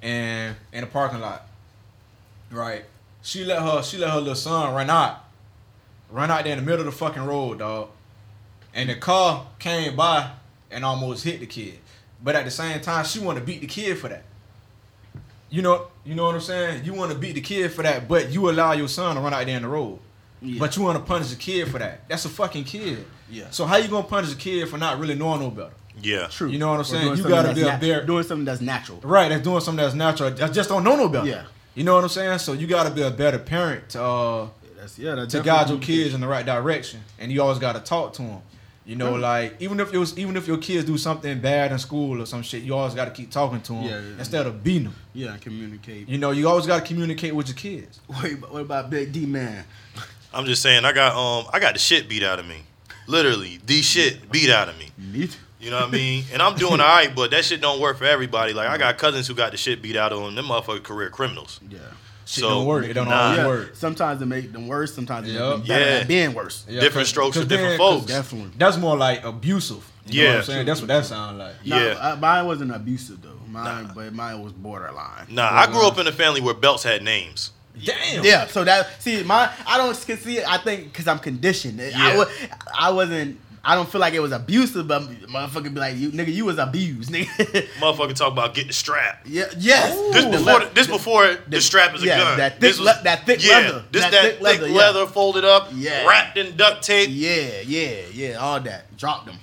and 0.03 0.57
in 0.73 0.81
the 0.81 0.87
parking 0.89 1.21
lot, 1.21 1.47
right. 2.53 2.85
She 3.23 3.45
let 3.45 3.61
her 3.63 3.83
she 3.83 3.99
let 3.99 4.11
her 4.11 4.19
little 4.19 4.35
son 4.35 4.75
run 4.75 4.91
out, 4.91 5.25
run 6.11 6.31
out 6.31 6.45
there 6.45 6.53
in 6.53 6.59
the 6.59 6.65
middle 6.65 6.81
of 6.81 6.87
the 6.87 6.93
fucking 6.93 7.23
road, 7.25 7.59
dog 7.61 7.89
and 8.75 8.89
the 8.89 8.95
car 8.97 9.47
came 9.59 9.97
by 9.97 10.31
and 10.71 10.85
almost 10.85 11.25
hit 11.25 11.41
the 11.41 11.47
kid. 11.47 11.79
But 12.23 12.37
at 12.37 12.45
the 12.45 12.51
same 12.51 12.81
time, 12.81 13.05
she 13.05 13.19
want 13.19 13.39
to 13.39 13.45
beat 13.45 13.61
the 13.61 13.67
kid 13.67 13.99
for 13.99 14.09
that. 14.09 14.25
You 15.51 15.61
know, 15.61 15.89
you 16.05 16.15
know 16.15 16.25
what 16.25 16.35
I'm 16.35 16.41
saying? 16.41 16.85
You 16.85 16.95
want 16.95 17.13
to 17.13 17.19
beat 17.19 17.35
the 17.35 17.41
kid 17.41 17.73
for 17.73 17.83
that, 17.83 18.09
but 18.09 18.31
you 18.31 18.49
allow 18.49 18.73
your 18.73 18.89
son 18.89 19.17
to 19.17 19.21
run 19.21 19.35
out 19.35 19.45
there 19.45 19.57
in 19.57 19.63
the 19.63 19.69
road. 19.69 19.99
Yeah. 20.41 20.59
But 20.59 20.77
you 20.77 20.83
want 20.83 20.99
to 20.99 21.05
punish 21.05 21.29
the 21.31 21.37
kid 21.37 21.69
for 21.69 21.79
that. 21.79 22.09
That's 22.09 22.25
a 22.25 22.29
fucking 22.29 22.65
kid. 22.65 23.05
Yeah. 23.31 23.51
So 23.51 23.67
how 23.67 23.77
you 23.77 23.89
gonna 23.89 24.07
punish 24.07 24.33
a 24.33 24.37
kid 24.37 24.69
for 24.69 24.79
not 24.79 24.99
really 24.99 25.15
knowing 25.15 25.41
no 25.41 25.51
better? 25.51 25.73
Yeah. 26.01 26.29
True. 26.29 26.49
You 26.49 26.59
know 26.59 26.71
what 26.71 26.79
I'm 26.79 26.85
saying? 26.85 27.17
You 27.17 27.23
gotta 27.29 27.55
be 27.55 27.63
a 27.63 27.65
nat- 27.67 27.81
bear- 27.81 28.05
Doing 28.07 28.25
something 28.25 28.45
that's 28.45 28.61
natural. 28.61 29.01
Right, 29.03 29.29
that's 29.29 29.43
doing 29.43 29.61
something 29.61 29.83
that's 29.85 29.95
natural. 29.95 30.31
That 30.31 30.53
just 30.53 30.69
don't 30.71 30.85
know 30.85 30.97
no 30.97 31.09
better. 31.09 31.29
Yeah. 31.29 31.43
You 31.75 31.85
know 31.85 31.95
what 31.95 32.05
I'm 32.05 32.11
saying? 32.11 32.39
So 32.39 32.53
you 32.53 32.67
gotta 32.67 32.91
be 32.91 33.03
a 33.03 33.11
better 33.11 33.39
parent 33.39 33.91
to 33.91 34.03
uh, 34.03 34.49
That's 34.77 34.99
yeah. 34.99 35.15
That's 35.15 35.33
to 35.35 35.41
guide 35.43 35.71
your 35.71 35.79
kids 35.79 36.15
in 36.15 36.21
the 36.21 36.29
right 36.29 36.45
direction, 36.45 37.01
and 37.19 37.33
you 37.33 37.41
always 37.43 37.59
got 37.59 37.73
to 37.75 37.81
talk 37.81 38.13
to 38.15 38.23
them. 38.23 38.43
You 38.85 38.97
know, 38.97 39.15
like 39.15 39.57
even 39.61 39.79
if 39.79 39.93
your 39.93 40.05
even 40.17 40.37
if 40.37 40.49
your 40.49 40.59
kids 40.59 40.85
do 40.85 40.99
something 40.99 41.41
bad 41.41 41.71
in 41.71 41.79
school 41.79 42.21
or 42.21 42.27
some 42.27 42.43
shit, 42.43 42.63
you 42.65 42.75
always 42.75 42.95
got 42.95 43.05
to 43.05 43.11
keep 43.13 43.31
talking 43.31 43.61
to 43.63 43.73
them 43.75 43.83
Yeah, 43.85 44.01
yeah. 44.01 44.19
instead 44.19 44.47
of 44.47 44.65
beating 44.65 44.85
them. 44.85 44.95
Yeah, 45.15 45.37
communicate. 45.41 46.09
You 46.09 46.19
know, 46.19 46.33
you 46.33 46.49
always 46.49 46.67
got 46.67 46.81
to 46.81 46.87
communicate 46.87 47.33
with 47.35 47.47
your 47.49 47.57
kids. 47.57 48.01
Wait, 48.23 48.41
what 48.51 48.63
about 48.63 48.91
Big 48.91 49.13
D 49.13 49.25
man? 49.25 49.65
I'm 50.35 50.47
just 50.47 50.63
saying, 50.63 50.85
I 50.85 50.93
got 50.93 51.15
um, 51.15 51.49
I 51.53 51.61
got 51.61 51.75
the 51.75 51.79
shit 51.79 52.09
beat 52.09 52.23
out 52.25 52.39
of 52.41 52.47
me, 52.47 52.63
literally 53.07 53.61
the 53.65 53.83
shit 53.83 54.31
beat 54.33 54.51
out 54.51 54.69
of 54.69 54.77
me. 54.79 54.89
Me 54.99 55.29
too. 55.29 55.39
You 55.63 55.71
know 55.71 55.79
what 55.79 55.89
I 55.89 55.93
mean? 55.93 56.25
And 56.33 56.43
I'm 56.43 56.57
doing 56.57 56.81
all 56.81 56.89
right, 56.89 57.15
but 57.15 57.31
that 57.31 57.45
shit 57.45 57.61
don't 57.61 57.81
work 57.81 57.97
for 57.97 58.05
everybody. 58.05 58.53
Like 58.53 58.69
I 58.69 58.79
got 58.79 58.99
cousins 58.99 59.29
who 59.29 59.35
got 59.35 59.53
the 59.53 59.57
shit 59.57 59.81
beat 59.81 59.97
out 59.97 60.13
of 60.13 60.21
them. 60.23 60.35
Them 60.35 60.47
motherfuckers 60.47 60.83
career 60.83 61.09
criminals. 61.09 61.61
Yeah. 61.71 61.79
Shit 62.25 62.43
So, 62.43 62.49
don't 62.51 62.67
work. 62.67 62.85
It 62.87 62.95
don't 62.95 63.09
nah. 63.09 63.21
always 63.23 63.39
yeah. 63.39 63.47
work. 63.47 63.77
Sometimes 63.77 64.21
it 64.23 64.27
make 64.27 64.53
them 64.53 64.67
worse. 64.67 64.93
Sometimes 64.95 65.29
it 65.29 65.33
Yup. 65.33 65.59
make 65.61 65.67
them 65.69 65.77
better 65.77 65.91
Yeah. 65.91 66.01
at 66.01 66.09
being 66.09 66.35
worse. 66.35 66.65
Yeah, 66.69 66.81
Different 66.81 67.05
'cause- 67.05 67.09
strokes 67.11 67.37
for 67.37 67.45
different 67.45 67.79
folks. 67.79 68.07
Definitely. 68.07 68.51
That's 68.59 68.77
more 68.77 68.97
like 68.97 69.25
abusive. 69.25 69.85
You 70.07 70.23
know 70.25 70.27
what 70.29 70.33
Yeah. 70.33 70.39
I'm 70.39 70.45
saying? 70.45 70.67
That's 70.67 70.81
what 70.81 70.89
that 70.89 71.05
sounds 71.07 71.39
like. 71.39 71.55
No, 71.65 71.77
Yeah. 71.77 71.93
uh, 71.93 72.17
mine 72.17 72.47
wasn't 72.47 72.75
abusive 72.75 73.23
though. 73.23 73.29
Mine, 73.49 73.93
but 73.95 74.13
mine 74.15 74.43
was 74.43 74.53
borderline. 74.53 75.27
Nah, 75.29 75.49
I 75.49 75.67
grew 75.67 75.87
up 75.87 75.97
in 75.99 76.07
a 76.09 76.13
family 76.13 76.41
where 76.41 76.55
belts 76.55 76.83
had 76.83 77.03
names. 77.05 77.51
Damn. 77.85 78.25
Yeah, 78.25 78.47
so 78.49 78.65
that 78.65 79.01
see 79.03 79.23
my 79.23 79.49
I 79.67 79.77
don't 79.79 79.95
see 79.95 80.39
it. 80.39 80.45
I 80.49 80.59
think 80.59 80.85
because 80.93 81.07
I'm 81.09 81.19
conditioned. 81.19 81.81
I 81.81 81.89
Yeah. 81.89 82.17
wa- 82.17 82.27
I 82.79 82.91
wasn't. 82.91 83.39
I 83.65 83.77
don't 83.77 83.89
feel 83.89 84.01
like 84.01 84.13
it 84.15 84.21
was 84.21 84.33
abusive, 84.33 84.89
but 84.89 85.03
motherfucker 85.03 85.73
be 85.73 85.79
like, 85.79 85.97
you 85.97 86.11
nigga, 86.11 86.33
you 86.35 86.45
was 86.45 86.59
abused, 86.59 87.11
nigga. 87.13 87.67
Motherfucker 87.79 88.15
talk 88.15 88.33
about 88.33 88.55
getting 88.55 88.69
the 88.69 88.73
strap. 88.75 89.21
yeah, 89.25 89.45
yes. 89.57 89.95
This 90.13 90.25
before 90.27 90.59
le- 90.61 90.71
this 90.71 90.87
before 90.89 91.37
the, 91.47 91.61
strap 91.61 91.95
is 91.95 92.03
a 92.03 92.07
gun. 92.07 92.39
that 92.39 92.53
thick 92.55 92.61
this 92.61 92.79
was, 92.79 92.87
le- 92.89 93.01
that 93.05 93.25
thick 93.25 93.45
yeah, 93.45 93.59
leather. 93.59 93.85
This 93.93 94.03
That 94.03 94.11
that, 94.11 94.23
thick 94.23 94.33
thick, 94.35 94.43
leather, 94.43 94.69
leather, 94.69 95.01
yeah. 95.01 95.07
folded 95.07 95.45
up, 95.45 95.69
Yeah. 95.75 96.07
wrapped 96.09 96.37
in 96.39 96.57
duct 96.57 96.83
tape. 96.83 97.09
Yeah, 97.13 97.61
yeah, 97.65 98.03
yeah, 98.13 98.35
all 98.35 98.59
that. 98.61 98.97
Drop 98.97 99.27
them. 99.27 99.37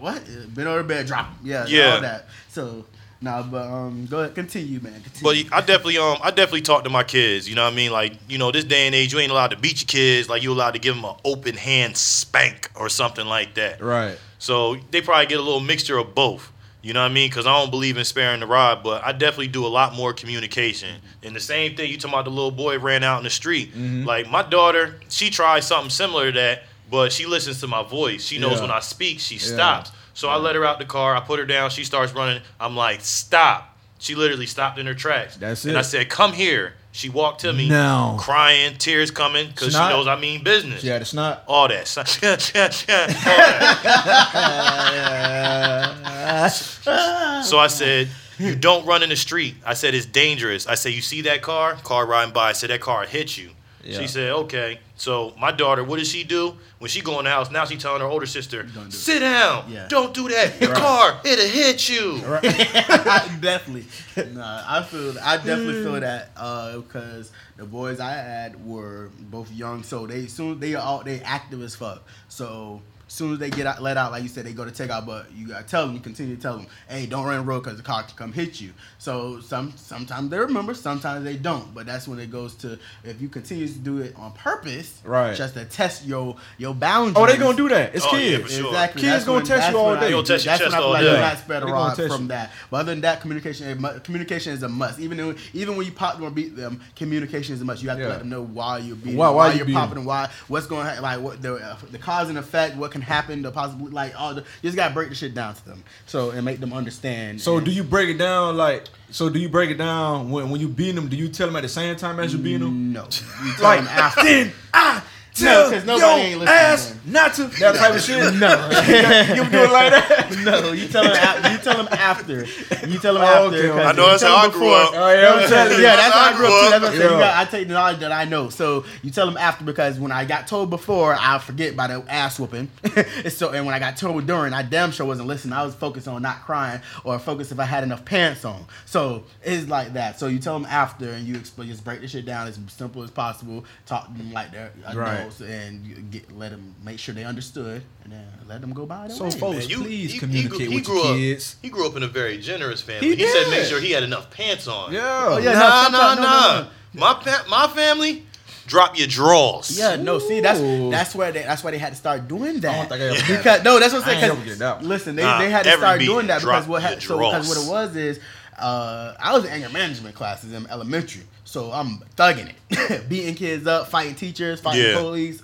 What? 0.00 0.24
Been 0.54 0.66
over 0.66 0.78
the 0.78 0.84
bed, 0.88 1.06
drop 1.06 1.26
them. 1.26 1.38
Yeah, 1.44 1.66
Yeah. 1.66 1.94
all 1.96 2.00
that. 2.00 2.28
So, 2.48 2.86
nah, 3.20 3.42
but 3.42 3.66
um, 3.66 4.06
go 4.06 4.20
ahead, 4.20 4.34
continue, 4.34 4.80
man. 4.80 5.00
But 5.22 5.34
Continue. 5.34 5.50
I 5.52 5.60
definitely 5.60 5.98
um 5.98 6.18
I 6.22 6.30
definitely 6.30 6.62
talk 6.62 6.84
to 6.84 6.90
my 6.90 7.02
kids. 7.04 7.48
You 7.48 7.54
know 7.54 7.64
what 7.64 7.72
I 7.72 7.76
mean? 7.76 7.92
Like 7.92 8.14
you 8.28 8.38
know 8.38 8.50
this 8.52 8.64
day 8.64 8.86
and 8.86 8.94
age, 8.94 9.12
you 9.12 9.18
ain't 9.18 9.32
allowed 9.32 9.52
to 9.52 9.56
beat 9.58 9.80
your 9.80 9.86
kids. 9.86 10.28
Like 10.28 10.42
you 10.42 10.52
allowed 10.52 10.72
to 10.72 10.78
give 10.78 10.94
them 10.94 11.04
an 11.04 11.14
open 11.24 11.56
hand 11.56 11.96
spank 11.96 12.70
or 12.74 12.88
something 12.88 13.26
like 13.26 13.54
that. 13.54 13.80
Right. 13.82 14.18
So 14.38 14.76
they 14.90 15.00
probably 15.00 15.26
get 15.26 15.38
a 15.38 15.42
little 15.42 15.60
mixture 15.60 15.98
of 15.98 16.14
both. 16.14 16.52
You 16.82 16.92
know 16.92 17.00
what 17.02 17.10
I 17.10 17.14
mean? 17.14 17.28
Because 17.28 17.46
I 17.46 17.58
don't 17.58 17.70
believe 17.70 17.96
in 17.96 18.04
sparing 18.04 18.38
the 18.38 18.46
rod, 18.46 18.84
but 18.84 19.02
I 19.02 19.10
definitely 19.10 19.48
do 19.48 19.66
a 19.66 19.68
lot 19.68 19.94
more 19.94 20.12
communication. 20.12 21.00
And 21.24 21.34
the 21.34 21.40
same 21.40 21.74
thing 21.74 21.90
you 21.90 21.96
talking 21.96 22.14
about 22.14 22.26
the 22.26 22.30
little 22.30 22.52
boy 22.52 22.78
ran 22.78 23.02
out 23.02 23.18
in 23.18 23.24
the 23.24 23.30
street. 23.30 23.74
Like 23.76 24.30
my 24.30 24.42
daughter, 24.42 24.94
she 25.08 25.30
tried 25.30 25.64
something 25.64 25.90
similar 25.90 26.26
to 26.26 26.38
that, 26.38 26.62
but 26.88 27.12
she 27.12 27.26
listens 27.26 27.58
to 27.62 27.66
my 27.66 27.82
voice. 27.82 28.24
She 28.24 28.38
knows 28.38 28.56
Yeah. 28.56 28.60
when 28.62 28.70
I 28.70 28.78
speak, 28.80 29.18
she 29.18 29.38
stops. 29.38 29.90
So 30.16 30.30
I 30.30 30.36
let 30.36 30.54
her 30.54 30.64
out 30.64 30.78
the 30.78 30.86
car. 30.86 31.14
I 31.14 31.20
put 31.20 31.38
her 31.38 31.44
down. 31.44 31.68
She 31.68 31.84
starts 31.84 32.14
running. 32.14 32.40
I'm 32.58 32.74
like, 32.74 33.02
stop. 33.02 33.76
She 33.98 34.14
literally 34.14 34.46
stopped 34.46 34.78
in 34.78 34.86
her 34.86 34.94
tracks. 34.94 35.36
That's 35.36 35.66
it. 35.66 35.68
And. 35.68 35.78
I 35.78 35.82
said, 35.82 36.08
come 36.08 36.32
here. 36.32 36.72
She 36.92 37.10
walked 37.10 37.42
to 37.42 37.52
me, 37.52 37.68
No. 37.68 38.16
crying, 38.18 38.78
tears 38.78 39.10
coming, 39.10 39.48
because 39.48 39.74
she 39.74 39.78
knows 39.78 40.06
I 40.06 40.18
mean 40.18 40.42
business. 40.42 40.82
Yeah, 40.82 40.96
it's 40.96 41.12
not. 41.12 41.44
All 41.46 41.68
that. 41.68 41.86
So 47.44 47.58
I 47.58 47.66
said, 47.66 48.08
You 48.38 48.56
don't 48.56 48.86
run 48.86 49.02
in 49.02 49.10
the 49.10 49.16
street. 49.16 49.56
I 49.66 49.74
said, 49.74 49.94
It's 49.94 50.06
dangerous. 50.06 50.66
I 50.66 50.76
said, 50.76 50.94
You 50.94 51.02
see 51.02 51.20
that 51.22 51.42
car? 51.42 51.74
Car 51.84 52.06
riding 52.06 52.32
by. 52.32 52.48
I 52.48 52.52
said, 52.52 52.70
That 52.70 52.80
car 52.80 53.04
hit 53.04 53.36
you. 53.36 53.50
Yeah. 53.86 54.00
She 54.00 54.06
said, 54.08 54.32
Okay. 54.32 54.80
So 54.96 55.34
my 55.38 55.52
daughter, 55.52 55.84
what 55.84 55.98
does 55.98 56.08
she 56.08 56.24
do? 56.24 56.56
When 56.78 56.88
she 56.88 57.00
go 57.02 57.18
in 57.18 57.24
the 57.24 57.30
house, 57.30 57.50
now 57.50 57.64
she 57.64 57.76
telling 57.76 58.00
her 58.00 58.06
older 58.06 58.26
sister, 58.26 58.62
Don't 58.62 58.72
do 58.74 58.80
it. 58.88 58.92
Sit 58.92 59.20
down. 59.20 59.70
Yeah. 59.70 59.86
Don't 59.88 60.12
do 60.12 60.28
that. 60.28 60.60
Your 60.60 60.72
Right. 60.72 60.78
car, 60.80 61.20
it'll 61.24 61.46
hit 61.46 61.88
you. 61.88 62.20
I 62.26 63.38
definitely. 63.40 63.86
Nah, 64.32 64.64
I 64.66 64.82
feel. 64.82 65.14
I 65.22 65.36
definitely 65.36 65.82
feel 65.82 65.92
mm. 65.92 66.00
that 66.00 66.30
uh, 66.36 66.78
because 66.78 67.30
the 67.56 67.64
boys 67.64 68.00
I 68.00 68.12
had 68.12 68.66
were 68.66 69.10
both 69.20 69.52
young, 69.52 69.82
so 69.82 70.06
they 70.06 70.26
soon 70.26 70.58
they 70.58 70.74
are 70.74 70.82
all 70.82 71.02
they 71.04 71.20
active 71.20 71.62
as 71.62 71.74
fuck. 71.74 72.02
So 72.28 72.82
soon 73.16 73.32
as 73.32 73.38
they 73.38 73.50
get 73.50 73.66
out, 73.66 73.82
let 73.82 73.96
out, 73.96 74.12
like 74.12 74.22
you 74.22 74.28
said, 74.28 74.44
they 74.46 74.52
go 74.52 74.64
to 74.64 74.70
take 74.70 74.90
out. 74.90 75.06
But 75.06 75.26
you 75.34 75.48
gotta 75.48 75.64
tell 75.64 75.86
them, 75.86 75.94
you 75.94 76.00
continue 76.00 76.36
to 76.36 76.40
tell 76.42 76.56
them, 76.58 76.66
hey, 76.88 77.06
don't 77.06 77.24
run 77.24 77.36
the 77.36 77.42
road 77.42 77.60
because 77.64 77.76
the 77.78 77.82
car 77.82 78.02
can 78.02 78.16
come 78.16 78.32
hit 78.32 78.60
you. 78.60 78.72
So 78.98 79.40
some 79.40 79.72
sometimes 79.76 80.30
they 80.30 80.38
remember, 80.38 80.74
sometimes 80.74 81.24
they 81.24 81.36
don't. 81.36 81.74
But 81.74 81.86
that's 81.86 82.06
when 82.06 82.18
it 82.18 82.30
goes 82.30 82.54
to 82.56 82.78
if 83.04 83.20
you 83.20 83.28
continue 83.28 83.66
to 83.66 83.78
do 83.78 83.98
it 83.98 84.14
on 84.16 84.32
purpose, 84.32 85.00
Right. 85.04 85.34
Just 85.36 85.54
to 85.54 85.64
test 85.64 86.04
your 86.06 86.36
your 86.58 86.74
boundaries. 86.74 87.16
Oh, 87.16 87.26
they 87.26 87.36
gonna 87.38 87.56
do 87.56 87.68
that. 87.70 87.94
It's 87.94 88.04
Oh, 88.06 88.10
kids. 88.10 88.42
for 88.44 88.48
sure. 88.50 88.66
Exactly. 88.68 89.00
Kids 89.02 89.12
That's 89.12 89.24
gonna 89.24 89.36
when- 89.38 89.46
test 89.46 89.70
you 89.70 89.78
all 89.78 89.86
when 89.88 89.96
I- 89.96 90.00
day. 90.00 90.06
They 90.06 90.12
gonna 90.12 90.26
test 90.26 90.44
your 90.44 90.52
that's 90.52 90.62
chest 90.64 90.72
when 90.72 90.74
I 90.74 90.78
feel 90.78 90.86
all 90.86 90.92
like 90.92 91.02
day. 91.02 91.12
you 91.14 91.18
not 91.20 91.38
spread 91.38 91.62
the 91.62 91.66
rod 91.66 91.96
from 91.96 92.22
you. 92.22 92.28
that. 92.28 92.52
But 92.70 92.76
other 92.78 92.92
than 92.92 93.00
that, 93.02 93.20
communication, 93.20 93.82
communication 94.04 94.52
is 94.52 94.62
a 94.62 94.68
must. 94.68 94.98
Even 95.00 95.16
though, 95.18 95.34
even 95.54 95.76
when 95.76 95.86
you 95.86 95.92
pop 95.92 96.14
them 96.16 96.24
or 96.24 96.30
beat 96.30 96.56
them, 96.56 96.80
communication 96.96 97.54
is 97.54 97.60
a 97.62 97.64
must. 97.64 97.82
You 97.82 97.88
have 97.88 97.98
Yeah. 97.98 98.04
to 98.06 98.10
let 98.10 98.18
them 98.20 98.28
know 98.28 98.42
why 98.42 98.78
you're 98.78 98.96
beating, 98.96 99.16
Why- 99.16 99.28
why, 99.30 99.34
why 99.36 99.50
you 99.52 99.58
you're 99.58 99.66
beating 99.66 99.80
popping, 99.80 99.98
and 99.98 100.06
why 100.06 100.28
what's 100.48 100.66
going 100.66 100.82
to 100.84 100.88
happen, 100.90 101.02
like 101.02 101.20
what 101.20 101.40
the 101.42 101.54
uh, 101.54 101.76
the 101.90 101.98
cause 101.98 102.28
and 102.28 102.38
effect, 102.38 102.76
what 102.76 102.90
can 102.90 103.00
happen, 103.06 103.42
the 103.42 103.50
possibly 103.50 103.90
like 103.90 104.18
all 104.20 104.34
the. 104.34 104.40
You 104.42 104.46
just 104.68 104.76
gotta 104.76 104.92
break 104.94 105.08
the 105.08 105.14
shit 105.14 105.34
down 105.34 105.54
to 105.54 105.64
them, 105.64 105.82
so 106.06 106.30
and 106.30 106.44
make 106.44 106.60
them 106.60 106.72
understand. 106.72 107.40
So 107.40 107.60
do 107.60 107.70
you 107.70 107.82
break 107.82 108.08
it 108.10 108.18
down 108.18 108.56
like? 108.56 108.84
So 109.10 109.30
do 109.30 109.38
you 109.38 109.48
break 109.48 109.70
it 109.70 109.78
down 109.78 110.30
when 110.30 110.50
when 110.50 110.60
you 110.60 110.68
beat 110.68 110.92
them? 110.94 111.08
Do 111.08 111.16
you 111.16 111.28
tell 111.28 111.46
them 111.46 111.56
at 111.56 111.62
the 111.62 111.68
same 111.68 111.96
time 111.96 112.20
as 112.20 112.32
you 112.32 112.38
beat 112.38 112.58
them? 112.58 112.92
No, 112.92 113.04
you 113.04 113.52
tell 113.54 113.62
Like 113.64 113.80
them 113.80 113.88
after. 113.88 114.22
then 114.24 114.52
I 114.74 114.94
No, 114.94 115.02
tell 115.44 115.70
'cause 115.70 115.84
nobody 115.84 116.00
your 116.06 116.16
ain't 116.18 116.38
listening 116.40 116.48
ass 116.58 116.88
to 117.04 117.10
not 117.10 117.34
to 117.34 117.44
that 117.44 117.74
type 117.76 117.94
of 117.94 118.02
shit. 118.02 118.34
No. 118.34 118.48
you 119.34 119.50
do 119.50 119.58
it 119.58 119.70
like 119.72 119.90
that. 119.92 120.36
No, 120.44 120.72
you 120.72 120.88
tell 120.88 121.02
them. 121.04 121.12
After, 121.16 121.52
you 121.52 121.58
tell 121.58 121.76
them 121.76 121.88
after. 121.92 122.44
You 122.88 122.98
tell 122.98 123.14
them 123.14 123.22
Oh, 123.22 123.46
after. 123.46 123.72
okay. 123.72 123.82
I 123.84 123.92
know 123.92 124.04
you 124.04 124.10
that's 124.10 124.22
how 124.22 124.36
I 124.36 124.48
grew 124.48 124.60
before- 124.60 124.74
up. 124.76 124.90
Oh 124.94 125.12
yeah, 125.12 125.32
I'm 125.34 125.48
telling 125.48 125.82
yeah, 125.82 125.96
that's 125.96 126.14
how 126.14 126.32
I 126.32 126.36
grew 126.36 126.46
up 126.46 126.52
too. 126.64 126.70
That's 126.70 126.82
what 126.82 126.92
I'm 126.92 126.98
saying. 126.98 127.10
Yeah. 127.12 127.18
got, 127.18 127.36
I 127.46 127.50
take 127.50 127.68
the 127.68 127.74
knowledge 127.74 127.98
that 128.00 128.12
I 128.12 128.24
know. 128.24 128.48
So 128.48 128.84
you 129.02 129.10
tell 129.10 129.26
them 129.26 129.36
after 129.36 129.64
because 129.64 129.98
when 129.98 130.12
I 130.12 130.24
got 130.24 130.46
told 130.48 130.70
before, 130.70 131.16
I 131.18 131.38
forget 131.38 131.76
by 131.76 131.86
the 131.88 132.04
ass 132.08 132.38
whooping. 132.38 132.68
And 132.96 133.32
so 133.32 133.50
and 133.50 133.66
when 133.66 133.74
I 133.74 133.78
got 133.78 133.96
told 133.96 134.26
during, 134.26 134.52
I 134.52 134.62
damn 134.62 134.90
sure 134.92 135.06
wasn't 135.06 135.28
listening. 135.28 135.52
I 135.52 135.64
was 135.64 135.74
focused 135.74 136.08
on 136.08 136.22
not 136.22 136.42
crying 136.44 136.80
or 137.04 137.18
focused 137.18 137.52
if 137.52 137.58
I 137.60 137.64
had 137.64 137.84
enough 137.84 138.04
pants 138.04 138.44
on. 138.44 138.64
So 138.84 139.24
it's 139.42 139.68
like 139.68 139.92
that. 139.94 140.18
So 140.18 140.26
you 140.28 140.38
tell 140.38 140.54
them 140.58 140.66
after 140.70 141.10
and 141.10 141.26
you 141.26 141.36
explain, 141.36 141.68
just 141.68 141.84
break 141.84 142.00
the 142.00 142.08
shit 142.08 142.24
down 142.26 142.46
as 142.48 142.58
simple 142.68 143.02
as 143.02 143.10
possible. 143.10 143.64
Talk 143.86 144.06
to 144.06 144.12
them 144.18 144.32
like 144.32 144.52
they're 144.52 144.72
Right. 144.94 145.25
Adults 145.26 145.40
and 145.40 146.10
get 146.10 146.36
let 146.36 146.50
them 146.50 146.74
make 146.84 146.98
sure 146.98 147.14
they 147.14 147.24
understood 147.24 147.82
and 148.04 148.12
then 148.12 148.24
let 148.48 148.60
them 148.60 148.72
go 148.72 148.86
by 148.86 149.08
their 149.08 149.16
So 149.16 149.24
way. 149.24 149.30
folks, 149.30 149.58
Man, 149.58 149.68
you- 149.68 149.76
please 149.82 150.06
he- 150.10 150.12
he 150.14 150.18
communicate 150.18 150.50
grew- 150.58 150.68
he 150.68 150.74
with 150.76 150.84
grew 150.84 150.96
your 151.02 151.06
up- 151.12 151.16
kids. 151.16 151.56
He 151.62 151.68
grew 151.68 151.86
up 151.86 151.96
in 151.96 152.02
a 152.02 152.08
very 152.08 152.38
generous 152.38 152.80
family. 152.80 153.08
He 153.10 153.16
He, 153.16 153.28
said 153.28 153.48
make 153.50 153.64
sure 153.66 153.80
he 153.80 153.92
had 153.92 154.02
enough 154.02 154.30
pants 154.30 154.66
on. 154.68 154.92
Yeah. 154.92 155.02
Oh, 155.28 155.38
yeah, 155.38 155.52
no, 155.52 155.58
nah, 155.58 155.88
nah, 155.88 156.14
no, 156.14 156.22
no, 156.22 156.28
nah. 156.28 156.60
no. 156.60 156.66
My 156.94 157.14
pa- 157.14 157.44
my 157.48 157.68
family, 157.68 158.24
drop 158.66 158.98
your 158.98 159.06
drawers. 159.06 159.76
Yeah, 159.78 159.96
no. 159.96 160.18
See, 160.18 160.40
that's 160.40 160.60
that's 160.90 161.14
where 161.14 161.30
they 161.32 161.42
that's 161.42 161.62
why 161.62 161.70
they 161.72 161.78
had 161.78 161.92
to 161.92 161.98
start 161.98 162.26
doing 162.26 162.60
that. 162.60 162.70
I 162.74 162.76
don't 162.78 162.88
think 162.88 163.00
I 163.02 163.04
ever 163.18 163.36
because 163.36 163.64
no, 163.64 163.78
that's 163.78 163.92
what 163.92 164.02
I'm 164.04 164.08
I 164.08 164.12
ain't 164.12 164.20
saying. 164.22 164.32
never 164.34 164.44
did 164.46 164.58
that 164.58 164.72
'cause 164.76 164.80
one. 164.82 164.88
Listen, 164.88 165.16
they, 165.16 165.22
Nah, 165.22 165.38
they 165.40 165.50
had 165.50 165.64
to 165.64 165.76
start 165.76 166.00
doing 166.00 166.26
that 166.28 166.40
because 166.40 166.66
what 166.66 166.82
ha- 166.82 166.96
so 166.98 167.18
because 167.18 167.48
what 167.48 167.58
it 167.58 167.68
was 167.68 167.96
is 167.96 168.18
uh, 168.58 169.14
I 169.18 169.34
was 169.34 169.44
in 169.44 169.50
anger 169.50 169.68
management 169.68 170.14
classes 170.14 170.52
in 170.52 170.66
elementary, 170.68 171.22
so 171.44 171.72
I'm 171.72 171.98
thugging 172.16 172.52
it, 172.70 173.08
beating 173.08 173.34
kids 173.34 173.66
up, 173.66 173.88
fighting 173.88 174.14
teachers, 174.14 174.60
fighting 174.60 174.82
Yeah. 174.84 175.00
police. 175.00 175.42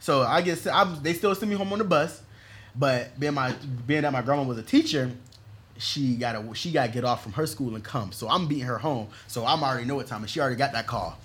So 0.00 0.22
I 0.22 0.42
guess 0.42 0.66
I'm, 0.66 1.02
they 1.02 1.12
still 1.14 1.34
send 1.34 1.50
me 1.50 1.56
home 1.56 1.72
on 1.72 1.78
the 1.78 1.84
bus, 1.84 2.22
but 2.76 3.18
being 3.18 3.34
my 3.34 3.52
being 3.86 4.02
that 4.02 4.12
my 4.12 4.22
grandma 4.22 4.42
was 4.42 4.58
a 4.58 4.62
teacher, 4.62 5.10
she 5.78 6.14
got 6.16 6.32
to 6.32 6.54
she 6.54 6.70
got 6.72 6.86
to 6.86 6.92
get 6.92 7.04
off 7.04 7.22
from 7.22 7.32
her 7.32 7.46
school 7.46 7.74
and 7.74 7.84
come. 7.84 8.12
So 8.12 8.28
I'm 8.28 8.46
beating 8.46 8.64
her 8.66 8.78
home. 8.78 9.08
So 9.26 9.44
I'm 9.46 9.62
already 9.62 9.86
know 9.86 9.96
what 9.96 10.06
time, 10.06 10.22
and 10.22 10.30
she 10.30 10.40
already 10.40 10.56
got 10.56 10.72
that 10.72 10.86
call. 10.86 11.18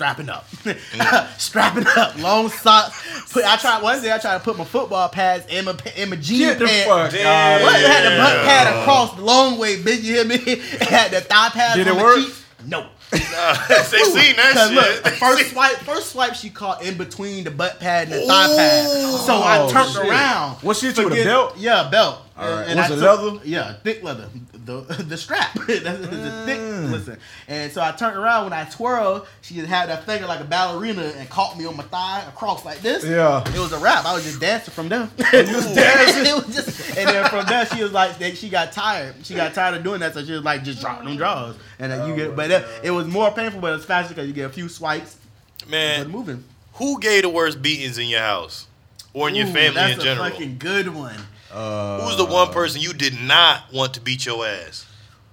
Strapping 0.00 0.30
up, 0.30 0.46
strapping 1.38 1.86
up, 1.86 2.16
long 2.22 2.48
socks. 2.48 3.30
Put 3.34 3.44
I 3.44 3.58
tried 3.58 3.82
one 3.82 4.00
day. 4.00 4.10
I 4.10 4.16
tried 4.16 4.38
to 4.38 4.40
put 4.42 4.56
my 4.56 4.64
football 4.64 5.10
pads 5.10 5.44
in 5.52 5.66
my 5.66 5.74
pa- 5.74 5.90
in 5.94 6.08
my 6.08 6.16
jean 6.16 6.38
Get 6.38 6.58
the 6.58 6.64
pants. 6.64 6.88
fuck 6.88 7.10
Damn. 7.12 7.60
out 7.60 7.62
What? 7.66 7.78
It 7.78 7.86
had 7.86 8.04
the 8.10 8.16
butt 8.16 8.44
pad 8.46 8.80
across 8.80 9.14
the 9.16 9.20
long 9.22 9.58
way, 9.58 9.76
bitch. 9.76 10.02
You 10.02 10.14
hear 10.14 10.24
me? 10.24 10.36
It 10.46 10.82
had 10.84 11.10
the 11.10 11.20
thigh 11.20 11.50
pads. 11.50 11.76
Did 11.76 11.86
on 11.88 11.92
it 11.94 11.98
the 11.98 12.02
work? 12.02 12.16
cheeks. 12.16 12.44
No. 12.64 12.86
they 13.10 13.18
seen 13.18 14.36
that 14.36 14.52
Cause 14.54 14.68
shit. 14.68 14.74
look, 14.76 15.02
the 15.04 15.10
first 15.10 15.50
swipe, 15.50 15.76
first 15.78 16.12
swipe 16.12 16.34
she 16.34 16.48
caught 16.48 16.82
in 16.82 16.96
between 16.96 17.44
the 17.44 17.50
butt 17.50 17.78
pad 17.78 18.08
and 18.10 18.22
the 18.22 18.26
thigh 18.26 18.46
pad. 18.56 18.86
So 19.20 19.34
I 19.36 19.58
Oh, 19.60 19.70
turned 19.70 19.90
shit. 19.92 20.06
around. 20.08 20.56
What 20.62 20.78
she 20.78 20.86
hit 20.86 20.96
you 20.96 21.10
with 21.10 21.18
a 21.18 21.24
belt? 21.24 21.58
Yeah, 21.58 21.88
belt. 21.90 22.20
All 22.38 22.50
right. 22.50 22.68
And 22.68 22.78
Was 22.78 22.90
I 22.90 22.94
it 22.94 22.98
took- 23.00 23.22
leather? 23.34 23.40
Yeah, 23.44 23.74
thick 23.84 24.02
leather. 24.02 24.28
The 24.64 24.80
the 25.08 25.16
strap. 25.16 25.54
That's 25.66 25.82
the 25.82 26.42
thick. 26.46 26.58
Mm. 26.58 26.90
Listen. 26.90 27.18
And 27.48 27.72
so 27.72 27.82
I 27.82 27.92
turned 27.92 28.16
around 28.16 28.44
when 28.44 28.52
I 28.52 28.64
twirled. 28.64 29.26
She 29.40 29.54
just 29.54 29.68
had 29.68 29.88
that 29.88 30.04
finger 30.04 30.26
like 30.26 30.40
a 30.40 30.44
ballerina 30.44 31.12
and 31.16 31.28
caught 31.30 31.58
me 31.58 31.66
on 31.66 31.76
my 31.76 31.84
thigh 31.84 32.24
across 32.28 32.64
like 32.64 32.80
this. 32.80 33.04
Yeah. 33.04 33.42
It 33.54 33.58
was 33.58 33.72
a 33.72 33.78
wrap. 33.78 34.04
I 34.04 34.14
was 34.14 34.24
just 34.24 34.40
dancing 34.40 34.72
from 34.72 34.88
there. 34.88 35.08
you 35.32 35.54
was 35.54 35.74
dancing. 35.74 36.26
it 36.26 36.34
was 36.34 36.54
just, 36.54 36.96
and 36.96 37.08
then 37.08 37.28
from 37.30 37.46
there 37.46 37.66
she 37.66 37.82
was 37.82 37.92
like, 37.92 38.20
she 38.36 38.48
got 38.48 38.72
tired. 38.72 39.14
She 39.24 39.34
got 39.34 39.54
tired 39.54 39.76
of 39.76 39.82
doing 39.82 40.00
that, 40.00 40.14
so 40.14 40.24
she 40.24 40.32
was 40.32 40.44
like, 40.44 40.62
just 40.62 40.80
drop 40.80 41.02
them 41.02 41.16
drawers. 41.16 41.56
And 41.78 41.90
then 41.90 42.08
you 42.08 42.16
get, 42.16 42.36
but 42.36 42.50
it, 42.50 42.64
it 42.82 42.90
was 42.90 43.06
more 43.06 43.30
painful, 43.30 43.60
but 43.60 43.74
it's 43.74 43.84
faster 43.84 44.14
because 44.14 44.28
you 44.28 44.34
get 44.34 44.46
a 44.46 44.52
few 44.52 44.68
swipes. 44.68 45.16
But 45.60 45.70
Man, 45.70 46.08
moving. 46.08 46.44
who 46.74 47.00
gave 47.00 47.22
the 47.22 47.28
worst 47.28 47.62
beatings 47.62 47.98
in 47.98 48.08
your 48.08 48.20
house 48.20 48.66
or 49.12 49.28
in 49.28 49.34
your 49.34 49.46
Ooh, 49.46 49.52
family 49.52 49.74
that's 49.74 50.04
in 50.04 50.08
a 50.08 50.16
fucking 50.16 50.58
good 50.58 50.94
one. 50.94 51.16
Uh, 51.52 52.06
Who's 52.06 52.16
the 52.16 52.24
one 52.24 52.48
person 52.52 52.80
you 52.80 52.92
did 52.92 53.20
not 53.20 53.72
want 53.72 53.94
to 53.94 54.00
beat 54.00 54.24
your 54.26 54.46
ass? 54.46 54.86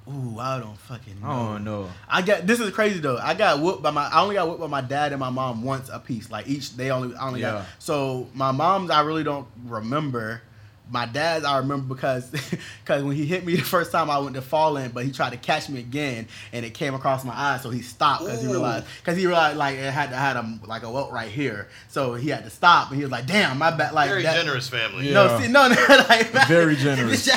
Ooh, 0.10 0.40
I 0.40 0.58
don't 0.60 0.78
fucking 0.78 1.20
know. 1.22 1.28
I 1.28 1.36
don't 1.54 1.64
know. 1.66 1.90
I 2.08 2.22
got 2.22 2.48
this 2.48 2.60
is 2.62 2.72
crazy 2.72 3.00
though. 3.00 3.18
I 3.18 3.34
got 3.34 3.60
whooped 3.60 3.84
by 3.84 3.92
my 3.92 4.06
I 4.08 4.22
only 4.22 4.36
got 4.36 4.48
whooped 4.48 4.62
by 4.62 4.68
my 4.68 4.80
dad 4.82 5.12
and 5.12 5.20
my 5.20 5.30
mom 5.30 5.64
once 5.64 5.90
a 5.92 6.00
piece. 6.00 6.32
Like 6.32 6.48
each 6.48 6.78
they 6.78 6.92
only 6.92 7.14
I 7.16 7.28
only 7.28 7.42
Yeah. 7.42 7.52
got 7.52 7.66
so 7.80 8.28
my 8.34 8.52
mom's 8.52 8.90
I 8.90 9.02
really 9.02 9.24
don't 9.26 9.48
remember. 9.66 10.42
My 10.90 11.06
dad's 11.06 11.46
I 11.46 11.58
remember 11.58 11.94
because 11.94 12.30
because 12.84 13.04
when 13.04 13.16
he 13.16 13.26
hit 13.26 13.46
me 13.46 13.56
the 13.56 13.62
first 13.64 13.92
time 13.92 14.10
I 14.10 14.18
went 14.20 14.36
to 14.36 14.42
fall 14.42 14.78
in, 14.78 14.92
but 14.92 15.04
he 15.06 15.12
tried 15.12 15.32
to 15.32 15.38
catch 15.38 15.70
me 15.70 15.80
again 15.80 16.28
and 16.54 16.66
it 16.66 16.74
came 16.74 16.94
across 16.94 17.24
my 17.26 17.34
eye, 17.36 17.58
so 17.62 17.70
he 17.70 17.82
stopped 17.82 18.24
because 18.24 18.42
he 18.42 18.48
realized 18.48 18.86
because 19.02 19.18
he 19.18 19.26
realized 19.26 19.58
like 19.58 19.76
it 19.78 19.92
had 19.92 20.10
to 20.12 20.16
had 20.16 20.38
a 20.38 20.60
like 20.66 20.84
a 20.84 20.90
welt 20.90 21.12
right 21.12 21.30
here, 21.30 21.68
so 21.90 22.14
he 22.14 22.30
had 22.30 22.44
to 22.44 22.50
stop 22.50 22.90
and 22.90 22.98
he 22.98 23.04
was 23.04 23.12
like, 23.12 23.26
"Damn, 23.28 23.58
my 23.58 23.72
back!" 23.72 23.94
Like 23.94 24.10
Very 24.10 24.24
that, 24.24 24.36
generous 24.36 24.68
family. 24.70 25.08
Yeah. 25.08 25.14
No, 25.14 25.40
see, 25.40 25.48
no, 25.48 25.68
no, 25.70 25.76
like 26.10 26.28
Very 26.48 26.76
generous. 26.88 27.28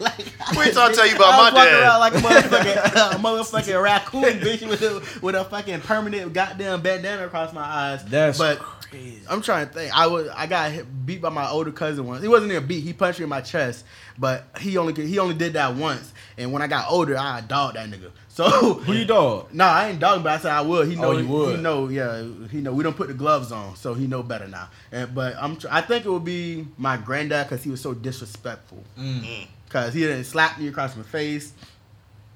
like, 0.00 0.18
Wait 0.56 0.72
till 0.72 0.82
I 0.82 0.92
tell 0.92 1.06
you 1.06 1.16
about 1.16 1.34
I 1.34 1.42
was 1.44 1.52
my 1.52 1.58
walking 1.58 1.72
dad. 1.72 1.82
around 1.82 2.00
like 2.00 2.14
a 2.14 2.18
motherfucking, 2.18 3.12
a 3.12 3.18
motherfucking 3.18 3.82
raccoon, 3.82 4.22
bitch, 4.40 4.68
with 4.68 4.82
a, 4.82 5.20
with 5.20 5.34
a 5.34 5.44
fucking 5.44 5.80
permanent 5.80 6.32
goddamn 6.32 6.80
bandana 6.82 7.26
across 7.26 7.52
my 7.52 7.62
eyes. 7.62 8.04
That's 8.04 8.38
but 8.38 8.60
crazy. 8.94 9.20
I'm 9.28 9.42
trying 9.42 9.68
to 9.68 9.72
think. 9.72 9.96
I 9.96 10.06
was 10.06 10.28
I 10.28 10.46
got 10.46 10.70
hit, 10.70 11.06
beat 11.06 11.20
by 11.20 11.28
my 11.28 11.48
older 11.48 11.72
cousin 11.72 12.06
once. 12.06 12.22
He 12.22 12.28
wasn't 12.28 12.52
even 12.52 12.66
beat. 12.66 12.80
He 12.80 12.92
punched 12.92 13.18
me 13.18 13.24
in 13.24 13.28
my 13.28 13.40
chest, 13.40 13.84
but 14.18 14.44
he 14.60 14.76
only 14.76 14.94
he 15.06 15.18
only 15.18 15.34
did 15.34 15.54
that 15.54 15.74
once. 15.74 16.12
And 16.38 16.52
when 16.52 16.62
I 16.62 16.66
got 16.66 16.90
older, 16.90 17.16
I 17.16 17.40
dogged 17.40 17.76
that 17.76 17.88
nigga. 17.90 18.10
So 18.34 18.50
Who 18.50 18.94
you 18.94 19.04
dog? 19.04 19.54
No, 19.54 19.64
I 19.64 19.90
ain't 19.90 20.00
dogging, 20.00 20.24
but 20.24 20.32
I 20.32 20.38
said 20.38 20.50
I 20.50 20.60
would. 20.60 20.88
He 20.88 20.96
know. 20.96 21.12
Oh, 21.12 21.16
you 21.16 21.28
would. 21.28 21.54
He 21.54 21.62
know. 21.62 21.86
Yeah, 21.86 22.26
he 22.50 22.60
know. 22.60 22.72
We 22.72 22.82
don't 22.82 22.96
put 22.96 23.06
the 23.06 23.14
gloves 23.14 23.52
on, 23.52 23.76
so 23.76 23.94
he 23.94 24.08
know 24.08 24.24
better 24.24 24.48
now. 24.48 24.70
And 24.90 25.14
but 25.14 25.36
I'm. 25.38 25.56
Tr- 25.56 25.68
I 25.70 25.80
think 25.82 26.04
it 26.04 26.10
would 26.10 26.24
be 26.24 26.66
my 26.76 26.96
granddad 26.96 27.46
because 27.46 27.62
he 27.62 27.70
was 27.70 27.80
so 27.80 27.94
disrespectful. 27.94 28.82
Mm. 28.98 29.46
Cause 29.68 29.94
he 29.94 30.00
didn't 30.00 30.24
slap 30.24 30.58
me 30.58 30.66
across 30.66 30.96
my 30.96 31.04
face, 31.04 31.52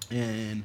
and 0.08 0.62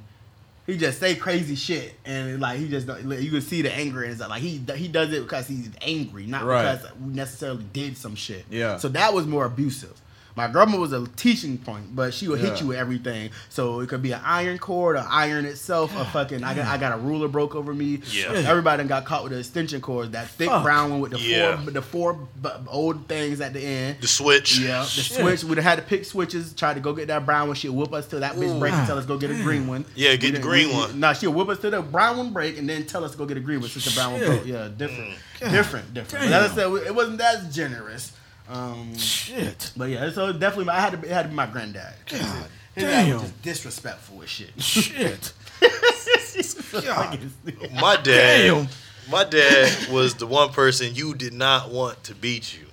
he 0.65 0.77
just 0.77 0.99
say 0.99 1.15
crazy 1.15 1.55
shit, 1.55 1.93
and 2.05 2.39
like 2.39 2.57
he 2.59 2.69
just 2.69 2.87
don't- 2.87 3.03
you 3.21 3.31
can 3.31 3.41
see 3.41 3.61
the 3.61 3.73
anger 3.73 4.03
in 4.03 4.09
his. 4.11 4.19
Like 4.19 4.41
he 4.41 4.61
he 4.75 4.87
does 4.87 5.11
it 5.11 5.23
because 5.23 5.47
he's 5.47 5.69
angry, 5.81 6.25
not 6.25 6.45
Right. 6.45 6.75
because 6.75 6.95
we 6.99 7.13
necessarily 7.13 7.65
did 7.73 7.97
some 7.97 8.15
shit. 8.15 8.45
Yeah. 8.49 8.77
So 8.77 8.87
that 8.89 9.13
was 9.13 9.25
more 9.27 9.45
abusive. 9.45 9.93
My 10.35 10.47
grandma 10.47 10.77
was 10.79 10.93
a 10.93 11.05
teaching 11.15 11.57
point, 11.59 11.95
but 11.95 12.13
she 12.13 12.27
would 12.27 12.39
hit 12.39 12.59
you 12.59 12.67
with 12.67 12.77
everything. 12.77 13.29
So 13.49 13.81
it 13.81 13.89
could 13.89 14.01
be 14.01 14.13
an 14.13 14.21
iron 14.23 14.57
cord, 14.57 14.95
an 14.95 15.05
iron 15.09 15.45
itself, 15.45 15.95
a 15.95 16.05
fucking. 16.05 16.43
I 16.43 16.55
got 16.55 16.65
I 16.65 16.77
got 16.77 16.93
a 16.93 16.97
ruler 16.97 17.27
broke 17.27 17.53
over 17.55 17.73
me. 17.73 18.01
Yeah. 18.09 18.31
Everybody 18.33 18.83
got 18.85 19.05
caught 19.05 19.23
with 19.23 19.31
the 19.33 19.39
extension 19.39 19.79
cords, 19.79 20.11
that 20.11 20.27
thick 20.29 20.49
Fuck. 20.49 20.63
brown 20.63 20.89
one 20.89 20.99
with 21.01 21.11
the 21.11 21.19
Yeah. 21.19 21.57
four 21.61 21.71
the 21.71 21.81
four 21.81 22.13
bu- 22.37 22.49
old 22.67 23.07
things 23.07 23.41
at 23.41 23.53
the 23.53 23.61
end. 23.61 23.97
The 24.01 24.07
switch. 24.07 24.57
Yeah, 24.59 24.79
the 24.79 24.85
Shit. 24.85 25.19
switch. 25.19 25.43
We'd 25.43 25.57
have 25.57 25.65
had 25.65 25.75
to 25.75 25.81
pick 25.83 26.03
switches. 26.05 26.53
Try 26.53 26.73
to 26.73 26.79
go 26.79 26.93
get 26.93 27.07
that 27.09 27.25
brown 27.25 27.47
one. 27.47 27.55
She'd 27.55 27.69
whoop 27.69 27.93
us 27.93 28.07
till 28.07 28.21
that 28.21 28.35
bitch 28.35 28.55
Ooh. 28.55 28.59
break 28.59 28.73
and 28.73 28.87
tell 28.87 28.97
us 28.97 29.05
go 29.05 29.17
get 29.17 29.29
a 29.29 29.35
green 29.35 29.67
one. 29.67 29.85
Yeah, 29.95 30.15
get 30.15 30.33
the 30.33 30.39
green 30.39 30.69
we- 30.69 30.73
one. 30.75 30.99
Nah, 30.99 31.13
she'll 31.13 31.31
whoop 31.31 31.49
us 31.49 31.59
till 31.59 31.71
the 31.71 31.81
brown 31.83 32.17
one 32.17 32.33
break 32.33 32.57
and 32.57 32.67
then 32.67 32.85
tell 32.85 33.03
us 33.05 33.11
to 33.11 33.17
go 33.17 33.25
get 33.27 33.37
a 33.37 33.39
green 33.39 33.61
one 33.61 33.69
since 33.69 33.85
the 33.85 33.91
brown 33.91 34.13
one 34.13 34.21
broke. 34.25 34.45
Yeah, 34.47 34.67
different, 34.75 35.11
Mm. 35.41 35.51
different, 35.51 35.93
different. 35.93 36.25
But 36.25 36.33
as 36.33 36.51
I 36.51 36.55
said, 36.55 36.71
it 36.87 36.95
wasn't 36.95 37.19
that 37.19 37.51
generous. 37.51 38.13
Um, 38.53 38.95
Shit. 38.95 39.71
but 39.75 39.89
yeah, 39.89 40.11
so 40.11 40.31
definitely, 40.31 40.69
I 40.69 40.79
had 40.79 40.91
to. 40.91 40.97
Be, 40.97 41.07
it 41.07 41.13
had 41.13 41.23
to 41.23 41.29
be 41.29 41.35
my 41.35 41.47
granddad. 41.47 41.93
God 42.07 42.45
His 42.75 42.83
dad 42.83 43.05
damn. 43.05 43.13
was 43.13 43.21
just 43.23 43.41
disrespectful 43.41 44.21
as 44.21 44.29
shit. 44.29 44.61
Shit. 44.61 45.33
God. 46.85 47.19
My 47.79 47.95
dad. 47.95 48.47
Damn. 48.47 48.67
My 49.09 49.23
dad 49.23 49.89
was 49.89 50.15
the 50.15 50.25
one 50.27 50.49
person 50.49 50.93
you 50.95 51.13
did 51.13 51.33
not 51.33 51.69
want 51.71 52.03
to 52.05 52.15
beat 52.15 52.57
you. 52.57 52.65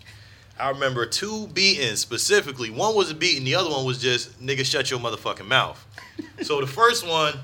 I 0.58 0.70
remember 0.70 1.06
two 1.06 1.46
beatings 1.48 2.00
specifically. 2.00 2.70
One 2.70 2.94
was 2.94 3.10
a 3.10 3.14
beating, 3.14 3.44
the 3.44 3.54
other 3.54 3.70
one 3.70 3.84
was 3.84 3.98
just 4.00 4.40
nigga 4.44 4.64
shut 4.64 4.90
your 4.90 5.00
motherfucking 5.00 5.46
mouth. 5.46 5.84
So 6.42 6.60
the 6.60 6.66
first 6.66 7.06
one, 7.06 7.34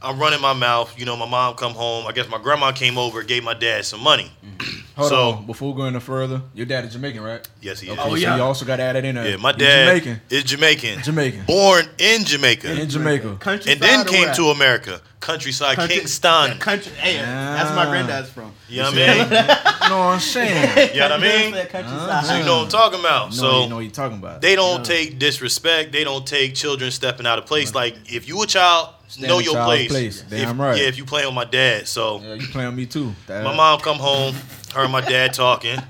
I'm 0.00 0.18
running 0.18 0.40
my 0.40 0.52
mouth. 0.52 0.96
You 0.98 1.04
know, 1.06 1.16
my 1.16 1.26
mom 1.28 1.54
come 1.54 1.72
home. 1.72 2.06
I 2.06 2.12
guess 2.12 2.28
my 2.28 2.38
grandma 2.38 2.70
came 2.72 2.96
over, 2.98 3.22
gave 3.24 3.42
my 3.42 3.54
dad 3.54 3.84
some 3.84 4.00
money. 4.00 4.30
Hold 4.96 5.08
So- 5.10 5.30
on. 5.32 5.46
Before 5.46 5.74
going 5.74 5.92
no 5.92 6.00
further, 6.00 6.42
your 6.54 6.66
dad 6.66 6.84
is 6.84 6.92
Jamaican, 6.92 7.22
right? 7.22 7.46
Yes, 7.60 7.80
he 7.80 7.88
is. 7.88 7.92
Okay, 7.98 8.02
Oh, 8.02 8.10
so 8.10 8.14
yeah. 8.16 8.36
you 8.36 8.42
also 8.42 8.64
got 8.64 8.78
added 8.80 9.04
in 9.04 9.14
there. 9.16 9.28
Yeah, 9.30 9.36
my 9.36 9.52
dad 9.52 9.86
Jamaican. 10.02 10.20
is 10.30 10.44
Jamaican. 10.44 11.02
Jamaican. 11.02 11.44
Born 11.46 11.86
in 11.98 12.24
Jamaica. 12.24 12.80
In 12.80 12.88
Jamaica. 12.88 13.36
Countryside 13.40 13.72
and 13.72 13.80
then 13.80 14.04
came 14.06 14.32
to 14.34 14.46
America. 14.46 15.00
Countryside, 15.20 15.76
Country- 15.76 15.96
Kingston. 15.98 16.58
Country, 16.58 16.92
hey, 16.92 17.18
ah. 17.20 17.22
that's 17.24 17.68
where 17.70 17.76
my 17.76 17.86
granddad's 17.86 18.30
from. 18.30 18.52
You 18.68 18.82
know 18.82 18.90
what 18.90 18.98
I 18.98 19.14
mean? 19.14 19.18
You 19.18 19.88
know 19.88 19.98
what 19.98 20.14
I'm 20.14 20.20
saying? 20.20 20.90
You 20.94 21.00
know 21.00 21.08
what 21.10 21.24
I 21.24 21.50
mean? 21.52 21.66
Countryside. 21.66 22.24
So 22.24 22.36
you 22.38 22.44
know 22.44 22.56
what 22.58 22.64
I'm 22.64 22.68
talking 22.70 23.00
about. 23.00 23.30
No, 23.30 23.34
so 23.36 23.62
you 23.62 23.68
know 23.68 23.74
what 23.76 23.80
you're 23.82 23.90
talking 23.90 24.18
about. 24.18 24.40
they 24.42 24.54
don't 24.54 24.78
No. 24.78 24.84
take 24.84 25.18
disrespect. 25.18 25.90
They 25.92 26.04
don't 26.04 26.26
take 26.26 26.54
children 26.54 26.90
stepping 26.92 27.26
out 27.26 27.38
of 27.38 27.46
place. 27.46 27.74
Like 27.74 27.96
if 28.06 28.28
you 28.28 28.40
a 28.42 28.46
child, 28.46 28.90
Stand 28.90 28.97
know 29.18 29.38
your 29.38 29.64
place. 29.64 29.88
place. 29.88 30.24
If- 30.30 30.58
right. 30.58 30.78
Yeah, 30.80 30.88
if 30.88 30.98
you 30.98 31.04
play 31.04 31.24
with 31.24 31.34
my 31.34 31.44
dad. 31.44 31.88
So 31.88 32.20
yeah, 32.20 32.34
you 32.34 32.46
playing 32.48 32.68
with 32.68 32.76
me 32.76 32.86
too. 32.86 33.14
My 33.28 33.54
mom 33.54 33.80
come 33.80 33.98
home, 33.98 34.34
her 34.74 34.82
and 34.82 34.92
my 34.92 35.00
dad 35.00 35.32
talking. 35.34 35.78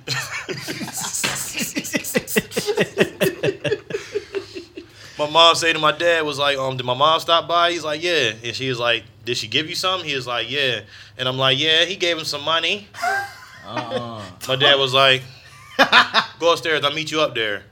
my 5.19 5.29
mom 5.29 5.55
say 5.57 5.73
to 5.73 5.79
my 5.79 5.93
dad 5.93 6.25
was 6.25 6.39
like, 6.39 6.57
um, 6.59 6.77
did 6.77 6.87
my 6.87 6.95
mom 6.95 7.19
stop 7.21 7.49
by? 7.49 7.73
He's 7.73 7.85
like, 7.85 8.03
yeah. 8.03 8.33
And 8.45 8.55
she 8.55 8.69
was 8.69 8.79
like, 8.79 9.05
did 9.25 9.37
she 9.37 9.49
give 9.49 9.69
you 9.69 9.75
something? 9.75 10.09
He 10.09 10.14
was 10.14 10.27
like, 10.27 10.51
yeah. 10.51 10.81
And 11.16 11.29
I'm 11.29 11.37
like, 11.37 11.59
yeah, 11.59 11.85
he 11.85 11.97
gave 11.97 12.16
him 12.16 12.25
some 12.25 12.45
money. 12.45 12.87
Uh-uh. 13.66 14.23
My 14.47 14.57
dad 14.57 14.79
was 14.79 14.95
like, 14.95 15.23
go 16.39 16.53
upstairs, 16.53 16.85
I'll 16.85 16.95
meet 16.95 17.11
you 17.11 17.21
up 17.21 17.35
there. 17.35 17.64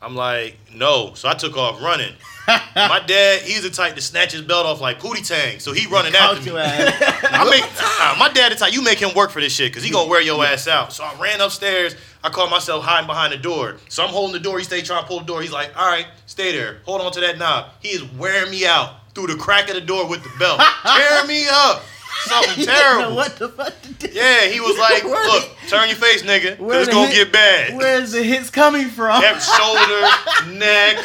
I'm 0.00 0.14
like, 0.16 0.56
no. 0.74 1.12
So 1.14 1.28
I 1.28 1.34
took 1.34 1.56
off 1.56 1.80
running. 1.82 2.14
My 2.76 3.02
dad, 3.04 3.42
he's 3.42 3.62
the 3.62 3.70
type 3.70 3.94
to 3.96 4.00
snatch 4.00 4.32
his 4.32 4.42
belt 4.42 4.66
off 4.66 4.80
like 4.80 5.00
Pootie 5.00 5.26
Tang. 5.26 5.58
So 5.58 5.72
he 5.72 5.86
running 5.86 6.14
after 6.14 6.52
me. 6.52 6.52
I 6.60 7.48
make 7.50 7.64
uh, 7.64 8.16
my 8.18 8.32
dad 8.32 8.52
the 8.52 8.56
type 8.56 8.72
you 8.72 8.82
make 8.82 8.98
him 8.98 9.14
work 9.16 9.30
for 9.30 9.40
this 9.40 9.52
shit 9.52 9.72
because 9.72 9.82
he 9.82 9.90
gonna 9.90 10.08
wear 10.08 10.20
your 10.20 10.44
ass 10.44 10.68
out. 10.68 10.92
So 10.92 11.02
I 11.02 11.14
ran 11.20 11.40
upstairs. 11.40 11.96
I 12.22 12.28
caught 12.28 12.50
myself 12.50 12.84
hiding 12.84 13.06
behind 13.06 13.32
the 13.32 13.38
door. 13.38 13.76
So 13.88 14.04
I'm 14.04 14.10
holding 14.10 14.32
the 14.32 14.40
door. 14.40 14.58
He 14.58 14.64
stay 14.64 14.82
trying 14.82 15.02
to 15.02 15.08
pull 15.08 15.20
the 15.20 15.26
door. 15.26 15.42
He's 15.42 15.52
like, 15.52 15.76
all 15.76 15.88
right, 15.88 16.06
stay 16.26 16.52
there. 16.52 16.78
Hold 16.84 17.00
on 17.00 17.12
to 17.12 17.20
that 17.20 17.38
knob. 17.38 17.70
He 17.80 17.88
is 17.88 18.04
wearing 18.12 18.50
me 18.50 18.66
out 18.66 19.12
through 19.14 19.28
the 19.28 19.36
crack 19.36 19.68
of 19.68 19.74
the 19.74 19.80
door 19.80 20.08
with 20.08 20.22
the 20.22 20.30
belt, 20.38 20.60
tearing 20.82 21.26
me 21.28 21.46
up. 21.50 21.82
Something 22.26 22.64
terrible. 22.64 23.14
what 23.16 23.36
the 23.36 23.48
fuck? 23.48 23.80
to 23.82 23.92
do. 23.94 24.08
Yeah, 24.12 24.46
he 24.46 24.60
was 24.60 24.78
like, 24.78 25.04
Where 25.04 25.26
look, 25.26 25.48
turn 25.68 25.88
your 25.88 25.96
face, 25.98 26.22
nigga, 26.22 26.58
Where 26.58 26.80
because 26.80 26.88
it's 26.88 26.94
gonna 26.96 27.06
hit- 27.08 27.24
get 27.26 27.32
bad. 27.32 27.76
Where's 27.76 28.12
the 28.12 28.22
hits 28.22 28.50
coming 28.50 28.88
from? 28.88 29.22
Every 29.22 29.40
shoulder, 30.46 30.58
neck, 30.58 30.96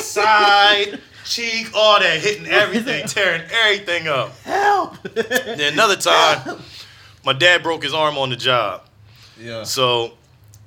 side, 0.00 1.00
cheek, 1.24 1.70
all 1.74 1.98
that, 2.00 2.20
hitting 2.20 2.46
everything, 2.46 3.06
tearing 3.06 3.42
everything 3.50 4.08
up. 4.08 4.36
Help! 4.40 5.02
Then 5.02 5.72
another 5.72 5.96
time, 5.96 6.60
my 7.24 7.32
dad 7.32 7.62
broke 7.62 7.82
his 7.82 7.94
arm 7.94 8.16
on 8.18 8.30
the 8.30 8.36
job. 8.36 8.82
Yeah. 9.40 9.64
So 9.64 10.12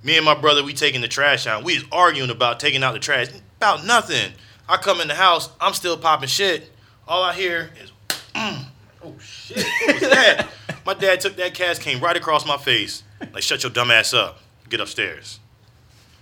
me 0.04 0.18
and 0.18 0.26
my 0.26 0.36
brother, 0.36 0.64
we 0.64 0.74
taking 0.74 1.02
the 1.02 1.08
trash 1.08 1.47
out. 1.47 1.64
We 1.64 1.76
was 1.76 1.86
arguing 1.91 2.30
about 2.30 2.60
taking 2.60 2.84
out 2.84 2.93
the 2.93 2.99
trash. 2.99 3.28
About 3.58 3.86
nothing. 3.86 4.32
I 4.68 4.78
come 4.78 5.02
in 5.02 5.08
the 5.08 5.16
house, 5.16 5.49
I'm 5.60 5.74
still 5.74 5.97
popping 5.97 6.30
shit. 6.30 6.72
All 7.08 7.24
I 7.24 7.34
hear 7.34 7.72
is, 7.84 7.91
mm. 8.34 8.66
Oh 9.04 9.14
shit, 9.20 9.58
what 9.58 10.02
was 10.02 10.10
that? 10.10 10.47
my 10.86 10.93
dad 10.93 11.22
took 11.22 11.36
that 11.38 11.54
cash, 11.54 11.80
came 11.80 11.99
right 11.99 12.16
across 12.16 12.45
my 12.45 12.58
face. 12.58 13.04
Like, 13.34 13.43
shut 13.43 13.64
your 13.64 13.72
dumb 13.72 13.91
ass 13.91 14.14
up. 14.14 14.39
Get 14.70 14.80
upstairs. 14.80 15.39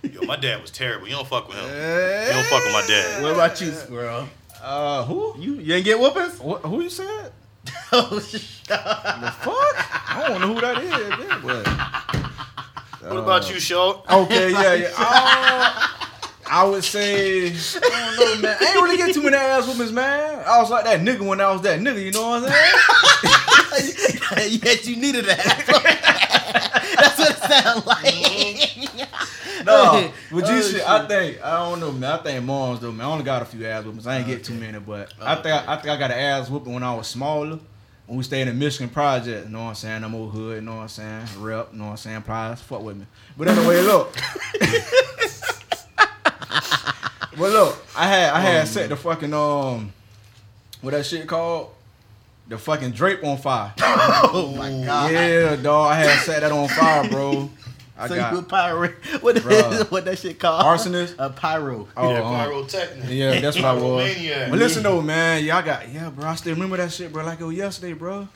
Yo, 0.02 0.22
my 0.22 0.36
dad 0.36 0.60
was 0.60 0.70
terrible. 0.70 1.06
You 1.06 1.14
don't 1.14 1.28
fuck 1.28 1.48
with 1.48 1.56
him. 1.56 1.66
You 1.66 2.32
don't 2.32 2.46
fuck 2.46 2.64
with 2.64 2.72
my 2.72 2.84
dad. 2.86 3.22
What 3.22 3.32
about 3.32 3.60
you, 3.60 3.70
squirrel? 3.72 4.28
Uh, 4.62 5.04
who? 5.04 5.34
You 5.38 5.54
you 5.54 5.74
ain't 5.74 5.84
get 5.84 5.98
whoopings? 5.98 6.38
What, 6.40 6.62
who 6.62 6.82
you 6.82 6.90
said? 6.90 7.32
oh 7.92 8.20
shit. 8.20 8.42
The 8.66 8.76
fuck? 8.76 9.76
I 10.12 10.24
don't 10.28 10.40
know 10.40 10.54
who 10.54 10.60
that 10.60 10.82
is. 10.82 10.90
Yeah, 10.90 11.40
but. 11.42 13.10
What 13.10 13.18
about 13.18 13.50
you, 13.50 13.58
Shaw? 13.58 14.02
Okay, 14.08 14.50
yeah, 14.50 14.74
yeah. 14.74 14.90
Uh, 14.96 15.86
I 16.50 16.64
would 16.64 16.82
say, 16.82 17.52
I 17.52 18.14
don't 18.16 18.42
know, 18.42 18.42
man. 18.42 18.56
I 18.60 18.64
ain't 18.72 18.82
really 18.82 18.96
get 18.96 19.14
too 19.14 19.22
many 19.22 19.36
ass 19.36 19.68
whoopings, 19.68 19.92
man. 19.92 20.42
I 20.46 20.58
was 20.60 20.68
like 20.68 20.84
that 20.84 21.00
nigga 21.00 21.20
when 21.20 21.40
I 21.40 21.52
was 21.52 21.62
that 21.62 21.78
nigga, 21.78 22.04
you 22.04 22.10
know 22.10 22.28
what 22.28 22.42
I'm 22.42 22.50
saying? 22.50 22.74
yes, 24.62 24.86
you 24.86 24.96
needed 24.96 25.26
that. 25.26 25.38
That's 26.98 27.18
what 27.18 27.30
it 27.30 27.38
sounds 27.38 27.86
like. 27.86 29.64
No, 29.64 30.10
but 30.32 30.48
you 30.48 30.56
Oh, 30.56 30.60
shit, 30.60 30.70
shit. 30.72 30.88
I 30.88 31.06
think 31.06 31.40
I 31.44 31.58
don't 31.58 31.78
know, 31.78 31.92
man. 31.92 32.18
I 32.18 32.22
think 32.22 32.44
moms 32.44 32.80
though, 32.80 32.90
man. 32.92 33.06
I 33.06 33.10
only 33.10 33.24
got 33.24 33.42
a 33.42 33.44
few 33.44 33.64
ass 33.66 33.84
whoopings. 33.84 34.06
I 34.06 34.18
ain't 34.18 34.26
get 34.26 34.42
too 34.42 34.54
many, 34.54 34.78
but 34.80 35.12
I 35.20 35.34
think 35.36 35.54
I, 35.54 35.74
I 35.74 35.76
think 35.76 35.88
I 35.88 35.96
got 35.98 36.10
an 36.10 36.18
ass 36.18 36.48
whooping 36.50 36.72
when 36.72 36.82
I 36.82 36.94
was 36.94 37.06
smaller. 37.06 37.58
When 38.06 38.16
we 38.16 38.24
stayed 38.24 38.42
in 38.42 38.48
a 38.48 38.54
Michigan 38.54 38.88
Project, 38.88 39.46
you 39.46 39.52
know 39.52 39.60
what 39.62 39.68
I'm 39.68 39.74
saying? 39.76 40.02
I'm 40.02 40.14
old 40.16 40.32
hood, 40.32 40.56
you 40.56 40.60
know 40.62 40.76
what 40.76 40.82
I'm 40.82 40.88
saying? 40.88 41.26
Rep, 41.38 41.68
you 41.72 41.78
know 41.78 41.84
what 41.84 41.90
I'm 41.92 41.96
saying? 41.96 42.22
Plies, 42.22 42.60
fuck 42.60 42.82
with 42.82 42.96
me. 42.96 43.06
But 43.38 43.46
anyway, 43.48 43.82
look. 43.82 44.16
Well, 47.40 47.50
look, 47.50 47.86
I 47.96 48.06
had 48.06 48.34
I 48.34 48.40
had 48.40 48.68
set 48.68 48.88
the 48.88 48.96
fucking 48.96 49.32
um, 49.32 49.92
what 50.80 50.92
that 50.92 51.06
shit 51.06 51.26
called? 51.26 51.70
The 52.48 52.58
fucking 52.58 52.90
drape 52.90 53.22
on 53.22 53.38
fire. 53.38 53.72
oh 53.80 54.54
my 54.56 54.84
god. 54.84 55.12
yeah, 55.12 55.56
dog. 55.56 55.92
I 55.92 55.94
had 55.96 56.18
set 56.20 56.40
that 56.40 56.52
on 56.52 56.68
fire, 56.68 57.08
bro. 57.08 57.48
I 58.00 58.08
so 58.08 58.16
got 58.16 58.32
you 58.32 58.38
a 58.38 58.42
pyro? 58.42 58.88
What 59.20 59.34
the 59.34 59.40
Bruh. 59.42 59.90
what 59.90 60.04
that 60.06 60.18
shit 60.18 60.38
called? 60.38 60.64
arsonist. 60.64 61.16
A 61.18 61.28
pyro. 61.28 61.86
Oh, 61.96 62.10
yeah, 62.10 62.22
uh, 62.22 62.44
pyrotechnic. 62.44 63.04
Yeah, 63.08 63.40
that's 63.40 63.56
what 63.56 63.66
I 63.66 63.72
was. 63.74 64.16
But 64.48 64.58
listen 64.58 64.82
though, 64.82 65.02
man, 65.02 65.44
y'all 65.44 65.62
got 65.62 65.88
yeah, 65.92 66.08
bro. 66.08 66.26
I 66.26 66.34
still 66.34 66.54
remember 66.54 66.78
that 66.78 66.92
shit, 66.92 67.12
bro. 67.12 67.24
Like 67.24 67.40
it 67.40 67.44
was 67.44 67.56
yesterday, 67.56 67.92
bro. 67.92 68.26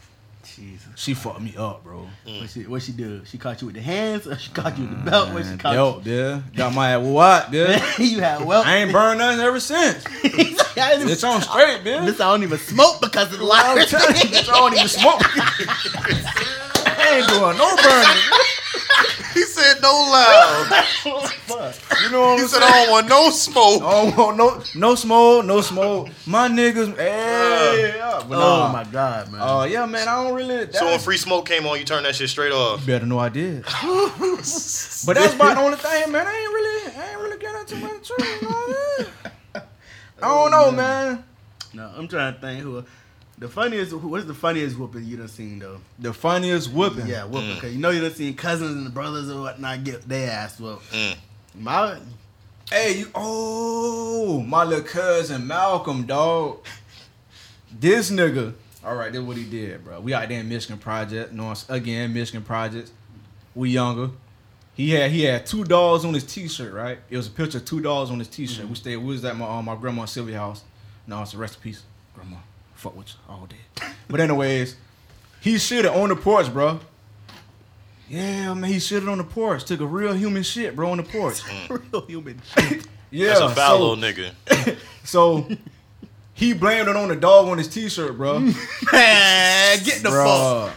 Jesus. 0.45 0.89
She 0.97 1.15
fucked 1.15 1.41
me 1.41 1.55
up, 1.57 1.83
bro. 1.85 2.09
Mm. 2.27 2.41
What 2.41 2.51
she 2.51 2.63
what 2.63 2.83
she 2.83 2.93
do? 2.93 3.23
She 3.25 3.39
caught 3.39 3.61
you 3.61 3.67
with 3.67 3.77
the 3.77 3.83
hands 3.83 4.27
or 4.27 4.37
she 4.39 4.51
caught 4.51 4.79
you 4.79 4.85
with 4.85 5.05
the 5.05 5.11
belt? 5.11 5.33
What 5.33 5.45
she 5.47 5.57
caught 5.57 5.75
Yo, 5.75 6.03
yeah, 6.05 6.43
got 6.55 6.75
my 6.75 6.91
ass 6.93 7.05
what, 7.05 7.53
yeah. 7.53 7.83
you? 7.99 8.05
you 8.05 8.21
had 8.21 8.45
well. 8.45 8.63
I 8.65 8.77
ain't 8.77 8.93
burned 8.93 9.19
nothing 9.19 9.41
ever 9.41 9.61
since. 9.61 10.05
It's 10.23 11.25
on 11.25 11.43
straight, 11.43 11.85
bitch. 11.85 12.07
This 12.07 12.21
I 12.21 12.31
don't 12.31 12.43
even 12.43 12.59
smoke 12.59 13.01
because 13.01 13.33
of 13.33 13.39
the 13.39 13.45
I'm 13.45 13.77
lighter. 13.77 13.87
telling 13.87 14.17
you, 14.17 14.23
bitch, 14.23 14.49
I 14.49 14.57
don't 14.59 14.75
even 14.75 14.89
smoke. 14.89 15.21
I 16.97 17.19
ain't 17.19 17.29
doing 17.29 17.59
no 17.59 17.77
burning. 17.77 18.54
He 19.35 19.43
said 19.43 19.83
no 19.83 19.91
loud. 19.91 20.85
You 22.05 22.11
know 22.11 22.21
what 22.21 22.41
I'm 22.41 22.49
said 22.49 22.61
saying? 22.61 22.63
I 22.65 22.85
don't 22.85 22.91
want 22.93 23.09
no 23.09 23.31
smoke. 23.31 23.83
I 23.83 23.91
don't 24.05 24.17
want 24.17 24.37
no 24.37 24.63
no 24.75 24.95
smoke, 24.95 25.45
no 25.45 25.61
smoke. 25.61 26.09
My 26.27 26.49
niggas, 26.49 26.97
eh, 26.99 27.03
hey, 27.03 27.95
yeah, 27.97 28.23
but 28.29 28.37
Oh 28.37 28.39
nah. 28.67 28.73
my 28.73 28.85
god, 28.85 29.31
man. 29.33 29.41
Oh 29.43 29.65
yeah, 29.65 29.87
man. 29.87 30.09
I 30.09 30.23
don't 30.25 30.35
really. 30.35 30.71
So 30.73 30.85
when 30.85 30.93
that- 30.95 31.01
free 31.03 31.17
smoke 31.17 31.47
came 31.47 31.67
on, 31.67 31.79
you 31.79 31.85
turned 31.85 32.07
that 32.07 32.15
shit 32.15 32.29
straight 32.31 32.53
off. 32.53 32.81
You 32.81 32.87
better 32.87 33.07
know 33.07 33.19
I 33.19 33.29
did. 33.29 33.63
but 35.07 35.15
that's 35.15 35.35
about 35.35 35.55
the 35.55 35.61
only 35.61 35.77
thing, 35.87 36.13
man. 36.13 36.27
I 36.27 36.35
ain't 36.35 36.53
really, 36.53 36.97
I 36.97 37.11
ain't 37.11 37.21
really 37.21 37.39
getting 37.39 37.61
into 37.61 37.77
my 37.77 37.99
tree. 38.03 38.29
You 38.41 38.43
know 38.43 38.49
what 38.49 38.69
I 38.69 39.03
mean? 39.59 39.63
I 40.23 40.29
don't 40.29 40.51
know, 40.51 40.71
man. 40.73 41.25
no, 41.75 41.93
I'm 41.97 42.09
trying 42.09 42.35
to 42.35 42.41
think 42.41 42.63
who. 42.63 42.85
The 43.45 43.51
funniest, 43.51 43.91
who- 43.93 43.99
what's 44.09 44.25
the 44.25 44.33
funniest 44.33 44.79
whooping 44.79 45.05
you 45.05 45.19
done 45.19 45.29
seen 45.29 45.59
though? 45.59 45.79
The 45.99 46.15
funniest 46.15 46.73
whooping. 46.73 47.07
Yeah, 47.07 47.25
whooping. 47.25 47.51
Mm. 47.57 47.61
Cause 47.61 47.73
you 47.75 47.79
know 47.79 47.91
you 47.91 48.01
done 48.01 48.15
seen 48.15 48.33
cousins 48.33 48.71
and 48.75 48.95
brothers 48.95 49.29
and 49.29 49.39
whatnot 49.43 49.85
get 49.85 50.09
their 50.09 50.31
ass 50.31 50.59
whooped. 50.59 50.91
Mm. 50.91 51.17
My, 51.61 51.99
Hey, 52.73 53.01
you. 53.01 53.11
Oh, 53.15 54.41
my 54.41 54.65
little 54.65 54.83
cousin 54.83 55.47
Malcolm, 55.47 56.07
dog. 56.07 56.65
This 57.79 58.11
nigga. 58.11 58.55
All 58.83 58.97
right, 58.97 59.13
that's 59.13 59.23
what 59.23 59.37
he 59.37 59.45
did, 59.45 59.85
bro. 59.85 60.01
We 60.01 60.15
out 60.15 60.27
there 60.31 60.41
in 60.41 60.49
Michigan 60.49 60.79
Project. 60.79 61.35
No, 61.35 61.53
again, 61.69 62.15
Michigan 62.15 62.45
Projects. 62.45 62.93
We 63.55 63.69
younger. 63.73 64.09
He 64.73 64.89
had 64.93 65.11
he 65.11 65.25
had 65.25 65.45
two 65.45 65.65
dogs 65.65 66.07
on 66.07 66.15
his 66.15 66.25
t-shirt, 66.25 66.73
right? 66.73 66.99
It 67.11 67.17
was 67.19 67.27
a 67.27 67.31
picture 67.31 67.59
of 67.59 67.67
two 67.67 67.83
dogs 67.83 68.11
on 68.11 68.21
his 68.21 68.29
t-shirt. 68.29 68.67
We 68.67 68.75
stayed. 68.75 68.97
We 68.97 69.05
was 69.09 69.25
at 69.27 69.37
my 69.37 69.47
uh, 69.47 69.61
my 69.61 69.77
grandma 69.77 70.07
Sylvia 70.07 70.39
house. 70.39 70.65
No, 71.07 71.21
it's 71.21 71.35
a 71.35 71.37
rest 71.37 71.57
in 71.57 71.61
peace, 71.61 71.83
grandma. 72.15 72.37
Fuck 72.85 72.97
with 72.99 73.09
you 73.09 73.35
all 73.35 73.47
day. 73.47 73.87
But 74.11 74.21
anyways, 74.21 74.77
he 75.41 75.57
shit 75.57 75.87
it 75.87 75.91
on 75.91 76.11
the 76.11 76.17
porch, 76.17 76.53
bro. 76.53 76.81
Yeah, 78.11 78.53
man, 78.53 78.71
he 78.71 78.77
shitted 78.77 79.11
on 79.11 79.17
the 79.17 79.25
porch. 79.25 79.65
Took 79.65 79.81
a 79.81 79.87
real 79.87 80.13
human 80.13 80.43
shit, 80.43 80.77
bro, 80.77 80.91
on 80.91 80.99
the 80.99 81.03
porch. 81.03 81.41
real 81.71 82.05
human. 82.05 82.43
shit. 82.59 82.87
Yeah, 83.11 83.29
That's 83.29 83.41
a 83.41 83.49
foul 83.55 83.79
so, 83.79 83.93
little 83.93 83.97
nigga. 83.97 84.77
so 85.03 85.49
he 86.35 86.53
blamed 86.53 86.89
it 86.89 86.97
on 86.97 87.09
the 87.09 87.17
dog 87.17 87.49
on 87.49 87.57
his 87.57 87.69
t-shirt, 87.69 88.19
bro. 88.19 88.41
Man, 88.41 88.53
get 89.83 90.03
the 90.03 90.11
fuck. 90.11 90.75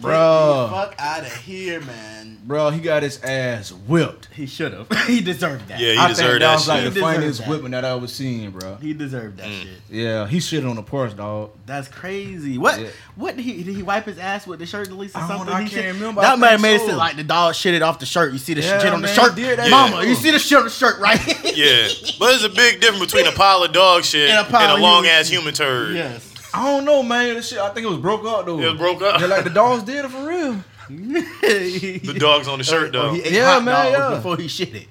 Bruh. 0.00 0.70
Get 0.70 0.76
fuck 0.76 0.94
out 0.98 1.20
of 1.22 1.34
here, 1.36 1.80
man. 1.80 2.38
Bro, 2.44 2.70
he 2.70 2.80
got 2.80 3.02
his 3.02 3.22
ass 3.22 3.72
whipped. 3.72 4.28
He 4.34 4.46
should 4.46 4.72
have. 4.72 4.88
he 5.06 5.20
deserved 5.20 5.68
that. 5.68 5.80
Yeah, 5.80 5.92
he 5.92 5.98
I 5.98 6.06
think 6.06 6.16
deserved 6.16 6.34
that 6.42 6.46
that 6.46 6.54
was 6.54 6.68
like 6.68 6.82
shit. 6.82 6.84
the 6.84 6.90
He 6.90 6.94
deserved 7.00 7.14
funniest 7.16 7.40
that. 7.40 7.48
whipping 7.48 7.70
that 7.72 7.84
I 7.84 7.90
ever 7.90 8.06
seen, 8.06 8.50
bro. 8.52 8.76
He 8.76 8.94
deserved 8.94 9.36
that 9.38 9.46
Mm. 9.48 9.62
shit. 9.62 9.68
Yeah, 9.90 10.26
he 10.26 10.40
shit 10.40 10.64
on 10.64 10.76
the 10.76 10.82
porch, 10.82 11.16
dog. 11.16 11.50
That's 11.66 11.88
crazy. 11.88 12.56
What? 12.56 12.80
Yeah. 12.80 12.88
What 13.16 13.36
did 13.36 13.44
he? 13.44 13.62
Did 13.64 13.74
he 13.76 13.82
wipe 13.82 14.06
his 14.06 14.18
ass 14.18 14.46
with 14.46 14.60
the 14.60 14.66
shirt 14.66 14.88
at 14.88 14.94
least 14.94 15.14
or 15.14 15.18
I 15.18 15.20
don't 15.28 15.28
something? 15.30 15.46
know, 15.46 15.52
I 15.52 15.58
can't 15.60 15.70
shit- 15.72 15.94
remember. 15.94 16.20
That 16.22 16.38
might 16.38 16.50
have 16.52 16.62
made 16.62 16.76
it 16.76 16.80
so. 16.80 16.86
seem 16.88 16.96
like 16.96 17.16
the 17.16 17.24
dog 17.24 17.54
shitted 17.54 17.82
off 17.82 17.98
the 17.98 18.06
shirt. 18.06 18.32
You 18.32 18.38
see 18.38 18.54
the 18.54 18.62
Yeah, 18.62 18.78
shit 18.78 18.92
on 18.92 19.00
the 19.02 19.08
man, 19.08 19.16
shirt, 19.16 19.36
he 19.36 19.42
did 19.42 19.58
that. 19.58 19.70
Mama. 19.70 19.96
Yeah. 20.02 20.08
You 20.08 20.14
see 20.14 20.30
the 20.30 20.38
shit 20.38 20.58
on 20.58 20.64
the 20.64 20.70
shirt, 20.70 20.98
right? 21.00 21.18
Yeah, 21.56 21.88
but 22.18 22.28
there's 22.28 22.44
a 22.44 22.48
big 22.48 22.80
difference 22.80 23.04
between 23.12 23.26
a 23.26 23.32
pile 23.36 23.62
of 23.64 23.72
dog 23.72 24.04
shit 24.04 24.30
And 24.30 24.38
and 24.46 24.48
a 24.48 24.50
pile 24.50 24.76
a, 24.76 24.78
long 24.78 25.06
ass 25.06 25.28
human 25.28 25.52
turd. 25.52 25.94
yes. 25.96 26.27
I 26.54 26.64
don't 26.64 26.84
know, 26.84 27.02
man. 27.02 27.34
This 27.34 27.48
shit, 27.48 27.58
I 27.58 27.70
think 27.70 27.86
it 27.86 27.90
was 27.90 27.98
broke 27.98 28.24
up 28.24 28.46
though. 28.46 28.58
It 28.58 28.70
was 28.70 28.78
broke 28.78 29.02
up. 29.02 29.20
Yeah, 29.20 29.26
like 29.26 29.44
the 29.44 29.50
dogs 29.50 29.82
did 29.82 30.04
it 30.04 30.10
for 30.10 30.26
real. 30.26 30.62
The 30.88 31.98
the 32.12 32.16
dog's 32.18 32.48
on 32.48 32.58
the 32.58 32.64
shirt 32.64 32.92
though. 32.92 33.12
he 33.12 33.22
ate 33.22 33.32
Yeah, 33.32 33.54
hot 33.54 33.64
man, 33.64 33.92
dogs 33.92 33.98
yeah. 33.98 34.16
before 34.16 34.36
he 34.36 34.48
shit 34.48 34.74
it. 34.74 34.88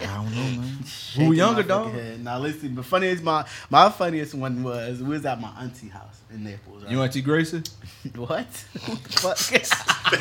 I 0.00 0.06
don't 0.16 0.30
know, 0.34 0.42
man. 0.60 0.78
Shaking 0.84 1.26
Who 1.26 1.32
younger 1.32 1.62
my 1.62 1.68
dog? 1.68 1.84
fucking 1.86 2.00
head. 2.04 2.24
Now 2.24 2.38
listen, 2.38 2.74
but 2.74 2.84
funniest 2.84 3.22
my 3.22 3.44
my 3.70 3.88
funniest 3.90 4.34
one 4.34 4.62
was 4.62 5.02
we 5.02 5.10
was 5.10 5.24
at 5.26 5.40
my 5.40 5.50
auntie 5.60 5.88
house 5.88 6.20
in 6.30 6.44
Naples. 6.44 6.82
Right? 6.82 6.92
You 6.92 7.02
Auntie 7.02 7.22
Gracie? 7.22 7.62
what? 8.16 8.28
what 8.86 9.02
the 9.04 9.12
fuck? 9.20 9.36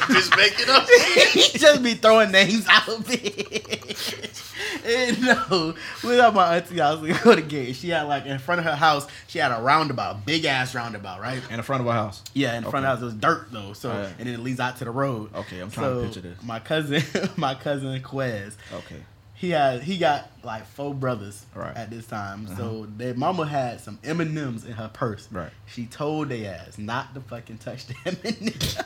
Just 0.07 0.37
make 0.37 0.53
it 0.59 0.69
up. 0.69 0.87
he 1.31 1.57
just 1.57 1.81
be 1.83 1.95
throwing 1.95 2.31
names 2.31 2.65
out 2.69 2.87
of 2.87 3.05
it. 3.09 4.41
and 4.85 5.21
no, 5.21 5.73
we 6.03 6.09
was 6.09 6.19
at 6.19 6.33
my 6.33 6.57
auntie 6.57 6.77
house. 6.79 6.99
We 7.01 7.13
go 7.13 7.35
to 7.35 7.41
gate. 7.41 7.75
She 7.75 7.89
had 7.89 8.03
like 8.03 8.25
in 8.25 8.37
front 8.39 8.59
of 8.59 8.65
her 8.65 8.75
house. 8.75 9.07
She 9.27 9.39
had 9.39 9.51
a 9.51 9.61
roundabout, 9.61 10.25
big 10.25 10.45
ass 10.45 10.75
roundabout, 10.75 11.19
right? 11.19 11.41
In 11.49 11.57
the 11.57 11.63
front 11.63 11.81
of 11.81 11.87
her 11.87 11.93
house. 11.93 12.21
Yeah, 12.33 12.55
in 12.57 12.63
the 12.63 12.69
front 12.69 12.85
of 12.85 12.89
her 12.89 12.95
house 12.95 13.01
it 13.01 13.05
was 13.05 13.13
dirt 13.15 13.47
though. 13.51 13.73
So 13.73 13.89
Alright. 13.89 14.13
and 14.19 14.27
then 14.27 14.35
it 14.35 14.39
leads 14.41 14.59
out 14.59 14.72
to 14.77 14.85
the 14.85 14.91
road. 14.91 15.33
Okay, 15.35 15.59
I'm 15.59 15.71
trying 15.71 15.95
to 15.99 16.05
picture 16.05 16.21
this. 16.21 16.41
My 16.43 16.59
cousin, 16.59 17.01
my 17.37 17.55
cousin 17.55 18.01
Quez, 18.01 18.53
Okay. 18.73 18.97
he 19.35 19.49
had 19.51 19.83
he 19.83 19.97
got 19.97 20.29
like 20.43 20.65
four 20.67 20.93
brothers 20.93 21.45
Right. 21.55 21.75
at 21.75 21.89
this 21.89 22.05
time. 22.07 22.45
Uh-huh. 22.47 22.57
So 22.57 22.87
their 22.97 23.13
mama 23.13 23.45
had 23.45 23.79
some 23.81 23.99
M 24.03 24.21
and 24.21 24.37
M's 24.37 24.65
in 24.65 24.73
her 24.73 24.89
purse. 24.93 25.27
Right. 25.31 25.51
She 25.65 25.85
told 25.85 26.29
their 26.29 26.53
ass 26.55 26.77
not 26.77 27.13
to 27.15 27.21
fucking 27.21 27.57
touch 27.59 27.85
the 27.87 27.95
M 28.05 28.17
and 28.23 28.41
M's. 28.41 28.77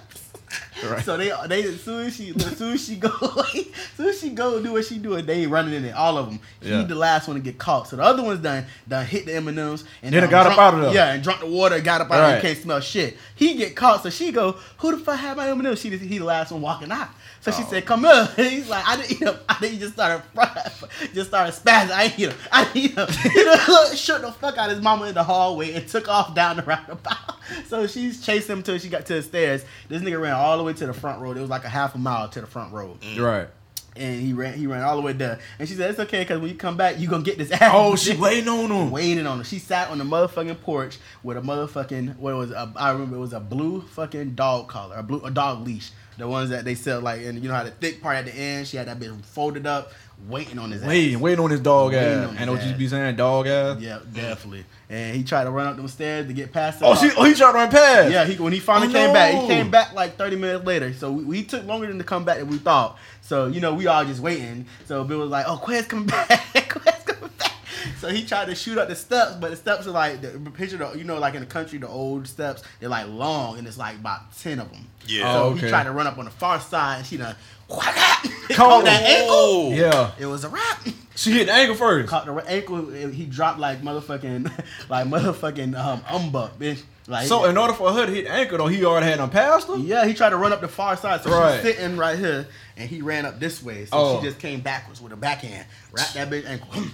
Right. 0.86 1.03
So 1.03 1.18
they 1.18 1.32
they 1.48 1.64
as 1.64 1.82
soon 1.82 2.06
as 2.07 2.15
she 2.15 2.30
as 2.30 2.57
soon 2.57 2.74
as 2.74 2.86
she 2.86 2.95
go 2.95 3.10
as 3.10 3.65
soon 3.98 4.07
as 4.10 4.19
she 4.22 4.30
go 4.30 4.61
do 4.61 4.74
what 4.74 4.86
she 4.86 4.98
do 4.98 5.19
they 5.22 5.45
running 5.45 5.74
in 5.74 5.84
it 5.86 5.94
all 5.94 6.18
of 6.18 6.28
them. 6.28 6.40
Yeah. 6.61 6.80
He 6.80 6.86
the 6.86 6.95
last 6.95 7.28
one 7.28 7.36
to 7.36 7.44
get 7.44 7.57
caught. 7.57 7.88
So 7.90 7.95
the 7.98 8.03
other 8.03 8.24
ones 8.24 8.40
done 8.40 8.65
done 8.88 9.06
hit 9.06 9.26
the 9.26 9.36
M 9.36 9.48
and 9.49 9.60
M's 9.60 9.84
and 10.03 10.14
Then 10.14 10.30
got 10.30 10.48
up 10.48 10.57
out 10.57 10.76
of 10.76 10.82
there. 10.82 10.94
Yeah, 10.94 11.11
and 11.14 11.22
drunk 11.24 11.41
the 11.41 11.48
water, 11.48 11.80
got 11.82 12.02
up 12.02 12.11
out. 12.11 12.19
Right. 12.22 12.34
Right. 12.34 12.41
Can't 12.41 12.57
smell 12.57 12.80
shit. 12.80 13.18
He 13.36 13.56
get 13.56 13.76
caught. 13.76 14.03
So 14.03 14.10
she 14.10 14.32
go, 14.32 14.53
who 14.78 14.95
the 14.95 15.03
fuck 15.03 15.19
had 15.19 15.36
my 15.36 15.49
M 15.49 15.60
and 15.60 15.68
M's? 15.68 15.82
She 15.82 15.90
he 15.90 16.18
the 16.19 16.26
last 16.26 16.52
one 16.52 16.61
walking 16.61 16.91
out. 16.91 17.10
So 17.41 17.52
she 17.52 17.64
Oh. 17.64 17.68
said, 17.69 17.86
come 17.86 18.02
here. 18.06 18.30
And 18.38 18.48
he's 18.52 18.69
like, 18.69 18.88
I 18.88 18.95
didn't 18.98 19.11
eat 19.11 19.19
them. 19.19 19.38
I 19.49 19.57
didn't 19.60 19.80
just 19.80 19.94
started 19.94 20.24
just 21.14 21.30
started 21.30 21.53
spazzing. 21.53 21.91
I 21.91 22.03
ain't 22.06 22.19
eat 22.19 22.26
them. 22.28 22.38
I 22.52 22.64
didn't 22.65 22.78
eat 22.78 22.95
them. 22.95 23.07
He 23.91 23.98
shook 23.98 24.22
the 24.22 24.32
fuck 24.32 24.57
out 24.57 24.69
his 24.69 24.82
mama 24.82 25.06
in 25.07 25.14
the 25.15 25.24
hallway 25.24 25.74
and 25.74 25.88
took 25.88 26.07
off 26.07 26.34
down 26.36 26.57
the 26.57 26.64
roundabout. 26.64 27.36
So 27.68 27.88
she's 27.88 28.26
chasing 28.26 28.53
him 28.53 28.57
until 28.60 28.78
she 28.78 28.90
got 28.90 29.06
to 29.07 29.15
the 29.15 29.22
stairs. 29.24 29.65
This 29.90 30.02
nigga 30.02 30.19
ran 30.22 30.34
all 30.34 30.57
the 30.57 30.64
way 30.64 30.74
to 30.74 30.86
the 30.86 30.94
front 30.94 31.22
road. 31.22 31.38
It 31.38 31.41
was 31.41 31.49
like 31.49 31.64
a 31.65 31.69
half 31.69 31.95
a 31.95 31.98
mile 31.98 32.30
to 32.30 32.41
the 32.41 32.48
front 32.48 32.74
road. 32.74 32.99
Mm. 33.02 33.19
Right. 33.19 33.48
and 33.95 34.22
he 34.22 34.32
ran 34.34 34.53
he 34.53 34.68
ran 34.68 34.84
all 34.84 34.95
the 34.95 35.02
way 35.02 35.14
there. 35.14 35.40
And 35.60 35.68
she 35.68 35.74
said, 35.76 35.90
"It's 35.90 35.99
okay, 35.99 36.24
cause 36.24 36.40
when 36.40 36.49
you 36.49 36.56
come 36.56 36.78
back, 36.78 36.99
you 36.99 37.07
gonna 37.10 37.24
get 37.24 37.38
this 37.38 37.52
ass." 37.52 37.72
Oh, 37.74 37.95
she 37.95 38.15
waiting 38.28 38.48
on 38.48 38.69
him. 38.72 38.91
waiting 38.91 39.26
on 39.26 39.40
her. 39.40 39.44
She 39.44 39.60
sat 39.60 39.90
on 39.90 39.98
the 39.98 40.03
motherfucking 40.03 40.61
porch 40.61 40.98
with 41.24 41.36
a 41.38 41.41
motherfucking 41.41 42.18
what 42.18 42.36
was 42.36 42.52
a, 42.52 42.72
I 42.76 42.91
remember 42.91 43.15
it 43.18 43.19
was 43.19 43.34
a 43.34 43.40
blue 43.40 43.82
fucking 43.82 44.36
dog 44.36 44.68
collar, 44.68 44.95
a 44.98 45.03
blue 45.03 45.22
a 45.24 45.32
dog 45.32 45.65
leash. 45.65 45.91
The 46.18 46.28
ones 46.28 46.49
that 46.49 46.65
they 46.65 46.74
sell 46.74 46.99
like, 46.99 47.22
and 47.22 47.41
you 47.44 47.48
know 47.48 47.53
how 47.53 47.64
the 47.64 47.69
thick 47.69 48.02
part 48.02 48.18
at 48.18 48.26
the 48.26 48.34
end. 48.36 48.68
She 48.68 48.76
had 48.78 48.88
that 48.88 48.99
bitch 48.99 49.24
folded 49.24 49.68
up, 49.68 49.91
waiting 50.27 50.60
on 50.60 50.72
his 50.72 50.84
Waiting, 50.84 51.15
ass. 51.15 51.22
waiting 51.22 51.44
on 51.44 51.52
his 51.52 51.60
dog 51.61 51.91
Waiting 51.94 52.07
ass. 52.10 52.27
on 52.27 52.31
his 52.34 52.41
And 52.41 52.52
what 52.52 52.64
you 52.64 52.72
ass. 52.72 52.77
be 52.77 52.88
saying, 52.88 53.15
dog 53.15 53.48
ass? 53.48 53.80
Yeah, 53.80 53.99
definitely. 54.14 54.65
And 54.89 55.15
he 55.15 55.23
tried 55.23 55.44
to 55.45 55.52
run 55.52 55.68
up 55.68 55.76
them 55.77 55.88
stairs 55.88 56.27
to 56.27 56.34
get 56.34 56.52
past. 56.52 56.80
Oh, 56.81 56.95
she, 56.95 57.10
oh, 57.18 57.23
he 57.23 57.34
tried 57.34 57.52
to 57.52 57.57
run 57.57 57.69
past. 57.69 58.11
Yeah, 58.11 58.26
he, 58.26 58.35
when 58.41 58.53
he 58.53 58.60
finally 58.60 58.88
Oh, 58.89 58.91
came 58.94 59.14
back, 59.14 59.34
he 59.41 59.48
came 59.48 59.69
back 59.72 59.94
like 59.94 60.15
30 60.18 60.35
minutes 60.38 60.65
later. 60.65 60.94
So 60.94 61.11
we, 61.11 61.23
we 61.23 61.44
took 61.44 61.65
longer 61.65 61.88
than 61.88 61.98
to 61.98 62.03
come 62.03 62.23
back 62.26 62.38
than 62.39 62.48
we 62.48 62.57
thought. 62.57 62.98
So, 63.22 63.48
you 63.48 63.60
know, 63.61 63.73
we 63.73 63.88
all 63.88 64.03
just 64.06 64.22
waiting. 64.22 64.65
So 64.85 65.03
Bill 65.03 65.19
was 65.19 65.30
like, 65.30 65.45
oh, 65.48 65.61
Quez 65.64 65.88
coming 65.88 66.06
back. 66.07 66.30
Quez 66.53 67.06
coming 67.06 67.31
back. 67.38 67.52
So 67.99 68.10
he 68.10 68.26
tried 68.26 68.45
to 68.45 68.56
shoot 68.56 68.77
up 68.77 68.88
the 68.89 68.95
steps, 68.95 69.35
but 69.35 69.49
the 69.52 69.56
steps 69.57 69.88
are 69.88 69.91
like, 69.91 70.22
the 70.22 70.30
picture, 70.52 70.77
the, 70.77 70.94
you 70.98 71.03
know, 71.03 71.19
like 71.19 71.34
in 71.35 71.39
the 71.41 71.45
country, 71.48 71.80
the 71.80 71.88
old 71.88 72.27
steps, 72.27 72.64
they're 72.80 72.89
like 72.89 73.07
long 73.07 73.57
and 73.57 73.68
it's 73.68 73.77
like 73.77 73.95
about 73.95 74.35
10 74.38 74.60
of 74.60 74.72
them. 74.72 74.88
Yeah. 75.06 75.34
So 75.34 75.44
Oh, 75.45 75.53
he 75.53 75.68
tried 75.68 75.84
to 75.85 75.91
run 75.91 76.06
up 76.07 76.18
on 76.18 76.26
the 76.26 76.31
far 76.31 76.60
side 76.60 76.98
and 76.99 77.06
she 77.06 77.18
done, 77.18 77.35
Caught 77.69 78.23
caught 78.52 78.84
that 78.85 79.03
ankle. 79.03 79.30
Oh. 79.35 79.72
Yeah. 79.73 80.11
It 80.19 80.26
was 80.26 80.44
a 80.44 80.49
wrap. 80.49 80.85
She 81.15 81.31
hit 81.31 81.48
the 81.48 81.53
ankle 81.53 81.76
first. 81.76 82.10
Caught 82.10 82.26
the 82.27 82.34
ankle. 82.48 82.85
He 82.89 83.26
dropped 83.26 83.60
like 83.60 83.81
motherfucking, 83.81 84.52
like 84.89 85.07
motherfucking 85.07 85.76
um, 85.77 86.02
umbuck, 86.02 86.52
bitch. 86.57 86.81
Like 87.07 87.27
So 87.27 87.45
in 87.45 87.57
order 87.57 87.73
for 87.73 87.91
her 87.94 88.06
to 88.06 88.11
hit 88.11 88.26
the 88.26 88.31
ankle, 88.31 88.57
though, 88.60 88.68
he 88.68 88.84
already 88.85 89.06
had 89.07 89.19
him 89.19 89.30
past 89.30 89.68
her? 89.68 89.77
Yeah, 89.77 90.06
he 90.06 90.14
tried 90.14 90.30
to 90.31 90.38
run 90.38 90.52
up 90.53 90.61
the 90.61 90.68
far 90.68 90.95
side, 90.98 91.22
so 91.23 91.31
Right. 91.31 91.61
she's 91.64 91.76
sitting 91.76 91.98
right 91.98 92.18
here, 92.19 92.48
and 92.76 92.89
he 92.89 93.02
ran 93.02 93.26
up 93.26 93.39
this 93.39 93.64
way. 93.64 93.85
So 93.85 93.91
Oh. 93.98 94.19
she 94.22 94.27
just 94.27 94.39
came 94.39 94.60
backwards 94.60 95.02
with 95.02 95.11
a 95.14 95.15
backhand, 95.15 95.65
wrapped 95.91 96.14
that 96.15 96.30
bitch 96.30 96.45
ankle. 96.48 96.69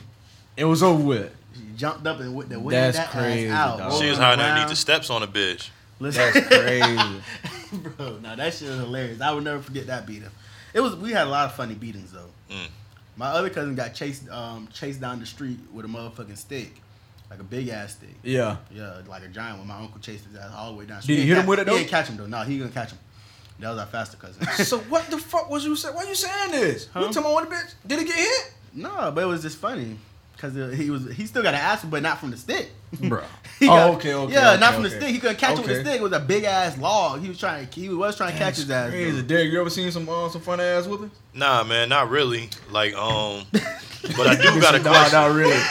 It 0.55 0.65
was 0.65 0.83
over 0.83 1.03
with. 1.03 1.35
she 1.55 1.61
jumped 1.75 2.05
up 2.05 2.19
and 2.19 2.35
with 2.35 2.47
the 2.49 2.59
wind 2.59 2.73
That's 2.75 2.95
that 2.97 3.09
crazy, 3.09 3.47
ass 3.49 3.57
out. 3.71 3.77
dog. 3.79 3.91
She 3.93 4.07
was 4.07 4.19
rolling 4.19 4.21
hiding 4.21 4.39
around. 4.41 4.49
underneath 4.51 4.69
the 4.69 4.75
steps 4.75 5.09
on 5.09 5.23
a 5.23 5.27
bitch. 5.27 5.69
Listen, 5.99 6.31
That's 6.31 6.47
crazy. 6.47 7.21
bro. 7.97 8.17
Now 8.21 8.35
that 8.35 8.53
shit 8.53 8.69
was 8.69 8.77
hilarious. 8.81 9.19
I 9.19 9.31
would 9.31 9.43
never 9.43 9.63
forget 9.63 9.87
that 9.87 10.05
beating. 10.05 10.29
It 10.73 10.81
was. 10.81 10.95
We 10.95 11.11
had 11.11 11.27
a 11.27 11.29
lot 11.29 11.45
of 11.45 11.55
funny 11.55 11.75
beatings 11.75 12.11
though. 12.11 12.29
Mm. 12.49 12.67
My 13.15 13.27
other 13.27 13.49
cousin 13.49 13.75
got 13.75 13.93
chased, 13.93 14.27
um, 14.29 14.67
chased 14.73 14.99
down 14.99 15.19
the 15.19 15.25
street 15.25 15.59
with 15.71 15.85
a 15.85 15.87
motherfucking 15.87 16.37
stick, 16.37 16.73
like 17.29 17.39
a 17.39 17.43
big 17.43 17.67
ass 17.69 17.93
stick. 17.93 18.15
yeah. 18.23 18.57
Yeah, 18.71 19.01
like 19.07 19.23
a 19.23 19.27
giant 19.27 19.59
one. 19.59 19.67
My 19.67 19.77
uncle 19.77 19.99
chased 19.99 20.25
his 20.25 20.35
ass 20.35 20.51
all 20.55 20.71
the 20.71 20.77
way 20.79 20.85
down. 20.85 20.97
The 20.97 21.03
street. 21.03 21.15
Did 21.17 21.23
he 21.25 21.29
ain't 21.29 21.35
hit 21.37 21.43
him 21.43 21.47
with 21.47 21.59
it, 21.59 21.65
though? 21.67 21.73
He 21.73 21.79
didn't 21.79 21.91
catch 21.91 22.07
him 22.07 22.17
though. 22.17 22.25
No, 22.25 22.41
he 22.41 22.57
didn't 22.57 22.73
catch 22.73 22.91
him. 22.91 22.99
That 23.59 23.69
was 23.69 23.79
our 23.79 23.85
faster 23.85 24.17
cousin. 24.17 24.45
So 24.65 24.79
what 24.79 25.05
the 25.11 25.17
fuck 25.19 25.49
was 25.49 25.63
you 25.63 25.75
saying? 25.75 25.95
Why 25.95 26.03
you 26.05 26.15
saying 26.15 26.51
this? 26.51 26.87
Huh? 26.87 27.01
You 27.01 27.13
talking 27.13 27.31
about 27.31 27.49
the 27.49 27.55
bitch? 27.55 27.73
Did 27.85 27.99
he 27.99 28.05
get 28.05 28.15
hit? 28.15 28.53
No, 28.73 29.11
but 29.13 29.23
it 29.23 29.27
was 29.27 29.43
just 29.43 29.57
funny 29.59 29.97
because 30.35 30.75
he 30.75 30.89
was 30.89 31.11
he 31.13 31.27
still 31.27 31.43
got 31.43 31.53
an 31.53 31.59
ass, 31.59 31.85
but 31.85 32.01
not 32.01 32.17
from 32.19 32.31
the 32.31 32.37
stick. 32.37 32.71
Bro. 33.01 33.23
He 33.59 33.69
Oh, 33.69 33.75
got- 33.75 33.89
okay, 33.95 34.13
okay, 34.13 34.33
Yeah, 34.33 34.51
okay, 34.53 34.59
not 34.59 34.73
from 34.73 34.83
okay. 34.85 34.95
the 34.95 34.99
stick. 35.01 35.13
He 35.13 35.19
couldn't 35.19 35.37
catch 35.37 35.53
it 35.53 35.59
with 35.59 35.67
the 35.67 35.81
stick. 35.81 35.95
It 35.99 36.01
was 36.01 36.11
a 36.11 36.19
big 36.19 36.43
ass 36.43 36.77
log. 36.77 37.21
He 37.21 37.29
was 37.29 37.39
trying. 37.39 37.67
He 37.71 37.87
was 37.87 38.17
trying 38.17 38.33
to 38.33 38.37
catch 38.37 38.55
his 38.57 38.69
ass. 38.69 38.89
Crazy. 38.89 39.11
though. 39.11 39.21
Derek, 39.21 39.51
you 39.53 39.61
ever 39.61 39.69
seen 39.69 39.89
some 39.91 40.09
uh, 40.09 40.27
some 40.29 40.41
fun 40.41 40.59
ass 40.59 40.85
whooping? 40.87 41.11
Nah, 41.33 41.63
man, 41.63 41.87
not 41.87 42.09
really. 42.09 42.49
Like, 42.71 42.93
um, 42.95 43.45
but 43.53 44.27
I 44.27 44.35
do 44.41 44.59
got 44.59 44.75
a 44.75 44.79
Nah, 44.79 44.89
question. 44.89 45.19
Not 45.19 45.33
really. 45.35 45.61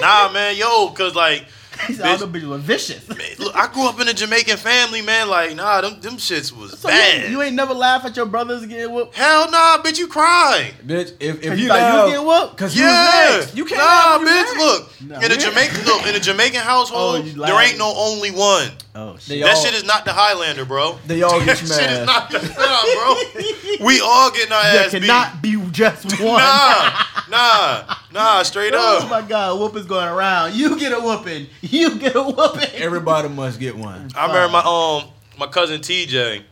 Nah, 0.00 0.30
man, 0.32 0.56
yo, 0.56 0.88
cause 0.90 1.14
like, 1.14 1.46
He 1.86 1.94
said 1.94 2.06
all 2.06 2.18
the 2.18 2.26
bitches 2.26 2.48
were 2.48 2.58
vicious. 2.58 3.08
man, 3.08 3.18
look, 3.38 3.54
I 3.56 3.72
grew 3.72 3.88
up 3.88 4.00
in 4.00 4.08
a 4.08 4.14
Jamaican 4.14 4.56
family, 4.58 5.02
man. 5.02 5.28
Like, 5.28 5.54
nah, 5.56 5.80
them 5.80 6.00
them 6.00 6.14
shits 6.14 6.52
was 6.52 6.78
So 6.78 6.88
bad. 6.88 7.30
you 7.30 7.40
ain't 7.42 7.54
never 7.54 7.74
laugh 7.74 8.04
at 8.04 8.16
your 8.16 8.26
brothers 8.26 8.66
getting 8.66 8.92
whooped. 8.92 9.14
Hell 9.16 9.50
nah, 9.50 9.78
bitch, 9.78 9.98
you 9.98 10.06
cry. 10.08 10.72
bitch, 10.86 11.12
if, 11.20 11.42
if 11.42 11.58
you 11.58 11.64
you 11.64 11.68
thought 11.68 11.78
you 11.80 11.84
was 11.84 11.94
laugh, 11.94 12.06
getting 12.08 12.26
whooped? 12.26 12.56
cause 12.56 12.76
you 12.76 12.84
Yeah. 12.84 13.46
You 13.54 13.64
can't 13.64 13.78
nah, 13.78 13.86
laugh 13.86 14.18
when 14.20 14.28
bitch. 14.28 14.34
next. 14.44 14.56
Look, 14.58 14.86
Nah, 15.02 15.20
in 15.20 15.32
a 15.32 15.36
Jamaican, 15.36 15.84
look, 15.86 16.06
in 16.06 16.14
a 16.14 16.20
Jamaican 16.20 16.60
household, 16.60 17.24
Oh, 17.38 17.46
there 17.46 17.60
ain't 17.66 17.78
no 17.78 17.92
only 17.96 18.30
one. 18.30 18.68
Oh 18.94 19.14
They 19.14 19.36
shit! 19.36 19.44
That 19.44 19.54
all- 19.56 19.64
shit 19.64 19.74
is 19.74 19.84
not 19.84 20.04
the 20.04 20.12
Highlander, 20.12 20.64
bro. 20.64 20.98
They 21.06 21.22
all 21.22 21.38
get 21.38 21.56
that 21.56 21.58
shit 21.58 21.90
is 21.90 22.06
not 22.06 22.30
the 22.30 22.38
nah, 22.58 23.78
bro. 23.78 23.86
We 23.86 24.00
all 24.00 24.30
getting 24.30 24.52
our 24.52 24.62
There 24.72 24.84
ass 24.86 24.92
beat. 24.92 25.00
cannot 25.02 25.40
be 25.42 25.56
just 25.70 26.04
one. 26.20 26.38
Nah, 26.42 26.90
nah, 27.30 27.94
nah, 28.12 28.42
straight 28.42 28.74
up. 28.74 29.04
Oh 29.04 29.08
my 29.08 29.22
god, 29.22 29.58
whooping's 29.58 29.86
going 29.86 30.08
around. 30.08 30.54
You 30.54 30.78
get 30.78 30.92
a 30.92 31.00
whooping. 31.00 31.46
You 31.62 31.96
get 31.98 32.16
a 32.16 32.22
whooping. 32.22 32.70
Everybody 32.74 33.28
must 33.28 33.58
get 33.60 33.76
one. 33.76 34.10
I 34.16 34.26
remember 34.26 34.52
my 34.52 34.60
um 35.04 35.10
my 35.38 35.46
cousin 35.46 35.80
TJ. 35.80 36.42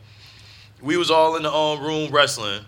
We 0.81 0.95
was 0.97 1.11
all 1.11 1.35
in 1.35 1.43
the 1.43 1.51
um 1.53 1.81
room 1.83 2.11
wrestling, 2.11 2.63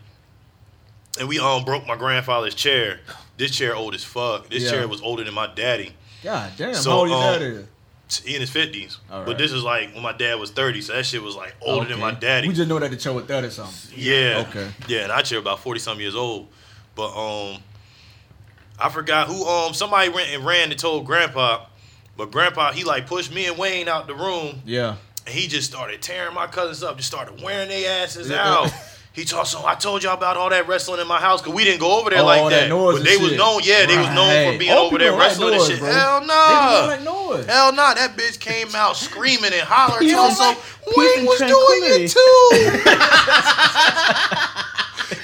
and 1.19 1.27
we 1.27 1.39
um 1.39 1.63
broke 1.65 1.87
my 1.87 1.95
grandfather's 1.95 2.55
chair. 2.55 2.99
This 3.37 3.51
chair 3.51 3.75
old 3.75 3.95
as 3.95 4.03
fuck. 4.03 4.49
This 4.49 4.63
Yeah. 4.63 4.71
chair 4.71 4.87
was 4.87 5.01
older 5.01 5.23
than 5.23 5.33
my 5.33 5.47
daddy. 5.47 5.93
God 6.23 6.51
damn, 6.57 6.75
So, 6.75 6.91
how 6.91 6.97
old 6.97 7.09
your 7.09 7.17
um, 7.17 7.23
dad 7.33 7.41
is? 7.41 7.65
He 8.25 8.35
in 8.35 8.41
his 8.41 8.49
fifties, 8.49 8.97
All 9.09 9.21
but 9.21 9.29
right. 9.29 9.37
this 9.37 9.53
is 9.53 9.63
like 9.63 9.93
when 9.93 10.03
my 10.03 10.11
dad 10.11 10.37
was 10.37 10.51
thirty, 10.51 10.81
so 10.81 10.91
that 10.93 11.05
shit 11.05 11.23
was 11.23 11.35
like 11.35 11.55
older 11.61 11.85
than 11.85 11.93
Okay. 11.93 12.01
my 12.01 12.11
daddy. 12.11 12.49
We 12.49 12.53
just 12.53 12.67
know 12.67 12.77
that 12.77 12.91
the 12.91 12.99
show 12.99 13.13
was 13.13 13.23
30 13.23 13.49
something. 13.49 13.93
Yeah. 13.97 14.43
Okay. 14.49 14.69
Yeah, 14.89 15.03
and 15.03 15.11
I 15.13 15.21
chair 15.21 15.39
about 15.39 15.59
forty 15.61 15.79
some 15.79 15.99
years 16.01 16.13
old. 16.13 16.49
But 16.93 17.13
um 17.15 17.61
I 18.81 18.89
forgot 18.89 19.27
who 19.27 19.45
um 19.45 19.73
somebody 19.73 20.09
went 20.09 20.29
and 20.31 20.45
ran 20.45 20.69
and 20.71 20.79
told 20.79 21.05
grandpa. 21.05 21.65
But 22.17 22.31
grandpa 22.31 22.71
he 22.71 22.83
like 22.83 23.07
pushed 23.07 23.33
me 23.33 23.45
and 23.45 23.57
Wayne 23.57 23.87
out 23.87 24.07
the 24.07 24.15
room 24.15 24.61
Yeah. 24.65 24.95
and 25.25 25.33
he 25.35 25.47
just 25.47 25.69
started 25.71 26.01
tearing 26.01 26.33
my 26.35 26.47
cousins 26.47 26.83
up, 26.83 26.97
just 26.97 27.07
started 27.09 27.41
wearing 27.41 27.69
their 27.69 28.03
asses 28.03 28.31
out. 28.31 28.71
He 29.13 29.25
told 29.25 29.45
so 29.45 29.65
I 29.65 29.75
told 29.75 30.03
y'all 30.03 30.13
about 30.13 30.37
all 30.37 30.49
that 30.51 30.69
wrestling 30.69 31.01
in 31.01 31.07
my 31.07 31.19
house 31.19 31.41
because 31.41 31.53
we 31.53 31.65
didn't 31.65 31.81
go 31.81 31.99
over 31.99 32.09
there 32.09 32.21
Oh, 32.21 32.25
like 32.25 32.49
that 32.49 32.69
that. 32.69 32.93
but 32.95 33.03
they 33.03 33.17
was 33.17 33.35
known, 33.35 33.59
yeah, 33.61 33.85
they 33.85 33.97
was 33.97 34.07
known 34.15 34.53
for 34.53 34.57
being 34.57 34.71
Old 34.71 34.87
over 34.87 34.97
there 34.99 35.09
people 35.11 35.19
like 35.19 35.27
wrestling 35.27 35.51
noise, 35.51 35.61
and 35.69 35.71
shit. 35.71 35.79
bro. 35.81 35.91
Hell 35.91 36.19
They 36.21 36.27
nah. 36.27 36.85
like 36.87 37.01
noise. 37.03 37.45
Hell 37.45 37.73
nah, 37.73 37.93
that 37.93 38.15
bitch 38.15 38.39
came 38.39 38.73
out 38.73 38.95
screaming 38.95 39.51
and 39.51 39.67
hollering. 39.67 40.07
He 40.07 40.13
Told 40.13 40.31
so 40.31 40.43
like 40.45 40.57
Wayne 40.95 41.25
was 41.25 41.39
doing 41.39 41.83
it 41.91 42.07
too. 42.07 42.21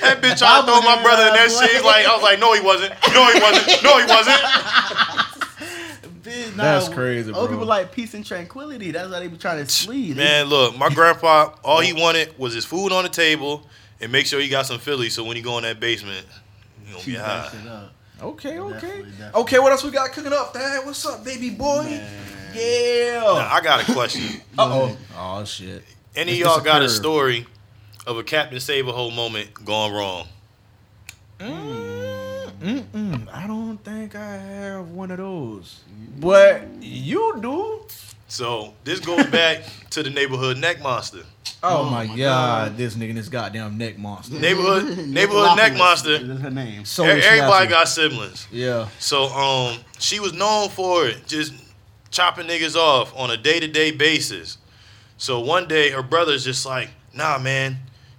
that 0.02 0.22
bitch 0.22 0.38
tried 0.40 0.62
to 0.62 0.66
throw 0.68 0.82
my 0.82 1.02
brother 1.02 1.28
in 1.28 1.34
that 1.34 1.50
shit. 1.50 1.72
He's 1.72 1.84
like, 1.84 2.06
I 2.06 2.14
was 2.14 2.24
like, 2.24 2.40
no, 2.40 2.54
he 2.54 2.62
wasn't. 2.62 2.94
No, 3.14 3.32
he 3.32 3.40
wasn't. 3.40 3.84
No, 3.84 3.98
he 3.98 4.06
wasn't. 4.06 4.38
Bitch, 6.28 6.56
That's 6.56 6.90
crazy, 6.90 7.32
Old 7.32 7.48
bro. 7.48 7.56
people 7.56 7.66
like 7.68 7.94
peace 7.94 8.14
and 8.14 8.26
tranquility. 8.26 8.92
That's 8.92 9.10
why 9.10 9.20
they 9.20 9.28
be 9.28 9.38
trying 9.38 9.64
to 9.64 9.72
sleep. 9.72 10.18
Man, 10.18 10.48
look, 10.48 10.78
my 10.78 10.90
grandpa, 10.90 11.54
all 11.64 11.80
he 11.80 11.94
wanted 11.94 12.38
was 12.38 12.54
his 12.54 12.66
food 12.66 12.92
on 12.92 13.04
the 13.04 13.10
table 13.10 13.66
and 14.02 14.12
make 14.12 14.26
sure 14.26 14.42
he 14.42 14.50
got 14.50 14.66
some 14.66 14.78
Philly 14.78 15.10
so 15.10 15.24
when 15.24 15.38
he 15.38 15.42
go 15.42 15.58
in 15.58 15.64
that 15.64 15.80
basement, 15.80 16.26
he 16.86 16.92
gonna 16.92 17.04
Keep 17.04 17.14
get 17.16 17.24
high. 17.24 17.88
Okay, 18.22 18.60
okay. 18.60 18.74
Definitely, 18.74 19.12
definitely. 19.12 19.42
Okay, 19.42 19.60
what 19.60 19.72
else 19.72 19.84
we 19.86 19.92
got 19.92 20.12
cooking 20.12 20.34
up, 20.34 20.54
Dad? 20.54 20.86
What's 20.86 21.06
up, 21.06 21.24
baby 21.24 21.52
boy? 21.52 21.84
Man. 21.84 22.10
Yeah. 22.54 23.22
Now, 23.22 23.50
I 23.50 23.62
got 23.64 23.88
a 23.88 23.94
question. 23.94 24.42
Uh 24.58 24.70
oh. 24.70 24.98
Oh 25.16 25.46
shit. 25.46 25.84
Any 26.16 26.34
of 26.34 26.38
y'all 26.40 26.60
got 26.62 26.82
a 26.82 26.90
story 26.90 27.46
of 28.08 28.18
a 28.18 28.24
Captain 28.24 28.60
Save 28.60 28.88
a 28.88 28.92
Hole 28.94 29.12
moment 29.12 29.54
gone 29.66 29.92
wrong? 29.92 30.28
Mm-mm. 31.40 33.28
I 33.32 33.46
don't 33.46 33.78
think 33.84 34.16
I 34.16 34.38
have 34.38 34.90
one 34.90 35.12
of 35.12 35.18
those. 35.18 35.82
But 36.20 36.64
you 36.82 37.38
do. 37.42 37.82
So 38.28 38.74
this 38.84 39.00
goes 39.00 39.26
back 39.28 39.64
to 39.92 40.02
the 40.04 40.10
neighborhood 40.10 40.58
neck 40.58 40.82
monster. 40.82 41.20
Oh, 41.64 41.82
Oh 41.82 41.84
my, 41.90 42.06
my 42.08 42.16
god. 42.18 42.18
God. 42.18 42.78
this 42.78 42.96
nigga, 42.96 43.14
this 43.14 43.30
goddamn 43.30 43.78
neck 43.78 43.98
monster. 43.98 44.40
Neighborhood 44.40 44.98
neighborhood 45.08 45.58
neck 45.58 45.76
monster. 45.78 46.12
is 46.14 46.40
her 46.40 46.50
name. 46.50 46.86
So 46.86 47.04
Everybody 47.04 47.68
got 47.68 47.88
siblings. 47.88 48.48
Yeah. 48.52 48.88
So 49.00 49.26
um 49.26 49.78
she 50.00 50.20
was 50.20 50.34
known 50.34 50.70
for 50.70 51.08
it, 51.08 51.28
just 51.28 51.54
chopping 52.10 52.48
niggas 52.48 52.76
off 52.76 53.16
on 53.18 53.32
a 53.32 53.38
day-to-day 53.38 53.92
basis. 53.92 54.58
So 55.18 55.40
one 55.40 55.68
day 55.68 55.90
her 55.92 56.04
brother's 56.04 56.44
just 56.44 56.66
like, 56.66 56.90
nah 57.14 57.38
man, 57.38 57.78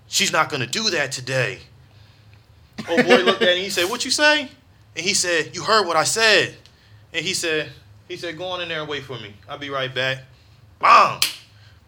she's 0.09 0.33
not 0.33 0.49
gonna 0.51 0.67
do 0.67 0.91
that 0.91 1.13
today. 1.13 1.59
Old 2.89 3.05
boy 3.07 3.19
looked 3.19 3.43
at 3.43 3.57
him, 3.57 3.63
he 3.63 3.71
said, 3.71 3.89
What 3.91 4.05
you 4.05 4.11
say? 4.11 4.43
And 4.97 5.05
he 5.07 5.15
said, 5.15 5.55
You 5.55 5.63
heard 5.63 5.87
what 5.87 5.97
I 5.97 6.05
said. 6.05 6.55
And 7.13 7.25
he 7.25 7.35
said, 7.35 7.71
he 8.09 8.17
said, 8.17 8.37
Go 8.39 8.45
on 8.47 8.61
in 8.61 8.69
there 8.69 8.81
and 8.81 8.89
wait 8.89 9.05
for 9.05 9.19
me. 9.19 9.35
I'll 9.49 9.59
be 9.59 9.71
right 9.71 9.93
back. 9.95 10.25
Bang! 10.81 11.21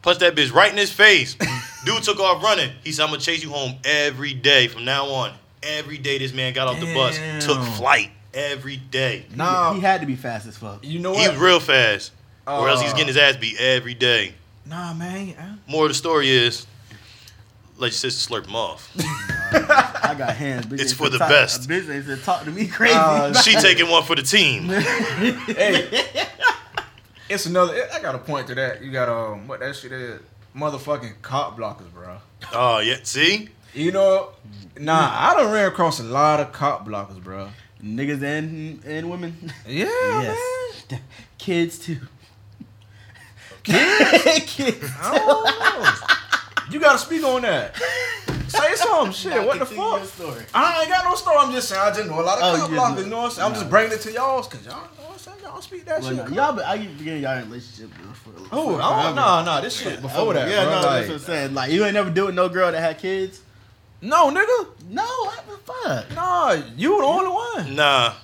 Punched 0.03 0.21
that 0.21 0.35
bitch 0.35 0.53
right 0.53 0.71
in 0.73 0.79
his 0.79 0.91
face. 0.93 1.37
Dude 1.85 2.03
took 2.03 2.19
off 2.21 2.43
running. 2.43 2.71
He 2.85 2.93
said, 2.93 3.05
I'm 3.05 3.11
gonna 3.11 3.21
chase 3.21 3.43
you 3.43 3.51
home 3.51 3.75
every 3.85 4.35
day 4.35 4.67
from 4.69 4.85
now 4.85 5.07
on. 5.07 5.33
Every 5.63 5.99
day 5.99 6.19
this 6.19 6.33
man 6.33 6.55
got 6.55 6.69
off 6.69 6.81
the 6.81 6.93
bus, 6.95 7.19
took 7.45 7.63
flight 7.77 8.11
every 8.33 8.79
day. 8.79 9.27
Nah. 9.35 9.75
he 9.75 9.81
had 9.81 10.01
to 10.01 10.07
be 10.07 10.17
fast 10.17 10.47
as 10.47 10.57
fuck. 10.57 10.83
you 10.85 10.99
know 11.01 11.13
He 11.13 11.21
what? 11.21 11.33
was 11.33 11.39
real 11.41 11.61
fast, 11.61 12.13
or 12.47 12.69
else 12.69 12.81
he's 12.81 12.93
Uh, 12.93 12.95
getting 12.95 13.09
his 13.09 13.17
ass 13.19 13.37
beat 13.37 13.59
every 13.61 13.93
day. 13.93 14.33
Nah, 14.65 14.95
man. 14.95 15.35
I- 15.39 15.71
More 15.71 15.85
of 15.85 15.91
the 15.91 15.95
story 15.95 16.31
is, 16.31 16.67
let 17.81 17.87
your 17.89 17.93
sister 17.93 18.33
slurp 18.33 18.47
him 18.47 18.55
off. 18.57 18.91
I 19.53 20.15
got 20.17 20.37
hands. 20.37 20.67
Bitch 20.67 20.81
It's 20.81 20.93
for 20.93 21.09
the 21.09 21.19
talk- 21.19 21.29
best. 21.31 21.65
A 21.65 21.69
bitch 21.69 21.93
ain't 21.93 22.05
said 22.07 22.23
talk 22.23 22.45
to 22.45 22.51
me 22.51 22.67
crazy. 22.67 22.95
Uh, 22.95 23.33
she 23.43 23.55
taking 23.57 23.89
one 23.89 24.03
for 24.05 24.15
the 24.17 24.23
team. 24.23 24.69
hey, 24.69 25.89
it's 27.29 27.47
another. 27.47 27.89
I 27.93 28.01
got 28.01 28.15
a 28.15 28.19
point 28.19 28.47
to 28.49 28.55
that. 28.57 28.83
You 28.83 28.93
got 28.93 29.09
um, 29.09 29.49
what 29.49 29.61
that 29.61 29.75
shit 29.77 29.93
is? 29.93 30.21
Motherfucking 30.57 31.23
cop 31.23 31.57
blockers, 31.57 31.93
bro. 31.93 32.19
Oh 32.53 32.81
yeah, 32.81 32.97
see, 33.05 33.49
You 33.73 33.93
know, 33.93 34.31
nah, 34.79 35.11
I 35.13 35.35
done 35.37 35.53
ran 35.53 35.69
across 35.69 36.01
a 36.01 36.05
lot 36.05 36.41
of 36.41 36.53
cop 36.53 36.87
blockers, 36.87 37.23
bro. 37.23 37.49
Niggas 37.83 38.23
and 38.23 38.85
and 38.85 39.09
women. 39.11 39.53
Yeah, 39.67 39.85
yes. 40.23 40.85
man. 40.91 41.01
Kids 41.39 41.79
too. 41.79 41.99
Kids? 43.63 44.45
Kids. 44.47 44.91
I 45.01 45.19
don't 45.19 45.45
know. 45.45 46.73
You 46.73 46.80
gotta 46.91 46.99
speak 46.99 47.25
on 47.25 47.43
that. 47.43 47.77
Say 48.49 48.75
something, 48.75 49.13
shit. 49.13 49.47
What 49.47 49.59
the 49.61 49.67
fuck? 49.67 50.05
story. 50.07 50.45
I 50.53 50.81
ain't 50.81 50.89
got 50.91 51.05
no 51.05 51.15
story. 51.15 51.37
I'm 51.39 51.53
just 51.53 51.69
saying. 51.69 51.81
I 51.81 51.91
just 51.93 52.09
know 52.09 52.21
a 52.21 52.23
lot 52.23 52.39
of 52.39 52.45
Oh, 52.55 52.59
cop 52.59 52.71
you 52.71 52.77
blockers. 52.77 52.89
just- 52.95 53.05
You 53.05 53.11
know 53.11 53.17
what 53.19 53.25
I'm 53.27 53.31
saying? 53.31 53.47
I'm 53.49 53.55
just 53.55 53.71
bringing 53.71 53.93
it 53.93 54.01
to 54.01 54.13
y'all 54.13 54.43
because 54.43 54.67
y'all 54.67 54.75
know 54.75 54.81
what 55.05 55.13
I'm 55.13 55.19
saying. 55.19 55.37
Y'all 55.43 55.63
speak 55.63 55.85
that 55.85 56.01
Well, 56.03 56.11
shit. 56.11 56.31
no, 56.31 56.35
y'all, 56.35 56.53
but 56.53 56.65
I 56.67 56.79
keep 56.79 56.99
forgetting 56.99 57.23
y'all 57.23 57.37
in 57.37 57.43
a 57.43 57.47
relationship. 57.47 57.91
For, 57.95 58.31
Oh, 58.51 58.77
for 58.77 58.83
I 58.83 58.89
don't, 58.91 59.01
forever. 59.03 59.15
nah, 59.15 59.43
nah, 59.45 59.61
this 59.61 59.77
shit 59.81 60.03
before 60.03 60.21
Oh, 60.21 60.33
that. 60.33 60.49
Yeah, 60.49 60.65
bro. 60.65 60.71
no, 60.81 60.87
like, 60.87 61.07
that's 61.07 61.09
what 61.09 61.15
I'm 61.15 61.21
saying. 61.21 61.55
Like, 61.55 61.71
you 61.71 61.85
ain't 61.85 61.95
never 61.95 62.11
deal 62.11 62.27
with 62.27 62.35
no 62.35 62.49
girl 62.49 62.73
that 62.73 62.81
had 62.81 62.99
kids? 62.99 63.41
no, 64.03 64.31
nigga, 64.31 64.67
No, 64.89 65.05
what 65.05 65.45
the 65.47 65.73
fuck? 65.73 66.15
nah, 66.17 66.57
you 66.77 66.99
the 66.99 67.05
only 67.07 67.31
one. 67.31 67.77
Nah, 67.77 68.15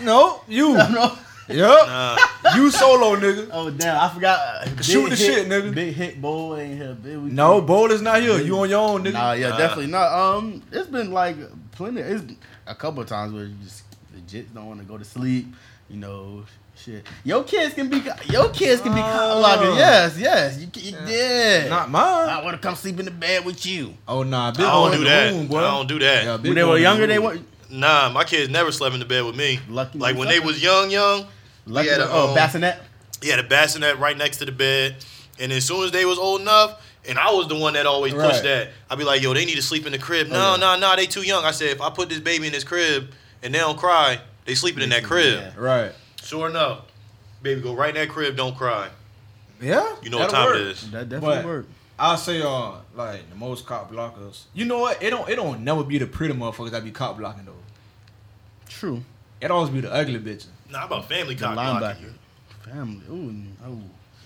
No, 0.00 0.40
you. 0.48 0.72
no. 0.76 1.12
Yup, 1.54 1.86
nah. 1.88 2.16
you 2.56 2.70
solo, 2.70 3.16
nigga. 3.16 3.48
Oh, 3.52 3.70
damn, 3.70 4.00
I 4.00 4.08
forgot. 4.12 4.38
uh, 4.40 4.64
Big 4.70 4.84
Shoot 4.84 5.10
the 5.10 5.16
hit, 5.16 5.18
shit, 5.18 5.48
nigga. 5.48 5.74
Big 5.74 5.94
hit 5.94 6.20
boy 6.20 6.60
ain't 6.60 6.76
here. 6.78 6.94
Big, 6.94 7.16
we- 7.18 7.30
No, 7.30 7.60
Bowl 7.60 7.90
is 7.90 8.02
not 8.02 8.20
here. 8.20 8.40
You 8.40 8.58
on 8.60 8.70
your 8.70 8.80
own, 8.80 9.04
nigga. 9.04 9.12
Nah, 9.14 9.32
yeah, 9.32 9.50
Nah. 9.50 9.58
definitely 9.58 9.86
not. 9.92 10.12
Um, 10.12 10.62
it's 10.72 10.88
been 10.88 11.12
like 11.12 11.36
plenty. 11.72 12.00
It's 12.00 12.24
a 12.66 12.74
couple 12.74 13.02
of 13.02 13.08
times 13.08 13.32
where 13.32 13.44
you 13.44 13.54
just 13.62 13.82
legit 14.14 14.54
don't 14.54 14.66
want 14.66 14.80
to 14.80 14.86
go 14.86 14.98
to 14.98 15.04
sleep. 15.04 15.46
You 15.90 15.98
know, 15.98 16.44
shit. 16.76 17.06
Your 17.24 17.44
kids 17.44 17.74
can 17.74 17.88
be. 17.88 18.02
Your 18.30 18.48
kids 18.50 18.80
can 18.80 18.94
be 18.94 19.00
Oh. 19.02 19.40
like, 19.42 19.60
yes, 19.78 20.16
yes. 20.18 20.58
You, 20.58 20.68
can- 20.68 20.82
you 20.82 20.96
yeah. 21.14 21.68
Not 21.68 21.90
mine. 21.90 22.28
I 22.28 22.42
want 22.42 22.54
to 22.54 22.58
come 22.66 22.74
sleep 22.76 22.98
in 22.98 23.04
the 23.04 23.10
bed 23.10 23.44
with 23.44 23.66
you. 23.66 23.94
Oh 24.08 24.22
nah, 24.22 24.48
I 24.48 24.50
big 24.52 24.58
boy 24.60 24.64
don't 24.66 24.92
do 24.92 25.04
that. 25.04 25.32
room. 25.32 25.46
I 25.54 25.60
don't 25.60 25.86
do 25.88 25.98
that. 25.98 26.24
Yeah, 26.24 26.36
When 26.36 26.54
they 26.54 26.64
were 26.64 26.70
in 26.70 26.74
the 26.76 26.80
younger, 26.80 27.06
they 27.06 27.16
room. 27.18 27.24
weren't. 27.26 27.46
Nah, 27.70 28.10
my 28.10 28.24
kids 28.24 28.50
never 28.50 28.70
slept 28.70 28.92
in 28.94 29.00
the 29.00 29.06
bed 29.06 29.24
with 29.24 29.34
me. 29.36 29.58
Lucky 29.68 29.98
like 29.98 30.14
when 30.16 30.28
they 30.28 30.40
motherfucker. 30.40 30.44
was 30.44 30.62
young, 30.62 30.90
young. 30.90 31.26
Lucky 31.66 31.88
had 31.88 32.00
a, 32.00 32.08
oh, 32.10 32.28
um, 32.30 32.34
bassinet. 32.34 32.78
He 33.22 33.28
had 33.28 33.38
a 33.38 33.44
bassinet 33.44 33.98
right 33.98 34.16
next 34.16 34.38
to 34.38 34.44
the 34.44 34.52
bed, 34.52 34.96
and 35.38 35.52
as 35.52 35.64
soon 35.64 35.84
as 35.84 35.90
they 35.92 36.04
was 36.04 36.18
old 36.18 36.40
enough, 36.40 36.84
and 37.08 37.18
I 37.18 37.30
was 37.32 37.48
the 37.48 37.56
one 37.56 37.74
that 37.74 37.86
always 37.86 38.12
pushed 38.12 38.26
Right. 38.26 38.42
that. 38.42 38.68
I'd 38.90 38.98
be 38.98 39.04
like, 39.04 39.22
"Yo, 39.22 39.32
they 39.34 39.44
need 39.44 39.54
to 39.56 39.62
sleep 39.62 39.86
in 39.86 39.92
the 39.92 39.98
crib." 39.98 40.28
No, 40.28 40.54
Oh, 40.54 40.56
no, 40.56 40.76
no, 40.78 40.94
they 40.96 41.06
too 41.06 41.22
young. 41.22 41.44
I 41.44 41.50
said, 41.52 41.70
if 41.70 41.80
I 41.80 41.90
put 41.90 42.08
this 42.08 42.20
baby 42.20 42.46
in 42.46 42.52
this 42.52 42.64
crib 42.64 43.10
and 43.42 43.54
they 43.54 43.58
don't 43.58 43.78
cry, 43.78 44.20
they 44.44 44.54
sleeping 44.54 44.82
in 44.82 44.90
that 44.90 45.04
crib. 45.04 45.40
Yeah. 45.40 45.52
Right. 45.56 45.92
Sure 46.22 46.48
enough, 46.48 46.80
baby, 47.42 47.60
go 47.60 47.74
right 47.74 47.90
in 47.90 48.00
that 48.00 48.08
crib, 48.08 48.36
don't 48.36 48.56
cry. 48.56 48.88
Yeah. 49.60 49.94
You 50.02 50.10
know 50.10 50.18
what 50.18 50.30
time 50.30 50.46
work. 50.46 50.56
it 50.56 50.62
is. 50.62 50.90
That 50.90 51.08
definitely 51.08 51.36
But- 51.36 51.44
worked. 51.44 51.70
I'll 51.98 52.16
say 52.16 52.42
uh 52.42 52.72
like 52.96 53.28
the 53.30 53.36
most 53.36 53.64
cop 53.66 53.92
blockers. 53.92 54.42
You 54.54 54.64
know 54.64 54.78
what? 54.78 55.00
It 55.00 55.10
don't 55.10 55.28
it 55.28 55.36
don't 55.36 55.60
never 55.62 55.84
be 55.84 55.98
the 55.98 56.06
pretty 56.06 56.34
motherfuckers 56.34 56.70
that 56.72 56.82
be 56.82 56.90
cop 56.90 57.16
blocking 57.18 57.44
though. 57.44 57.52
True. 58.68 59.04
It 59.40 59.50
always 59.50 59.70
be 59.70 59.80
the 59.80 59.92
ugly 59.92 60.18
bitches. 60.18 60.46
Nah, 60.72 60.84
about 60.86 61.08
family 61.08 61.34
cop 61.34 61.54
blocking 61.54 62.04
you. 62.04 62.14
Family. 62.72 63.02
Ooh, 63.10 63.44
oh. 63.66 63.80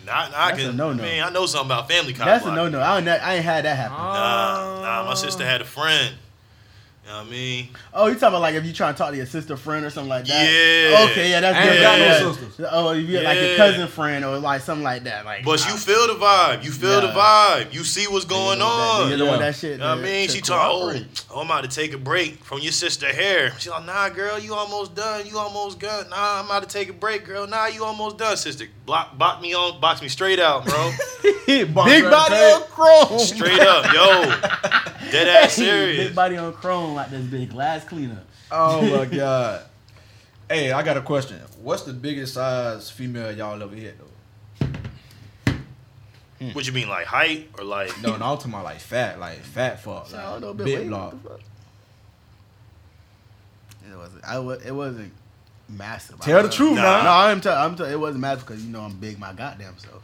Nah, 0.07 0.29
nah, 0.29 0.37
I 0.39 0.51
That's 0.53 0.63
a 0.63 0.67
can. 0.69 0.77
no-no. 0.77 1.03
I 1.03 1.07
mean, 1.07 1.23
I 1.23 1.31
know 1.31 1.47
something 1.47 1.67
about 1.67 1.89
family 1.89 2.13
cop 2.13 2.27
That's 2.27 2.45
a 2.45 2.51
blocking. 2.53 2.73
no 2.73 2.79
no. 2.79 2.85
I, 2.85 2.99
ain't- 2.99 3.09
I 3.09 3.35
ain't 3.35 3.45
had 3.45 3.65
that 3.65 3.77
happen. 3.77 3.97
Nah, 3.97 4.81
nah, 5.03 5.05
my 5.09 5.15
sister 5.15 5.45
had 5.45 5.61
a 5.61 5.65
friend. 5.65 6.15
You 7.07 7.13
know 7.13 7.19
what 7.19 7.27
I 7.29 7.31
mean? 7.31 7.69
Oh, 7.95 8.07
you 8.09 8.15
talking 8.15 8.29
about 8.31 8.41
like 8.41 8.57
if 8.57 8.65
you 8.65 8.73
trying 8.73 8.93
to 8.93 8.99
talk 8.99 9.11
to 9.13 9.17
your 9.17 9.27
sister 9.27 9.57
friend 9.57 9.87
or 9.87 9.91
something 9.91 10.09
like 10.09 10.25
that? 10.25 10.43
Yeah. 10.43 11.05
Okay, 11.13 11.31
yeah, 11.31 11.41
that's 11.41 11.57
I 11.57 11.61
ain't 11.63 11.71
good. 11.71 11.83
got 11.83 11.99
no 12.01 12.05
yeah. 12.05 12.33
sisters. 12.33 12.67
Oh, 12.73 12.91
if 12.91 13.09
you 13.09 13.21
like 13.21 13.39
your 13.41 13.57
cousin 13.57 13.87
friend 13.87 14.25
or 14.25 14.39
like 14.41 14.61
something 14.61 14.83
like 14.83 15.05
that, 15.05 15.25
like. 15.25 15.45
But 15.45 15.65
you 15.69 15.77
feel 15.77 16.09
the 16.09 16.15
vibe. 16.15 16.65
You 16.65 16.73
feel 16.73 17.01
the 17.01 17.07
vibe. 17.13 17.73
You 17.73 17.85
see 17.85 18.09
what's 18.09 18.25
going 18.25 18.61
on. 18.61 19.07
You 19.07 19.13
on. 19.13 19.19
know 19.21 19.25
Yeah. 19.27 19.37
that 19.37 19.55
shit. 19.55 19.73
You 19.75 19.79
know 19.79 19.91
what 19.95 19.99
I 20.01 20.03
mean? 20.03 20.29
She 20.31 20.41
told, 20.41 20.97
oh, 20.97 21.01
oh, 21.31 21.41
I'm 21.43 21.47
about 21.47 21.63
to 21.63 21.71
take 21.71 21.93
a 21.93 21.99
break 21.99 22.43
from 22.43 22.59
your 22.59 22.73
sister 22.73 23.07
hair. 23.07 23.53
She 23.61 23.71
like, 23.71 23.87
nah, 23.87 24.09
girl, 24.09 24.41
you 24.41 24.55
almost 24.55 24.97
done. 24.97 25.27
You 25.27 25.39
almost 25.39 25.79
done. 25.79 26.11
Nah, 26.11 26.41
I'm 26.41 26.47
about 26.47 26.65
to 26.65 26.69
take 26.69 26.89
a 26.89 26.93
break, 26.93 27.25
girl. 27.25 27.47
Nah, 27.47 27.67
you 27.67 27.85
almost 27.85 28.19
done, 28.19 28.37
sister. 28.37 28.67
Block, 28.85 29.17
box 29.17 29.41
me 29.41 29.55
on, 29.55 29.81
box 29.81 30.03
me 30.03 30.09
straight 30.09 30.41
out, 30.41 30.65
bro. 30.65 30.93
Big 31.47 31.73
body 31.73 32.03
on 32.03 32.63
chrome. 32.65 33.19
straight 33.21 33.61
up, 33.61 33.93
yo. 33.95 34.23
Dead 35.13 35.29
ass 35.29 35.55
Hey, 35.57 35.65
serious. 35.65 36.07
Big 36.09 36.17
body 36.17 36.37
on 36.37 36.53
chrome 36.53 36.96
like 36.97 37.11
this 37.11 37.25
big 37.27 37.51
glass 37.51 37.85
cleaner. 37.85 38.23
Oh 38.51 38.83
my 38.99 39.05
god. 39.17 39.63
Hey, 40.49 40.71
I 40.73 40.83
got 40.83 40.97
a 40.97 41.01
question. 41.03 41.41
What's 41.63 41.83
the 41.83 41.93
biggest 41.93 42.35
size 42.35 42.91
female 42.91 43.33
y'all 43.33 43.61
ever 43.63 43.75
hit 43.75 43.97
though? 43.99 44.67
Hmm. 46.39 46.51
What 46.53 46.67
you 46.67 46.73
mean, 46.73 46.89
like 46.89 47.07
height 47.07 47.49
or 47.59 47.65
like? 47.65 47.91
No, 48.03 48.11
no, 48.17 48.27
I'm 48.27 48.37
talking 48.37 48.53
about 48.53 48.65
like 48.65 48.79
fat, 48.81 49.19
like 49.19 49.39
fat 49.39 49.81
fuck. 49.81 50.13
I 50.15 50.23
don't 50.33 50.41
know, 50.43 50.49
Like, 50.49 50.57
Bill, 50.59 50.67
big 50.67 50.79
wait, 50.81 50.89
block. 50.89 51.15
fuck? 51.23 51.41
It 53.91 53.97
wasn't. 53.97 54.25
I 54.25 54.39
wa- 54.39 54.53
It 54.65 54.73
wasn't 54.73 55.13
massive. 55.69 56.21
Tell 56.21 56.43
the 56.43 56.49
truth 56.51 56.77
Nah. 56.77 56.83
now. 56.83 57.03
No, 57.05 57.11
I'm 57.11 57.41
telling. 57.41 57.59
I'm 57.59 57.77
telling. 57.77 57.93
It 57.93 58.01
wasn't 58.01 58.21
massive 58.21 58.47
because 58.47 58.65
you 58.65 58.71
know 58.71 58.83
I'm 58.83 58.97
big 58.97 59.19
my 59.19 59.33
goddamn 59.33 59.79
self. 59.79 60.03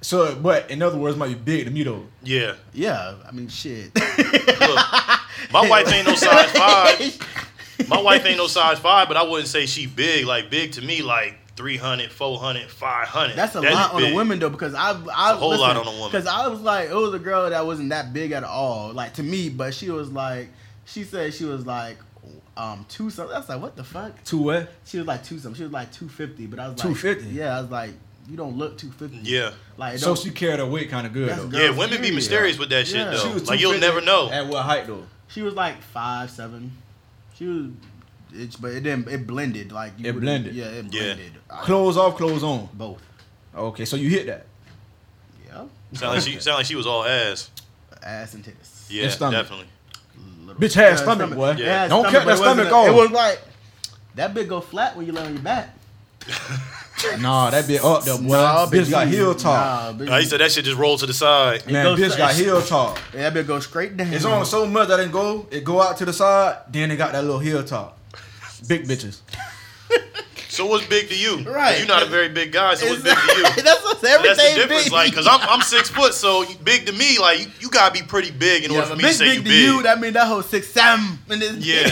So, 0.00 0.34
but 0.36 0.70
in 0.70 0.82
other 0.82 0.96
words, 0.98 1.16
it 1.16 1.18
might 1.18 1.28
be 1.28 1.34
big 1.34 1.64
to 1.66 1.70
me 1.70 1.82
though. 1.82 2.06
Yeah. 2.22 2.54
Yeah, 2.72 3.14
I 3.26 3.32
mean 3.32 3.48
shit. 3.48 3.90
Look, 3.96 5.15
my 5.62 5.68
wife 5.70 5.92
ain't 5.92 6.06
no 6.06 6.14
size 6.14 6.50
five. 6.52 7.32
My 7.88 8.00
wife 8.00 8.24
ain't 8.24 8.38
no 8.38 8.46
size 8.46 8.78
five, 8.78 9.06
but 9.06 9.18
I 9.18 9.22
wouldn't 9.22 9.48
say 9.48 9.66
she 9.66 9.86
big. 9.86 10.24
Like 10.24 10.48
big 10.50 10.72
to 10.72 10.82
me, 10.82 11.02
like 11.02 11.34
300, 11.56 12.10
400, 12.10 12.70
500. 12.70 13.36
That's 13.36 13.54
a 13.54 13.60
That's 13.60 13.74
lot 13.74 13.92
on 13.94 14.00
big. 14.00 14.10
the 14.10 14.16
women 14.16 14.38
though, 14.38 14.48
because 14.48 14.74
I, 14.74 14.92
I 15.14 15.32
a 15.32 15.34
whole 15.36 15.50
lot 15.58 15.76
on 15.76 15.86
a 15.86 15.90
woman. 15.90 16.06
Because 16.10 16.26
I 16.26 16.48
was 16.48 16.60
like, 16.62 16.88
it 16.88 16.94
was 16.94 17.12
a 17.12 17.18
girl 17.18 17.48
that 17.50 17.66
wasn't 17.66 17.90
that 17.90 18.14
big 18.14 18.32
at 18.32 18.44
all, 18.44 18.92
like 18.94 19.12
to 19.14 19.22
me, 19.22 19.50
but 19.50 19.74
she 19.74 19.90
was 19.90 20.10
like, 20.10 20.48
she 20.86 21.04
said 21.04 21.34
she 21.34 21.44
was 21.44 21.66
like, 21.66 21.98
um, 22.56 22.86
two 22.88 23.10
something. 23.10 23.36
I 23.36 23.40
was 23.40 23.48
like, 23.50 23.60
what 23.60 23.76
the 23.76 23.84
fuck? 23.84 24.24
Two 24.24 24.38
what? 24.38 24.72
She 24.86 24.96
was 24.96 25.06
like 25.06 25.22
two 25.22 25.38
something. 25.38 25.56
She 25.58 25.62
was 25.64 25.72
like 25.72 25.92
two 25.92 26.08
fifty, 26.08 26.46
but 26.46 26.58
I 26.58 26.68
was 26.68 26.78
like 26.82 26.94
250? 26.94 27.28
Yeah, 27.34 27.58
I 27.58 27.60
was 27.60 27.70
like, 27.70 27.90
you 28.26 28.38
don't 28.38 28.56
look 28.56 28.78
two 28.78 28.90
fifty. 28.90 29.18
Yeah. 29.22 29.50
like 29.76 29.98
So 29.98 30.14
she 30.14 30.30
carried 30.30 30.60
her 30.60 30.66
weight 30.66 30.88
kind 30.88 31.06
of 31.06 31.12
good 31.12 31.28
That's 31.28 31.42
though. 31.42 31.48
good. 31.48 31.60
Yeah, 31.60 31.70
women 31.76 31.90
be 31.90 31.96
period. 31.98 32.14
mysterious 32.14 32.58
with 32.58 32.70
that 32.70 32.86
shit 32.86 32.96
Yeah. 32.96 33.10
though. 33.10 33.36
Like 33.44 33.60
you'll 33.60 33.78
never 33.78 34.00
know. 34.00 34.30
At 34.30 34.46
what 34.46 34.62
height 34.64 34.86
though? 34.86 35.04
She 35.28 35.42
was 35.42 35.54
like 35.54 35.82
five 35.82 36.30
seven. 36.30 36.72
She 37.34 37.46
was, 37.46 37.66
it's 38.32 38.56
but 38.56 38.72
it 38.72 38.80
didn't. 38.82 39.08
It 39.08 39.26
blended 39.26 39.72
like 39.72 39.92
you 39.98 40.08
It 40.10 40.20
blended. 40.20 40.54
Yeah, 40.54 40.66
it 40.66 40.90
blended. 40.90 41.32
I- 41.50 41.62
Clothes 41.62 41.96
off, 41.96 42.16
clothes 42.16 42.42
on. 42.42 42.68
both. 42.74 43.02
Okay, 43.54 43.84
so 43.84 43.96
you 43.96 44.08
hit 44.10 44.26
that. 44.26 44.46
Yeah, 45.46 45.64
Sound 45.94 46.14
like 46.14 46.22
she 46.22 46.38
sound 46.40 46.58
like 46.58 46.66
she 46.66 46.76
was 46.76 46.86
all 46.86 47.04
ass. 47.04 47.50
ass 48.02 48.34
and 48.34 48.44
titties. 48.44 48.86
Yeah, 48.90 49.04
And 49.04 49.32
definitely. 49.32 49.66
Little- 50.44 50.60
Bitch 50.60 50.74
had 50.74 50.90
Yeah, 50.90 50.96
stomach, 50.96 51.34
boy. 51.34 51.50
It 51.50 51.58
had 51.58 51.88
Don't 51.88 52.04
cut 52.04 52.24
but 52.24 52.36
that 52.36 52.38
stomach 52.38 52.72
off. 52.72 52.88
It 52.88 52.94
was 52.94 53.10
like 53.10 53.40
that 54.14 54.34
bitch 54.34 54.48
go 54.48 54.60
flat 54.60 54.96
when 54.96 55.06
you 55.06 55.12
lay 55.12 55.22
on 55.24 55.32
your 55.34 55.42
back. 55.42 55.76
Nah, 57.20 57.50
that 57.50 57.64
bitch 57.66 57.84
up 57.84 58.04
there, 58.04 58.16
boy. 58.16 58.24
Nah, 58.28 58.66
bitch 58.66 58.90
got 58.90 59.06
heel 59.08 59.34
top. 59.34 59.96
Nah, 59.98 60.04
bitch, 60.04 60.08
Nah, 60.08 60.18
he 60.18 60.24
said 60.24 60.40
that 60.40 60.50
shit 60.50 60.64
just 60.64 60.78
rolled 60.78 61.00
to 61.00 61.06
the 61.06 61.12
side. 61.14 61.66
Man, 61.70 61.84
goes 61.84 61.98
bitch 62.00 62.12
to- 62.12 62.18
got 62.18 62.34
heel 62.34 62.62
top. 62.62 62.98
that 63.12 63.34
bitch 63.34 63.46
go 63.46 63.60
straight 63.60 63.96
down. 63.96 64.12
It's 64.12 64.24
on 64.24 64.46
so 64.46 64.66
much 64.66 64.88
that 64.88 65.00
it 65.00 65.12
go, 65.12 65.46
it 65.50 65.62
go 65.64 65.80
out 65.82 65.96
to 65.98 66.04
the 66.04 66.12
side. 66.12 66.58
Then 66.70 66.90
it 66.90 66.96
got 66.96 67.12
that 67.12 67.22
little 67.24 67.38
heel 67.40 67.62
top. 67.64 67.98
Big 68.68 68.84
bitches. 68.84 69.20
So 70.48 70.64
what's 70.64 70.86
big 70.86 71.10
to 71.10 71.14
you? 71.18 71.40
Right. 71.42 71.76
You're 71.76 71.86
not 71.86 72.02
a 72.02 72.06
very 72.06 72.30
big 72.30 72.50
guy, 72.50 72.76
so 72.76 72.86
what's 72.88 73.02
big 73.02 73.14
to 73.14 73.36
you? 73.36 73.42
That's 73.62 73.84
what's 73.84 74.00
That's 74.00 74.14
everything. 74.14 74.54
the 74.54 74.60
difference, 74.62 74.84
big. 74.84 74.92
like, 74.92 75.14
cause 75.14 75.26
I'm 75.28 75.40
I'm 75.42 75.60
six 75.60 75.90
foot, 75.90 76.14
so 76.14 76.46
big 76.64 76.86
to 76.86 76.92
me, 76.92 77.18
like 77.18 77.40
you, 77.40 77.46
you 77.60 77.68
gotta 77.68 77.92
be 77.92 78.00
pretty 78.06 78.30
big 78.30 78.64
in 78.64 78.70
yeah, 78.70 78.78
order 78.78 78.86
for 78.88 78.94
but 78.96 79.02
me 79.02 79.02
to 79.02 79.08
big, 79.08 79.16
say 79.16 79.24
big 79.26 79.36
you 79.36 79.42
to 79.42 79.48
big. 79.50 79.62
you, 79.64 79.82
that 79.82 80.00
mean 80.00 80.14
that 80.14 80.26
whole 80.26 80.40
six 80.40 80.68
seven. 80.68 81.18
And 81.28 81.42
this 81.42 81.56
Yeah. 81.58 81.82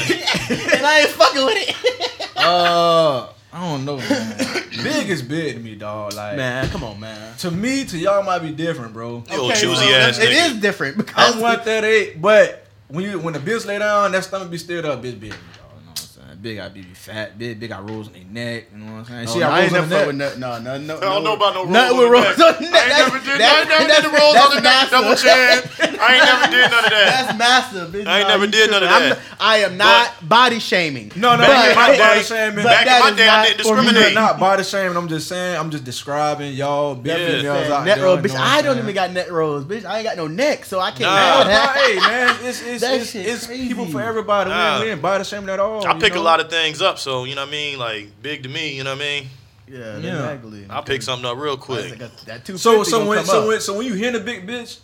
and 0.79 0.87
I 0.87 1.01
ain't 1.01 1.11
fucking 1.11 1.45
with 1.45 1.57
it. 1.69 2.37
Uh, 2.39 3.29
I 3.55 3.61
don't 3.71 3.85
know, 3.85 3.99
man. 3.99 4.37
big 4.83 5.09
is 5.09 5.23
big 5.23 5.55
to 5.57 5.61
me, 5.63 5.77
dog. 5.77 6.13
Like, 6.15 6.37
man, 6.37 6.69
come 6.71 6.83
on, 6.83 6.99
man. 6.99 7.37
to 7.39 7.51
me, 7.53 7.85
to 7.85 7.97
y'all 7.97 8.25
might 8.25 8.41
be 8.41 8.51
different, 8.51 8.93
bro. 8.93 9.23
You 9.31 9.39
old 9.39 9.53
Okay, 9.53 9.61
choosy 9.61 9.77
so 9.87 9.95
ass 9.95 10.19
It 10.19 10.31
nigga. 10.31 10.47
is 10.51 10.61
different 10.61 10.97
because 10.97 11.37
I'm 11.37 11.41
one 11.41 11.61
thirty 11.61 11.87
eight, 11.87 12.21
but 12.21 12.67
when 12.89 13.05
you 13.05 13.21
when 13.21 13.33
the 13.33 13.39
bitch 13.41 13.65
lay 13.65 13.79
down, 13.79 14.11
that 14.13 14.25
stomach 14.25 14.51
be 14.51 14.59
still 14.59 14.85
up, 14.91 15.01
bitch 15.03 15.21
big. 15.21 15.31
Dog, 15.31 15.39
you 15.79 15.85
know 15.85 15.91
what 15.91 15.91
I'm 15.91 15.97
saying? 15.97 16.39
Big 16.43 16.57
got 16.57 16.75
be 16.75 16.83
fat, 16.83 17.39
big, 17.39 17.61
big 17.61 17.69
got 17.71 17.89
rolls 17.89 18.09
on 18.09 18.15
their 18.15 18.25
neck. 18.25 18.65
You 18.73 18.79
know 18.79 18.93
what 18.93 18.99
I'm 18.99 19.05
saying? 19.05 19.29
Oh, 19.29 19.33
she 19.33 19.39
no, 19.39 19.47
got 19.47 19.53
I 19.53 19.61
ain't 19.63 19.73
rolls 19.73 19.83
on 19.85 19.89
never 19.91 20.01
fuck 20.01 20.07
with 20.09 20.17
no, 20.17 20.59
no, 20.59 20.59
no, 20.59 20.79
no. 20.79 20.97
I 20.97 21.01
don't 21.01 21.25
know 21.25 21.35
about 21.37 21.55
no 21.55 21.61
rolls 21.63 21.73
Nothing 21.73 21.99
with 21.99 22.11
rolls 22.11 22.27
on 22.27 22.35
the 22.35 22.45
I 22.45 22.71
neck. 22.71 22.83
ain't 22.83 22.99
never 22.99 23.19
did, 23.25 23.41
I 23.41 23.61
ain't 23.61 23.69
never 23.69 23.87
that's- 23.87 24.03
did 24.03 24.11
the 24.11 24.19
rolls 24.19 24.37
on 24.37 24.51
the 24.57 24.61
neck, 24.61 24.91
double 24.91 25.09
massive. 25.11 25.77
chin. 25.79 25.94
I 26.01 26.15
ain't 26.15 26.25
never 26.25 26.51
did 26.51 26.71
none 26.71 26.85
of 26.85 26.91
that. 26.91 27.27
That's 27.27 27.39
massive. 27.39 27.89
Bitch. 27.91 28.07
I 28.07 28.19
ain't 28.21 28.29
Nah, 28.29 28.35
never 28.35 28.47
did 28.47 28.71
none 28.71 28.83
of 28.83 28.89
that. 28.89 29.03
I'm- 29.03 29.17
I 29.41 29.57
am 29.59 29.77
not 29.77 30.29
body 30.29 30.59
shaming. 30.59 31.13
No, 31.17 31.33
no, 31.37 31.39
Back 31.47 31.71
in 31.71 31.75
my 31.77 31.83
I'm 31.83 31.89
not 31.89 31.93
day- 31.97 31.99
body 31.99 32.23
shaming. 32.23 32.65
back 32.65 32.87
in 32.87 33.01
my 33.01 33.11
day, 33.13 33.29
I 33.29 33.45
didn't 33.47 33.59
discriminate. 33.59 34.07
I'm 34.09 34.15
not 34.15 34.39
body 34.41 34.65
shaming. 34.65 34.97
I'm 34.97 35.09
just 35.09 35.29
saying. 35.29 35.57
I'm 35.59 35.71
just 35.71 35.85
describing 35.85 36.53
y'all 36.55 36.95
big 36.95 37.19
Yeah. 37.19 37.27
females 37.27 37.71
out 37.71 37.85
Neck 37.85 37.97
there. 37.97 38.05
roll, 38.05 38.17
bitch. 38.19 38.37
I 38.37 38.63
don't 38.63 38.79
even 38.79 38.95
got 38.95 39.11
neck 39.13 39.31
rolls, 39.31 39.65
bitch. 39.65 39.85
I 39.85 39.99
ain't 39.99 40.05
got 40.07 40.17
no 40.17 40.27
neck, 40.27 40.65
so 40.65 40.81
I 40.81 40.91
can't. 40.91 41.01
Nah. 41.03 41.17
have 41.17 41.47
Nah, 41.47 41.53
that. 41.53 41.77
hey 41.77 41.97
man, 41.97 42.37
it's 42.43 42.63
it's 42.63 42.83
it's, 42.85 43.15
it's 43.15 43.47
crazy. 43.47 43.69
people 43.69 43.87
for 43.87 44.01
everybody. 44.01 44.51
Nah. 44.51 44.81
We 44.81 44.91
ain't 44.91 45.03
body 45.03 45.25
shaming 45.25 45.51
at 45.51 45.61
all. 45.61 45.87
I 45.87 45.95
pick 45.95 46.15
a 46.15 46.21
lot 46.21 46.41
of 46.41 46.49
things 46.51 46.81
up, 46.81 46.99
so 46.99 47.25
you 47.25 47.35
know 47.35 47.43
what 47.43 47.49
I 47.49 47.53
mean. 47.53 47.79
Like 47.79 48.09
big 48.23 48.43
to 48.45 48.49
me, 48.49 48.75
you 48.75 48.85
know 48.85 48.91
what 48.91 49.03
I 49.03 49.05
mean. 49.05 49.29
Yeah, 49.67 49.97
Yeah. 49.99 50.11
exactly. 50.19 50.67
I 50.69 50.81
pick 50.83 51.01
something 51.03 51.25
up 51.29 51.39
real 51.39 51.57
quick. 51.57 51.99
That, 51.99 52.11
that 52.27 52.45
250 52.45 52.59
So 52.59 52.83
so 52.83 53.07
when 53.07 53.19
come 53.19 53.27
so 53.27 53.43
up. 53.43 53.49
when 53.49 53.61
so 53.61 53.75
when 53.75 53.87
you 53.87 53.95
hit 53.95 54.15
a 54.15 54.21
big 54.21 54.47
bitch, 54.47 54.77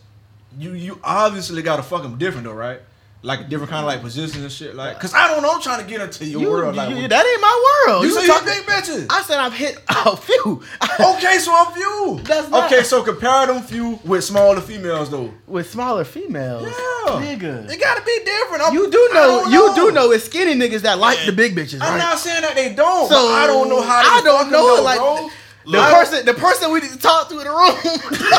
you 0.59 0.73
you 0.73 0.99
obviously 1.05 1.63
got 1.63 1.77
to 1.77 1.83
fuck 1.83 2.03
them 2.03 2.19
different 2.19 2.45
though, 2.47 2.53
right? 2.53 2.81
like 3.23 3.41
a 3.41 3.45
different 3.45 3.69
kind 3.71 3.81
of 3.81 3.87
like 3.87 4.01
positions 4.01 4.43
and 4.43 4.51
shit? 4.51 4.75
Like, 4.75 4.99
cause 4.99 5.13
I 5.13 5.29
don't 5.29 5.43
know. 5.43 5.53
I'm 5.53 5.61
trying 5.61 5.83
to 5.83 5.87
get 5.87 6.01
into 6.01 6.25
your 6.25 6.41
You, 6.41 6.51
world. 6.51 6.75
Like, 6.75 6.89
you- 6.97 7.07
that 7.07 7.27
ain't 7.27 7.41
my 7.43 7.85
world. 7.87 8.05
you 8.07 8.19
You 8.19 8.27
talking- 8.27 8.49
you 8.55 8.63
bitches? 8.63 9.07
I 9.11 9.21
said 9.21 9.39
I've 9.39 9.53
hit 9.53 9.77
a 9.91 10.17
few. 10.17 10.63
okay, 10.99 11.37
so 11.39 11.53
I'm 11.55 11.71
few. 11.75 12.21
That's 12.25 12.49
not- 12.49 12.73
okay. 12.73 12.83
So 12.83 13.03
compare 13.03 13.47
them 13.47 13.63
few 13.63 14.01
with 14.07 14.25
smaller 14.25 14.63
females 14.63 15.11
though. 15.11 15.35
with 15.47 15.71
smaller 15.71 16.05
females. 16.05 16.63
Yeah, 16.65 17.11
nigga. 17.21 17.71
It 17.71 17.79
gotta 17.79 18.03
be 18.07 18.19
different. 18.25 18.63
I'm- 18.63 18.73
You 18.73 18.91
do 18.91 19.09
I 19.11 19.15
know, 19.15 19.41
don't 19.43 19.53
you 19.53 19.75
do 19.75 19.93
know 19.93 20.13
it's 20.13 20.25
skinny 20.25 20.55
niggas 20.55 20.81
that 20.81 20.99
like 20.99 21.19
the 21.27 21.33
big 21.33 21.55
bitches, 21.55 21.83
I'm 21.83 21.91
right? 21.91 21.99
not 21.99 22.19
saying 22.19 22.41
that 22.41 22.55
they 22.55 22.73
don't. 22.75 23.07
So, 23.07 23.17
but 23.17 23.35
I 23.35 23.47
don't 23.47 23.69
know 23.69 23.83
how. 23.83 24.01
They 24.03 24.09
I 24.09 24.23
don't 24.25 24.51
know, 24.51 24.77
though, 24.77 24.83
like, 24.83 24.99
bro. 24.99 25.29
The 25.65 25.71
Look. 25.73 25.91
person, 25.93 26.25
the 26.27 26.35
person 26.35 26.73
we 26.73 26.81
need 26.81 26.91
to 26.93 26.99
talk 26.99 27.29
to 27.29 27.39
in 27.39 27.45
the 27.45 27.51
room. 27.51 27.77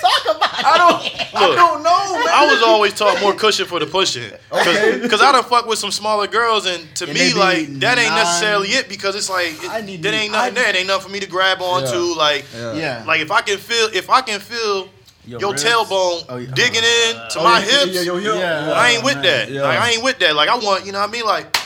talk 0.00 0.36
about 0.36 0.58
it. 0.58 0.64
I 0.64 0.78
don't. 0.78 1.34
I 1.34 1.46
Look. 1.46 1.56
don't 1.56 1.82
know, 1.82 2.18
man. 2.18 2.28
I 2.28 2.48
was 2.50 2.62
always 2.62 2.94
taught 2.94 3.20
more 3.20 3.34
cushion 3.34 3.66
for 3.66 3.78
the 3.80 3.86
pushing. 3.86 4.30
Cause, 4.50 4.66
Okay. 4.66 5.08
'cause 5.08 5.20
I 5.20 5.32
done 5.32 5.44
fuck 5.44 5.66
with 5.66 5.78
some 5.78 5.90
smaller 5.90 6.26
girls 6.26 6.64
and 6.66 6.82
to 6.96 7.04
And 7.04 7.12
me 7.14 7.34
like 7.34 7.66
that 7.80 7.98
ain't 7.98 8.08
nine- 8.10 8.24
necessarily 8.24 8.68
it 8.68 8.88
because 8.88 9.14
it's 9.14 9.28
like 9.28 9.52
it, 9.62 9.70
I 9.70 9.80
need 9.82 10.02
that 10.04 10.14
ain't 10.14 10.32
nothing 10.32 10.52
I- 10.52 10.60
there. 10.60 10.68
It 10.70 10.76
ain't 10.76 10.86
nothing 10.86 11.06
for 11.06 11.12
me 11.12 11.20
to 11.20 11.26
grab 11.26 11.60
onto. 11.60 11.96
Yeah. 11.98 12.14
Like 12.16 12.44
Yeah. 12.54 13.04
like 13.06 13.20
if 13.20 13.30
I 13.30 13.42
can 13.42 13.58
feel 13.58 13.88
if 13.92 14.08
I 14.08 14.22
can 14.22 14.40
feel 14.40 14.88
Your 15.26 15.40
your, 15.40 15.52
tailbone 15.54 16.24
Oh, 16.28 16.36
yeah. 16.38 16.50
digging 16.54 16.82
in 16.82 17.16
oh, 17.16 17.28
to 17.32 17.38
Oh, 17.40 17.44
my 17.44 17.58
yeah, 17.60 17.64
hips, 17.66 17.92
yeah, 17.92 18.00
your 18.02 18.20
hip. 18.20 18.34
Yeah. 18.36 18.72
I 18.74 18.90
ain't 18.90 19.04
with 19.04 19.14
man. 19.16 19.22
that. 19.24 19.50
Yeah. 19.50 19.62
Like 19.62 19.78
I 19.80 19.90
ain't 19.90 20.02
with 20.02 20.18
that. 20.20 20.34
Like 20.34 20.48
I 20.48 20.56
want, 20.56 20.86
you 20.86 20.92
know 20.92 21.00
what 21.00 21.08
I 21.10 21.12
mean? 21.12 21.24
Like 21.26 21.56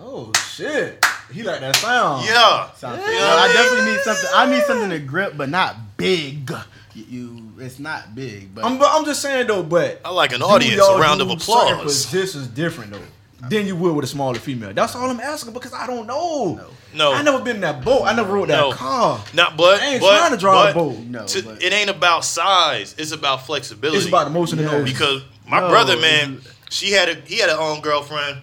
Oh 0.00 0.30
shit. 0.54 1.02
He 1.32 1.42
like 1.42 1.60
that 1.60 1.76
sound. 1.76 2.24
yeah. 2.26 2.70
Sounds 2.74 2.98
Yeah. 3.00 3.06
good. 3.06 3.18
No, 3.18 3.36
I 3.36 3.52
definitely 3.52 3.92
need 3.92 4.00
something. 4.00 4.30
I 4.34 4.50
need 4.50 4.62
something 4.64 4.90
to 4.90 4.98
grip, 4.98 5.34
but 5.36 5.48
not 5.48 5.96
big. 5.96 6.50
You, 6.94 7.04
you 7.08 7.52
it's 7.58 7.78
not 7.78 8.14
big, 8.14 8.54
but 8.54 8.64
I'm, 8.64 8.78
but 8.78 8.88
I'm 8.90 9.04
just 9.04 9.22
saying 9.22 9.46
though, 9.46 9.62
but 9.62 10.00
I 10.04 10.10
like 10.10 10.32
an 10.32 10.42
audience, 10.42 10.76
y'all 10.76 10.96
a 10.96 11.00
round 11.00 11.20
do 11.20 11.30
of 11.30 11.42
certain 11.42 11.84
This 11.86 12.34
is 12.34 12.46
different 12.48 12.92
though. 12.92 13.48
Then 13.48 13.66
you 13.66 13.74
would 13.74 13.96
with 13.96 14.04
a 14.04 14.08
smaller 14.08 14.38
female. 14.38 14.72
That's 14.72 14.94
all 14.94 15.10
I'm 15.10 15.18
asking 15.18 15.52
because 15.52 15.72
I 15.74 15.86
don't 15.88 16.06
know. 16.06 16.54
No. 16.54 16.66
No. 16.94 17.12
I 17.12 17.22
never 17.22 17.40
been 17.40 17.56
in 17.56 17.62
that 17.62 17.82
boat. 17.84 18.02
I 18.04 18.14
never 18.14 18.32
rode 18.34 18.48
that 18.50 18.60
No. 18.60 18.70
car. 18.72 19.20
Not 19.34 19.56
but 19.56 19.80
I 19.82 19.86
ain't 19.94 20.00
but, 20.00 20.16
trying 20.16 20.30
to 20.30 20.36
drive 20.36 20.74
but 20.74 20.80
a 20.80 20.84
boat. 20.84 20.98
no. 20.98 21.26
to- 21.26 21.42
but- 21.42 21.62
it 21.62 21.72
ain't 21.72 21.90
about 21.90 22.24
size. 22.24 22.94
It's 22.98 23.10
about 23.10 23.44
flexibility. 23.46 23.98
It's 23.98 24.06
about 24.06 24.28
emotion 24.28 24.58
motion 24.58 24.58
of 24.60 24.64
Yeah. 24.66 24.78
the 24.78 24.84
nose. 24.84 24.92
because 24.92 25.22
my 25.48 25.58
No, 25.60 25.70
brother, 25.70 25.96
man, 25.96 26.34
it's- 26.34 26.54
she 26.70 26.92
had 26.92 27.08
a 27.08 27.14
he 27.24 27.38
had 27.38 27.48
a 27.48 27.58
own 27.58 27.80
girlfriend, 27.80 28.38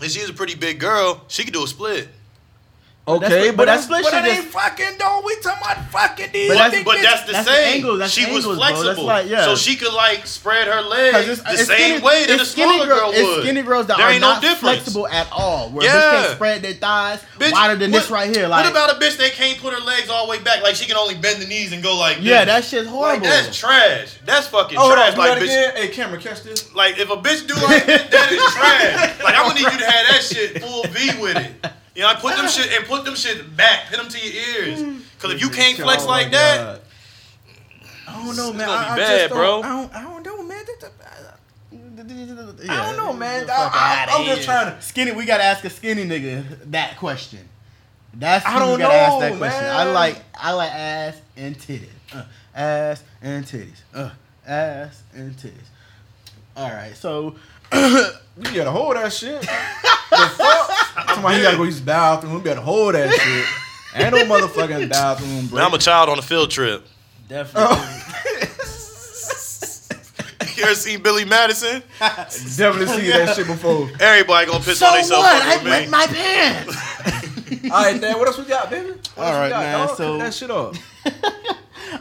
and 0.00 0.10
she 0.10 0.20
was 0.20 0.30
a 0.30 0.34
pretty 0.34 0.56
big 0.56 0.80
girl. 0.80 1.20
She 1.28 1.44
could 1.44 1.52
do 1.54 1.62
a 1.62 1.68
split. 1.68 2.08
Okay, 3.08 3.48
what- 3.48 3.56
but 3.56 3.56
but 3.56 3.64
that's 3.66 3.86
that 3.86 3.90
but 3.90 4.04
split 4.06 4.12
that 4.22 4.28
ain't 4.28 4.44
fucking 4.46 4.98
though. 4.98 5.22
We 5.24 5.34
talking 5.36 5.60
about 5.62 5.90
fucking 5.90 6.30
these. 6.32 6.48
But 6.48 6.54
But, 6.58 6.70
that's- 6.70 6.84
but 6.84 7.02
that's 7.02 7.22
the 7.26 7.32
that's 7.32 7.48
the 7.48 7.54
same. 7.54 7.74
angles, 7.74 7.98
that's 7.98 8.12
she 8.12 8.24
the 8.24 8.32
was 8.32 8.44
angles. 8.44 8.58
That's 8.58 8.80
flexible, 8.82 9.04
like, 9.06 9.28
yeah. 9.28 9.44
so 9.44 9.56
she 9.56 9.76
could 9.76 9.92
like 9.92 10.26
spread 10.26 10.68
her 10.68 10.80
legs 10.82 11.28
it's- 11.28 11.38
the 11.42 11.52
it's 11.52 11.66
same 11.66 11.78
skinny- 11.98 12.02
way 12.04 12.26
that 12.26 12.38
a 12.38 12.42
it's 12.42 12.50
skinny 12.50 12.74
smaller 12.76 12.86
girl- 12.86 12.98
girl 13.00 13.10
It's 13.12 13.22
would. 13.22 13.42
skinny 13.42 13.62
girls 13.62 13.86
that 13.86 13.96
there 13.96 14.06
are 14.06 14.12
ain't 14.12 14.20
not 14.20 14.42
no 14.42 14.48
difference. 14.48 14.76
flexible 14.82 15.08
at 15.08 15.26
all. 15.32 15.70
Where 15.70 15.84
Yeah. 15.86 15.92
bitch 15.94 16.22
can't 16.22 16.32
spread 16.36 16.62
their 16.62 16.74
thighs 16.74 17.20
Bitch, 17.38 17.52
wider 17.52 17.76
than 17.76 17.90
this 17.90 18.08
right 18.10 18.34
here. 18.34 18.46
Like, 18.46 18.64
what 18.64 18.70
about 18.72 18.90
a 18.96 19.04
bitch 19.04 19.16
that 19.18 19.32
can't 19.32 19.58
put 19.60 19.74
her 19.74 19.80
legs 19.80 20.08
all 20.08 20.26
the 20.26 20.30
way 20.30 20.38
back? 20.38 20.62
Like 20.62 20.76
she 20.76 20.86
can 20.86 20.96
only 20.96 21.14
bend 21.16 21.42
the 21.42 21.46
knees 21.46 21.72
and 21.72 21.82
go 21.82 21.96
like 21.96 22.18
yeah, 22.20 22.44
that 22.44 22.64
shit's 22.64 22.86
like 22.86 22.94
horrible. 22.94 23.26
that's 23.26 23.56
trash. 23.56 24.14
That's 24.24 24.46
fucking 24.46 24.78
Oh, 24.78 24.82
hold 24.82 24.92
trash. 24.94 25.16
like 25.16 25.34
that 25.34 25.42
bitch, 25.42 25.44
again. 25.44 25.72
Hey, 25.76 25.88
camera, 25.88 26.18
catch 26.20 26.42
this. 26.44 26.72
Like 26.72 26.98
if 26.98 27.10
a 27.10 27.16
bitch 27.16 27.46
do 27.48 27.54
like 27.54 27.84
that, 27.86 28.10
that 28.10 28.30
is 28.32 28.42
trash. 28.54 29.22
Like 29.24 29.34
I'm 29.36 29.48
gonna 29.48 29.54
need 29.54 29.72
you 29.72 29.78
to 29.78 29.90
have 29.90 30.06
that 30.08 30.22
shit 30.22 30.62
full 30.62 30.84
V 30.84 31.20
with 31.20 31.36
it. 31.36 31.52
You 31.94 32.02
know, 32.02 32.08
I 32.08 32.14
put 32.14 32.36
them 32.36 32.48
shit 32.48 32.72
and 32.72 32.86
put 32.86 33.04
them 33.04 33.14
shit 33.14 33.56
back, 33.56 33.88
hit 33.88 33.98
them 33.98 34.08
to 34.08 34.18
your 34.18 34.34
ears. 34.34 35.02
Cause 35.18 35.32
if 35.32 35.40
you 35.40 35.50
can't 35.50 35.76
flex 35.78 36.04
Oh, 36.04 36.08
like 36.08 36.26
my 36.26 36.32
that, 36.32 36.80
I 38.08 38.12
don't 38.24 38.36
know, 38.36 38.48
It's 38.48 38.56
man. 38.56 38.66
gonna 38.66 38.82
be 38.82 38.90
I, 38.90 38.92
I 38.94 38.96
bad, 38.96 39.18
just 39.18 39.28
don't, 39.30 39.38
bro. 39.38 39.62
I 39.62 39.68
don't, 39.68 39.94
I 39.94 40.02
don't 40.02 40.22
know, 40.24 40.42
man. 40.42 40.64
I 42.68 42.86
don't 42.86 42.96
know, 42.96 43.12
man. 43.12 43.48
I, 43.50 43.52
I, 43.54 44.06
I'm 44.10 44.24
just 44.26 44.42
trying 44.42 44.74
to. 44.74 44.82
Skinny, 44.82 45.12
we 45.12 45.24
gotta 45.26 45.44
ask 45.44 45.64
a 45.64 45.70
skinny 45.70 46.04
nigga 46.04 46.44
that 46.70 46.96
question. 46.98 47.48
That's 48.14 48.44
I 48.44 48.52
who 48.52 48.58
don't 48.60 48.72
we 48.72 48.78
gotta 48.78 48.94
ask 48.94 49.18
that 49.20 49.38
question. 49.38 49.62
man. 49.62 49.76
I 49.76 49.84
like 49.92 50.22
I 50.34 50.52
like 50.52 50.70
ass 50.72 51.20
and 51.36 51.56
titties. 51.58 51.88
Uh, 52.12 52.24
ass 52.54 53.02
and 53.22 53.44
titties. 53.44 53.80
Uh, 53.94 54.10
ass 54.46 55.02
and 55.14 55.34
titties. 55.36 55.52
All 56.56 56.68
right, 56.70 56.94
so 56.94 57.36
We 58.36 58.44
gotta 58.54 58.70
hold 58.70 58.96
that 58.96 59.12
shit. 59.12 59.40
the 59.42 59.46
fuck? 59.46 61.08
Somebody 61.14 61.36
he 61.36 61.42
gotta 61.42 61.56
go 61.58 61.64
use 61.64 61.80
the 61.80 61.84
bathroom. 61.86 62.34
We 62.34 62.40
gotta 62.40 62.62
hold 62.62 62.94
that 62.94 63.10
shit. 63.12 63.46
Ain't 64.02 64.14
no 64.14 64.24
motherfucking 64.24 64.88
bathroom, 64.88 65.48
bro. 65.48 65.58
man, 65.58 65.66
I'm 65.66 65.74
a 65.74 65.78
child 65.78 66.08
on 66.08 66.18
a 66.18 66.22
field 66.22 66.50
trip. 66.50 66.86
definitely. 67.28 67.76
Oh. 67.76 67.98
You 70.56 70.64
ever 70.64 70.74
seen 70.74 71.02
Billy 71.02 71.24
Madison? 71.24 71.82
Definitely 71.98 72.86
see 72.88 73.10
that 73.10 73.34
shit 73.34 73.46
before. 73.46 73.88
Everybody 73.98 74.46
gonna 74.50 74.62
piss 74.62 74.78
so 74.78 74.86
on 74.86 74.92
what? 74.92 74.98
themselves 75.00 75.26
I 75.26 75.40
fucking 75.40 75.64
with 75.64 75.72
wet 75.72 75.88
my 75.90 76.06
pants. 76.06 77.64
All 77.72 77.82
right, 77.84 78.00
Dan. 78.00 78.18
What 78.18 78.28
else 78.28 78.38
we 78.38 78.44
got, 78.44 78.70
baby? 78.70 78.90
What 78.90 78.98
else 78.98 79.08
All 79.18 79.32
we 79.32 79.38
right, 79.38 79.48
got, 79.48 79.60
man, 79.62 79.86
dog? 79.88 79.96
so- 79.96 80.18
Cut 80.18 80.24
that 80.24 80.34
shit 80.34 80.50
up. 80.50 80.74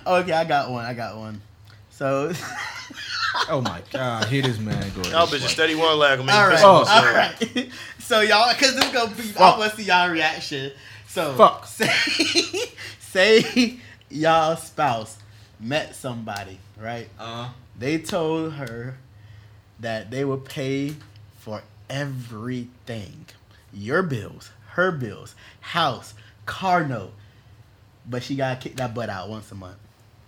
okay, 0.05 0.31
I 0.33 0.43
got 0.43 0.69
one. 0.69 0.85
I 0.85 0.93
got 0.93 1.17
one. 1.17 1.41
So 1.91 2.33
Oh 3.49 3.61
my 3.61 3.81
god, 3.91 4.25
here 4.25 4.41
this 4.41 4.59
man 4.59 4.91
go. 4.95 5.01
Y'all 5.09 5.27
bitches 5.27 5.47
steady 5.49 5.75
one 5.75 5.97
lag 5.97 6.19
on 6.19 6.25
me. 6.25 6.33
all 6.33 6.47
right, 6.47 6.63
Oh. 6.63 6.67
all 6.67 6.83
myself. 6.85 7.55
right. 7.55 7.69
So 7.99 8.19
y'all, 8.19 8.53
cause 8.55 8.75
this 8.75 8.91
gonna 8.91 9.09
be, 9.15 9.23
I 9.23 9.25
Fuck. 9.27 9.57
want 9.57 9.71
to 9.71 9.77
see 9.77 9.83
y'all 9.83 10.09
reaction. 10.09 10.71
So 11.07 11.33
Fuck. 11.35 11.65
say 11.67 11.89
say 12.99 13.77
y'all 14.09 14.57
spouse 14.57 15.17
met 15.59 15.95
somebody, 15.95 16.59
right? 16.77 17.07
Uh, 17.17 17.49
They 17.79 17.99
told 17.99 18.53
her 18.53 18.97
that 19.79 20.11
they 20.11 20.25
would 20.25 20.43
pay 20.43 20.95
for 21.39 21.61
everything. 21.89 23.25
Your 23.73 24.03
bills, 24.03 24.51
her 24.71 24.91
bills, 24.91 25.33
house, 25.61 26.13
car 26.45 26.85
note. 26.85 27.13
But 28.09 28.23
she 28.23 28.35
gotta 28.35 28.59
kick 28.59 28.75
that 28.75 28.93
butt 28.93 29.09
out 29.09 29.29
once 29.29 29.49
a 29.51 29.55
month. 29.55 29.77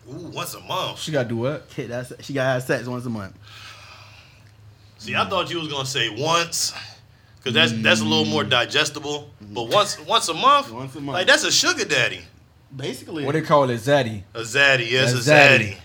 Ooh, 0.09 0.27
once 0.33 0.53
a 0.53 0.59
month. 0.61 0.99
she 0.99 1.11
gotta 1.11 1.29
do 1.29 1.37
what? 1.37 1.69
Kick 1.69 1.87
that 1.89 2.11
she 2.23 2.33
gotta 2.33 2.49
have 2.53 2.63
sex 2.63 2.87
once 2.87 3.05
a 3.05 3.09
month. 3.09 3.35
See, 4.97 5.15
I 5.15 5.27
thought 5.29 5.49
you 5.49 5.59
was 5.59 5.67
gonna 5.67 5.85
say 5.85 6.09
once, 6.09 6.73
cause 7.43 7.53
that's 7.53 7.71
that's 7.81 8.01
a 8.01 8.05
little 8.05 8.25
more 8.25 8.43
digestible. 8.43 9.29
But 9.41 9.69
once 9.69 9.99
once 10.05 10.29
a 10.29 10.33
month, 10.33 10.71
Once 10.71 10.95
a 10.95 11.01
month. 11.01 11.15
like 11.15 11.27
that's 11.27 11.43
a 11.43 11.51
sugar 11.51 11.85
daddy, 11.85 12.21
Basically. 12.75 13.25
What 13.25 13.33
they 13.33 13.41
call 13.41 13.69
it, 13.69 13.77
zaddy? 13.77 14.23
a 14.33 14.41
zaddy, 14.41 14.89
yes, 14.89 15.13
A 15.13 15.17
a 15.17 15.19
zaddy. 15.19 15.59
zaddy. 15.73 15.77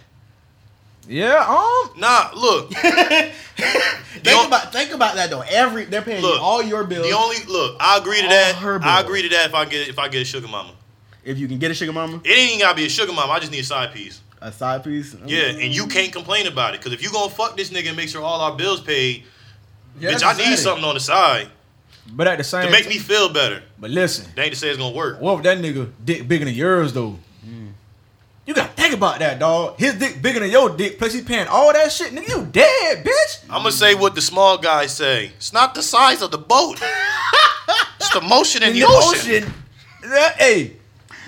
Yeah, 1.10 1.36
um, 1.48 1.98
Nah, 1.98 2.30
look, 2.36 2.70
think 2.72 4.46
about 4.46 4.72
think 4.72 4.92
about 4.92 5.14
that 5.16 5.30
though. 5.30 5.40
Every 5.40 5.84
they're 5.86 6.02
paying 6.02 6.22
you 6.22 6.28
Look, 6.28 6.40
all 6.42 6.62
your 6.62 6.84
bills. 6.84 7.08
the 7.08 7.16
only 7.16 7.36
look, 7.48 7.76
I 7.80 7.98
agree 7.98 8.18
to 8.18 8.24
All 8.24 8.28
that. 8.30 8.54
her 8.56 8.74
I 8.82 8.96
bills. 9.00 9.04
agree 9.04 9.22
to 9.22 9.28
that 9.30 9.46
if 9.46 9.54
I 9.54 9.64
get 9.64 9.88
if 9.88 9.98
I 9.98 10.08
get 10.08 10.22
a 10.22 10.24
sugar 10.24 10.48
mama. 10.48 10.72
If 11.28 11.38
you 11.38 11.46
can 11.48 11.58
get 11.58 11.70
a 11.70 11.74
sugar 11.74 11.92
mama, 11.92 12.20
It 12.24 12.30
ain't 12.30 12.48
even 12.52 12.60
gotta 12.60 12.76
be 12.76 12.86
a 12.86 12.88
sugar 12.88 13.12
mama. 13.12 13.32
I 13.32 13.38
just 13.40 13.52
need 13.52 13.60
a 13.60 13.64
side 13.64 13.92
piece. 13.92 14.20
a 14.40 14.50
side 14.52 14.84
piece. 14.84 15.14
Yeah, 15.26 15.46
and 15.48 15.74
you 15.74 15.86
can't 15.86 16.12
complain 16.12 16.46
about 16.46 16.74
it, 16.74 16.80
cause 16.80 16.92
if 16.92 17.02
you 17.02 17.10
gonna 17.10 17.30
fuck 17.30 17.56
this 17.56 17.70
nigga 17.70 17.88
and 17.88 17.96
make 17.96 18.08
sure 18.08 18.22
all 18.22 18.40
our 18.40 18.56
bills 18.56 18.80
paid, 18.80 19.24
yeah, 20.00 20.12
bitch, 20.12 20.24
I 20.24 20.36
need 20.36 20.56
zaddy. 20.56 20.58
something 20.58 20.84
on 20.84 20.94
the 20.94 21.00
side 21.00 21.48
But 22.12 22.26
at 22.28 22.38
the 22.38 22.44
same 22.44 22.66
to 22.66 22.70
make 22.70 22.84
ti- 22.84 22.90
me 22.90 22.98
feel 22.98 23.28
better. 23.30 23.62
But 23.78 23.90
listen, 23.90 24.26
They 24.36 24.44
ain't 24.44 24.52
to 24.54 24.58
say 24.58 24.68
it's 24.68 24.78
gonna 24.78 24.94
work. 24.94 25.20
what 25.20 25.38
if 25.38 25.42
that 25.42 25.58
nigga 25.58 25.90
dick 26.04 26.26
bigger 26.28 26.44
than 26.44 26.54
yours 26.54 26.92
though? 26.92 27.18
Hmm. 27.44 27.68
You 28.46 28.54
gotta 28.54 28.72
think 28.72 28.94
about 28.94 29.18
that, 29.18 29.38
dog. 29.40 29.78
His 29.78 29.94
dick 29.94 30.22
bigger 30.22 30.40
than 30.40 30.50
your 30.50 30.70
dick, 30.70 30.98
plus 30.98 31.12
he 31.12 31.20
paying 31.22 31.48
all 31.48 31.72
that 31.72 31.90
shit. 31.92 32.12
Nigga, 32.14 32.28
you 32.28 32.44
dead, 32.50 33.04
bitch. 33.04 33.42
I'm 33.50 33.58
gonna 33.62 33.72
say 33.72 33.94
what 33.94 34.14
the 34.14 34.22
small 34.22 34.56
guys 34.56 34.94
say. 34.96 35.32
It's 35.36 35.52
not 35.52 35.74
the 35.74 35.82
size 35.82 36.22
of 36.22 36.30
the 36.30 36.38
boat. 36.38 36.80
it's 38.00 38.10
the 38.14 38.20
motion 38.22 38.62
in 38.62 38.72
the, 38.72 38.84
ocean. 38.86 39.52
That- 40.02 40.36
hey, 40.38 40.76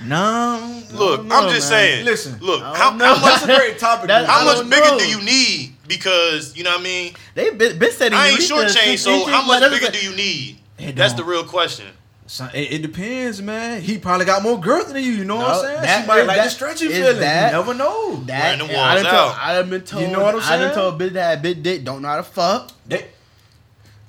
no. 0.04 0.82
Look, 0.92 1.24
know, 1.24 1.34
I'm 1.36 1.48
just 1.54 1.70
man. 1.70 1.78
saying. 1.80 2.04
Listen, 2.04 2.38
look, 2.40 2.62
how, 2.62 2.94
know. 2.96 3.04
how 3.06 3.20
much 3.20 3.40
That's 3.40 3.42
a 3.44 3.56
great 3.56 3.78
topic. 3.78 4.08
That- 4.08 4.26
how 4.26 4.44
much 4.44 4.68
bigger 4.68 4.84
know. 4.86 4.98
do 4.98 5.08
you 5.08 5.22
need? 5.22 5.74
Because 5.86 6.56
you 6.56 6.62
know 6.64 6.70
what 6.70 6.80
I 6.80 6.84
mean. 6.84 7.14
They 7.34 7.50
been, 7.50 7.78
been 7.78 7.90
said 7.92 8.12
I 8.12 8.26
ain't 8.26 8.34
at 8.34 8.38
least 8.38 8.48
short 8.48 8.64
a 8.66 8.96
so 8.96 9.26
how 9.26 9.38
much 9.42 9.60
whatever. 9.60 9.74
bigger 9.78 9.90
do 9.92 9.98
you 10.04 10.14
need? 10.16 10.58
That's 10.96 11.14
the 11.14 11.24
real 11.24 11.44
question. 11.44 11.86
Son, 12.26 12.48
it, 12.54 12.74
it 12.74 12.82
depends, 12.82 13.42
man. 13.42 13.82
He 13.82 13.98
probably 13.98 14.24
got 14.24 14.40
more 14.44 14.60
girth 14.60 14.92
than 14.92 15.02
you. 15.02 15.10
You 15.10 15.24
know 15.24 15.34
what 15.36 15.50
I'm 15.50 15.60
saying? 15.64 15.82
that 15.82 16.02
she 16.02 16.06
might 16.06 16.22
like 16.22 16.36
that- 16.36 16.44
the 16.44 16.50
stretchy 16.50 16.86
is 16.86 16.92
feeling. 16.96 17.18
that- 17.20 17.50
you 17.50 17.58
never 17.58 17.74
know. 17.74 18.22
That 18.26 18.56
Wearing 18.58 18.58
the 18.68 18.78
I 18.78 18.94
walls 18.94 19.02
done 19.02 19.12
told, 19.12 19.30
out. 19.32 19.38
I 19.40 19.52
done 19.54 19.70
been 19.70 19.80
told. 19.82 20.02
You 20.04 20.08
know 20.12 20.22
what 20.22 20.34
I'm 20.36 20.40
saying? 20.40 20.52
I 20.52 20.56
done 20.64 20.74
saying? 20.74 20.90
told 20.90 21.00
bitch 21.00 21.12
that 21.14 21.24
had 21.30 21.42
big 21.42 21.62
dick 21.64 21.82
don't 21.84 22.02
know 22.02 22.08
how 22.08 22.16
to 22.18 22.22
fuck. 22.22 22.70
They, 22.86 23.06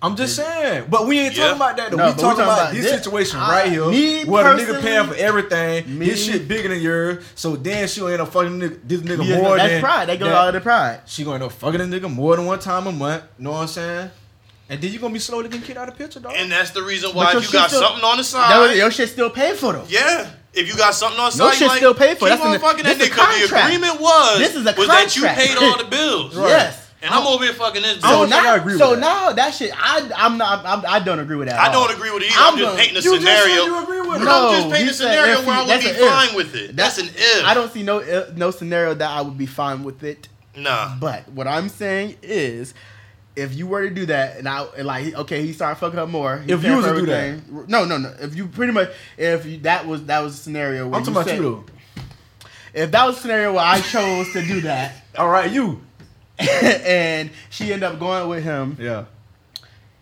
I'm 0.03 0.15
just 0.15 0.35
saying, 0.35 0.85
but 0.89 1.05
we 1.05 1.19
ain't 1.19 1.35
Yeah. 1.35 1.43
talking 1.43 1.55
about 1.57 1.77
that. 1.77 1.91
Though. 1.91 1.97
No, 1.97 2.05
we 2.05 2.09
talking 2.11 2.23
talking 2.23 2.43
about, 2.43 2.59
about 2.61 2.73
this 2.73 2.85
this. 2.85 2.93
situation 3.03 3.39
I- 3.39 3.51
right 3.51 3.71
here, 3.71 3.85
me 3.85 4.23
where 4.25 4.55
the 4.55 4.63
nigga 4.63 4.81
paying 4.81 5.07
for 5.07 5.15
everything. 5.15 5.99
Me- 5.99 6.07
his 6.07 6.25
shit 6.25 6.47
bigger 6.47 6.69
than 6.69 6.81
yours, 6.81 7.23
so 7.35 7.55
then 7.55 7.87
she'll 7.87 8.07
end 8.07 8.19
up 8.21 8.33
fucking 8.33 8.59
nigga, 8.59 8.79
this 8.83 9.01
nigga 9.01 9.27
Yeah, 9.27 9.37
more 9.37 9.57
that's 9.57 9.69
than 9.69 9.81
pride. 9.81 10.07
They 10.09 10.17
go 10.17 10.25
that- 10.25 10.35
all 10.35 10.47
of 10.47 10.53
the 10.55 10.59
pride. 10.61 11.01
She 11.05 11.23
gonna 11.23 11.35
end 11.35 11.43
up 11.43 11.51
fucking 11.51 11.87
this 11.89 12.01
nigga 12.01 12.11
more 12.11 12.35
than 12.35 12.45
one 12.47 12.57
time 12.57 12.87
a 12.87 12.91
month. 12.91 13.23
Know 13.37 13.51
what 13.51 13.57
I'm 13.61 13.67
saying? 13.67 14.09
And 14.69 14.81
then 14.81 14.91
you 14.91 14.97
gonna 14.99 15.13
be 15.13 15.19
slowly 15.19 15.49
getting 15.49 15.61
kicked 15.61 15.77
out 15.77 15.87
of 15.89 15.95
the 15.97 16.03
picture, 16.03 16.19
dog. 16.19 16.33
And 16.35 16.51
that's 16.51 16.71
the 16.71 16.81
reason 16.81 17.11
why 17.11 17.33
if 17.35 17.45
you 17.45 17.51
got 17.51 17.69
still- 17.69 17.81
something 17.81 18.03
on 18.03 18.17
the 18.17 18.23
That 18.23 18.57
was, 18.59 18.69
side. 18.69 18.77
your 18.77 18.89
shit 18.89 19.09
still 19.09 19.29
paid 19.29 19.55
for 19.57 19.73
though. 19.73 19.83
Yeah. 19.87 20.25
If 20.53 20.67
you 20.67 20.75
got 20.75 20.95
something 20.95 21.19
on 21.19 21.31
the 21.31 21.37
Your 21.43 21.53
shit 21.53 21.67
like, 21.67 21.77
still 21.77 21.93
paid 21.93 22.17
for. 22.17 22.25
Keep 22.27 22.29
That's 22.29 22.41
on 22.41 22.51
the- 22.53 22.59
fucking 22.59 22.83
that 22.85 22.97
this 22.97 23.07
nigga. 23.09 23.11
a 23.11 23.15
'cause 23.15 23.33
The 23.35 23.39
contract. 23.47 23.65
agreement 23.75 24.01
was, 24.01 24.37
This 24.39 24.55
is 24.55 24.65
a 24.65 24.73
was 24.77 24.87
that 24.87 25.15
you 25.15 25.23
paid 25.27 25.57
all 25.57 25.77
the 25.77 25.83
bills. 25.85 26.35
Right. 26.35 26.47
Yes. 26.49 26.77
And 27.03 27.13
I'm 27.13 27.25
over 27.25 27.43
here 27.43 27.53
fucking 27.53 27.81
this. 27.81 28.01
So 28.01 28.07
don't 28.09 28.29
bitch. 28.29 28.33
I 28.33 28.43
now, 28.43 28.55
agree 28.55 28.77
so 28.77 28.91
that. 28.95 28.99
now 28.99 29.31
that 29.33 29.51
shit, 29.53 29.71
I 29.75 30.09
I'm 30.15 30.37
not 30.37 30.65
I'm, 30.65 30.83
I 30.87 30.99
don't 30.99 31.19
agree 31.19 31.35
with 31.35 31.47
that. 31.47 31.57
at 31.59 31.71
I 31.71 31.73
all. 31.75 31.87
don't 31.87 31.97
agree 31.97 32.11
with 32.11 32.23
it 32.23 32.31
either. 32.31 32.39
I'm 32.39 32.53
I'm, 32.53 32.59
just 32.59 32.69
gonna- 32.71 32.77
painting 32.81 32.97
a 32.97 32.99
You 33.01 33.11
just 33.19 33.25
said 33.25 33.41
scenario. 33.43 33.63
you 33.65 33.83
agree 33.83 34.01
with 34.01 34.21
it. 34.21 34.25
No, 34.25 34.47
I'm 34.49 34.53
just 34.55 34.67
No, 34.67 34.71
painting 34.73 34.89
a 34.89 34.93
said 34.93 35.07
scenario 35.11 35.39
if 35.39 35.45
where 35.45 35.55
you- 35.55 35.59
I 35.59 35.63
would 35.63 35.69
that's 35.69 35.83
be 35.83 35.89
an 35.89 35.95
if. 35.95 36.09
fine 36.11 36.35
with 36.35 36.55
it. 36.55 36.75
That's 36.75 36.97
an 36.99 37.09
if. 37.15 37.45
I 37.45 37.53
don't 37.53 37.71
see 37.71 37.83
no 37.83 37.99
uh, 37.99 38.31
no 38.35 38.51
scenario 38.51 38.93
that 38.93 39.09
I 39.09 39.21
would 39.21 39.37
be 39.37 39.45
fine 39.47 39.83
with 39.83 40.03
it. 40.03 40.27
Nah. 40.55 40.95
But 40.99 41.29
what 41.29 41.47
I'm 41.47 41.69
saying 41.69 42.17
is, 42.21 42.73
if 43.35 43.55
you 43.55 43.65
were 43.65 43.87
to 43.87 43.93
do 43.95 44.05
that, 44.07 44.37
and 44.37 44.47
I 44.49 44.65
and 44.77 44.85
like, 44.85 45.15
okay, 45.15 45.41
he 45.45 45.53
started 45.53 45.79
fucking 45.79 45.97
her 45.97 46.05
more. 46.05 46.39
he 46.39 46.51
If 46.51 46.63
you 46.63 46.75
was 46.75 46.85
to 46.85 46.93
do 46.95 47.05
that. 47.05 47.23
everything. 47.23 47.65
no, 47.67 47.85
no, 47.85 47.97
no. 47.97 48.13
If 48.19 48.35
you 48.35 48.47
pretty 48.47 48.73
much, 48.73 48.89
if 49.17 49.45
you, 49.45 49.57
that 49.59 49.87
was 49.87 50.03
that 50.05 50.19
was 50.19 50.33
a 50.33 50.37
scenario 50.37 50.87
where 50.87 50.99
I'm 50.99 51.05
talking 51.05 51.15
about 51.15 51.25
said- 51.27 51.37
you 51.37 51.41
though. 51.41 51.65
If 52.73 52.91
that 52.91 53.05
was 53.05 53.17
a 53.17 53.21
scenario 53.21 53.51
where 53.53 53.65
I 53.65 53.81
chose 53.81 54.31
to 54.33 54.41
do 54.45 54.61
that, 54.61 54.95
All 55.17 55.27
right, 55.29 55.51
you. 55.51 55.81
and 56.39 57.29
she 57.49 57.71
ended 57.73 57.83
up 57.83 57.99
going 57.99 58.27
with 58.29 58.43
him, 58.43 58.77
Yeah. 58.79 59.05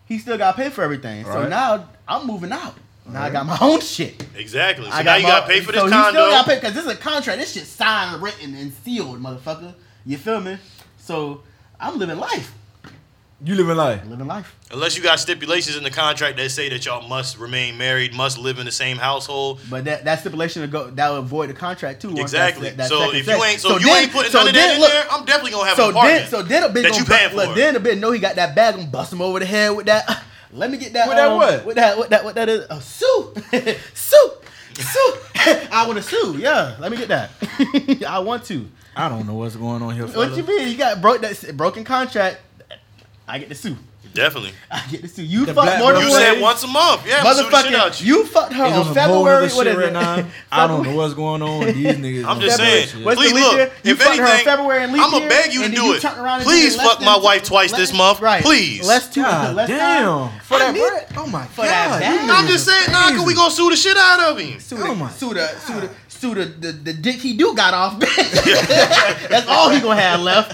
he 0.06 0.18
still 0.18 0.38
got 0.38 0.56
paid 0.56 0.72
for 0.72 0.82
everything. 0.82 1.24
So 1.24 1.40
Right. 1.40 1.48
now 1.48 1.88
I'm 2.08 2.26
moving 2.26 2.52
out. 2.52 2.74
Now 3.06 3.22
I 3.24 3.30
got 3.30 3.44
my 3.46 3.58
own 3.60 3.80
shit. 3.80 4.24
Exactly. 4.36 4.86
So 4.90 4.96
I 4.96 5.02
now 5.02 5.16
you 5.16 5.24
my- 5.24 5.28
got 5.30 5.40
to 5.40 5.46
pay 5.52 5.60
for 5.60 5.72
this 5.72 5.80
so 5.80 5.86
He 5.86 5.92
condo. 5.92 6.10
still 6.10 6.30
got 6.30 6.46
paid 6.46 6.60
because 6.60 6.74
this 6.74 6.84
is 6.84 6.90
a 6.92 6.96
contract. 6.96 7.38
This 7.40 7.52
shit 7.52 7.66
signed, 7.66 8.22
written, 8.22 8.54
and 8.54 8.72
sealed, 8.72 9.20
motherfucker. 9.20 9.74
You 10.06 10.16
feel 10.16 10.40
me? 10.40 10.58
So 10.98 11.42
I'm 11.78 11.98
living 11.98 12.18
life. 12.18 12.52
You 13.42 13.54
living 13.54 13.76
life. 13.76 14.04
living 14.06 14.26
life. 14.26 14.54
Unless 14.70 14.98
you 14.98 15.02
got 15.02 15.18
stipulations 15.18 15.74
in 15.76 15.82
the 15.82 15.90
contract 15.90 16.36
that 16.36 16.50
say 16.50 16.68
that 16.68 16.84
y'all 16.84 17.08
must 17.08 17.38
remain 17.38 17.78
married, 17.78 18.12
must 18.14 18.36
live 18.36 18.58
in 18.58 18.66
the 18.66 18.72
same 18.72 18.98
household. 18.98 19.60
But 19.70 19.86
that, 19.86 20.04
that 20.04 20.20
stipulation 20.20 20.60
will 20.60 20.68
go 20.68 20.90
that 20.90 21.08
will 21.08 21.18
avoid 21.18 21.48
the 21.48 21.54
contract 21.54 22.02
too. 22.02 22.14
Exactly. 22.18 22.68
that's- 22.68 22.90
that 22.90 22.94
so 22.94 23.00
second 23.06 23.16
if 23.20 23.26
you 23.26 23.44
ain't, 23.44 23.60
so, 23.60 23.76
if 23.76 23.80
you 23.82 23.86
then- 23.88 24.02
ain't 24.04 24.12
putting 24.12 24.30
so 24.30 24.38
none 24.40 24.48
of 24.48 24.54
then 24.54 24.68
that 24.68 24.74
in 24.74 24.80
look- 24.82 24.90
there, 24.92 25.04
I'm 25.10 25.24
definitely 25.24 25.52
gonna 25.52 25.68
have 25.68 25.76
So 25.76 25.84
an 25.84 25.90
apartment. 25.92 26.20
then, 26.20 26.30
so 26.30 26.42
then 26.42 26.62
a 26.64 26.68
bitch 26.68 26.72
that 26.74 26.82
gonna 26.92 26.96
you 26.98 27.04
paying 27.06 27.34
look, 27.36 27.48
for. 27.48 27.54
Then 27.54 27.76
a 27.76 27.80
bitch 27.80 27.98
know 27.98 28.10
he 28.12 28.20
got 28.20 28.36
that 28.36 28.54
bag 28.54 28.74
and 28.78 28.92
bust 28.92 29.10
him 29.12 29.22
over 29.22 29.38
the 29.38 29.46
head 29.46 29.70
with 29.70 29.86
that. 29.86 30.22
Let 30.52 30.70
me 30.70 30.76
get 30.76 30.92
that. 30.92 31.08
With 31.08 31.16
that 31.16 31.28
um, 31.30 31.36
what? 31.38 31.64
With 31.64 31.76
that. 31.76 31.96
What 31.96 32.10
that? 32.10 32.24
What 32.24 32.34
that 32.34 32.48
is? 32.48 32.66
A 32.68 32.80
sue. 32.80 33.32
sue. 33.94 34.30
Sue. 34.74 35.14
I 35.72 35.84
want 35.86 35.96
to 35.96 36.02
sue. 36.02 36.36
Yeah. 36.38 36.74
Let 36.78 36.90
me 36.90 36.96
get 36.98 37.08
that. 37.08 37.30
I 38.06 38.18
want 38.18 38.44
to. 38.46 38.68
I 38.96 39.08
don't 39.08 39.26
know 39.26 39.34
what's 39.34 39.54
going 39.56 39.80
on 39.82 39.94
here. 39.94 40.04
What 40.06 40.12
fella. 40.30 40.36
you 40.36 40.42
mean? 40.42 40.68
You 40.68 40.76
got 40.76 41.00
broke 41.00 41.20
that 41.22 41.56
broken 41.56 41.84
contract. 41.84 42.40
I 43.30 43.38
get 43.38 43.48
to 43.48 43.54
sue. 43.54 43.76
Definitely. 44.12 44.50
I 44.72 44.84
get 44.90 45.02
to 45.02 45.08
sue. 45.08 45.22
You 45.22 45.46
The 45.46 45.54
fuck 45.54 45.78
more 45.78 45.92
than 45.92 46.02
You 46.02 46.10
said 46.10 46.40
once 46.40 46.64
a 46.64 46.66
month. 46.66 47.06
Yeah, 47.06 47.22
I'm 47.24 47.32
sue 47.36 47.48
the 47.48 47.62
shit 47.62 47.74
out 47.76 47.92
Motherfucking, 47.92 48.04
you. 48.04 48.16
you 48.16 48.24
fucked 48.26 48.52
her 48.54 48.64
It's 48.64 48.72
on 48.74 48.78
on 48.88 48.94
some 48.94 48.94
whole 49.08 49.24
February. 49.24 49.36
other 49.46 49.54
What 49.54 49.66
shit 49.66 49.66
is 49.68 49.76
right 49.76 49.88
it? 49.88 49.92
now. 49.92 50.26
I 50.52 50.66
don't 50.66 50.82
know 50.82 50.96
what's 50.96 51.14
going 51.14 51.42
on 51.42 51.60
with 51.60 51.76
these 51.76 51.94
niggas. 51.94 52.24
I'm 52.24 52.40
just 52.40 52.58
February. 52.58 52.86
saying. 52.86 53.04
What's 53.04 53.20
the 53.20 53.28
Please 53.28 53.34
leap 53.34 53.44
look. 53.44 53.54
year? 53.54 53.72
You 53.84 53.92
If 53.92 54.02
fucked 54.02 54.18
her 54.18 54.38
in 54.38 54.44
February 54.44 54.82
and 54.82 54.92
leap 54.92 55.02
I'm 55.04 55.10
gonna 55.12 55.28
beg 55.28 55.52
you 55.54 55.62
to 55.62 55.70
do 55.72 55.92
it. 55.92 56.00
turn 56.02 56.18
around 56.18 56.40
and 56.40 56.44
Please 56.44 56.74
fuck 56.74 57.00
my 57.02 57.16
wife 57.18 57.44
twice 57.44 57.70
this 57.70 57.92
month. 57.94 58.20
Right. 58.20 58.42
Please. 58.42 58.84
Less 58.88 59.08
two. 59.14 59.22
God 59.22 59.54
less 59.54 59.68
damn. 59.68 60.30
For 60.40 60.54
I 60.54 60.58
that 60.58 60.74
need- 60.74 60.88
bread? 60.88 61.06
Oh 61.16 61.26
my 61.28 61.44
For 61.46 61.62
that 61.64 62.00
god. 62.00 62.30
I'm 62.30 62.48
just 62.48 62.64
saying, 62.66 62.90
nah, 62.90 63.10
cause 63.10 63.18
we 63.18 63.24
crazy. 63.26 63.36
gonna 63.36 63.50
sue 63.52 63.70
the 63.70 63.76
shit 63.76 63.96
out 63.96 64.32
of 64.32 64.38
him. 64.38 64.58
Sue 64.58 64.76
Oh 64.76 64.88
the, 64.88 64.94
my 64.96 65.10
sue 65.10 65.34
the, 65.34 65.46
sue 65.60 65.80
the, 65.82 65.90
sue 66.08 66.34
the, 66.34 66.44
the, 66.46 66.72
the 66.72 66.92
dick 66.94 67.16
he 67.16 67.34
do 67.36 67.54
got 67.54 67.74
off. 67.74 68.00
That's 68.00 69.46
all 69.46 69.70
he 69.70 69.80
gonna 69.80 70.00
have 70.00 70.20
left. 70.20 70.52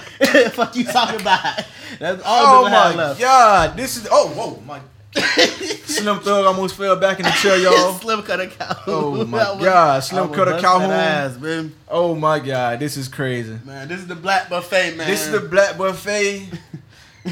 Fuck 0.52 0.76
you 0.76 0.84
talking 0.84 1.22
about. 1.22 1.64
That's 1.98 2.22
all 2.24 2.62
Oh 2.62 2.66
he 2.66 2.72
my 2.72 2.94
left. 2.94 3.20
god. 3.20 3.76
This 3.76 3.96
is. 3.96 4.08
Oh 4.10 4.28
whoa 4.28 4.60
my. 4.66 4.80
Slim 5.86 6.18
Thug 6.20 6.44
almost 6.44 6.76
fell 6.76 6.94
back 6.96 7.18
in 7.18 7.24
the 7.24 7.30
chair, 7.32 7.56
y'all. 7.56 7.94
Slim 8.00 8.22
Cutter 8.22 8.48
Calhoun. 8.48 8.84
Oh 8.86 9.24
my 9.26 9.38
I 9.42 9.50
was- 9.54 9.64
God, 9.64 10.00
Slim 10.04 10.24
I 10.24 10.26
was 10.26 10.36
Cutter 10.36 10.58
Calhoun. 10.60 10.90
Ass, 10.90 11.38
man. 11.38 11.74
Oh 11.88 12.14
my 12.14 12.38
god, 12.38 12.80
this 12.80 12.96
is 12.98 13.08
crazy. 13.08 13.58
man, 13.64 13.88
this 13.88 14.00
is 14.00 14.06
the 14.06 14.14
Black 14.14 14.50
Buffet, 14.50 14.96
man. 14.96 15.06
This 15.08 15.24
is 15.26 15.32
the 15.32 15.40
Black 15.48 15.78
Buffet. 15.78 16.48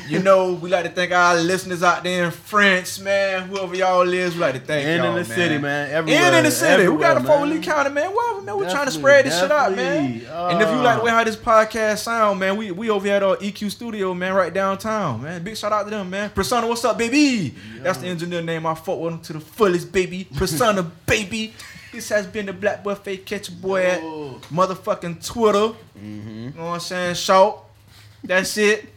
You 0.09 0.19
know, 0.21 0.55
we 0.55 0.71
like 0.71 0.85
to 0.85 0.91
thank 0.91 1.13
our 1.13 1.37
listeners 1.37 1.83
out 1.83 2.03
there 2.05 2.25
in 2.25 2.31
France, 2.31 2.99
man. 2.99 3.49
Whoever 3.49 3.75
y'all 3.77 4.09
is, 4.13 4.35
we 4.35 4.41
like 4.41 4.55
to 4.55 4.61
thank 4.61 4.87
and 4.87 5.03
y'all, 5.03 5.17
in 5.17 5.23
the 5.23 5.29
man. 5.29 5.37
city, 5.39 5.59
man. 5.59 5.91
Everywhere. 5.91 6.23
And 6.25 6.37
in 6.37 6.45
the 6.45 6.51
city. 6.51 6.89
we 6.89 7.01
got 7.01 7.17
a 7.17 7.25
Fort 7.25 7.49
Lee 7.49 7.55
man. 7.55 7.63
County, 7.63 7.91
man. 7.91 8.11
Wherever, 8.11 8.43
man. 8.43 8.57
We're 8.57 8.71
trying 8.71 8.87
to 8.87 8.93
spread 8.93 9.27
this 9.27 9.39
shit 9.39 9.51
out, 9.51 9.75
man. 9.75 10.19
definitely. 10.19 10.53
and 10.53 10.63
if 10.63 10.69
you 10.69 10.77
like 10.77 10.97
the 10.97 11.03
Uh. 11.03 11.05
way 11.05 11.11
how 11.11 11.25
this 11.25 11.37
podcast 11.37 11.99
sound, 11.99 12.41
man, 12.41 12.57
we 12.57 12.71
we 12.71 12.91
over 12.91 13.07
here 13.07 13.17
at 13.17 13.23
our 13.23 13.37
EQ 13.37 13.71
studio, 13.71 14.15
man, 14.15 14.35
right 14.35 14.53
downtown, 14.53 15.23
man. 15.23 15.43
Big 15.43 15.57
shout 15.57 15.73
out 15.73 15.85
to 15.85 15.91
them, 15.91 16.11
man. 16.11 16.31
Persona, 16.31 16.67
what's 16.67 16.85
up, 16.85 16.99
baby? 16.99 17.55
That's 17.81 17.99
the 17.99 18.07
engineer 18.09 18.43
name. 18.43 18.67
I 18.67 18.75
fought 18.75 19.01
with 19.01 19.13
him 19.15 19.21
to 19.21 19.33
the 19.35 19.41
fullest, 19.41 19.93
baby. 19.93 20.29
Persona, 20.37 20.83
baby. 21.07 21.55
This 21.93 22.09
has 22.09 22.27
been 22.27 22.47
the 22.47 22.53
Black 22.53 22.83
Buffet. 22.83 23.19
Catch 23.25 23.61
boy 23.61 23.85
at 23.87 24.01
motherfucking 24.51 25.25
Twitter. 25.25 25.75
Mm-hmm. 25.99 26.29
You 26.47 26.51
know 26.57 26.65
what 26.67 26.75
I'm 26.75 26.81
saying? 26.81 27.15
Shout. 27.15 27.61
That's 28.25 28.57
it. 28.59 28.89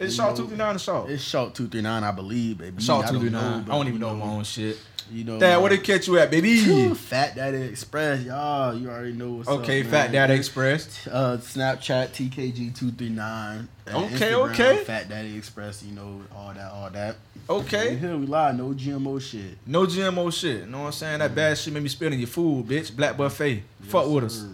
It's 0.00 0.12
You 0.16 0.16
Shout 0.22 0.30
know, 0.30 0.44
239 0.46 0.76
or 0.76 0.78
Shout? 0.78 1.10
It's 1.10 1.22
Short 1.22 1.54
two 1.54 1.68
three 1.68 1.80
nine, 1.82 2.04
I 2.04 2.10
believe, 2.10 2.58
baby. 2.58 2.82
Shout 2.82 3.08
239. 3.08 3.62
I 3.62 3.64
don't 3.66 3.88
even 3.88 4.00
know 4.00 4.10
you 4.12 4.16
my 4.16 4.26
own 4.26 4.44
shit. 4.44 4.78
You 5.10 5.24
know, 5.24 5.40
Dad, 5.40 5.56
where 5.62 5.70
they 5.70 5.78
catch 5.78 6.06
you 6.06 6.18
at, 6.18 6.30
baby? 6.30 6.58
Ooh, 6.68 6.94
Fat 6.94 7.34
Daddy 7.34 7.62
Express, 7.62 8.22
y'all. 8.24 8.74
You 8.76 8.90
already 8.90 9.14
know 9.14 9.30
what's 9.32 9.48
up. 9.48 9.60
Okay. 9.60 9.82
Fat 9.82 10.12
Daddy 10.12 10.34
Express. 10.34 11.06
Uh, 11.10 11.38
Snapchat 11.40 12.08
TKG 12.10 12.76
two 12.76 12.90
three 12.90 13.08
nine. 13.08 13.68
Okay, 13.88 14.34
okay. 14.34 14.84
Fat 14.84 15.08
Daddy 15.08 15.34
Express, 15.34 15.82
you 15.82 15.94
know 15.94 16.20
all 16.36 16.52
that, 16.52 16.70
all 16.70 16.90
that. 16.90 17.16
Okay. 17.48 17.96
Here 17.96 18.18
we 18.18 18.26
lie, 18.26 18.52
no 18.52 18.74
GMO 18.74 19.18
shit. 19.18 19.56
No 19.66 19.86
GMO 19.86 20.30
shit. 20.30 20.60
You 20.64 20.66
know 20.66 20.80
what 20.80 20.86
I'm 20.88 20.92
saying? 20.92 21.18
That 21.20 21.34
bad 21.34 21.56
shit 21.56 21.72
made 21.72 21.82
me 21.82 21.88
spit 21.88 22.12
on 22.12 22.18
your 22.18 22.28
food, 22.28 22.66
bitch. 22.66 22.94
Black 22.94 23.16
buffet. 23.16 23.62
Fuck 23.84 24.04
Yes, 24.04 24.12
with 24.12 24.24
us. 24.24 24.34
sir. 24.40 24.48